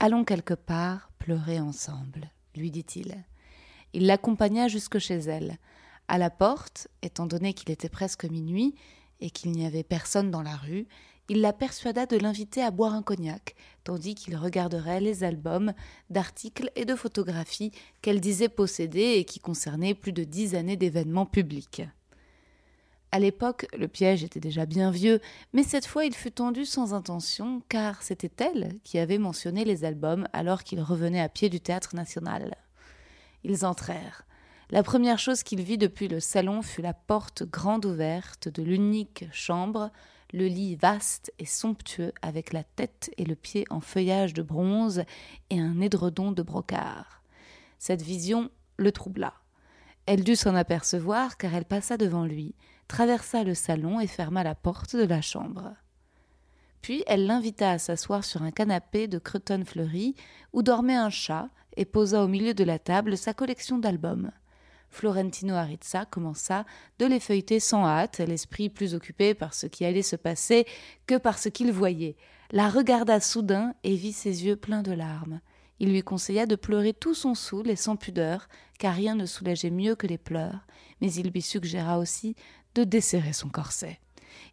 Allons 0.03 0.25
quelque 0.25 0.53
part 0.53 1.11
pleurer 1.17 1.61
ensemble, 1.61 2.29
lui 2.57 2.71
dit-il. 2.71 3.23
Il 3.93 4.05
l'accompagna 4.05 4.67
jusque 4.67 4.99
chez 4.99 5.15
elle. 5.15 5.59
À 6.09 6.17
la 6.17 6.29
porte, 6.29 6.89
étant 7.01 7.25
donné 7.25 7.53
qu'il 7.53 7.71
était 7.71 7.87
presque 7.87 8.25
minuit 8.25 8.75
et 9.21 9.29
qu'il 9.29 9.53
n'y 9.53 9.65
avait 9.65 9.85
personne 9.85 10.29
dans 10.29 10.41
la 10.41 10.57
rue, 10.57 10.87
il 11.29 11.39
la 11.39 11.53
persuada 11.53 12.05
de 12.05 12.17
l'inviter 12.17 12.61
à 12.61 12.69
boire 12.69 12.93
un 12.93 13.01
cognac, 13.01 13.55
tandis 13.85 14.13
qu'il 14.13 14.35
regarderait 14.35 14.99
les 14.99 15.23
albums 15.23 15.71
d'articles 16.09 16.69
et 16.75 16.83
de 16.83 16.95
photographies 16.95 17.71
qu'elle 18.01 18.19
disait 18.19 18.49
posséder 18.49 19.13
et 19.15 19.23
qui 19.23 19.39
concernaient 19.39 19.95
plus 19.95 20.11
de 20.11 20.25
dix 20.25 20.53
années 20.53 20.75
d'événements 20.75 21.25
publics. 21.25 21.83
À 23.13 23.19
l'époque, 23.19 23.67
le 23.77 23.87
piège 23.87 24.23
était 24.23 24.39
déjà 24.39 24.65
bien 24.65 24.89
vieux, 24.89 25.21
mais 25.53 25.61
cette 25.61 25.85
fois 25.85 26.03
il 26.03 26.15
fut 26.15 26.31
tendu 26.31 26.65
sans 26.65 26.95
intention, 26.95 27.61
car 27.69 28.01
c'était 28.01 28.31
elle 28.43 28.79
qui 28.83 28.97
avait 28.97 29.19
mentionné 29.19 29.65
les 29.65 29.85
albums 29.85 30.27
alors 30.33 30.63
qu'il 30.63 30.81
revenait 30.81 31.21
à 31.21 31.29
pied 31.29 31.47
du 31.47 31.61
théâtre 31.61 31.95
national. 31.95 32.57
Ils 33.43 33.67
entrèrent. 33.67 34.25
La 34.71 34.81
première 34.81 35.19
chose 35.19 35.43
qu'il 35.43 35.61
vit 35.61 35.77
depuis 35.77 36.07
le 36.07 36.19
salon 36.19 36.63
fut 36.63 36.81
la 36.81 36.95
porte 36.95 37.43
grande 37.43 37.85
ouverte 37.85 38.47
de 38.49 38.63
l'unique 38.63 39.25
chambre, 39.31 39.91
le 40.31 40.47
lit 40.47 40.75
vaste 40.75 41.31
et 41.37 41.45
somptueux 41.45 42.13
avec 42.23 42.51
la 42.51 42.63
tête 42.63 43.11
et 43.17 43.25
le 43.25 43.35
pied 43.35 43.63
en 43.69 43.79
feuillage 43.79 44.33
de 44.33 44.41
bronze 44.41 45.03
et 45.51 45.59
un 45.59 45.81
édredon 45.81 46.31
de 46.31 46.41
brocart. 46.41 47.21
Cette 47.77 48.01
vision 48.01 48.49
le 48.77 48.91
troubla. 48.91 49.35
Elle 50.07 50.23
dut 50.23 50.35
s'en 50.35 50.55
apercevoir 50.55 51.37
car 51.37 51.53
elle 51.53 51.63
passa 51.63 51.95
devant 51.95 52.25
lui, 52.25 52.55
traversa 52.93 53.43
le 53.43 53.55
salon 53.55 53.99
et 53.99 54.05
ferma 54.05 54.43
la 54.43 54.53
porte 54.53 54.95
de 54.95 55.03
la 55.03 55.19
chambre. 55.19 55.73
Puis 56.83 57.03
elle 57.07 57.25
l'invita 57.25 57.71
à 57.71 57.79
s'asseoir 57.79 58.23
sur 58.23 58.43
un 58.43 58.51
canapé 58.51 59.07
de 59.07 59.17
cretonne 59.17 59.65
fleurie 59.65 60.13
où 60.53 60.61
dormait 60.61 60.93
un 60.93 61.09
chat 61.09 61.49
et 61.75 61.85
posa 61.85 62.23
au 62.23 62.27
milieu 62.27 62.53
de 62.53 62.63
la 62.63 62.77
table 62.77 63.17
sa 63.17 63.33
collection 63.33 63.79
d'albums. 63.79 64.29
Florentino 64.91 65.55
Arizza 65.55 66.05
commença 66.05 66.65
de 66.99 67.07
les 67.07 67.19
feuilleter 67.19 67.59
sans 67.59 67.83
hâte, 67.83 68.19
l'esprit 68.19 68.69
plus 68.69 68.93
occupé 68.93 69.33
par 69.33 69.55
ce 69.55 69.65
qui 69.65 69.85
allait 69.85 70.03
se 70.03 70.15
passer 70.15 70.67
que 71.07 71.17
par 71.17 71.39
ce 71.39 71.49
qu'il 71.49 71.71
voyait, 71.71 72.15
la 72.51 72.69
regarda 72.69 73.19
soudain 73.19 73.73
et 73.83 73.95
vit 73.95 74.13
ses 74.13 74.45
yeux 74.45 74.55
pleins 74.55 74.83
de 74.83 74.91
larmes. 74.91 75.41
Il 75.79 75.89
lui 75.89 76.03
conseilla 76.03 76.45
de 76.45 76.55
pleurer 76.55 76.93
tout 76.93 77.15
son 77.15 77.33
soul 77.33 77.71
et 77.71 77.75
sans 77.75 77.95
pudeur, 77.95 78.47
car 78.77 78.93
rien 78.93 79.15
ne 79.15 79.25
soulageait 79.25 79.71
mieux 79.71 79.95
que 79.95 80.05
les 80.05 80.19
pleurs, 80.19 80.67
mais 81.01 81.11
il 81.11 81.31
lui 81.31 81.41
suggéra 81.41 81.97
aussi 81.97 82.35
de 82.75 82.83
desserrer 82.83 83.33
son 83.33 83.49
corset. 83.49 83.99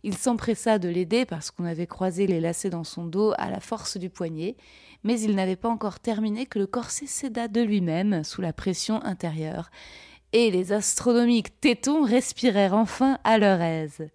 Il 0.02 0.16
s'empressa 0.16 0.78
de 0.78 0.88
l'aider 0.88 1.26
parce 1.26 1.50
qu'on 1.50 1.64
avait 1.64 1.86
croisé 1.86 2.26
les 2.26 2.40
lacets 2.40 2.70
dans 2.70 2.84
son 2.84 3.04
dos 3.04 3.32
à 3.36 3.50
la 3.50 3.60
force 3.60 3.96
du 3.96 4.08
poignet, 4.08 4.56
mais 5.04 5.20
il 5.20 5.34
n'avait 5.34 5.56
pas 5.56 5.68
encore 5.68 6.00
terminé 6.00 6.46
que 6.46 6.58
le 6.58 6.66
corset 6.66 7.06
céda 7.06 7.48
de 7.48 7.60
lui-même 7.60 8.24
sous 8.24 8.40
la 8.40 8.52
pression 8.52 9.02
intérieure, 9.04 9.70
et 10.32 10.50
les 10.50 10.72
astronomiques 10.72 11.60
tétons 11.60 12.02
respirèrent 12.02 12.74
enfin 12.74 13.18
à 13.24 13.38
leur 13.38 13.60
aise. 13.60 14.08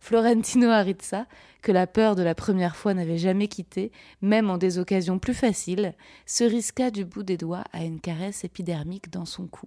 Florentino 0.00 0.68
Arizza, 0.68 1.26
que 1.62 1.72
la 1.72 1.86
peur 1.86 2.14
de 2.14 2.22
la 2.22 2.34
première 2.34 2.76
fois 2.76 2.92
n'avait 2.92 3.16
jamais 3.16 3.48
quitté, 3.48 3.90
même 4.20 4.50
en 4.50 4.58
des 4.58 4.78
occasions 4.78 5.18
plus 5.18 5.32
faciles, 5.32 5.94
se 6.26 6.44
risqua 6.44 6.90
du 6.90 7.06
bout 7.06 7.22
des 7.22 7.38
doigts 7.38 7.64
à 7.72 7.84
une 7.84 8.00
caresse 8.00 8.44
épidermique 8.44 9.10
dans 9.10 9.24
son 9.24 9.46
cou 9.46 9.66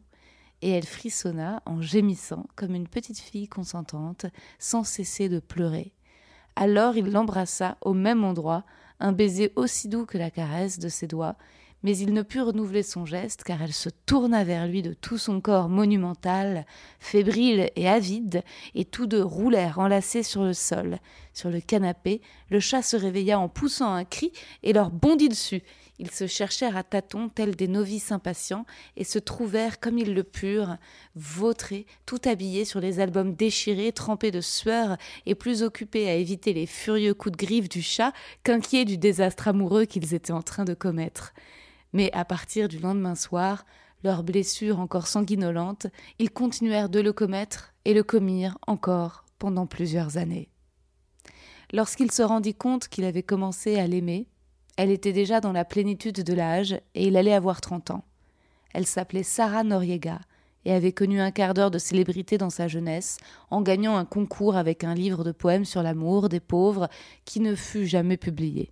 et 0.62 0.72
elle 0.72 0.86
frissonna 0.86 1.62
en 1.66 1.82
gémissant 1.82 2.46
comme 2.56 2.76
une 2.76 2.88
petite 2.88 3.20
fille 3.20 3.48
consentante, 3.48 4.26
sans 4.60 4.84
cesser 4.84 5.30
de 5.30 5.40
pleurer. 5.40 5.94
Alors 6.56 6.98
il 6.98 7.12
l'embrassa 7.12 7.78
au 7.82 7.94
même 7.94 8.24
endroit, 8.24 8.64
un 9.00 9.12
baiser 9.12 9.54
aussi 9.56 9.90
doux 9.90 10.06
que 10.06 10.18
la 10.18 10.32
caresse 10.32 10.80
de 10.80 10.90
ses 10.90 11.08
doigts, 11.08 11.36
mais 11.84 11.96
il 11.98 12.14
ne 12.14 12.24
put 12.24 12.42
renouveler 12.42 12.82
son 12.82 13.06
geste 13.06 13.44
car 13.44 13.62
elle 13.62 13.74
se 13.74 13.90
tourna 14.06 14.44
vers 14.44 14.68
lui 14.68 14.82
de 14.82 14.94
tout 14.94 15.18
son 15.18 15.40
corps 15.40 15.70
monumental, 15.70 16.66
fébrile 17.00 17.70
et 17.76 17.88
avide, 17.88 18.44
et 18.74 18.86
tous 18.86 19.06
deux 19.06 19.24
roulèrent 19.24 19.80
enlacés 19.80 20.24
sur 20.24 20.44
le 20.44 20.54
sol. 20.54 20.98
Sur 21.34 21.52
le 21.52 21.62
canapé, 21.62 22.22
le 22.50 22.60
chat 22.60 22.82
se 22.82 22.98
réveilla 22.98 23.40
en 23.40 23.50
poussant 23.50 23.94
un 23.94 24.06
cri 24.06 24.32
et 24.64 24.74
leur 24.74 24.90
bondit 24.90 25.30
dessus. 25.30 25.62
Ils 26.00 26.12
se 26.12 26.28
cherchèrent 26.28 26.78
à 26.78 26.84
tâtons 26.84 27.30
tels 27.30 27.56
des 27.56 27.68
novices 27.68 28.12
impatients 28.12 28.66
et 28.96 29.04
se 29.04 29.18
trouvèrent, 29.18 29.80
comme 29.80 29.98
ils 29.98 30.14
le 30.14 30.24
purent, 30.24 30.78
vautrés, 31.16 31.88
tout 32.06 32.22
habillés 32.26 32.66
sur 32.66 32.80
les 32.80 33.00
albums 33.00 33.34
déchirés, 33.34 33.92
trempés 33.92 34.32
de 34.32 34.42
sueur 34.42 34.98
et 35.26 35.34
plus 35.34 35.64
occupés 35.64 36.08
à 36.08 36.14
éviter 36.14 36.54
les 36.54 36.68
furieux 36.68 37.16
coups 37.16 37.38
de 37.38 37.46
griffe 37.46 37.70
du 37.70 37.82
chat 37.82 38.14
qu'inquiets 38.44 38.86
du 38.86 38.98
désastre 38.98 39.48
amoureux 39.48 39.86
qu'ils 39.86 40.14
étaient 40.14 40.34
en 40.34 40.44
train 40.44 40.66
de 40.66 40.76
commettre. 40.76 41.34
Mais 41.94 42.12
à 42.14 42.26
partir 42.26 42.68
du 42.68 42.78
lendemain 42.78 43.16
soir, 43.16 43.66
leurs 44.04 44.22
blessures 44.22 44.80
encore 44.80 45.08
sanguinolentes, 45.08 45.88
ils 46.20 46.30
continuèrent 46.30 46.90
de 46.90 47.00
le 47.00 47.14
commettre 47.14 47.74
et 47.86 47.96
le 47.96 48.04
commirent 48.04 48.60
encore 48.68 49.26
pendant 49.40 49.66
plusieurs 49.66 50.18
années. 50.18 50.50
Lorsqu'il 51.74 52.12
se 52.12 52.22
rendit 52.22 52.54
compte 52.54 52.88
qu'il 52.88 53.04
avait 53.04 53.24
commencé 53.24 53.78
à 53.78 53.88
l'aimer, 53.88 54.28
elle 54.78 54.92
était 54.92 55.12
déjà 55.12 55.42
dans 55.42 55.52
la 55.52 55.66
plénitude 55.66 56.24
de 56.24 56.34
l'âge 56.34 56.80
et 56.94 57.08
il 57.08 57.18
allait 57.18 57.34
avoir 57.34 57.62
trente 57.62 57.92
ans. 57.92 58.06
Elle 58.74 58.86
s'appelait 58.86 59.24
Sarah 59.24 59.64
Noriega 59.64 60.22
et 60.66 60.72
avait 60.72 60.92
connu 60.92 61.20
un 61.20 61.32
quart 61.32 61.56
d'heure 61.56 61.72
de 61.72 61.80
célébrité 61.80 62.38
dans 62.38 62.52
sa 62.52 62.68
jeunesse 62.68 63.18
en 63.50 63.62
gagnant 63.62 63.98
un 63.98 64.06
concours 64.06 64.56
avec 64.56 64.84
un 64.84 64.94
livre 64.94 65.24
de 65.24 65.32
poèmes 65.32 65.66
sur 65.66 65.82
l'amour 65.82 66.30
des 66.30 66.40
pauvres 66.40 66.90
qui 67.26 67.40
ne 67.40 67.56
fut 67.56 67.88
jamais 67.88 68.18
publié. 68.18 68.72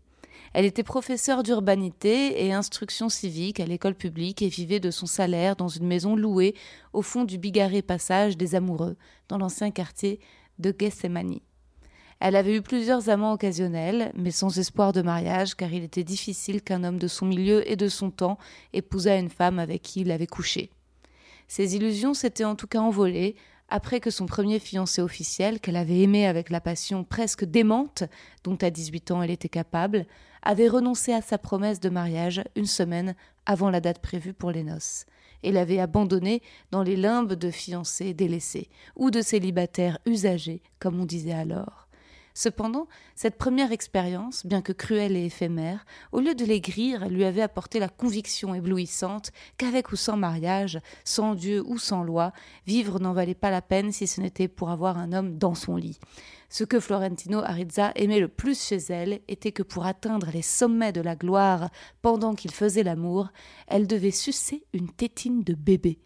Elle 0.54 0.66
était 0.66 0.84
professeure 0.84 1.42
d'urbanité 1.42 2.46
et 2.46 2.54
instruction 2.54 3.10
civique 3.10 3.60
à 3.60 3.66
l'école 3.66 3.96
publique 3.96 4.42
et 4.42 4.48
vivait 4.48 4.80
de 4.80 4.92
son 4.92 5.06
salaire 5.06 5.56
dans 5.56 5.68
une 5.68 5.88
maison 5.88 6.16
louée 6.16 6.54
au 6.94 7.02
fond 7.02 7.26
du 7.26 7.38
bigarré 7.38 7.82
passage 7.82 8.38
des 8.38 8.56
amoureux, 8.56 8.96
dans 9.28 9.38
l'ancien 9.38 9.72
quartier 9.72 10.20
de 10.60 10.74
Gethsemane. 10.78 11.40
Elle 12.28 12.36
avait 12.36 12.56
eu 12.56 12.64
plusieurs 12.64 13.10
amants 13.10 13.34
occasionnels, 13.34 14.12
mais 14.16 14.32
sans 14.32 14.58
espoir 14.58 14.94
de 14.94 15.04
mariage, 15.04 15.54
car 15.54 15.72
il 15.72 15.84
était 15.84 16.04
difficile 16.04 16.64
qu'un 16.64 16.84
homme 16.84 16.98
de 16.98 17.08
son 17.08 17.28
milieu 17.28 17.70
et 17.70 17.76
de 17.76 17.88
son 17.88 18.10
temps 18.10 18.40
épousât 18.74 19.20
une 19.20 19.30
femme 19.30 19.60
avec 19.60 19.84
qui 19.84 20.02
il 20.02 20.10
avait 20.10 20.26
couché. 20.26 20.72
Ses 21.48 21.76
illusions 21.76 22.16
s'étaient 22.16 22.44
en 22.44 22.56
tout 22.56 22.66
cas 22.66 22.80
envolées 22.80 23.36
après 23.70 24.00
que 24.00 24.10
son 24.10 24.26
premier 24.26 24.58
fiancé 24.58 25.04
officiel, 25.04 25.60
qu'elle 25.60 25.76
avait 25.76 26.00
aimé 26.00 26.26
avec 26.26 26.50
la 26.50 26.62
passion 26.62 27.04
presque 27.04 27.46
démente 27.46 28.06
dont 28.44 28.58
à 28.60 28.72
18 28.72 29.12
ans 29.12 29.22
elle 29.22 29.30
était 29.30 29.48
capable, 29.48 30.08
avait 30.42 30.68
renoncé 30.68 31.14
à 31.14 31.22
sa 31.22 31.38
promesse 31.38 31.80
de 31.80 31.90
mariage 31.90 32.44
une 32.56 32.66
semaine 32.66 33.14
avant 33.46 33.70
la 33.70 33.82
date 33.82 34.00
prévue 34.00 34.34
pour 34.34 34.50
les 34.50 34.64
noces, 34.64 35.06
et 35.44 35.52
l'avait 35.52 35.80
abandonné 35.80 36.42
dans 36.72 36.82
les 36.82 36.96
limbes 36.96 37.34
de 37.34 37.52
fiancés 37.52 38.16
délaissés, 38.16 38.68
ou 38.96 39.12
de 39.12 39.22
célibataires 39.22 40.00
usagés, 40.08 40.64
comme 40.80 41.00
on 41.00 41.06
disait 41.06 41.32
alors. 41.32 41.85
Cependant, 42.38 42.88
cette 43.16 43.38
première 43.38 43.72
expérience, 43.72 44.46
bien 44.46 44.62
que 44.62 44.74
cruelle 44.74 45.16
et 45.16 45.24
éphémère, 45.26 45.86
au 46.12 46.20
lieu 46.20 46.36
de 46.36 46.44
l'aigrir, 46.44 47.08
lui 47.08 47.24
avait 47.24 47.42
apporté 47.42 47.80
la 47.80 47.88
conviction 47.88 48.54
éblouissante 48.54 49.32
qu'avec 49.58 49.94
ou 49.94 49.96
sans 49.96 50.18
mariage, 50.18 50.82
sans 51.06 51.34
Dieu 51.34 51.64
ou 51.66 51.78
sans 51.78 52.04
loi, 52.04 52.34
vivre 52.68 53.00
n'en 53.00 53.14
valait 53.14 53.36
pas 53.36 53.52
la 53.52 53.62
peine 53.62 53.94
si 53.94 54.06
ce 54.06 54.20
n'était 54.20 54.50
pour 54.50 54.70
avoir 54.70 54.98
un 54.98 55.14
homme 55.14 55.38
dans 55.38 55.56
son 55.56 55.78
lit. 55.78 55.98
Ce 56.50 56.66
que 56.66 56.82
Florentino 56.82 57.40
Arizza 57.40 57.94
aimait 57.96 58.20
le 58.20 58.28
plus 58.28 58.62
chez 58.62 58.80
elle 58.90 59.22
était 59.30 59.54
que 59.54 59.64
pour 59.64 59.86
atteindre 59.86 60.30
les 60.34 60.42
sommets 60.42 60.92
de 60.92 61.02
la 61.02 61.16
gloire 61.16 61.70
pendant 62.02 62.36
qu'il 62.36 62.52
faisait 62.52 62.84
l'amour, 62.84 63.30
elle 63.68 63.88
devait 63.88 64.12
sucer 64.12 64.66
une 64.74 64.92
tétine 64.92 65.42
de 65.42 65.54
bébé 65.54 66.00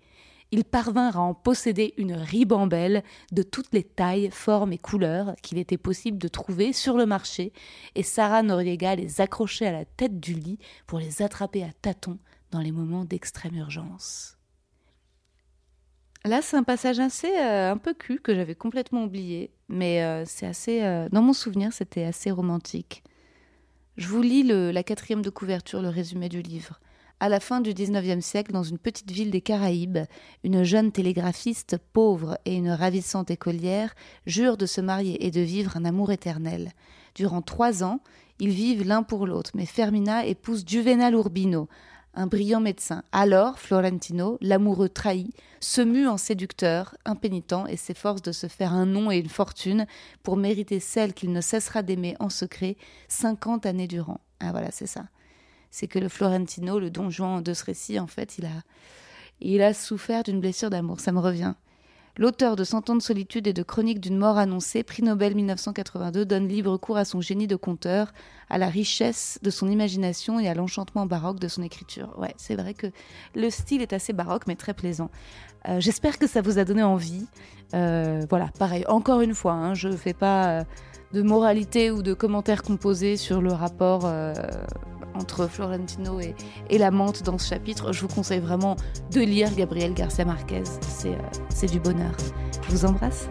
ils 0.52 0.64
parvinrent 0.64 1.18
à 1.18 1.22
en 1.22 1.34
posséder 1.34 1.94
une 1.98 2.14
ribambelle 2.14 3.04
de 3.32 3.44
toutes 3.44 3.72
les 3.74 3.84
tailles, 3.84 4.30
formes 4.32 4.74
et 4.74 4.78
couleurs 4.78 5.36
qu'il 5.42 5.58
était 5.58 5.78
possible 5.78 6.18
de 6.18 6.28
trouver 6.28 6.74
sur 6.74 6.98
le 6.98 7.06
marché, 7.06 7.54
et 7.96 8.04
Sarah 8.04 8.44
Noriega 8.44 8.96
les 8.96 9.22
accrochait 9.22 9.68
à 9.68 9.72
la 9.72 9.86
tête 9.86 10.20
du 10.20 10.34
lit 10.34 10.60
pour 10.88 11.00
les 11.00 11.22
attraper 11.22 11.64
à 11.64 11.72
tâtons 11.82 12.20
dans 12.52 12.62
les 12.62 12.72
moments 12.72 13.06
d'extrême 13.06 13.56
urgence. 13.56 14.40
Là, 16.26 16.42
c'est 16.42 16.58
un 16.58 16.64
passage 16.64 17.00
assez 17.00 17.32
euh, 17.38 17.72
un 17.72 17.78
peu 17.78 17.94
cul 17.94 18.20
que 18.20 18.36
j'avais 18.36 18.56
complètement 18.56 19.06
oublié, 19.06 19.52
mais 19.70 20.04
euh, 20.04 20.24
c'est 20.26 20.46
assez. 20.46 20.84
Euh, 20.84 21.08
dans 21.12 21.22
mon 21.22 21.32
souvenir, 21.34 21.72
c'était 21.72 22.04
assez 22.04 22.30
romantique. 22.30 23.04
Je 23.96 24.08
vous 24.08 24.22
lis 24.22 24.44
la 24.44 24.84
quatrième 24.84 25.22
de 25.22 25.30
couverture, 25.30 25.82
le 25.82 25.90
résumé 25.90 26.30
du 26.30 26.42
livre. 26.42 26.80
À 27.22 27.28
la 27.28 27.42
fin 27.42 27.60
du 27.60 27.74
XIXe 27.74 28.24
siècle, 28.24 28.54
dans 28.54 28.64
une 28.64 28.78
petite 28.78 29.12
ville 29.12 29.30
des 29.30 29.42
Caraïbes, 29.42 30.00
une 30.46 30.64
jeune 30.64 30.94
télégraphiste 30.94 31.78
pauvre 31.92 32.38
et 32.46 32.56
une 32.56 32.70
ravissante 32.70 33.30
écolière 33.30 33.94
jurent 34.26 34.56
de 34.56 34.66
se 34.66 34.80
marier 34.80 35.26
et 35.26 35.30
de 35.30 35.42
vivre 35.42 35.76
un 35.76 35.84
amour 35.84 36.14
éternel. 36.14 36.72
Durant 37.16 37.42
trois 37.42 37.84
ans, 37.84 38.00
ils 38.40 38.52
vivent 38.52 38.88
l'un 38.88 39.04
pour 39.04 39.28
l'autre, 39.28 39.52
mais 39.54 39.66
Fermina 39.66 40.26
épouse 40.26 40.64
Juvenal 40.66 41.14
Urbino, 41.14 41.68
un 42.14 42.26
brillant 42.26 42.62
médecin. 42.62 43.04
Alors, 43.12 43.60
Florentino, 43.60 44.38
l'amoureux 44.40 44.88
trahi, 44.88 45.30
se 45.60 45.82
mue 45.82 46.08
en 46.08 46.18
séducteur, 46.18 46.96
impénitent, 47.04 47.66
et 47.68 47.76
s'efforce 47.76 48.22
de 48.22 48.32
se 48.32 48.48
faire 48.48 48.72
un 48.72 48.86
nom 48.86 49.12
et 49.12 49.18
une 49.18 49.28
fortune 49.28 49.88
pour 50.24 50.38
mériter 50.38 50.80
celle 50.80 51.14
qu'il 51.14 51.34
ne 51.34 51.42
cessera 51.42 51.84
d'aimer 51.84 52.16
en 52.22 52.30
secret 52.30 52.78
cinquante 53.10 53.66
années 53.66 53.88
durant. 53.88 54.22
Ah 54.40 54.52
voilà, 54.52 54.72
c'est 54.72 54.88
ça. 54.88 55.04
C'est 55.72 55.88
que 55.88 56.00
le 56.00 56.10
Florentino, 56.10 56.80
le 56.80 56.90
don 56.90 57.10
Juan 57.10 57.42
de 57.42 57.54
ce 57.54 57.64
récit, 57.64 58.00
en 58.00 58.08
fait, 58.08 58.38
il 58.38 58.46
a, 58.46 58.64
il 59.42 59.62
a 59.62 59.74
souffert 59.74 60.24
d'une 60.24 60.40
blessure 60.40 60.70
d'amour. 60.70 61.00
Ça 61.00 61.12
me 61.12 61.20
revient. 61.20 61.54
L'auteur 62.20 62.58
de 62.58 62.66
Cent 62.66 62.90
ans 62.90 62.98
de 62.98 63.02
solitude 63.02 63.48
et 63.48 63.54
de 63.54 63.64
Chroniques 63.64 64.02
d'une 64.02 64.18
mort 64.18 64.38
annoncée, 64.38 64.84
prix 64.84 65.04
Nobel 65.04 65.36
1982, 65.36 66.26
donne 66.26 66.50
libre 66.50 66.76
cours 66.76 66.98
à 66.98 67.06
son 67.06 67.22
génie 67.22 67.48
de 67.48 67.56
conteur, 67.56 68.12
à 68.50 68.58
la 68.58 68.68
richesse 68.68 69.40
de 69.42 69.50
son 69.50 69.70
imagination 69.70 70.38
et 70.38 70.50
à 70.50 70.54
l'enchantement 70.54 71.06
baroque 71.06 71.40
de 71.40 71.48
son 71.48 71.64
écriture. 71.64 72.14
Ouais, 72.18 72.34
c'est 72.36 72.56
vrai 72.56 72.74
que 72.74 72.88
le 73.36 73.50
style 73.50 73.82
est 73.82 73.94
assez 73.94 74.12
baroque 74.12 74.48
mais 74.48 74.58
très 74.58 74.74
plaisant. 74.74 75.10
Euh, 75.70 75.80
j'espère 75.80 76.20
que 76.20 76.28
ça 76.28 76.42
vous 76.42 76.60
a 76.60 76.66
donné 76.66 76.84
envie. 76.84 77.26
Euh, 77.74 78.26
voilà, 78.30 78.50
pareil, 78.60 78.84
encore 78.90 79.22
une 79.22 79.34
fois, 79.34 79.54
hein, 79.54 79.74
je 79.74 79.88
ne 79.88 79.96
fais 79.96 80.14
pas 80.14 80.50
euh, 80.50 80.64
de 81.14 81.22
moralité 81.22 81.92
ou 81.92 82.02
de 82.02 82.14
commentaires 82.14 82.64
composés 82.64 83.18
sur 83.18 83.42
le 83.42 83.52
rapport 83.52 84.06
entre 85.20 85.48
Florentino 85.48 86.20
et, 86.20 86.36
et, 86.70 86.78
la 86.78 86.92
menthe 86.92 87.24
dans 87.24 87.38
ce 87.38 87.50
chapitre. 87.50 87.92
Je 87.92 88.02
vous 88.02 88.08
conseille 88.08 88.40
vraiment 88.40 88.76
de 89.12 89.22
lire 89.22 89.54
Gabriel 89.56 89.94
Garcia 89.94 90.26
Marquez. 90.26 90.64
C'est 90.82 91.16
euh, 91.16 91.68
du 91.68 91.80
bonheur. 91.80 92.16
Je 92.64 92.72
vous 92.72 92.86
embrasse. 92.86 93.28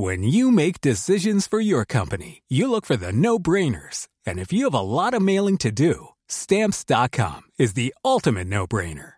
When 0.00 0.22
you 0.22 0.52
make 0.52 0.80
decisions 0.80 1.48
for 1.48 1.60
your 1.60 1.84
company, 1.84 2.42
you 2.48 2.70
look 2.70 2.86
for 2.86 2.96
the 2.96 3.12
no-brainers. 3.12 4.06
And 4.24 4.38
if 4.38 4.52
you 4.52 4.64
have 4.70 4.74
a 4.74 4.80
lot 4.80 5.12
of 5.12 5.20
mailing 5.20 5.58
to 5.58 5.72
do, 5.72 6.10
stamps.com 6.28 7.42
is 7.58 7.74
the 7.74 7.92
ultimate 8.04 8.46
no-brainer. 8.46 9.17